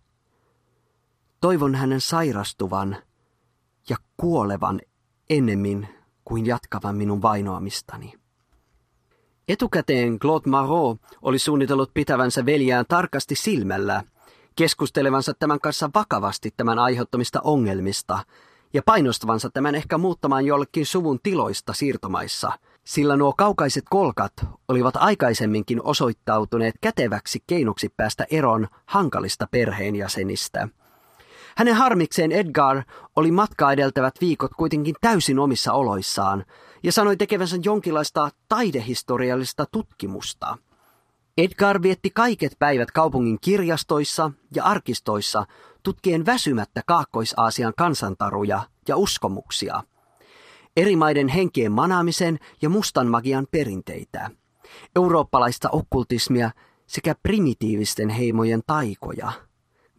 Toivon 1.41 1.75
hänen 1.75 2.01
sairastuvan 2.01 2.97
ja 3.89 3.97
kuolevan 4.17 4.81
ennemmin 5.29 5.87
kuin 6.25 6.45
jatkavan 6.45 6.95
minun 6.95 7.21
vainoamistani. 7.21 8.13
Etukäteen 9.47 10.19
Claude 10.19 10.49
Marot 10.49 10.97
oli 11.21 11.39
suunnitellut 11.39 11.91
pitävänsä 11.93 12.45
veljään 12.45 12.85
tarkasti 12.87 13.35
silmällä, 13.35 14.03
keskustelevansa 14.55 15.33
tämän 15.33 15.59
kanssa 15.59 15.89
vakavasti 15.95 16.53
tämän 16.57 16.79
aiheuttamista 16.79 17.41
ongelmista 17.43 18.19
ja 18.73 18.81
painostavansa 18.85 19.49
tämän 19.49 19.75
ehkä 19.75 19.97
muuttamaan 19.97 20.45
jollekin 20.45 20.85
suvun 20.85 21.19
tiloista 21.23 21.73
siirtomaissa– 21.73 22.51
sillä 22.85 23.17
nuo 23.17 23.33
kaukaiset 23.37 23.83
kolkat 23.89 24.33
olivat 24.67 24.95
aikaisemminkin 24.97 25.81
osoittautuneet 25.83 26.75
käteväksi 26.81 27.43
keinoksi 27.47 27.89
päästä 27.97 28.25
eroon 28.31 28.67
hankalista 28.85 29.47
perheenjäsenistä. 29.51 30.67
Hänen 31.57 31.75
harmikseen 31.75 32.31
Edgar 32.31 32.83
oli 33.15 33.31
matkaa 33.31 33.71
edeltävät 33.71 34.15
viikot 34.21 34.51
kuitenkin 34.53 34.95
täysin 35.01 35.39
omissa 35.39 35.73
oloissaan 35.73 36.45
ja 36.83 36.91
sanoi 36.91 37.17
tekevänsä 37.17 37.57
jonkinlaista 37.63 38.29
taidehistoriallista 38.49 39.65
tutkimusta. 39.71 40.57
Edgar 41.37 41.81
vietti 41.81 42.09
kaiket 42.09 42.55
päivät 42.59 42.91
kaupungin 42.91 43.37
kirjastoissa 43.41 44.31
ja 44.55 44.63
arkistoissa 44.63 45.45
tutkien 45.83 46.25
väsymättä 46.25 46.81
Kaakkois-Aasian 46.85 47.73
kansantaruja 47.77 48.61
ja 48.87 48.97
uskomuksia– 48.97 49.83
eri 50.77 50.95
maiden 50.95 51.27
henkien 51.27 51.71
manaamisen 51.71 52.39
ja 52.61 52.69
mustan 52.69 53.07
magian 53.07 53.47
perinteitä, 53.51 54.31
eurooppalaista 54.95 55.69
okkultismia 55.69 56.51
sekä 56.87 57.15
primitiivisten 57.23 58.09
heimojen 58.09 58.61
taikoja. 58.67 59.31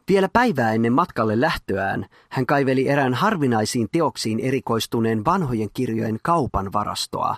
Vielä 0.08 0.28
päivää 0.32 0.72
ennen 0.72 0.92
matkalle 0.92 1.40
lähtöään 1.40 2.06
hän 2.30 2.46
kaiveli 2.46 2.88
erään 2.88 3.14
harvinaisiin 3.14 3.88
teoksiin 3.92 4.40
erikoistuneen 4.40 5.24
vanhojen 5.24 5.68
kirjojen 5.74 6.18
kaupan 6.22 6.72
varastoa, 6.72 7.36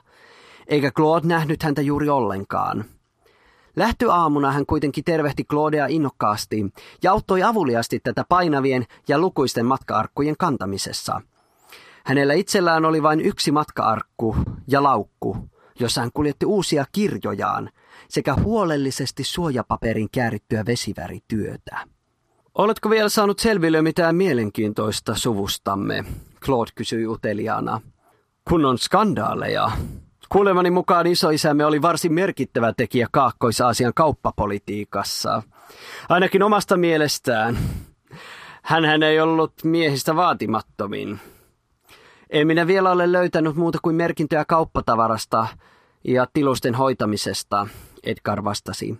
eikä 0.66 0.90
Claude 0.90 1.26
nähnyt 1.26 1.62
häntä 1.62 1.82
juuri 1.82 2.08
ollenkaan. 2.08 2.84
Lähtöaamuna 3.76 4.52
hän 4.52 4.66
kuitenkin 4.66 5.04
tervehti 5.04 5.44
Claudea 5.44 5.86
innokkaasti 5.86 6.66
ja 7.02 7.12
auttoi 7.12 7.42
avuliasti 7.42 8.00
tätä 8.00 8.24
painavien 8.28 8.84
ja 9.08 9.18
lukuisten 9.18 9.66
matkaarkkujen 9.66 10.36
kantamisessa– 10.38 11.20
Hänellä 12.08 12.34
itsellään 12.34 12.84
oli 12.84 13.02
vain 13.02 13.20
yksi 13.20 13.52
matkaarkku 13.52 14.36
ja 14.68 14.82
laukku, 14.82 15.36
jossa 15.80 16.00
hän 16.00 16.10
kuljetti 16.14 16.46
uusia 16.46 16.84
kirjojaan 16.92 17.70
sekä 18.08 18.34
huolellisesti 18.34 19.24
suojapaperin 19.24 20.08
käärittyä 20.12 20.66
vesivärityötä. 20.66 21.97
Oletko 22.58 22.90
vielä 22.90 23.08
saanut 23.08 23.38
selville 23.38 23.82
mitään 23.82 24.16
mielenkiintoista 24.16 25.14
suvustamme? 25.14 26.04
Claude 26.44 26.70
kysyi 26.74 27.06
uteliaana. 27.06 27.80
Kun 28.48 28.64
on 28.64 28.78
skandaaleja. 28.78 29.70
Kuulemani 30.28 30.70
mukaan 30.70 31.06
isoisämme 31.06 31.64
oli 31.64 31.82
varsin 31.82 32.12
merkittävä 32.12 32.72
tekijä 32.72 33.08
Kaakkois-Aasian 33.10 33.92
kauppapolitiikassa. 33.94 35.42
Ainakin 36.08 36.42
omasta 36.42 36.76
mielestään. 36.76 37.58
Hän 38.62 39.02
ei 39.02 39.20
ollut 39.20 39.52
miehistä 39.64 40.16
vaatimattomin. 40.16 41.20
En 42.30 42.46
minä 42.46 42.66
vielä 42.66 42.90
ole 42.90 43.12
löytänyt 43.12 43.56
muuta 43.56 43.78
kuin 43.82 43.96
merkintöjä 43.96 44.44
kauppatavarasta 44.44 45.46
ja 46.04 46.26
tilusten 46.32 46.74
hoitamisesta, 46.74 47.66
Edgar 48.04 48.44
vastasi. 48.44 48.98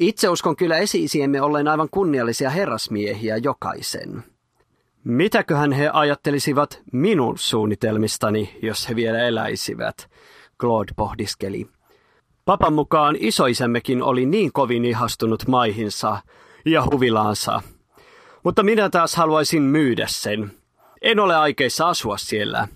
Itse 0.00 0.28
uskon 0.28 0.56
kyllä 0.56 0.76
esiisiemme 0.76 1.42
ollen 1.42 1.68
aivan 1.68 1.88
kunniallisia 1.90 2.50
herrasmiehiä 2.50 3.36
jokaisen. 3.36 4.24
Mitäköhän 5.04 5.72
he 5.72 5.90
ajattelisivat 5.92 6.82
minun 6.92 7.38
suunnitelmistani, 7.38 8.58
jos 8.62 8.88
he 8.88 8.96
vielä 8.96 9.18
eläisivät, 9.18 10.10
Claude 10.60 10.92
pohdiskeli. 10.96 11.66
Papan 12.44 12.72
mukaan 12.72 13.16
isoisämmekin 13.18 14.02
oli 14.02 14.26
niin 14.26 14.52
kovin 14.52 14.84
ihastunut 14.84 15.46
maihinsa 15.46 16.18
ja 16.64 16.84
huvilaansa. 16.92 17.62
Mutta 18.44 18.62
minä 18.62 18.90
taas 18.90 19.16
haluaisin 19.16 19.62
myydä 19.62 20.06
sen, 20.08 20.52
en 21.02 21.20
ole 21.20 21.36
aikeissa 21.36 21.88
asua 21.88 22.18
siellä. 22.18 22.68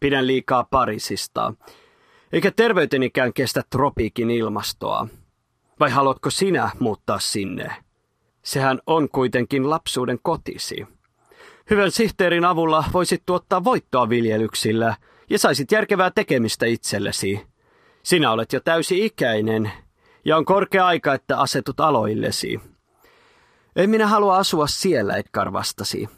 Pidän 0.00 0.26
liikaa 0.26 0.64
Pariisista. 0.70 1.54
Eikä 2.32 2.50
terveytenikään 2.50 3.32
kestä 3.32 3.62
tropiikin 3.70 4.30
ilmastoa. 4.30 5.08
Vai 5.80 5.90
haluatko 5.90 6.30
sinä 6.30 6.70
muuttaa 6.78 7.18
sinne? 7.18 7.76
Sehän 8.42 8.80
on 8.86 9.08
kuitenkin 9.08 9.70
lapsuuden 9.70 10.18
kotisi. 10.22 10.86
Hyvän 11.70 11.90
sihteerin 11.90 12.44
avulla 12.44 12.84
voisit 12.92 13.22
tuottaa 13.26 13.64
voittoa 13.64 14.08
viljelyksillä 14.08 14.96
ja 15.30 15.38
saisit 15.38 15.72
järkevää 15.72 16.10
tekemistä 16.10 16.66
itsellesi. 16.66 17.46
Sinä 18.02 18.30
olet 18.30 18.52
jo 18.52 18.60
täysi-ikäinen 18.60 19.72
ja 20.24 20.36
on 20.36 20.44
korkea 20.44 20.86
aika, 20.86 21.14
että 21.14 21.40
asetut 21.40 21.80
aloillesi. 21.80 22.60
En 23.76 23.90
minä 23.90 24.06
halua 24.06 24.36
asua 24.36 24.66
siellä, 24.66 25.16
Edgar 25.16 25.52
vastasi. 25.52 26.08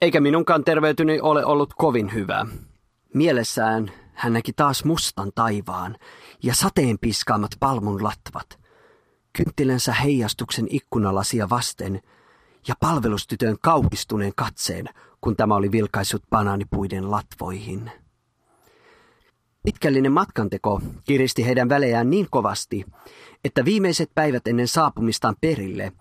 Eikä 0.00 0.20
minunkaan 0.20 0.64
terveytyni 0.64 1.20
ole 1.20 1.44
ollut 1.44 1.74
kovin 1.74 2.14
hyvä. 2.14 2.46
Mielessään 3.14 3.92
hän 4.14 4.32
näki 4.32 4.52
taas 4.52 4.84
mustan 4.84 5.32
taivaan 5.34 5.96
ja 6.42 6.54
sateen 6.54 6.98
piskaamat 6.98 7.50
palmun 7.60 8.04
latvat. 8.04 8.63
Kynttilänsä 9.36 9.92
heijastuksen 9.92 10.66
ikkunalasia 10.70 11.50
vasten 11.50 12.00
ja 12.68 12.74
palvelustytön 12.80 13.56
kauhistuneen 13.62 14.32
katseen, 14.36 14.88
kun 15.20 15.36
tämä 15.36 15.54
oli 15.54 15.72
vilkaissut 15.72 16.22
banaanipuiden 16.30 17.10
latvoihin. 17.10 17.90
Pitkällinen 19.62 20.12
matkanteko 20.12 20.80
kiristi 21.04 21.46
heidän 21.46 21.68
välejään 21.68 22.10
niin 22.10 22.26
kovasti, 22.30 22.84
että 23.44 23.64
viimeiset 23.64 24.10
päivät 24.14 24.46
ennen 24.46 24.68
saapumistaan 24.68 25.36
perille 25.40 25.92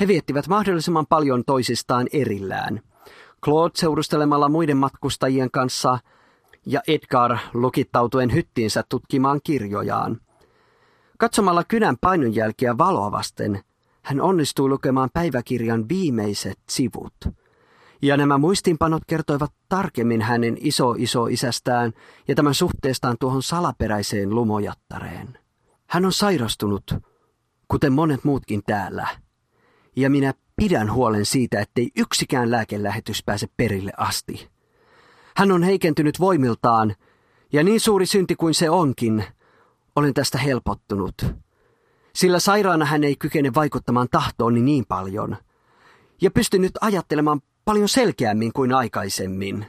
he 0.00 0.08
viettivät 0.08 0.48
mahdollisimman 0.48 1.06
paljon 1.06 1.44
toisistaan 1.44 2.06
erillään. 2.12 2.80
Claude 3.44 3.72
seurustelemalla 3.74 4.48
muiden 4.48 4.76
matkustajien 4.76 5.50
kanssa 5.50 5.98
ja 6.66 6.80
Edgar 6.88 7.38
lukittautuen 7.54 8.32
hyttiinsä 8.32 8.84
tutkimaan 8.88 9.40
kirjojaan. 9.44 10.20
Katsomalla 11.20 11.64
kynän 11.64 11.96
painonjälkiä 12.00 12.78
valoa 12.78 13.12
vasten, 13.12 13.62
hän 14.02 14.20
onnistui 14.20 14.68
lukemaan 14.68 15.10
päiväkirjan 15.12 15.88
viimeiset 15.88 16.58
sivut– 16.68 17.14
ja 18.02 18.16
nämä 18.16 18.38
muistinpanot 18.38 19.02
kertoivat 19.06 19.52
tarkemmin 19.68 20.22
hänen 20.22 20.56
iso-iso-isästään 20.60 21.92
ja 22.28 22.34
tämän 22.34 22.54
suhteestaan 22.54 23.16
tuohon 23.20 23.42
salaperäiseen 23.42 24.34
lumojattareen. 24.34 25.38
Hän 25.86 26.04
on 26.04 26.12
sairastunut, 26.12 26.94
kuten 27.68 27.92
monet 27.92 28.24
muutkin 28.24 28.62
täällä. 28.66 29.08
Ja 29.96 30.10
minä 30.10 30.34
pidän 30.56 30.92
huolen 30.92 31.26
siitä, 31.26 31.60
ettei 31.60 31.90
yksikään 31.96 32.50
lääkelähetys 32.50 33.22
pääse 33.26 33.46
perille 33.56 33.92
asti. 33.96 34.48
Hän 35.36 35.52
on 35.52 35.62
heikentynyt 35.62 36.20
voimiltaan, 36.20 36.94
ja 37.52 37.64
niin 37.64 37.80
suuri 37.80 38.06
synti 38.06 38.36
kuin 38.36 38.54
se 38.54 38.70
onkin, 38.70 39.24
olen 40.00 40.14
tästä 40.14 40.38
helpottunut. 40.38 41.26
Sillä 42.14 42.38
sairaana 42.38 42.84
hän 42.84 43.04
ei 43.04 43.16
kykene 43.16 43.54
vaikuttamaan 43.54 44.08
tahtooni 44.10 44.60
niin 44.60 44.86
paljon, 44.86 45.36
ja 46.20 46.30
pystyn 46.30 46.60
nyt 46.60 46.78
ajattelemaan 46.80 47.40
paljon 47.64 47.88
selkeämmin 47.88 48.52
kuin 48.52 48.74
aikaisemmin. 48.74 49.66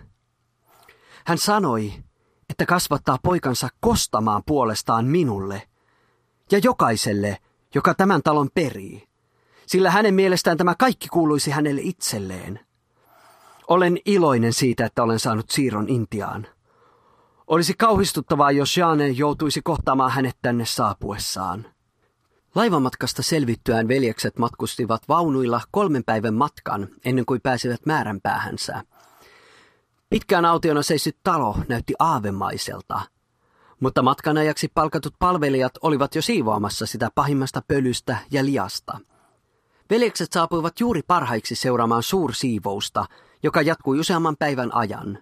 Hän 1.26 1.38
sanoi, 1.38 1.94
että 2.50 2.66
kasvattaa 2.66 3.18
poikansa 3.24 3.70
kostamaan 3.80 4.44
puolestaan 4.46 5.06
minulle 5.06 5.68
ja 6.52 6.60
jokaiselle, 6.64 7.38
joka 7.76 7.94
tämän 7.94 8.24
talon 8.24 8.50
perii, 8.54 9.08
sillä 9.66 9.92
hänen 9.92 10.14
mielestään 10.14 10.58
tämä 10.58 10.76
kaikki 10.76 11.08
kuuluisi 11.08 11.52
hänelle 11.52 11.82
itselleen. 11.84 12.60
Olen 13.68 13.98
iloinen 14.06 14.54
siitä, 14.54 14.86
että 14.86 15.04
olen 15.04 15.20
saanut 15.20 15.50
siirron 15.50 15.90
Intiaan. 15.90 16.48
Olisi 17.52 17.74
kauhistuttavaa, 17.74 18.52
jos 18.52 18.78
Jane 18.78 19.08
joutuisi 19.08 19.62
kohtaamaan 19.62 20.12
hänet 20.12 20.38
tänne 20.42 20.66
saapuessaan. 20.66 21.66
Laivamatkasta 22.56 23.22
selvittyään 23.22 23.88
veljekset 23.88 24.38
matkustivat 24.38 25.02
vaunuilla 25.10 25.62
kolmen 25.72 26.04
päivän 26.04 26.34
matkan 26.34 26.88
ennen 27.06 27.26
kuin 27.26 27.42
pääsivät 27.42 27.86
määränpäähänsä. 27.86 28.84
Pitkään 30.10 30.46
autiona 30.46 30.82
seisyt 30.82 31.18
talo 31.24 31.58
näytti 31.68 31.94
aavemaiselta, 32.00 33.02
mutta 33.80 34.02
matkan 34.02 34.38
ajaksi 34.38 34.68
palkatut 34.74 35.14
palvelijat 35.20 35.74
olivat 35.82 36.16
jo 36.16 36.22
siivoamassa 36.22 36.86
sitä 36.86 37.10
pahimmasta 37.16 37.62
pölystä 37.68 38.18
ja 38.32 38.46
liasta. 38.46 39.00
Veljekset 39.90 40.32
saapuivat 40.32 40.80
juuri 40.80 41.02
parhaiksi 41.08 41.56
seuraamaan 41.56 42.04
suursiivousta, 42.04 43.06
joka 43.44 43.62
jatkui 43.62 44.00
useamman 44.00 44.38
päivän 44.40 44.76
ajan. 44.76 45.18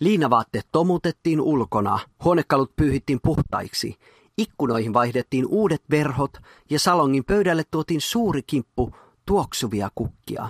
Liinavaatteet 0.00 0.66
tomutettiin 0.72 1.40
ulkona, 1.40 1.98
huonekalut 2.24 2.76
pyyhittiin 2.76 3.20
puhtaiksi– 3.22 3.94
Ikkunoihin 4.38 4.94
vaihdettiin 4.94 5.46
uudet 5.46 5.82
verhot 5.90 6.38
ja 6.70 6.78
salongin 6.78 7.24
pöydälle 7.24 7.64
tuotiin 7.70 8.00
suuri 8.00 8.42
kimppu 8.42 8.94
tuoksuvia 9.26 9.90
kukkia. 9.94 10.48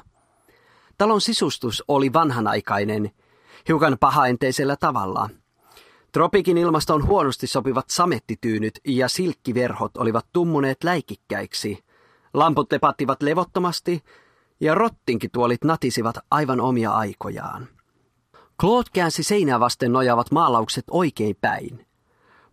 Talon 0.99 1.21
sisustus 1.21 1.85
oli 1.89 2.13
vanhanaikainen, 2.13 3.11
hiukan 3.69 3.97
pahaenteisellä 4.01 4.77
tavalla. 4.77 5.31
Tropikin 6.13 6.59
ilmastoon 6.59 7.07
huonosti 7.07 7.47
sopivat 7.47 7.91
samettityynyt 7.91 8.81
ja 8.85 9.09
silkkiverhot 9.09 9.97
olivat 9.97 10.27
tummuneet 10.33 10.85
läikikkäiksi. 10.85 11.85
Lamput 12.35 12.73
lepattivat 12.73 13.23
levottomasti 13.23 14.05
ja 14.61 14.75
rottinkituolit 14.75 15.65
natisivat 15.65 16.17
aivan 16.31 16.61
omia 16.61 16.91
aikojaan. 16.91 17.69
Claude 18.61 18.91
käänsi 18.93 19.23
seinää 19.23 19.61
vasten 19.61 19.93
nojaavat 19.93 20.31
maalaukset 20.31 20.85
oikein 20.91 21.37
päin, 21.41 21.87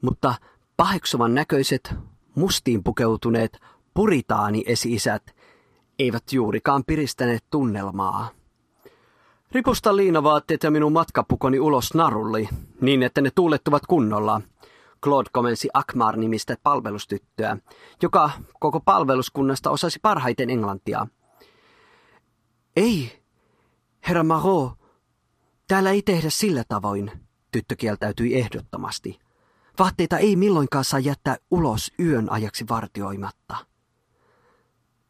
mutta 0.02 0.36
Paheksuvan 0.78 1.36
näköiset, 1.36 1.94
mustiin 2.36 2.84
pukeutuneet 2.84 3.60
puritaani-esi-isät 3.94 5.36
eivät 6.00 6.24
juurikaan 6.34 6.84
piristäneet 6.88 7.44
tunnelmaa. 7.50 8.30
Ripusta 9.52 9.96
liinavaatteet 9.96 10.64
ja 10.64 10.72
minun 10.72 10.94
matkapukoni 10.94 11.60
ulos 11.60 11.94
narulli, 11.94 12.50
niin 12.82 13.04
että 13.04 13.22
ne 13.22 13.32
tuulettuvat 13.36 13.86
kunnolla. 13.86 14.42
Claude 15.04 15.30
komensi 15.34 15.70
Akmar-nimistä 15.74 16.58
palvelustyttöä, 16.64 17.58
joka 18.02 18.32
koko 18.60 18.80
palveluskunnasta 18.80 19.70
osasi 19.70 20.00
parhaiten 20.02 20.50
englantia. 20.50 21.08
Ei, 22.76 23.24
herra 24.08 24.24
Marot, 24.24 24.85
täällä 25.68 25.92
ei 25.92 26.02
tehdä 26.02 26.30
sillä 26.30 26.64
tavoin, 26.68 27.12
tyttö 27.52 27.76
kieltäytyi 27.76 28.36
ehdottomasti. 28.36 29.20
Vaatteita 29.80 30.18
ei 30.18 30.36
milloinkaan 30.36 30.84
saa 30.84 31.00
jättää 31.00 31.38
ulos 31.52 31.92
yön 32.00 32.32
ajaksi 32.32 32.66
vartioimatta. 32.70 33.56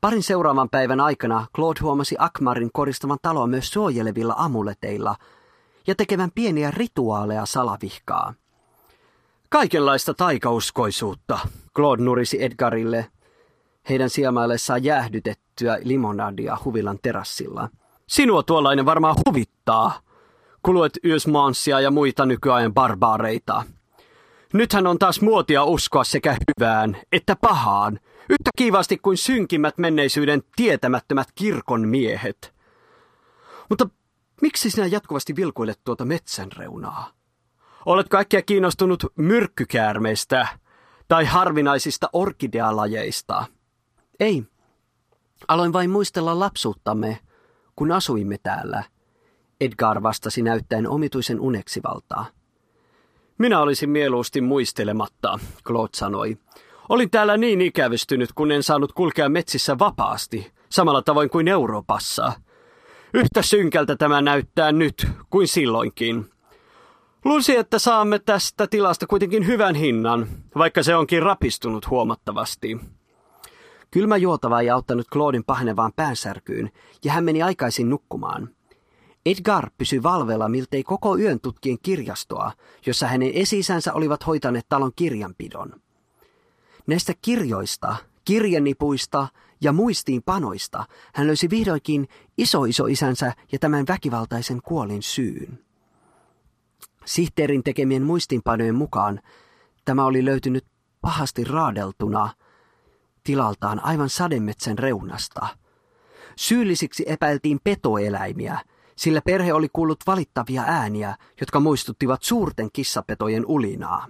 Parin 0.02 0.23
seuraavan 0.23 0.69
päivän 0.69 0.99
aikana 0.99 1.48
Claude 1.56 1.80
huomasi 1.82 2.15
Akmarin 2.19 2.69
koristavan 2.73 3.18
taloa 3.22 3.48
myös 3.48 3.69
suojelevilla 3.69 4.36
amuleteilla 4.38 5.15
ja 5.88 5.95
tekevän 5.95 6.32
pieniä 6.36 6.72
rituaaleja 6.72 7.45
salavihkaa. 7.45 8.34
Kaikenlaista 9.49 10.14
taikauskoisuutta, 10.14 11.40
Claude 11.76 12.03
nurisi 12.03 12.44
Edgarille, 12.44 13.11
heidän 13.90 14.10
siemaillessaan 14.10 14.84
jäähdytettyä 14.84 15.77
limonadia 15.84 16.57
huvilan 16.65 16.99
terassilla. 17.02 17.69
Sinua 18.07 18.44
tuollainen 18.44 18.86
varmaan 18.86 19.15
huvittaa. 19.27 19.99
Kuluet 20.66 20.98
yösmanssia 21.06 21.80
ja 21.80 21.92
muita 21.92 22.26
nykyajan 22.26 22.74
barbaareita. 22.74 23.64
Nythän 24.54 24.88
on 24.88 25.00
taas 25.00 25.22
muotia 25.22 25.64
uskoa 25.64 26.04
sekä 26.04 26.38
hyvään 26.48 26.98
että 27.12 27.36
pahaan, 27.36 28.00
yhtä 28.30 28.50
kivasti 28.58 28.98
kuin 28.98 29.18
synkimmät 29.18 29.78
menneisyyden 29.78 30.44
tietämättömät 30.56 31.28
kirkon 31.36 31.88
miehet. 31.88 32.54
Mutta 33.70 33.90
miksi 34.42 34.72
sinä 34.72 34.88
jatkuvasti 34.88 35.36
vilkuilet 35.36 35.80
tuota 35.84 36.06
metsän 36.06 36.52
reunaa? 36.52 37.12
Olet 37.86 38.10
kaikkia 38.10 38.42
kiinnostunut 38.42 39.06
myrkkykäärmeistä 39.18 40.48
tai 41.08 41.26
harvinaisista 41.26 42.10
orkidealajeista. 42.14 43.46
Ei. 44.20 44.44
Aloin 45.48 45.74
vain 45.74 45.90
muistella 45.90 46.40
lapsuuttamme, 46.40 47.20
kun 47.76 47.92
asuimme 47.92 48.38
täällä. 48.38 48.95
Edgar 49.61 50.03
vastasi 50.03 50.41
näyttäen 50.41 50.88
omituisen 50.88 51.40
uneksivaltaa. 51.40 52.26
Minä 53.38 53.60
olisin 53.60 53.90
mieluusti 53.90 54.41
muistelematta, 54.41 55.40
Claude 55.68 55.90
sanoi. 55.95 56.38
Olin 56.90 57.10
täällä 57.10 57.38
niin 57.38 57.61
ikävystynyt, 57.61 58.34
kun 58.34 58.52
en 58.52 58.64
saanut 58.64 58.94
kulkea 58.94 59.30
metsissä 59.30 59.80
vapaasti, 59.80 60.52
samalla 60.69 61.02
tavoin 61.02 61.30
kuin 61.30 61.48
Euroopassa. 61.48 62.34
Yhtä 63.14 63.41
synkältä 63.41 63.95
tämä 63.95 64.22
näyttää 64.22 64.72
nyt 64.72 65.07
kuin 65.30 65.48
silloinkin. 65.48 66.30
Luulisi, 67.26 67.57
että 67.57 67.80
saamme 67.80 68.19
tästä 68.19 68.68
tilasta 68.68 69.07
kuitenkin 69.07 69.48
hyvän 69.48 69.76
hinnan, 69.76 70.27
vaikka 70.57 70.84
se 70.84 70.95
onkin 70.95 71.23
rapistunut 71.23 71.90
huomattavasti. 71.90 72.77
Kylmä 73.91 74.18
juotava 74.18 74.60
ei 74.60 74.69
auttanut 74.69 75.07
Claudin 75.14 75.44
pahenevaan 75.44 75.91
päänsärkyyn, 75.95 76.72
ja 77.03 77.11
hän 77.11 77.23
meni 77.23 77.41
aikaisin 77.41 77.90
nukkumaan. 77.90 78.49
Edgar 79.26 79.69
pysyi 79.77 80.03
valvella 80.03 80.49
miltei 80.49 80.84
koko 80.84 81.18
yön 81.18 81.39
tutkien 81.39 81.77
kirjastoa, 81.84 82.52
jossa 82.85 83.07
hänen 83.07 83.31
esisänsä 83.34 83.93
olivat 83.93 84.27
hoitaneet 84.27 84.65
talon 84.69 84.91
kirjanpidon. 84.95 85.81
Näistä 86.88 87.14
kirjoista, 87.22 87.95
kirjanipuista 88.26 89.27
ja 89.61 89.72
muistiinpanoista 89.72 90.85
hän 91.14 91.27
löysi 91.27 91.49
vihdoinkin 91.49 92.07
isoisoisänsä 92.38 93.34
ja 93.52 93.60
tämän 93.60 93.85
väkivaltaisen 93.88 94.61
kuolin 94.61 95.03
syyn. 95.03 95.60
Sihteerin 97.06 97.64
tekemien 97.64 98.03
muistiinpanojen 98.03 98.76
mukaan 98.76 99.22
tämä 99.85 100.06
oli 100.06 100.26
löytynyt 100.26 100.65
pahasti 101.02 101.43
raadeltuna 101.43 102.30
tilaltaan 103.23 103.85
aivan 103.85 104.10
sademetsän 104.10 104.77
reunasta. 104.77 105.47
Syyllisiksi 106.35 107.03
epäiltiin 107.07 107.60
petoeläimiä, 107.64 108.60
sillä 108.96 109.22
perhe 109.26 109.54
oli 109.54 109.68
kuullut 109.74 110.00
valittavia 110.08 110.64
ääniä, 110.68 111.16
jotka 111.40 111.60
muistuttivat 111.60 112.24
suurten 112.24 112.70
kissapetojen 112.74 113.46
ulinaa. 113.46 114.08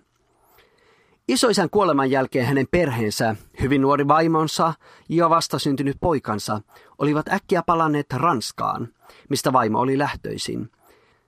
Isoisän 1.28 1.70
kuoleman 1.70 2.12
jälkeen 2.12 2.46
hänen 2.46 2.68
perheensä, 2.72 3.36
hyvin 3.62 3.82
nuori 3.82 4.08
vaimonsa 4.08 4.74
ja 5.10 5.30
vastasyntynyt 5.30 5.98
poikansa 6.00 6.62
olivat 6.98 7.28
äkkiä 7.28 7.64
palanneet 7.64 8.14
Ranskaan, 8.14 8.88
mistä 9.30 9.54
vaimo 9.54 9.80
oli 9.80 9.98
lähtöisin. 9.98 10.72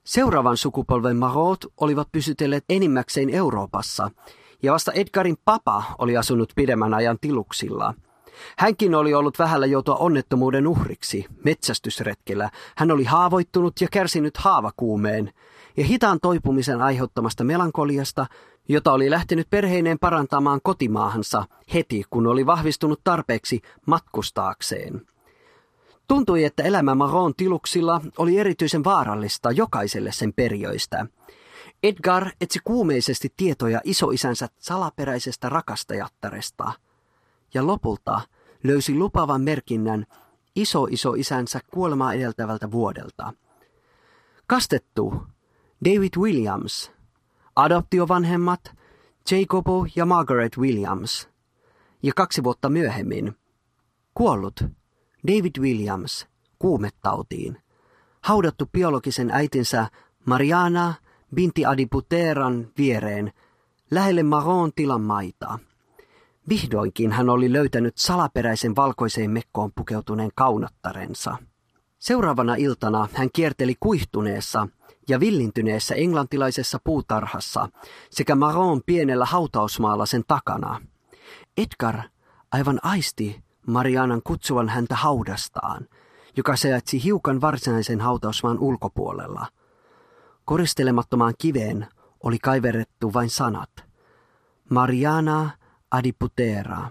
Seuraavan 0.03 0.57
sukupolven 0.57 1.17
Marot 1.17 1.65
olivat 1.77 2.07
pysytelleet 2.11 2.65
enimmäkseen 2.69 3.29
Euroopassa, 3.29 4.11
ja 4.63 4.73
vasta 4.73 4.91
Edgarin 4.91 5.37
papa 5.45 5.83
oli 5.97 6.17
asunut 6.17 6.53
pidemmän 6.55 6.93
ajan 6.93 7.17
tiluksilla. 7.21 7.93
Hänkin 8.57 8.95
oli 8.95 9.13
ollut 9.13 9.39
vähällä 9.39 9.65
joutua 9.65 9.95
onnettomuuden 9.95 10.67
uhriksi 10.67 11.25
metsästysretkellä. 11.43 12.49
Hän 12.75 12.91
oli 12.91 13.03
haavoittunut 13.03 13.81
ja 13.81 13.87
kärsinyt 13.91 14.37
haavakuumeen, 14.37 15.33
ja 15.77 15.83
hitaan 15.83 16.19
toipumisen 16.21 16.81
aiheuttamasta 16.81 17.43
melankoliasta 17.43 18.25
jota 18.69 18.91
oli 18.91 19.09
lähtenyt 19.09 19.49
perheineen 19.49 19.99
parantamaan 19.99 20.59
kotimaahansa 20.63 21.45
heti, 21.73 22.03
kun 22.09 22.27
oli 22.27 22.45
vahvistunut 22.45 23.01
tarpeeksi 23.03 23.61
matkustaakseen. 23.85 25.01
Tuntui, 26.07 26.43
että 26.43 26.63
elämä 26.63 26.95
Maron 26.95 27.33
tiluksilla 27.37 28.01
oli 28.17 28.39
erityisen 28.39 28.83
vaarallista 28.83 29.51
jokaiselle 29.51 30.11
sen 30.11 30.33
periöistä. 30.33 31.05
Edgar 31.83 32.29
etsi 32.41 32.59
kuumeisesti 32.63 33.33
tietoja 33.37 33.81
isoisänsä 33.83 34.47
salaperäisestä 34.59 35.49
rakastajattaresta 35.49 36.71
ja 37.57 37.67
lopulta 37.67 38.21
löysi 38.63 38.95
lupavan 38.95 39.41
merkinnän 39.41 40.05
iso-isoisänsä 40.55 41.59
kuolemaa 41.73 42.13
edeltävältä 42.13 42.71
vuodelta. 42.71 43.33
Kastettu 44.47 45.13
David 45.85 46.17
Williams– 46.17 46.91
adoptiovanhemmat 47.55 48.75
Jacobo 49.31 49.85
ja 49.95 50.05
Margaret 50.05 50.57
Williams. 50.57 51.29
Ja 52.03 52.13
kaksi 52.15 52.43
vuotta 52.43 52.69
myöhemmin 52.69 53.35
kuollut 54.13 54.63
David 55.27 55.59
Williams 55.59 56.27
kuumettautiin, 56.59 57.57
haudattu 58.23 58.65
biologisen 58.65 59.31
äitinsä 59.31 59.87
Mariana 60.25 60.93
Binti 61.35 61.65
Adiputeran 61.65 62.67
viereen 62.77 63.33
lähelle 63.91 64.23
Maron 64.23 64.71
tilan 64.75 65.01
maita. 65.01 65.59
Vihdoinkin 66.49 67.11
hän 67.11 67.29
oli 67.29 67.53
löytänyt 67.53 67.97
salaperäisen 67.97 68.75
valkoiseen 68.75 69.31
mekkoon 69.31 69.71
pukeutuneen 69.75 70.31
kaunattarensa. 70.35 71.37
Seuraavana 71.99 72.55
iltana 72.55 73.07
hän 73.13 73.29
kierteli 73.33 73.75
kuihtuneessa 73.79 74.67
ja 75.09 75.19
villintyneessä 75.19 75.95
englantilaisessa 75.95 76.79
puutarhassa 76.83 77.69
sekä 78.09 78.35
Maron 78.35 78.81
pienellä 78.85 79.25
hautausmaalla 79.25 80.05
sen 80.05 80.23
takana. 80.27 80.81
Edgar 81.57 81.99
aivan 82.51 82.79
aisti 82.83 83.43
Marianan 83.67 84.21
kutsuvan 84.23 84.69
häntä 84.69 84.95
haudastaan, 84.95 85.87
joka 86.37 86.55
sijaitsi 86.55 87.03
hiukan 87.03 87.41
varsinaisen 87.41 88.01
hautausmaan 88.01 88.59
ulkopuolella. 88.59 89.47
Koristelemattomaan 90.45 91.33
kiveen 91.37 91.87
oli 92.23 92.39
kaiverrettu 92.39 93.13
vain 93.13 93.29
sanat. 93.29 93.69
Mariana 94.69 95.49
adiputera 95.91 96.89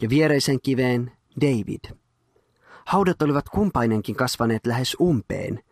ja 0.00 0.08
viereisen 0.08 0.60
kiveen 0.60 1.12
David. 1.40 1.94
Haudat 2.86 3.22
olivat 3.22 3.48
kumpainenkin 3.48 4.14
kasvaneet 4.14 4.66
lähes 4.66 4.96
umpeen– 5.00 5.60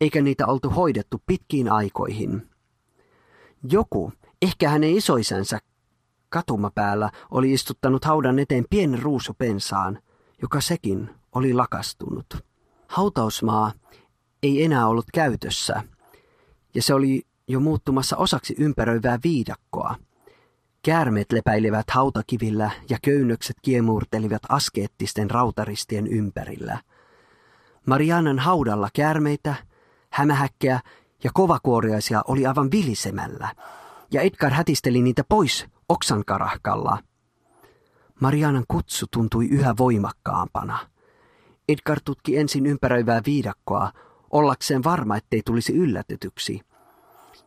eikä 0.00 0.22
niitä 0.22 0.46
oltu 0.46 0.70
hoidettu 0.70 1.22
pitkiin 1.26 1.72
aikoihin. 1.72 2.48
Joku, 3.70 4.12
ehkä 4.42 4.68
hänen 4.68 4.96
isoisänsä 4.96 5.58
katumapäällä, 6.28 7.10
oli 7.30 7.52
istuttanut 7.52 8.04
haudan 8.04 8.38
eteen 8.38 8.64
pienen 8.70 9.02
ruusupensaan, 9.02 9.98
joka 10.42 10.60
sekin 10.60 11.10
oli 11.32 11.54
lakastunut. 11.54 12.26
Hautausmaa 12.88 13.72
ei 14.42 14.64
enää 14.64 14.86
ollut 14.86 15.06
käytössä, 15.14 15.82
ja 16.74 16.82
se 16.82 16.94
oli 16.94 17.22
jo 17.48 17.60
muuttumassa 17.60 18.16
osaksi 18.16 18.54
ympäröivää 18.58 19.18
viidakkoa. 19.24 19.94
Käärmeet 20.86 21.32
lepäilivät 21.32 21.90
hautakivillä 21.90 22.70
ja 22.88 22.98
köynnökset 23.02 23.56
kiemurtelivat 23.62 24.42
askeettisten 24.48 25.30
rautaristien 25.30 26.06
ympärillä. 26.06 26.78
Marianan 27.86 28.38
haudalla 28.38 28.88
käärmeitä 28.94 29.54
hämähäkkeä 30.10 30.80
ja 31.24 31.30
kovakuoriaisia 31.34 32.22
oli 32.26 32.46
aivan 32.46 32.70
vilisemällä, 32.70 33.48
ja 34.12 34.20
Edgar 34.20 34.52
hätisteli 34.52 35.02
niitä 35.02 35.24
pois 35.28 35.66
oksankarahkalla. 35.88 36.98
Marianan 38.20 38.64
kutsu 38.68 39.06
tuntui 39.10 39.46
yhä 39.46 39.74
voimakkaampana. 39.78 40.78
Edgar 41.68 42.00
tutki 42.04 42.36
ensin 42.38 42.66
ympäröivää 42.66 43.22
viidakkoa, 43.26 43.92
ollakseen 44.30 44.84
varma, 44.84 45.16
ettei 45.16 45.42
tulisi 45.44 45.72
yllätetyksi, 45.72 46.60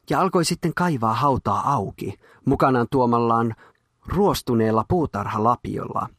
ja 0.09 0.21
alkoi 0.21 0.45
sitten 0.45 0.73
kaivaa 0.73 1.13
hautaa 1.13 1.73
auki, 1.73 2.19
mukanaan 2.45 2.87
tuomallaan 2.91 3.55
ruostuneella 4.07 4.85
puutarhalapiolla. 4.87 6.09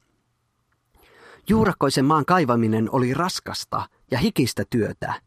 Juurakkoisen 1.49 2.05
maan 2.05 2.25
kaivaminen 2.25 2.89
oli 2.93 3.15
raskasta 3.15 3.89
ja 4.11 4.19
hikistä 4.19 4.65
työtä– 4.71 5.15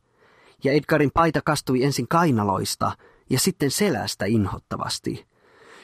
ja 0.64 0.72
Edgarin 0.72 1.12
paita 1.14 1.42
kastui 1.46 1.84
ensin 1.84 2.08
kainaloista 2.08 2.92
ja 3.30 3.40
sitten 3.40 3.72
selästä 3.72 4.26
inhottavasti. 4.26 5.28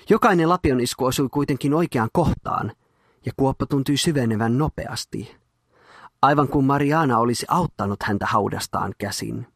Jokainen 0.09 0.49
lapion 0.49 0.79
isku 0.79 1.05
osui 1.05 1.29
kuitenkin 1.29 1.73
oikeaan 1.73 2.09
kohtaan, 2.13 2.71
ja 3.25 3.31
kuoppa 3.37 3.65
tuntui 3.65 3.97
syvenevän 3.97 4.57
nopeasti. 4.57 5.35
Aivan 6.21 6.47
kuin 6.47 6.65
Mariana 6.65 7.19
olisi 7.19 7.45
auttanut 7.49 8.03
häntä 8.03 8.25
haudastaan 8.25 8.93
käsin. 8.97 9.47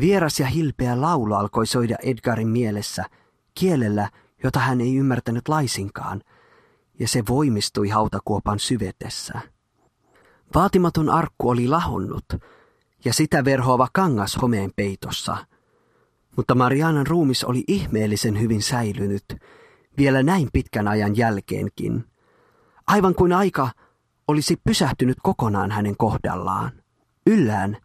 Vieras 0.00 0.40
ja 0.40 0.46
hilpeä 0.46 1.00
laulu 1.00 1.34
alkoi 1.34 1.66
soida 1.66 1.96
Edgarin 2.02 2.48
mielessä, 2.48 3.04
kielellä, 3.54 4.10
jota 4.44 4.58
hän 4.58 4.80
ei 4.80 4.96
ymmärtänyt 4.96 5.48
laisinkaan, 5.48 6.22
ja 6.98 7.08
se 7.08 7.22
voimistui 7.28 7.88
hautakuopan 7.88 8.58
syvetessä. 8.58 9.40
Vaatimaton 10.54 11.10
arkku 11.10 11.48
oli 11.48 11.68
lahonnut, 11.68 12.24
ja 13.04 13.12
sitä 13.12 13.44
verhoava 13.44 13.88
kangas 13.92 14.38
homeen 14.42 14.70
peitossa. 14.76 15.36
Mutta 16.36 16.54
Marianan 16.54 17.06
ruumis 17.06 17.44
oli 17.44 17.64
ihmeellisen 17.68 18.40
hyvin 18.40 18.62
säilynyt, 18.62 19.24
vielä 19.98 20.22
näin 20.22 20.48
pitkän 20.52 20.88
ajan 20.88 21.16
jälkeenkin. 21.16 22.04
Aivan 22.86 23.14
kuin 23.14 23.32
aika 23.32 23.70
olisi 24.28 24.56
pysähtynyt 24.64 25.18
kokonaan 25.22 25.70
hänen 25.70 25.96
kohdallaan. 25.96 26.72
Yllään 27.26 27.76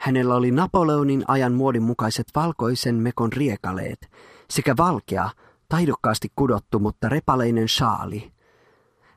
hänellä 0.00 0.34
oli 0.34 0.50
Napoleonin 0.50 1.24
ajan 1.28 1.52
muodin 1.52 1.82
mukaiset 1.82 2.26
valkoisen 2.34 2.94
mekon 2.94 3.32
riekaleet 3.32 4.10
sekä 4.50 4.74
valkea, 4.76 5.30
taidokkaasti 5.68 6.28
kudottu, 6.36 6.78
mutta 6.78 7.08
repaleinen 7.08 7.68
shaali. 7.68 8.32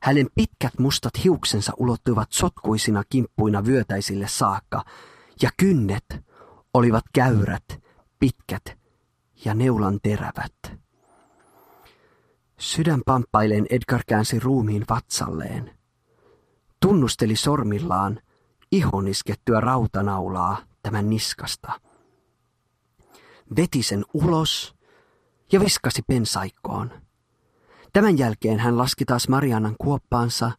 Hänen 0.04 0.28
pitkät 0.36 0.80
mustat 0.80 1.24
hiuksensa 1.24 1.74
ulottuivat 1.78 2.32
sotkuisina 2.32 3.04
kimppuina 3.10 3.66
vyötäisille 3.66 4.28
saakka, 4.28 4.84
ja 5.42 5.50
kynnet 5.58 6.06
olivat 6.74 7.04
käyrät, 7.14 7.82
pitkät 8.20 8.78
ja 9.46 9.54
neulan 9.54 10.00
terävät. 10.04 10.82
Sydän 12.60 13.02
pamppailen 13.06 13.66
Edgar 13.70 14.02
käänsi 14.08 14.40
ruumiin 14.40 14.86
vatsalleen. 14.90 15.72
Tunnusteli 16.80 17.36
sormillaan 17.36 18.20
ihon 18.72 19.08
iskettyä 19.08 19.60
rautanaulaa 19.60 20.71
tämän 20.84 21.10
niskasta. 21.10 21.72
Veti 23.56 23.84
sen 23.84 24.06
ulos 24.14 24.76
ja 25.52 25.60
viskasi 25.60 26.02
pensaikkoon. 26.08 26.92
Tämän 27.94 28.18
jälkeen 28.18 28.60
hän 28.60 28.78
laski 28.78 29.06
taas 29.06 29.30
Marianan 29.30 29.76
kuoppaansa 29.80 30.52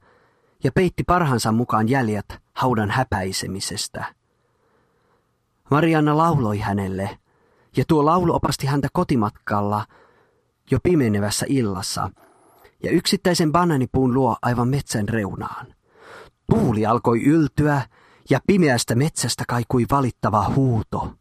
ja 0.64 0.72
peitti 0.72 1.04
parhansa 1.04 1.52
mukaan 1.52 1.88
jäljet 1.88 2.38
haudan 2.52 2.90
häpäisemisestä. 2.90 4.14
Marianna 5.70 6.16
lauloi 6.16 6.58
hänelle, 6.58 7.18
ja 7.76 7.84
tuo 7.88 8.04
laulu 8.04 8.34
opasti 8.34 8.66
häntä 8.66 8.88
kotimatkalla 8.92 9.86
jo 10.70 10.78
pimenevässä 10.82 11.46
illassa, 11.48 12.10
ja 12.82 12.90
yksittäisen 12.90 13.52
bananipuun 13.52 14.14
luo 14.14 14.36
aivan 14.42 14.68
metsän 14.68 15.08
reunaan. 15.08 15.74
Tuuli 16.50 16.86
alkoi 16.86 17.22
yltyä 17.22 17.82
ja 18.30 18.40
pimeästä 18.46 18.94
metsästä 18.94 19.44
kaikui 19.48 19.86
valittava 19.90 20.52
huuto, 20.56 21.14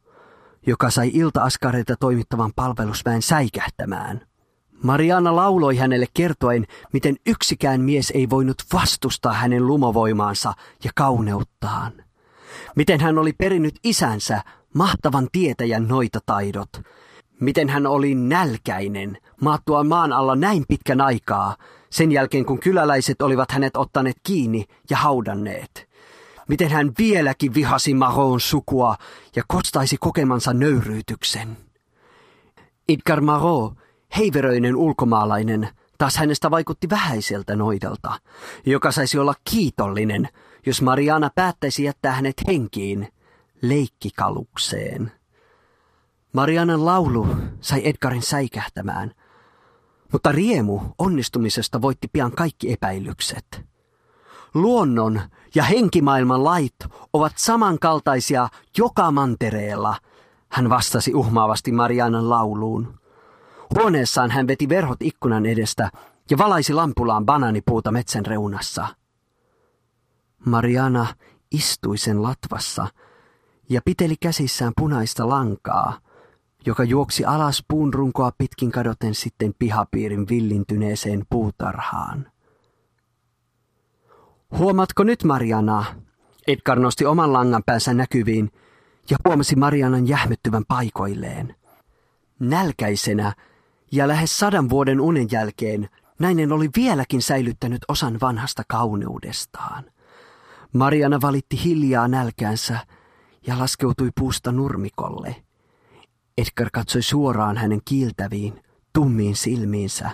joka 0.68 0.90
sai 0.90 1.12
ilta-askareita 1.14 1.96
toimittavan 2.00 2.52
palvelusväen 2.56 3.22
säikähtämään. 3.22 4.22
Mariana 4.84 5.36
lauloi 5.36 5.78
hänelle 5.78 6.06
kertoen, 6.14 6.68
miten 6.94 7.16
yksikään 7.26 7.82
mies 7.82 8.12
ei 8.16 8.30
voinut 8.30 8.58
vastustaa 8.74 9.34
hänen 9.34 9.68
lumovoimaansa 9.68 10.54
ja 10.84 10.92
kauneuttaan. 10.96 11.94
Miten 12.76 13.00
hän 13.00 13.18
oli 13.18 13.34
perinnyt 13.34 13.76
isänsä 13.84 14.42
mahtavan 14.74 15.28
tietäjän 15.32 15.88
noitataidot. 15.88 16.70
Miten 17.40 17.70
hän 17.70 17.88
oli 17.88 18.16
nälkäinen 18.16 19.18
maattua 19.42 19.84
maan 19.84 20.14
alla 20.14 20.36
näin 20.36 20.64
pitkän 20.68 21.02
aikaa, 21.02 21.56
sen 21.90 22.12
jälkeen 22.12 22.46
kun 22.46 22.60
kyläläiset 22.60 23.22
olivat 23.22 23.52
hänet 23.52 23.78
ottaneet 23.78 24.18
kiinni 24.24 24.66
ja 24.90 24.98
haudanneet. 24.98 25.91
Miten 26.52 26.70
hän 26.70 26.92
vieläkin 26.98 27.54
vihasi 27.54 27.94
Maroon 27.94 28.40
sukua 28.40 28.96
ja 29.36 29.44
kostaisi 29.48 29.98
kokemansa 30.00 30.54
nöyryytyksen. 30.54 31.58
Edgar 32.90 33.22
Marot 33.22 33.74
heiveröinen 34.18 34.76
ulkomaalainen, 34.76 35.70
taas 35.98 36.18
hänestä 36.18 36.52
vaikutti 36.52 36.90
vähäiseltä 36.90 37.56
noidelta, 37.56 38.20
joka 38.66 38.92
saisi 38.92 39.20
olla 39.20 39.34
kiitollinen, 39.50 40.30
jos 40.66 40.82
Mariana 40.82 41.30
päättäisi 41.36 41.84
jättää 41.84 42.12
hänet 42.12 42.36
henkiin 42.48 43.08
leikkikalukseen. 43.62 45.12
Marianan 46.34 46.86
laulu 46.86 47.28
sai 47.62 47.82
Edgarin 47.84 48.22
säikähtämään, 48.22 49.12
mutta 50.12 50.32
riemu 50.32 50.80
onnistumisesta 50.98 51.82
voitti 51.82 52.08
pian 52.14 52.32
kaikki 52.32 52.72
epäilykset. 52.72 53.72
Luonnon 54.54 55.22
ja 55.56 55.64
henkimaailman 55.64 56.44
lait 56.44 56.76
ovat 57.14 57.34
samankaltaisia 57.36 58.50
joka 58.78 59.12
mantereella, 59.12 59.96
hän 60.50 60.70
vastasi 60.70 61.14
uhmaavasti 61.14 61.72
Marianan 61.72 62.30
lauluun. 62.30 63.00
Huoneessaan 63.76 64.32
hän 64.32 64.48
veti 64.48 64.70
verhot 64.70 65.02
ikkunan 65.02 65.46
edestä 65.46 65.92
ja 66.30 66.38
valaisi 66.38 66.74
lampulaan 66.74 67.26
bananipuuta 67.26 67.92
metsän 67.92 68.26
reunassa. 68.26 68.88
Mariana 70.46 71.08
istui 71.52 71.98
sen 71.98 72.24
latvassa 72.24 72.88
ja 73.70 73.82
piteli 73.86 74.16
käsissään 74.22 74.74
punaista 74.78 75.30
lankaa, 75.30 76.00
joka 76.66 76.84
juoksi 76.84 77.26
alas 77.26 77.64
puun 77.68 77.94
runkoa 77.94 78.32
pitkin 78.38 78.72
kadoten 78.72 79.16
sitten 79.16 79.54
pihapiirin 79.60 80.30
villintyneeseen 80.30 81.24
puutarhaan. 81.30 82.32
Huomaatko 84.58 85.04
nyt, 85.04 85.24
Mariana? 85.24 85.86
Edgar 86.48 86.80
nosti 86.80 87.06
oman 87.06 87.34
langan 87.34 87.64
päänsä 87.66 87.94
näkyviin 87.94 88.52
ja 89.10 89.18
huomasi 89.26 89.56
Marianan 89.56 90.08
jähmettyvän 90.08 90.64
paikoilleen. 90.68 91.56
Nälkäisenä 92.40 93.34
ja 93.92 94.08
lähes 94.08 94.40
sadan 94.40 94.70
vuoden 94.70 95.02
unen 95.02 95.28
jälkeen 95.32 95.90
nainen 96.20 96.52
oli 96.52 96.70
vieläkin 96.76 97.22
säilyttänyt 97.22 97.82
osan 97.88 98.18
vanhasta 98.22 98.64
kauneudestaan. 98.68 99.84
Mariana 100.74 101.22
valitti 101.22 101.64
hiljaa 101.64 102.08
nälkäänsä 102.08 102.80
ja 103.48 103.60
laskeutui 103.60 104.10
puusta 104.20 104.52
nurmikolle. 104.52 105.36
Edgar 106.38 106.70
katsoi 106.74 107.02
suoraan 107.02 107.58
hänen 107.58 107.82
kiiltäviin, 107.86 108.64
tummiin 108.94 109.36
silmiinsä 109.36 110.10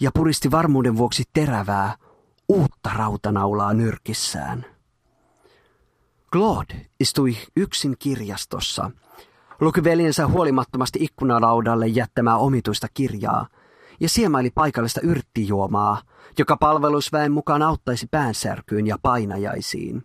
ja 0.00 0.10
puristi 0.14 0.50
varmuuden 0.50 0.96
vuoksi 0.96 1.22
terävää, 1.32 1.96
uutta 2.50 2.90
rautanaulaa 2.96 3.72
nyrkissään. 3.74 4.66
Claude 6.32 6.86
istui 7.00 7.36
yksin 7.56 7.96
kirjastossa– 7.98 8.90
luki 9.60 9.84
veljensä 9.84 10.26
huolimattomasti 10.26 10.98
ikkunalaudalle 11.02 11.86
jättämää 11.86 12.36
omituista 12.36 12.86
kirjaa 12.94 13.48
ja 14.00 14.08
siemaili 14.08 14.50
paikallista 14.50 15.00
yrttijuomaa, 15.00 16.02
joka 16.38 16.56
palvelusväen 16.56 17.32
mukaan 17.32 17.62
auttaisi 17.62 18.06
päänsärkyyn 18.10 18.86
ja 18.86 18.96
painajaisiin. 19.02 20.04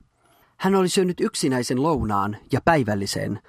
Hän 0.57 0.76
oli 0.76 0.89
syönyt 0.89 1.22
yksinäisen 1.22 1.84
lounaan 1.84 2.38
ja 2.51 2.61
päivällisen, 2.65 3.39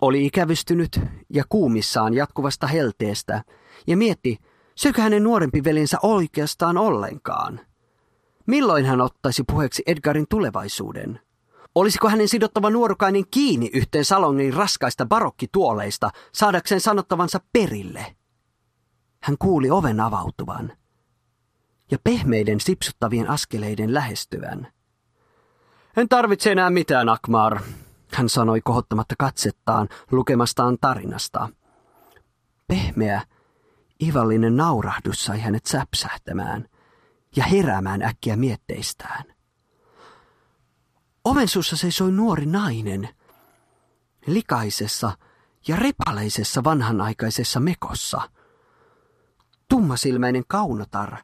oli 0.00 0.26
ikävystynyt 0.26 1.00
ja 1.30 1.44
kuumissaan 1.48 2.14
jatkuvasta 2.14 2.66
helteestä 2.66 3.44
ja 3.86 3.96
mietti, 3.96 4.38
syökö 4.74 5.02
hänen 5.02 5.24
nuorempi 5.24 5.64
veljensä 5.64 5.98
oikeastaan 6.02 6.78
ollenkaan. 6.78 7.60
Milloin 8.50 8.86
hän 8.86 9.00
ottaisi 9.00 9.44
puheeksi 9.44 9.82
Edgarin 9.86 10.26
tulevaisuuden? 10.28 11.20
Olisiko 11.74 12.08
hänen 12.08 12.28
sidottava 12.28 12.70
nuorukainen 12.70 13.24
kiinni 13.30 13.70
yhteen 13.72 14.04
salongin 14.04 14.54
raskaista 14.54 15.06
barokkituoleista 15.06 16.10
saadakseen 16.34 16.80
sanottavansa 16.80 17.40
perille? 17.52 18.16
Hän 19.22 19.36
kuuli 19.38 19.70
oven 19.70 20.00
avautuvan 20.00 20.72
ja 21.90 21.98
pehmeiden 22.04 22.60
sipsuttavien 22.60 23.30
askeleiden 23.30 23.94
lähestyvän. 23.94 24.72
En 25.96 26.08
tarvitse 26.08 26.52
enää 26.52 26.70
mitään, 26.70 27.08
Akmar, 27.08 27.60
hän 28.14 28.28
sanoi 28.28 28.60
kohottamatta 28.60 29.14
katsettaan 29.18 29.88
lukemastaan 30.10 30.78
tarinasta. 30.80 31.48
Pehmeä, 32.68 33.22
ivallinen 34.02 34.56
naurahdus 34.56 35.24
sai 35.24 35.40
hänet 35.40 35.66
säpsähtämään 35.66 36.68
ja 37.36 37.44
heräämään 37.44 38.02
äkkiä 38.02 38.36
mietteistään. 38.36 39.24
Oven 41.24 41.48
suussa 41.48 41.76
seisoi 41.76 42.12
nuori 42.12 42.46
nainen, 42.46 43.08
likaisessa 44.26 45.12
ja 45.68 45.76
repaleisessa 45.76 46.64
vanhanaikaisessa 46.64 47.60
mekossa. 47.60 48.30
Tummasilmäinen 49.68 50.44
kaunotar, 50.48 51.16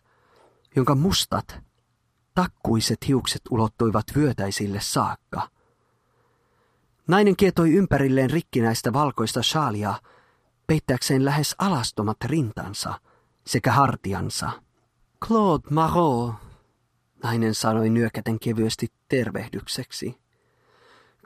jonka 0.77 0.95
mustat, 0.95 1.59
takkuiset 2.35 3.09
hiukset 3.09 3.43
ulottuivat 3.51 4.07
vyötäisille 4.17 4.81
saakka. 4.81 5.49
Nainen 7.09 7.37
kietoi 7.37 7.73
ympärilleen 7.73 8.31
rikkinäistä 8.31 8.93
valkoista 8.93 9.43
shaalia, 9.43 9.95
peittääkseen 10.67 11.25
lähes 11.25 11.55
alastomat 11.59 12.17
rintansa 12.25 13.01
sekä 13.47 13.73
hartiansa. 13.73 14.66
Claude 15.25 15.69
Marot 15.71 16.35
nainen 17.23 17.55
sanoi 17.55 17.91
nyökäten 17.91 18.39
kevyesti 18.39 18.93
tervehdykseksi. 19.09 20.19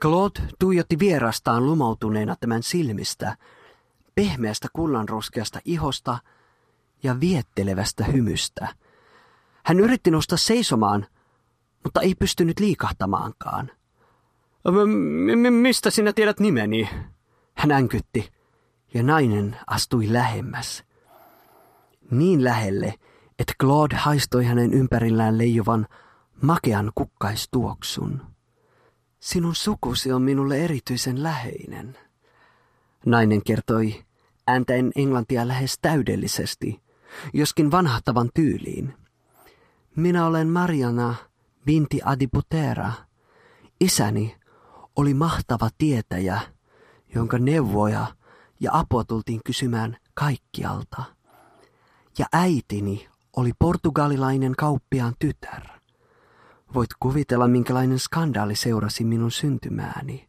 Claude 0.01 0.41
tuijotti 0.59 0.99
vierastaan 0.99 1.65
lumoutuneena 1.65 2.35
tämän 2.39 2.63
silmistä, 2.63 3.37
pehmeästä 4.15 4.67
kullanruskeasta 4.73 5.59
ihosta 5.65 6.17
ja 7.03 7.19
viettelevästä 7.19 8.03
hymystä. 8.03 8.75
Hän 9.65 9.79
yritti 9.79 10.11
nostaa 10.11 10.37
seisomaan, 10.37 11.07
mutta 11.83 12.01
ei 12.01 12.15
pystynyt 12.15 12.59
liikahtamaankaan. 12.59 13.71
Mistä 15.49 15.89
sinä 15.89 16.13
tiedät 16.13 16.39
nimeni? 16.39 16.89
Hän 17.53 17.71
änkytti, 17.71 18.31
ja 18.93 19.03
nainen 19.03 19.57
astui 19.67 20.13
lähemmäs. 20.13 20.83
Niin 22.11 22.43
lähelle, 22.43 22.93
että 23.41 23.53
Claude 23.61 23.95
haistoi 23.95 24.45
hänen 24.45 24.73
ympärillään 24.73 25.37
leijuvan 25.37 25.87
makean 26.41 26.91
kukkaistuoksun. 26.95 28.21
Sinun 29.19 29.55
sukusi 29.55 30.11
on 30.11 30.21
minulle 30.21 30.57
erityisen 30.57 31.23
läheinen. 31.23 31.97
Nainen 33.05 33.43
kertoi 33.43 34.05
ääntäen 34.47 34.91
englantia 34.95 35.47
lähes 35.47 35.79
täydellisesti, 35.81 36.81
joskin 37.33 37.71
vanhahtavan 37.71 38.29
tyyliin. 38.33 38.93
Minä 39.95 40.25
olen 40.25 40.47
Mariana 40.47 41.15
Binti 41.65 41.99
Adiputera. 42.05 42.91
Isäni 43.79 44.35
oli 44.95 45.13
mahtava 45.13 45.69
tietäjä, 45.77 46.39
jonka 47.15 47.37
neuvoja 47.37 48.07
ja 48.59 48.71
apua 48.73 49.03
tultiin 49.03 49.41
kysymään 49.45 49.97
kaikkialta. 50.13 51.03
Ja 52.17 52.25
äitini 52.33 53.10
oli 53.37 53.51
portugalilainen 53.59 54.53
kauppiaan 54.57 55.13
tytär. 55.19 55.61
Voit 56.73 56.89
kuvitella, 56.99 57.47
minkälainen 57.47 57.99
skandaali 57.99 58.55
seurasi 58.55 59.03
minun 59.03 59.31
syntymääni. 59.31 60.27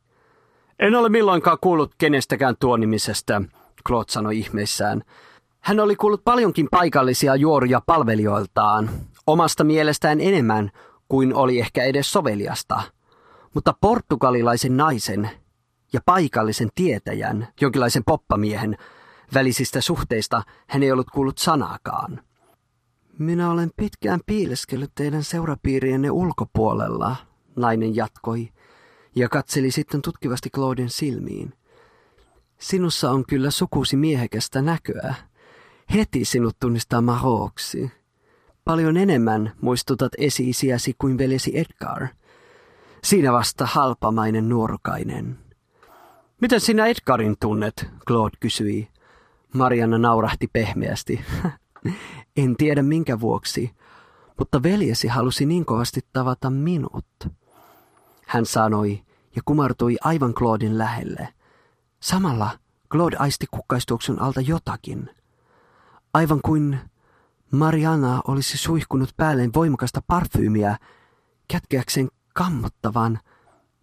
En 0.78 0.94
ole 0.94 1.08
milloinkaan 1.08 1.58
kuullut 1.60 1.94
kenestäkään 1.98 2.54
tuonimisestä, 2.60 3.42
Claude 3.86 4.12
sanoi 4.12 4.38
ihmeissään. 4.38 5.02
Hän 5.60 5.80
oli 5.80 5.96
kuullut 5.96 6.24
paljonkin 6.24 6.68
paikallisia 6.70 7.36
juoruja 7.36 7.82
palvelijoiltaan, 7.86 8.90
omasta 9.26 9.64
mielestään 9.64 10.20
enemmän 10.20 10.70
kuin 11.08 11.34
oli 11.34 11.60
ehkä 11.60 11.84
edes 11.84 12.12
soveliasta. 12.12 12.82
Mutta 13.54 13.74
portugalilaisen 13.80 14.76
naisen 14.76 15.30
ja 15.92 16.00
paikallisen 16.06 16.68
tietäjän, 16.74 17.48
jonkinlaisen 17.60 18.04
poppamiehen, 18.04 18.76
välisistä 19.34 19.80
suhteista 19.80 20.42
hän 20.66 20.82
ei 20.82 20.92
ollut 20.92 21.10
kuullut 21.10 21.38
sanaakaan. 21.38 22.20
Minä 23.18 23.50
olen 23.50 23.70
pitkään 23.76 24.20
piileskellyt 24.26 24.90
teidän 24.94 25.24
seurapiirienne 25.24 26.10
ulkopuolella, 26.10 27.16
nainen 27.56 27.96
jatkoi 27.96 28.48
ja 29.14 29.28
katseli 29.28 29.70
sitten 29.70 30.02
tutkivasti 30.02 30.50
Clauden 30.50 30.90
silmiin. 30.90 31.52
Sinussa 32.58 33.10
on 33.10 33.24
kyllä 33.28 33.50
sukusi 33.50 33.96
miehekästä 33.96 34.62
näköä. 34.62 35.14
Heti 35.94 36.24
sinut 36.24 36.56
tunnistaa 36.60 37.00
Maroksi. 37.00 37.92
Paljon 38.64 38.96
enemmän 38.96 39.52
muistutat 39.60 40.12
esi-isiäsi 40.18 40.94
kuin 40.98 41.18
veljesi 41.18 41.58
Edgar. 41.58 42.08
Siinä 43.04 43.32
vasta 43.32 43.66
halpamainen 43.66 44.48
nuorukainen. 44.48 45.38
Miten 46.40 46.60
sinä 46.60 46.86
Edgarin 46.86 47.36
tunnet? 47.40 47.86
Claude 48.06 48.36
kysyi. 48.40 48.88
Marianna 49.54 49.98
naurahti 49.98 50.48
pehmeästi. 50.52 51.20
en 52.36 52.56
tiedä 52.56 52.82
minkä 52.82 53.20
vuoksi, 53.20 53.74
mutta 54.38 54.62
veljesi 54.62 55.08
halusi 55.08 55.46
niin 55.46 55.64
kovasti 55.64 56.00
tavata 56.12 56.50
minut. 56.50 57.06
Hän 58.26 58.46
sanoi 58.46 59.02
ja 59.36 59.42
kumartui 59.44 59.96
aivan 60.00 60.34
Claudin 60.34 60.78
lähelle. 60.78 61.28
Samalla 62.00 62.50
Claude 62.90 63.16
aisti 63.16 63.46
kukkaistuoksun 63.50 64.20
alta 64.20 64.40
jotakin. 64.40 65.10
Aivan 66.14 66.40
kuin 66.42 66.78
Mariana 67.50 68.20
olisi 68.28 68.58
suihkunut 68.58 69.10
päälleen 69.16 69.50
voimakasta 69.54 70.02
parfyymiä 70.06 70.78
kätkeäkseen 71.48 72.08
kammottavan, 72.34 73.20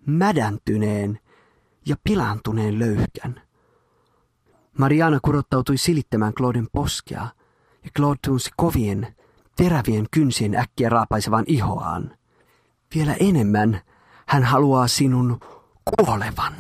mädäntyneen 0.06 1.20
ja 1.86 1.96
pilantuneen 2.04 2.80
löyhkän. 2.80 3.42
Mariana 4.78 5.20
kurottautui 5.22 5.78
silittämään 5.78 6.34
Clauden 6.34 6.68
poskea, 6.72 7.28
ja 7.84 7.90
Claude 7.98 8.20
tunsi 8.26 8.50
kovien, 8.58 9.16
terävien 9.56 10.06
kynsien 10.12 10.56
äkkiä 10.56 10.90
raapaisevan 10.90 11.44
ihoaan. 11.48 12.18
Vielä 12.96 13.14
enemmän 13.20 13.82
hän 14.28 14.44
haluaa 14.44 14.88
sinun 14.88 15.40
kuolevan, 15.86 16.54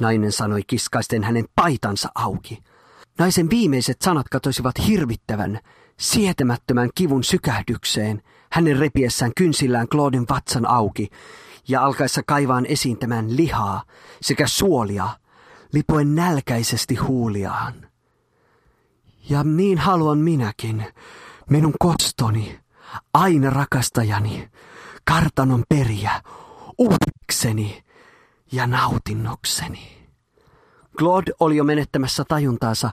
nainen 0.00 0.32
sanoi 0.32 0.62
kiskaisten 0.66 1.24
hänen 1.24 1.44
paitansa 1.56 2.08
auki. 2.14 2.62
Naisen 3.18 3.50
viimeiset 3.50 4.02
sanat 4.02 4.28
katoisivat 4.28 4.74
hirvittävän, 4.86 5.60
sietämättömän 6.00 6.90
kivun 6.94 7.24
sykähdykseen, 7.24 8.22
hänen 8.52 8.78
repiessään 8.78 9.32
kynsillään 9.36 9.88
Clauden 9.88 10.26
vatsan 10.28 10.66
auki 10.66 11.10
ja 11.68 11.84
alkaessa 11.84 12.22
kaivaan 12.26 12.66
esiin 12.66 12.98
tämän 12.98 13.36
lihaa 13.36 13.82
sekä 14.22 14.46
suolia, 14.46 15.08
lipoen 15.72 16.14
nälkäisesti 16.14 16.94
huuliaan. 16.94 17.91
Ja 19.28 19.44
niin 19.44 19.78
haluan 19.78 20.18
minäkin, 20.18 20.86
minun 21.50 21.74
kostoni, 21.78 22.60
aina 23.14 23.50
rakastajani, 23.50 24.50
kartanon 25.04 25.62
periä, 25.68 26.22
uhrikseni 26.78 27.84
ja 28.52 28.66
nautinnokseni. 28.66 30.08
Claude 30.98 31.32
oli 31.40 31.56
jo 31.56 31.64
menettämässä 31.64 32.24
tajuntaansa, 32.28 32.90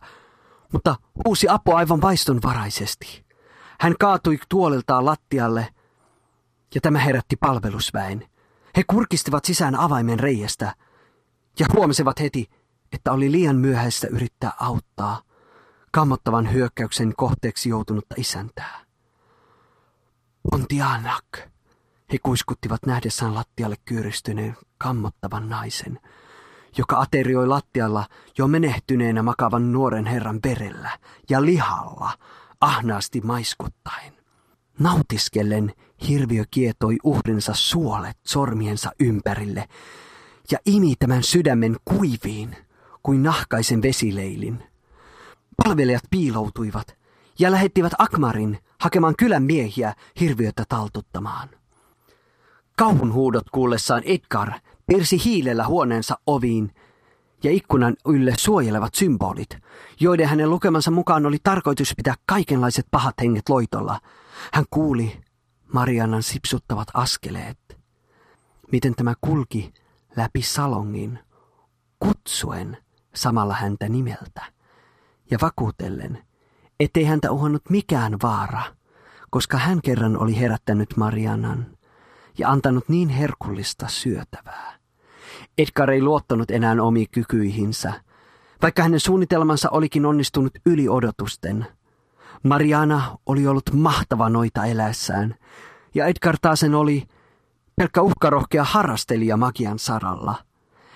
mutta 0.73 0.95
huusi 1.25 1.47
apua 1.49 1.77
aivan 1.77 2.01
vaistonvaraisesti. 2.01 3.25
Hän 3.79 3.95
kaatui 3.99 4.39
tuoliltaan 4.49 5.05
lattialle 5.05 5.67
ja 6.75 6.81
tämä 6.81 6.99
herätti 6.99 7.35
palvelusväen. 7.35 8.29
He 8.77 8.83
kurkistivat 8.87 9.45
sisään 9.45 9.75
avaimen 9.75 10.19
reiästä 10.19 10.75
ja 11.59 11.65
huomasivat 11.75 12.19
heti, 12.19 12.49
että 12.91 13.11
oli 13.11 13.31
liian 13.31 13.55
myöhäistä 13.55 14.07
yrittää 14.07 14.51
auttaa 14.59 15.21
kammottavan 15.91 16.53
hyökkäyksen 16.53 17.13
kohteeksi 17.17 17.69
joutunutta 17.69 18.15
isäntää. 18.17 18.79
Pontianak, 20.51 21.25
he 22.11 22.17
kuiskuttivat 22.23 22.85
nähdessään 22.85 23.33
lattialle 23.35 23.75
kyyristyneen 23.85 24.57
kammottavan 24.77 25.49
naisen, 25.49 25.99
joka 26.77 26.99
aterioi 26.99 27.47
lattialla 27.47 28.05
jo 28.37 28.47
menehtyneenä 28.47 29.23
makavan 29.23 29.71
nuoren 29.71 30.05
herran 30.05 30.39
verellä 30.43 30.89
ja 31.29 31.45
lihalla, 31.45 32.11
ahnaasti 32.61 33.21
maiskuttaen. 33.21 34.13
Nautiskellen 34.79 35.73
hirviö 36.07 36.43
kietoi 36.51 36.97
uhrinsa 37.03 37.53
suolet 37.53 38.17
sormiensa 38.27 38.91
ympärille 38.99 39.69
ja 40.51 40.57
imi 40.65 40.93
tämän 40.99 41.23
sydämen 41.23 41.75
kuiviin 41.85 42.55
kuin 43.03 43.23
nahkaisen 43.23 43.81
vesileilin. 43.81 44.68
Palvelijat 45.63 46.03
piiloutuivat 46.09 46.97
ja 47.39 47.51
lähettivät 47.51 47.93
Akmarin 47.97 48.59
hakemaan 48.81 49.15
kylän 49.15 49.43
miehiä 49.43 49.93
hirviötä 50.19 50.63
taltuttamaan. 50.69 51.49
Kauhun 52.77 53.13
huudot 53.13 53.49
kuullessaan 53.49 54.03
Edgar 54.05 54.51
pirsi 54.87 55.23
hiilellä 55.25 55.67
huoneensa 55.67 56.19
oviin 56.27 56.73
ja 57.43 57.51
ikkunan 57.51 57.95
ylle 58.07 58.33
suojelevat 58.37 58.95
symbolit, 58.95 59.57
joiden 59.99 60.27
hänen 60.27 60.49
lukemansa 60.49 60.91
mukaan 60.91 61.25
oli 61.25 61.37
tarkoitus 61.43 61.93
pitää 61.97 62.15
kaikenlaiset 62.25 62.87
pahat 62.91 63.15
henget 63.21 63.49
loitolla. 63.49 63.99
Hän 64.53 64.65
kuuli 64.69 65.21
Mariannan 65.73 66.23
sipsuttavat 66.23 66.87
askeleet. 66.93 67.57
Miten 68.71 68.95
tämä 68.95 69.13
kulki 69.21 69.73
läpi 70.17 70.41
salongin, 70.41 71.19
kutsuen 71.99 72.77
samalla 73.15 73.53
häntä 73.53 73.89
nimeltä 73.89 74.58
ja 75.31 75.37
vakuutellen, 75.41 76.23
ettei 76.79 77.03
häntä 77.03 77.31
uhannut 77.31 77.69
mikään 77.69 78.17
vaara, 78.23 78.61
koska 79.29 79.57
hän 79.57 79.81
kerran 79.81 80.17
oli 80.17 80.39
herättänyt 80.39 80.97
Mariannan 80.97 81.67
ja 82.37 82.49
antanut 82.49 82.89
niin 82.89 83.09
herkullista 83.09 83.87
syötävää. 83.87 84.73
Edgar 85.57 85.91
ei 85.91 86.01
luottanut 86.01 86.51
enää 86.51 86.75
omiin 86.81 87.07
kykyihinsä, 87.11 87.93
vaikka 88.61 88.83
hänen 88.83 88.99
suunnitelmansa 88.99 89.69
olikin 89.69 90.05
onnistunut 90.05 90.53
yli 90.65 90.89
odotusten. 90.89 91.65
Mariana 92.43 93.17
oli 93.25 93.47
ollut 93.47 93.73
mahtava 93.73 94.29
noita 94.29 94.65
eläessään, 94.65 95.35
ja 95.95 96.05
Edgar 96.05 96.37
taasen 96.41 96.75
oli 96.75 97.07
pelkkä 97.75 98.01
uhkarohkea 98.01 98.63
harrastelija 98.63 99.37
magian 99.37 99.79
saralla. 99.79 100.35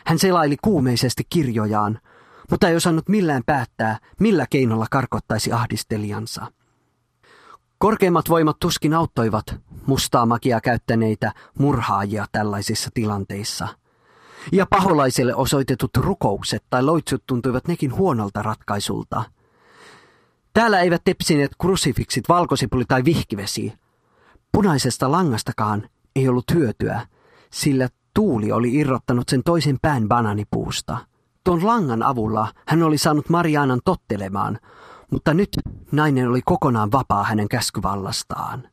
Hän 0.05 0.19
selaili 0.19 0.57
kuumeisesti 0.61 1.23
kirjojaan, 1.29 1.99
mutta 2.51 2.69
ei 2.69 2.75
osannut 2.75 3.09
millään 3.09 3.43
päättää, 3.45 3.99
millä 4.19 4.45
keinolla 4.49 4.85
karkottaisi 4.91 5.51
ahdistelijansa. 5.51 6.51
Korkeimmat 7.77 8.29
voimat 8.29 8.59
tuskin 8.59 8.93
auttoivat 8.93 9.45
mustaa 9.85 10.25
magiaa 10.25 10.61
käyttäneitä 10.61 11.33
murhaajia 11.59 12.25
tällaisissa 12.31 12.89
tilanteissa– 12.93 13.67
ja 14.51 14.65
paholaiselle 14.69 15.35
osoitetut 15.35 15.97
rukoukset 15.97 16.63
tai 16.69 16.83
loitsut 16.83 17.23
tuntuivat 17.27 17.67
nekin 17.67 17.95
huonolta 17.95 18.41
ratkaisulta. 18.41 19.23
Täällä 20.53 20.79
eivät 20.79 21.01
tepsineet 21.05 21.51
krusifiksit 21.61 22.29
valkosipuli 22.29 22.85
tai 22.87 23.05
vihkivesi. 23.05 23.73
Punaisesta 24.51 25.11
langastakaan 25.11 25.89
ei 26.15 26.27
ollut 26.27 26.51
hyötyä, 26.53 27.07
sillä 27.51 27.89
tuuli 28.13 28.51
oli 28.51 28.75
irrottanut 28.75 29.29
sen 29.29 29.43
toisen 29.43 29.77
pään 29.81 30.07
bananipuusta. 30.07 30.97
Tuon 31.43 31.65
langan 31.67 32.03
avulla 32.03 32.47
hän 32.67 32.83
oli 32.83 32.97
saanut 32.97 33.29
Marianan 33.29 33.79
tottelemaan, 33.85 34.59
mutta 35.11 35.33
nyt 35.33 35.49
nainen 35.91 36.29
oli 36.29 36.41
kokonaan 36.45 36.91
vapaa 36.91 37.23
hänen 37.23 37.47
käskyvallastaan. 37.49 38.67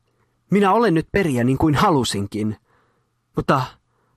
Minä 0.51 0.73
olen 0.73 0.95
nyt 0.95 1.09
periä 1.13 1.45
niin 1.45 1.59
kuin 1.59 1.75
halusinkin, 1.75 2.57
mutta 3.37 3.63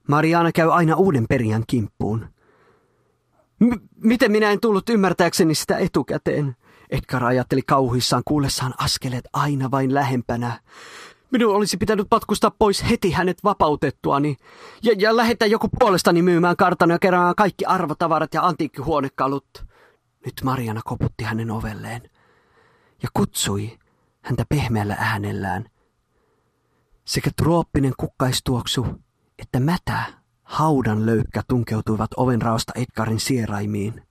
Mariana 0.07 0.51
käy 0.51 0.73
aina 0.73 0.95
uuden 0.95 1.25
perijän 1.29 1.63
kimppuun. 1.67 2.27
M- 3.59 3.87
miten 4.03 4.31
minä 4.31 4.51
en 4.51 4.59
tullut 4.59 4.89
ymmärtääkseni 4.89 5.55
sitä 5.55 5.77
etukäteen? 5.77 6.55
Edgar 6.89 7.25
ajatteli 7.25 7.61
kauhuissaan 7.61 8.23
kuullessaan 8.25 8.73
askeleet 8.77 9.25
aina 9.33 9.71
vain 9.71 9.93
lähempänä. 9.93 10.59
Minun 11.33 11.55
olisi 11.55 11.77
pitänyt 11.77 12.07
patkustaa 12.09 12.51
pois 12.51 12.89
heti 12.89 13.11
hänet 13.11 13.43
vapautettuani 13.43 14.35
ja, 14.83 14.95
ja 14.97 15.17
lähettää 15.17 15.47
joku 15.47 15.69
puolestani 15.79 16.21
myymään 16.21 16.57
kartanoja 16.57 16.99
keräämään 16.99 17.35
kaikki 17.35 17.65
arvotavarat 17.65 18.33
ja 18.33 18.41
antiikkihuonekalut. 18.41 19.65
Nyt 20.25 20.33
Mariana 20.43 20.81
koputti 20.85 21.23
hänen 21.23 21.51
ovelleen 21.51 22.01
ja 23.03 23.09
kutsui 23.13 23.77
häntä 24.21 24.45
pehmeällä 24.49 24.95
äänellään. 24.99 25.65
Sekä 27.05 27.29
trooppinen 27.37 27.93
kukkaistuoksu 27.97 28.85
että 29.39 29.59
mätä, 29.59 30.03
haudan 30.43 31.05
löykkä 31.05 31.41
tunkeutuivat 31.47 32.11
ovenraosta 32.17 32.73
Edgarin 32.75 33.19
sieraimiin. 33.19 34.01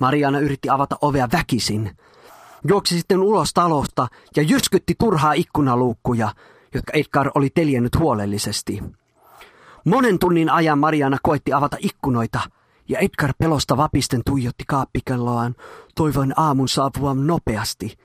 Mariana 0.00 0.38
yritti 0.38 0.70
avata 0.70 0.96
ovea 1.00 1.28
väkisin, 1.32 1.96
juoksi 2.68 2.98
sitten 2.98 3.18
ulos 3.18 3.54
talosta 3.54 4.08
ja 4.36 4.42
jyskytti 4.42 4.94
turhaa 4.98 5.32
ikkunaluukkuja, 5.32 6.34
jotka 6.74 6.92
Edgar 6.92 7.30
oli 7.34 7.50
teljennyt 7.50 7.98
huolellisesti. 7.98 8.82
Monen 9.84 10.18
tunnin 10.18 10.50
ajan 10.50 10.78
Mariana 10.78 11.16
koetti 11.22 11.52
avata 11.52 11.76
ikkunoita, 11.80 12.40
ja 12.88 12.98
Edgar 12.98 13.32
pelosta 13.38 13.76
vapisten 13.76 14.22
tuijotti 14.26 14.64
kaappikelloaan, 14.68 15.54
toivoen 15.94 16.32
aamun 16.36 16.68
saapuvan 16.68 17.26
nopeasti, 17.26 17.96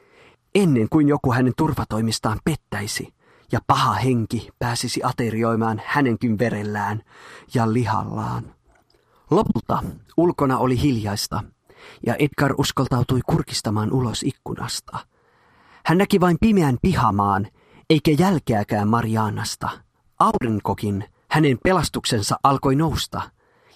ennen 0.56 0.88
kuin 0.90 1.08
joku 1.08 1.34
hänen 1.34 1.54
turvatoimistaan 1.58 2.40
pettäisi 2.46 3.14
ja 3.52 3.60
paha 3.68 3.94
henki 3.94 4.50
pääsisi 4.60 5.02
aterioimaan 5.04 5.82
hänenkin 5.86 6.40
verellään 6.40 7.02
ja 7.54 7.74
lihallaan. 7.74 8.56
Lopulta 9.32 9.84
ulkona 10.18 10.58
oli 10.58 10.82
hiljaista, 10.82 11.44
ja 12.06 12.16
Edgar 12.16 12.54
uskaltautui 12.58 13.20
kurkistamaan 13.26 13.94
ulos 13.94 14.24
ikkunasta. 14.24 14.98
Hän 15.86 15.98
näki 15.98 16.20
vain 16.20 16.38
pimeän 16.42 16.78
pihamaan, 16.82 17.48
eikä 17.90 18.12
jälkeäkään 18.20 18.88
Marianasta. 18.88 19.70
Aurinkokin, 20.20 21.06
hänen 21.30 21.58
pelastuksensa 21.64 22.40
alkoi 22.44 22.76
nousta, 22.76 23.22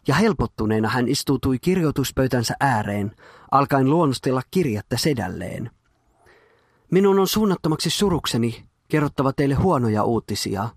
ja 0.07 0.15
helpottuneena 0.15 0.89
hän 0.89 1.07
istuutui 1.07 1.59
kirjoituspöytänsä 1.59 2.55
ääreen, 2.59 3.11
alkaen 3.51 3.89
luonnostella 3.89 4.41
kirjettä 4.51 4.97
sedälleen. 4.97 5.71
Minun 6.91 7.19
on 7.19 7.27
suunnattomaksi 7.27 7.89
surukseni 7.89 8.65
kerrottava 8.87 9.33
teille 9.33 9.55
huonoja 9.55 10.03
uutisia, 10.03 10.69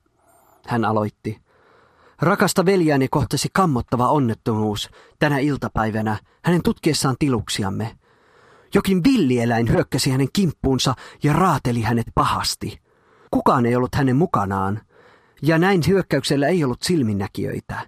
hän 0.67 0.85
aloitti. 0.85 1.41
Rakasta 2.21 2.65
veljääni 2.65 3.09
kohtasi 3.09 3.49
kammottava 3.53 4.09
onnettomuus 4.09 4.91
tänä 5.19 5.39
iltapäivänä 5.39 6.17
hänen 6.45 6.63
tutkiessaan 6.63 7.17
tiluksiamme. 7.19 7.97
Jokin 8.75 9.05
villieläin 9.05 9.69
hyökkäsi 9.69 10.11
hänen 10.11 10.29
kimppuunsa 10.33 10.95
ja 11.23 11.33
raateli 11.33 11.83
hänet 11.83 12.07
pahasti. 12.15 12.81
Kukaan 13.31 13.67
ei 13.67 13.77
ollut 13.77 13.95
hänen 13.95 14.17
mukanaan, 14.17 14.81
ja 15.43 15.59
näin 15.59 15.83
hyökkäyksellä 15.89 16.49
ei 16.49 16.65
ollut 16.65 16.83
silminnäkijöitä. 16.83 17.81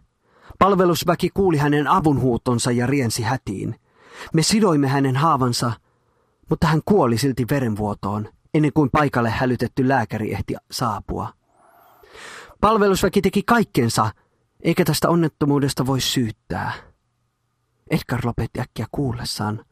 Palvelusväki 0.59 1.30
kuuli 1.34 1.56
hänen 1.56 1.88
avunhuutonsa 1.88 2.70
ja 2.70 2.86
riensi 2.86 3.22
hätiin. 3.22 3.74
Me 4.34 4.42
sidoimme 4.42 4.88
hänen 4.88 5.16
haavansa, 5.16 5.72
mutta 6.50 6.66
hän 6.66 6.80
kuoli 6.84 7.18
silti 7.18 7.46
verenvuotoon, 7.50 8.28
ennen 8.54 8.72
kuin 8.72 8.90
paikalle 8.90 9.30
hälytetty 9.30 9.88
lääkäri 9.88 10.32
ehti 10.32 10.54
saapua. 10.70 11.32
Palvelusväki 12.60 13.22
teki 13.22 13.42
kaikkensa, 13.42 14.10
eikä 14.62 14.84
tästä 14.84 15.09
onnettomuudesta 15.09 15.86
voi 15.86 16.01
syyttää. 16.01 16.72
Edgar 17.90 18.20
lopetti 18.24 18.60
äkkiä 18.60 18.86
kuullessaan 18.93 19.64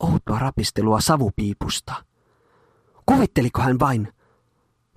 outoa 0.00 0.38
rapistelua 0.38 1.00
savupiipusta. 1.00 2.04
Kuvitteliko 3.06 3.62
hän 3.62 3.78
vain, 3.78 4.12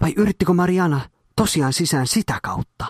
vai 0.02 0.14
yrittikö 0.18 0.54
Mariana 0.54 1.02
tosiaan 1.36 1.74
sisään 1.74 2.08
sitä 2.08 2.40
kautta? 2.44 2.86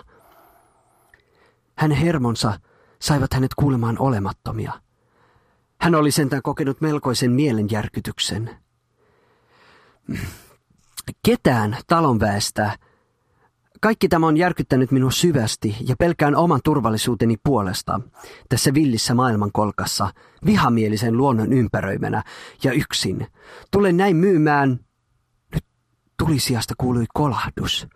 Hänen 1.78 1.98
hermonsa 1.98 2.60
saivat 3.00 3.34
hänet 3.34 3.54
kuulemaan 3.54 3.98
olemattomia. 3.98 4.72
Hän 5.80 5.94
oli 5.94 6.10
sentään 6.10 6.42
kokenut 6.42 6.80
melkoisen 6.80 7.30
mielenjärkytyksen. 7.30 8.56
Ketään 11.22 11.76
talonväestä 11.86 12.78
kaikki 13.80 14.08
tämä 14.08 14.26
on 14.26 14.36
järkyttänyt 14.36 14.90
minua 14.90 15.10
syvästi 15.10 15.76
ja 15.80 15.96
pelkään 15.98 16.36
oman 16.36 16.60
turvallisuuteni 16.64 17.36
puolesta 17.44 18.00
tässä 18.48 18.74
villissä 18.74 19.14
maailmankolkassa, 19.14 20.12
vihamielisen 20.46 21.16
luonnon 21.16 21.52
ympäröimänä 21.52 22.22
ja 22.64 22.72
yksin. 22.72 23.26
Tulen 23.70 23.96
näin 23.96 24.16
myymään... 24.16 24.80
Nyt 25.54 25.64
tulisijasta 26.18 26.74
kuului 26.78 27.04
kolahdus 27.14 27.86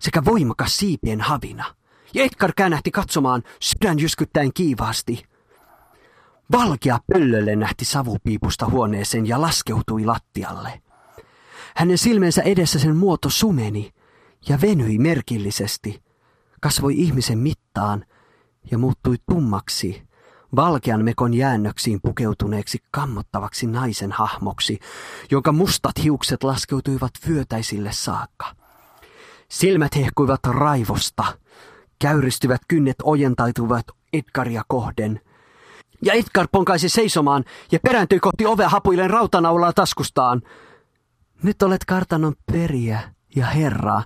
sekä 0.00 0.24
voimakas 0.24 0.76
siipien 0.76 1.20
havina. 1.20 1.64
Ja 2.14 2.24
Edgar 2.24 2.52
käännähti 2.56 2.90
katsomaan 2.90 3.42
sydän 3.60 3.98
jyskyttäen 3.98 4.52
kiivaasti. 4.52 5.24
Valkea 6.52 6.98
pöllölle 7.12 7.56
nähti 7.56 7.84
savupiipusta 7.84 8.66
huoneeseen 8.66 9.26
ja 9.26 9.40
laskeutui 9.40 10.04
lattialle. 10.04 10.82
Hänen 11.76 11.98
silmensä 11.98 12.42
edessä 12.42 12.78
sen 12.78 12.96
muoto 12.96 13.30
sumeni 13.30 13.92
ja 14.48 14.58
venyi 14.60 14.98
merkillisesti, 14.98 16.02
kasvoi 16.60 16.94
ihmisen 16.96 17.38
mittaan 17.38 18.04
ja 18.70 18.78
muuttui 18.78 19.16
tummaksi, 19.30 20.08
valkean 20.56 21.04
mekon 21.04 21.34
jäännöksiin 21.34 22.00
pukeutuneeksi 22.02 22.78
kammottavaksi 22.90 23.66
naisen 23.66 24.12
hahmoksi, 24.12 24.78
jonka 25.30 25.52
mustat 25.52 26.02
hiukset 26.02 26.44
laskeutuivat 26.44 27.10
vyötäisille 27.28 27.92
saakka. 27.92 28.46
Silmät 29.48 29.96
hehkuivat 29.96 30.40
raivosta, 30.46 31.24
käyristyvät 31.98 32.60
kynnet 32.68 32.96
ojentaituivat 33.02 33.86
Edgaria 34.12 34.62
kohden. 34.68 35.20
Ja 36.02 36.12
Edgar 36.12 36.48
ponkaisi 36.52 36.88
seisomaan 36.88 37.44
ja 37.72 37.78
perääntyi 37.82 38.20
kohti 38.20 38.46
ovea 38.46 38.68
hapuilleen 38.68 39.10
rautanaulaa 39.10 39.72
taskustaan. 39.72 40.42
Nyt 41.42 41.62
olet 41.62 41.84
kartanon 41.84 42.34
periä, 42.52 43.00
ja 43.36 43.46
herra, 43.46 44.02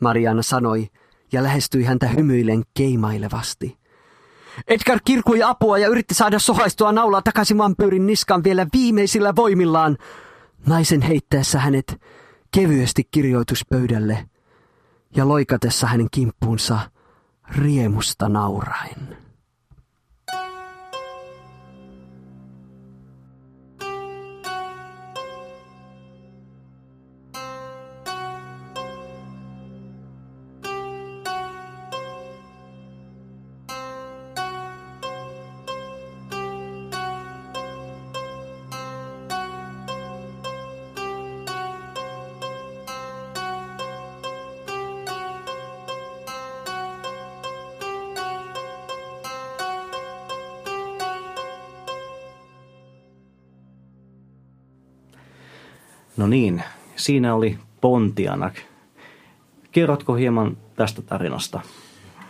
Mariana 0.00 0.42
sanoi 0.42 0.88
ja 1.32 1.42
lähestyi 1.42 1.84
häntä 1.84 2.08
hymyillen 2.08 2.62
keimailevasti. 2.74 3.78
Edgar 4.68 5.00
kirkui 5.04 5.42
apua 5.42 5.78
ja 5.78 5.88
yritti 5.88 6.14
saada 6.14 6.38
sohaistua 6.38 6.92
naulaa 6.92 7.22
takaisin 7.22 7.58
vampyyrin 7.58 8.06
niskan 8.06 8.44
vielä 8.44 8.66
viimeisillä 8.72 9.36
voimillaan, 9.36 9.96
naisen 10.66 11.02
heittäessä 11.02 11.58
hänet 11.58 12.00
kevyesti 12.50 13.08
kirjoituspöydälle 13.10 14.28
ja 15.16 15.28
loikatessa 15.28 15.86
hänen 15.86 16.08
kimppuunsa 16.10 16.78
riemusta 17.56 18.28
nauraen. 18.28 19.23
No 56.24 56.28
niin, 56.28 56.62
siinä 56.96 57.34
oli 57.34 57.58
Pontianak. 57.80 58.54
Kerrotko 59.72 60.14
hieman 60.14 60.56
tästä 60.76 61.02
tarinasta? 61.02 61.60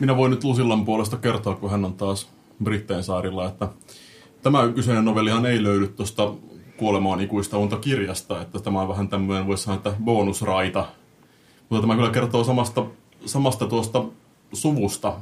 Minä 0.01 0.17
voin 0.17 0.31
nyt 0.31 0.45
Lusillan 0.45 0.85
puolesta 0.85 1.17
kertoa, 1.17 1.55
kun 1.55 1.71
hän 1.71 1.85
on 1.85 1.95
taas 1.95 2.31
Britteen 2.65 3.03
saarilla, 3.03 3.49
että 3.49 3.69
tämä 4.43 4.69
kyseinen 4.75 5.05
novellihan 5.05 5.47
ei 5.47 5.63
löydy 5.63 5.89
tuosta 5.89 6.35
kuolemaan 6.77 7.21
ikuista 7.21 7.59
unta 7.59 7.77
kirjasta, 7.77 8.41
että 8.41 8.59
tämä 8.59 8.81
on 8.81 8.89
vähän 8.89 9.09
tämmöinen, 9.09 9.47
voisi 9.47 9.63
sanoa, 9.65 9.77
että 9.77 9.95
bonusraita. 10.05 10.87
Mutta 11.69 11.81
tämä 11.81 11.97
kyllä 11.97 12.11
kertoo 12.11 12.45
samasta, 12.45 12.87
samasta 13.27 13.67
tuosta 13.67 14.05
suvusta, 14.53 15.17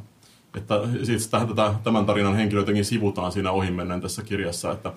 että 0.57 0.75
siitä 1.03 1.47
tätä, 1.47 1.75
tämän 1.85 2.07
tarinan 2.07 2.37
henkilöitäkin 2.37 2.85
sivutaan 2.85 3.33
siinä 3.33 3.51
ohimennen 3.51 4.01
tässä 4.01 4.23
kirjassa, 4.23 4.73
että, 4.73 4.93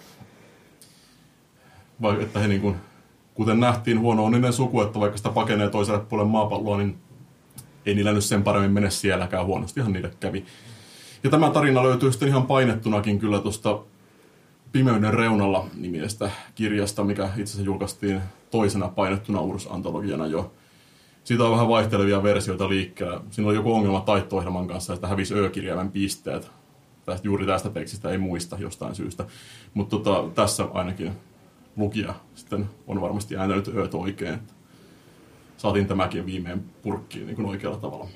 vai, 2.02 2.24
että 2.24 2.40
he 2.40 2.48
niin 2.48 2.62
kuin 2.62 2.76
kuten 3.36 3.60
nähtiin, 3.60 4.00
huono 4.00 4.26
onninen 4.26 4.54
suku, 4.54 4.82
että 4.82 5.00
vaikka 5.00 5.18
sitä 5.18 5.30
pakenee 5.30 5.70
toiselle 5.70 6.00
puolelle 6.00 6.32
maapalloa, 6.32 6.78
niin 6.78 6.98
ei 7.86 7.96
niillä 7.96 8.14
nyt 8.14 8.24
sen 8.24 8.44
paremmin 8.44 8.72
mene 8.72 8.90
sielläkään. 8.90 9.46
Huonostihan 9.46 9.94
niille 9.94 10.12
kävi. 10.20 10.46
Ja 11.24 11.30
tämä 11.30 11.50
tarina 11.50 11.84
löytyy 11.84 12.12
sitten 12.12 12.30
ihan 12.30 12.48
painettunakin 12.48 13.20
kyllä 13.20 13.40
tuosta 13.40 13.80
Pimeyden 14.72 15.14
reunalla 15.14 15.66
nimiestä 15.76 16.30
kirjasta, 16.56 17.04
mikä 17.04 17.24
itse 17.24 17.44
asiassa 17.44 17.62
julkaistiin 17.62 18.22
toisena 18.52 18.88
painettuna 18.88 19.40
Urs-antologiana 19.40 20.28
jo. 20.28 20.52
Siitä 21.24 21.44
on 21.44 21.52
vähän 21.52 21.68
vaihtelevia 21.68 22.24
versioita 22.24 22.70
liikkeellä. 22.70 23.22
Siinä 23.32 23.50
oli 23.50 23.56
joku 23.56 23.74
ongelma 23.74 24.02
taitto 24.02 24.44
kanssa, 24.68 24.94
että 24.94 25.08
hävisi 25.08 25.34
ö-kirjaimen 25.34 25.92
pisteet. 25.92 26.52
Tästä, 27.06 27.28
juuri 27.28 27.46
tästä 27.46 27.70
tekstistä 27.70 28.10
ei 28.10 28.18
muista 28.18 28.58
jostain 28.60 28.96
syystä. 28.96 29.26
Mutta 29.74 29.98
tota, 29.98 30.24
tässä 30.36 30.68
ainakin 30.74 31.12
lukija 31.78 32.14
sitten 32.36 32.70
on 32.88 33.02
varmasti 33.02 33.38
ääntänyt 33.38 33.68
ööt 33.68 33.94
oikein. 33.94 34.40
Saatiin 35.58 35.88
tämäkin 35.88 36.26
viimein 36.26 36.64
purkkiin 36.82 37.26
niin 37.26 37.36
kuin 37.36 37.46
oikealla 37.46 37.78
tavalla. 37.78 38.08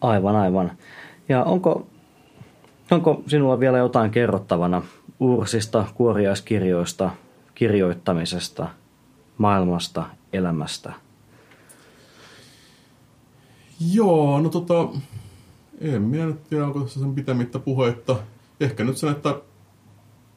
Aivan, 0.00 0.36
aivan. 0.36 0.72
Ja 1.28 1.44
onko, 1.44 1.86
onko 2.90 3.22
sinulla 3.26 3.60
vielä 3.60 3.78
jotain 3.78 4.10
kerrottavana 4.10 4.82
Ursista, 5.20 5.86
kuoriaiskirjoista, 5.94 7.10
kirjoittamisesta, 7.54 8.68
maailmasta, 9.38 10.04
elämästä? 10.32 10.92
Joo, 13.92 14.40
no 14.40 14.48
tota, 14.48 14.88
en 15.80 16.02
minä 16.02 16.26
nyt 16.26 16.44
tiedä, 16.44 16.66
onko 16.66 16.80
tässä 16.80 17.00
sen 17.00 17.14
pitemmittä 17.14 17.58
puhetta. 17.58 18.16
Ehkä 18.60 18.84
nyt 18.84 18.96
sen, 18.96 19.10
että 19.10 19.40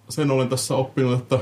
sen 0.10 0.32
olen 0.32 0.50
tässä 0.50 0.76
oppinut, 0.76 1.22
että 1.22 1.40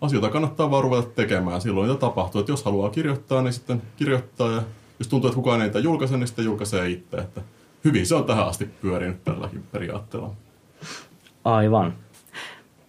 asioita 0.00 0.30
kannattaa 0.30 0.70
vaan 0.70 0.82
ruveta 0.82 1.08
tekemään. 1.14 1.60
Silloin 1.60 1.88
niitä 1.88 2.00
tapahtuu. 2.00 2.40
Että 2.40 2.52
jos 2.52 2.64
haluaa 2.64 2.90
kirjoittaa, 2.90 3.42
niin 3.42 3.52
sitten 3.52 3.82
kirjoittaa. 3.96 4.50
Ja 4.52 4.62
jos 4.98 5.08
tuntuu, 5.08 5.28
että 5.28 5.36
kukaan 5.36 5.60
ei 5.60 5.66
niitä 5.66 5.78
julkaise, 5.78 6.16
niin 6.16 6.26
sitten 6.26 6.44
julkaisee 6.44 6.88
itse. 6.88 7.16
Että 7.16 7.40
hyvin 7.84 8.06
se 8.06 8.14
on 8.14 8.24
tähän 8.24 8.46
asti 8.46 8.64
pyörinyt 8.64 9.24
tälläkin 9.24 9.62
periaatteella. 9.72 10.30
Aivan. 11.44 11.94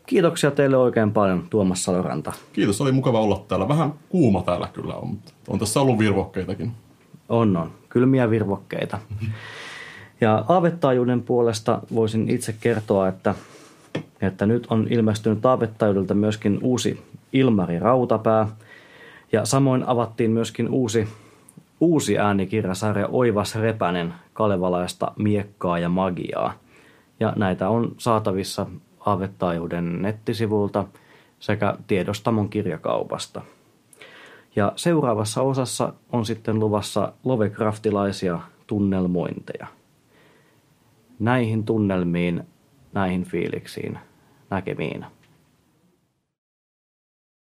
Kiitoksia 0.05 0.51
teille 0.51 0.77
oikein 0.77 1.11
paljon, 1.11 1.47
Tuomas 1.49 1.83
Saloranta. 1.83 2.33
Kiitos, 2.53 2.81
oli 2.81 2.91
mukava 2.91 3.21
olla 3.21 3.45
täällä. 3.47 3.67
Vähän 3.67 3.93
kuuma 4.09 4.41
täällä 4.41 4.67
kyllä 4.73 4.95
on, 4.95 5.07
mutta 5.07 5.31
on 5.47 5.59
tässä 5.59 5.81
ollut 5.81 5.99
virvokkeitakin. 5.99 6.71
On, 7.29 7.57
on. 7.57 7.71
Kylmiä 7.89 8.29
virvokkeita. 8.29 8.99
Ja 10.21 10.45
aavettaajuuden 10.49 11.21
puolesta 11.21 11.81
voisin 11.95 12.29
itse 12.29 12.55
kertoa, 12.59 13.07
että, 13.07 13.35
että 14.21 14.45
nyt 14.45 14.67
on 14.69 14.87
ilmestynyt 14.89 15.45
aavettaajuudelta 15.45 16.13
myöskin 16.13 16.59
uusi 16.61 17.03
Ilmari 17.33 17.79
Rautapää. 17.79 18.47
Ja 19.31 19.45
samoin 19.45 19.83
avattiin 19.87 20.31
myöskin 20.31 20.69
uusi, 20.69 21.07
uusi 21.79 22.17
äänikirjasarja 22.17 23.07
Oivas 23.11 23.55
Repänen 23.55 24.13
Kalevalaista 24.33 25.11
miekkaa 25.17 25.79
ja 25.79 25.89
magiaa. 25.89 26.53
Ja 27.19 27.33
näitä 27.35 27.69
on 27.69 27.95
saatavissa 27.97 28.65
aavettaajuuden 28.99 30.01
nettisivulta 30.01 30.85
sekä 31.39 31.77
Tiedostamon 31.87 32.49
kirjakaupasta. 32.49 33.41
Ja 34.55 34.73
seuraavassa 34.75 35.41
osassa 35.41 35.93
on 36.11 36.25
sitten 36.25 36.59
luvassa 36.59 37.13
Lovecraftilaisia 37.23 38.39
tunnelmointeja. 38.67 39.67
Näihin 41.19 41.63
tunnelmiin, 41.63 42.43
näihin 42.93 43.23
fiiliksiin, 43.23 43.99
näkemiin. 44.49 45.05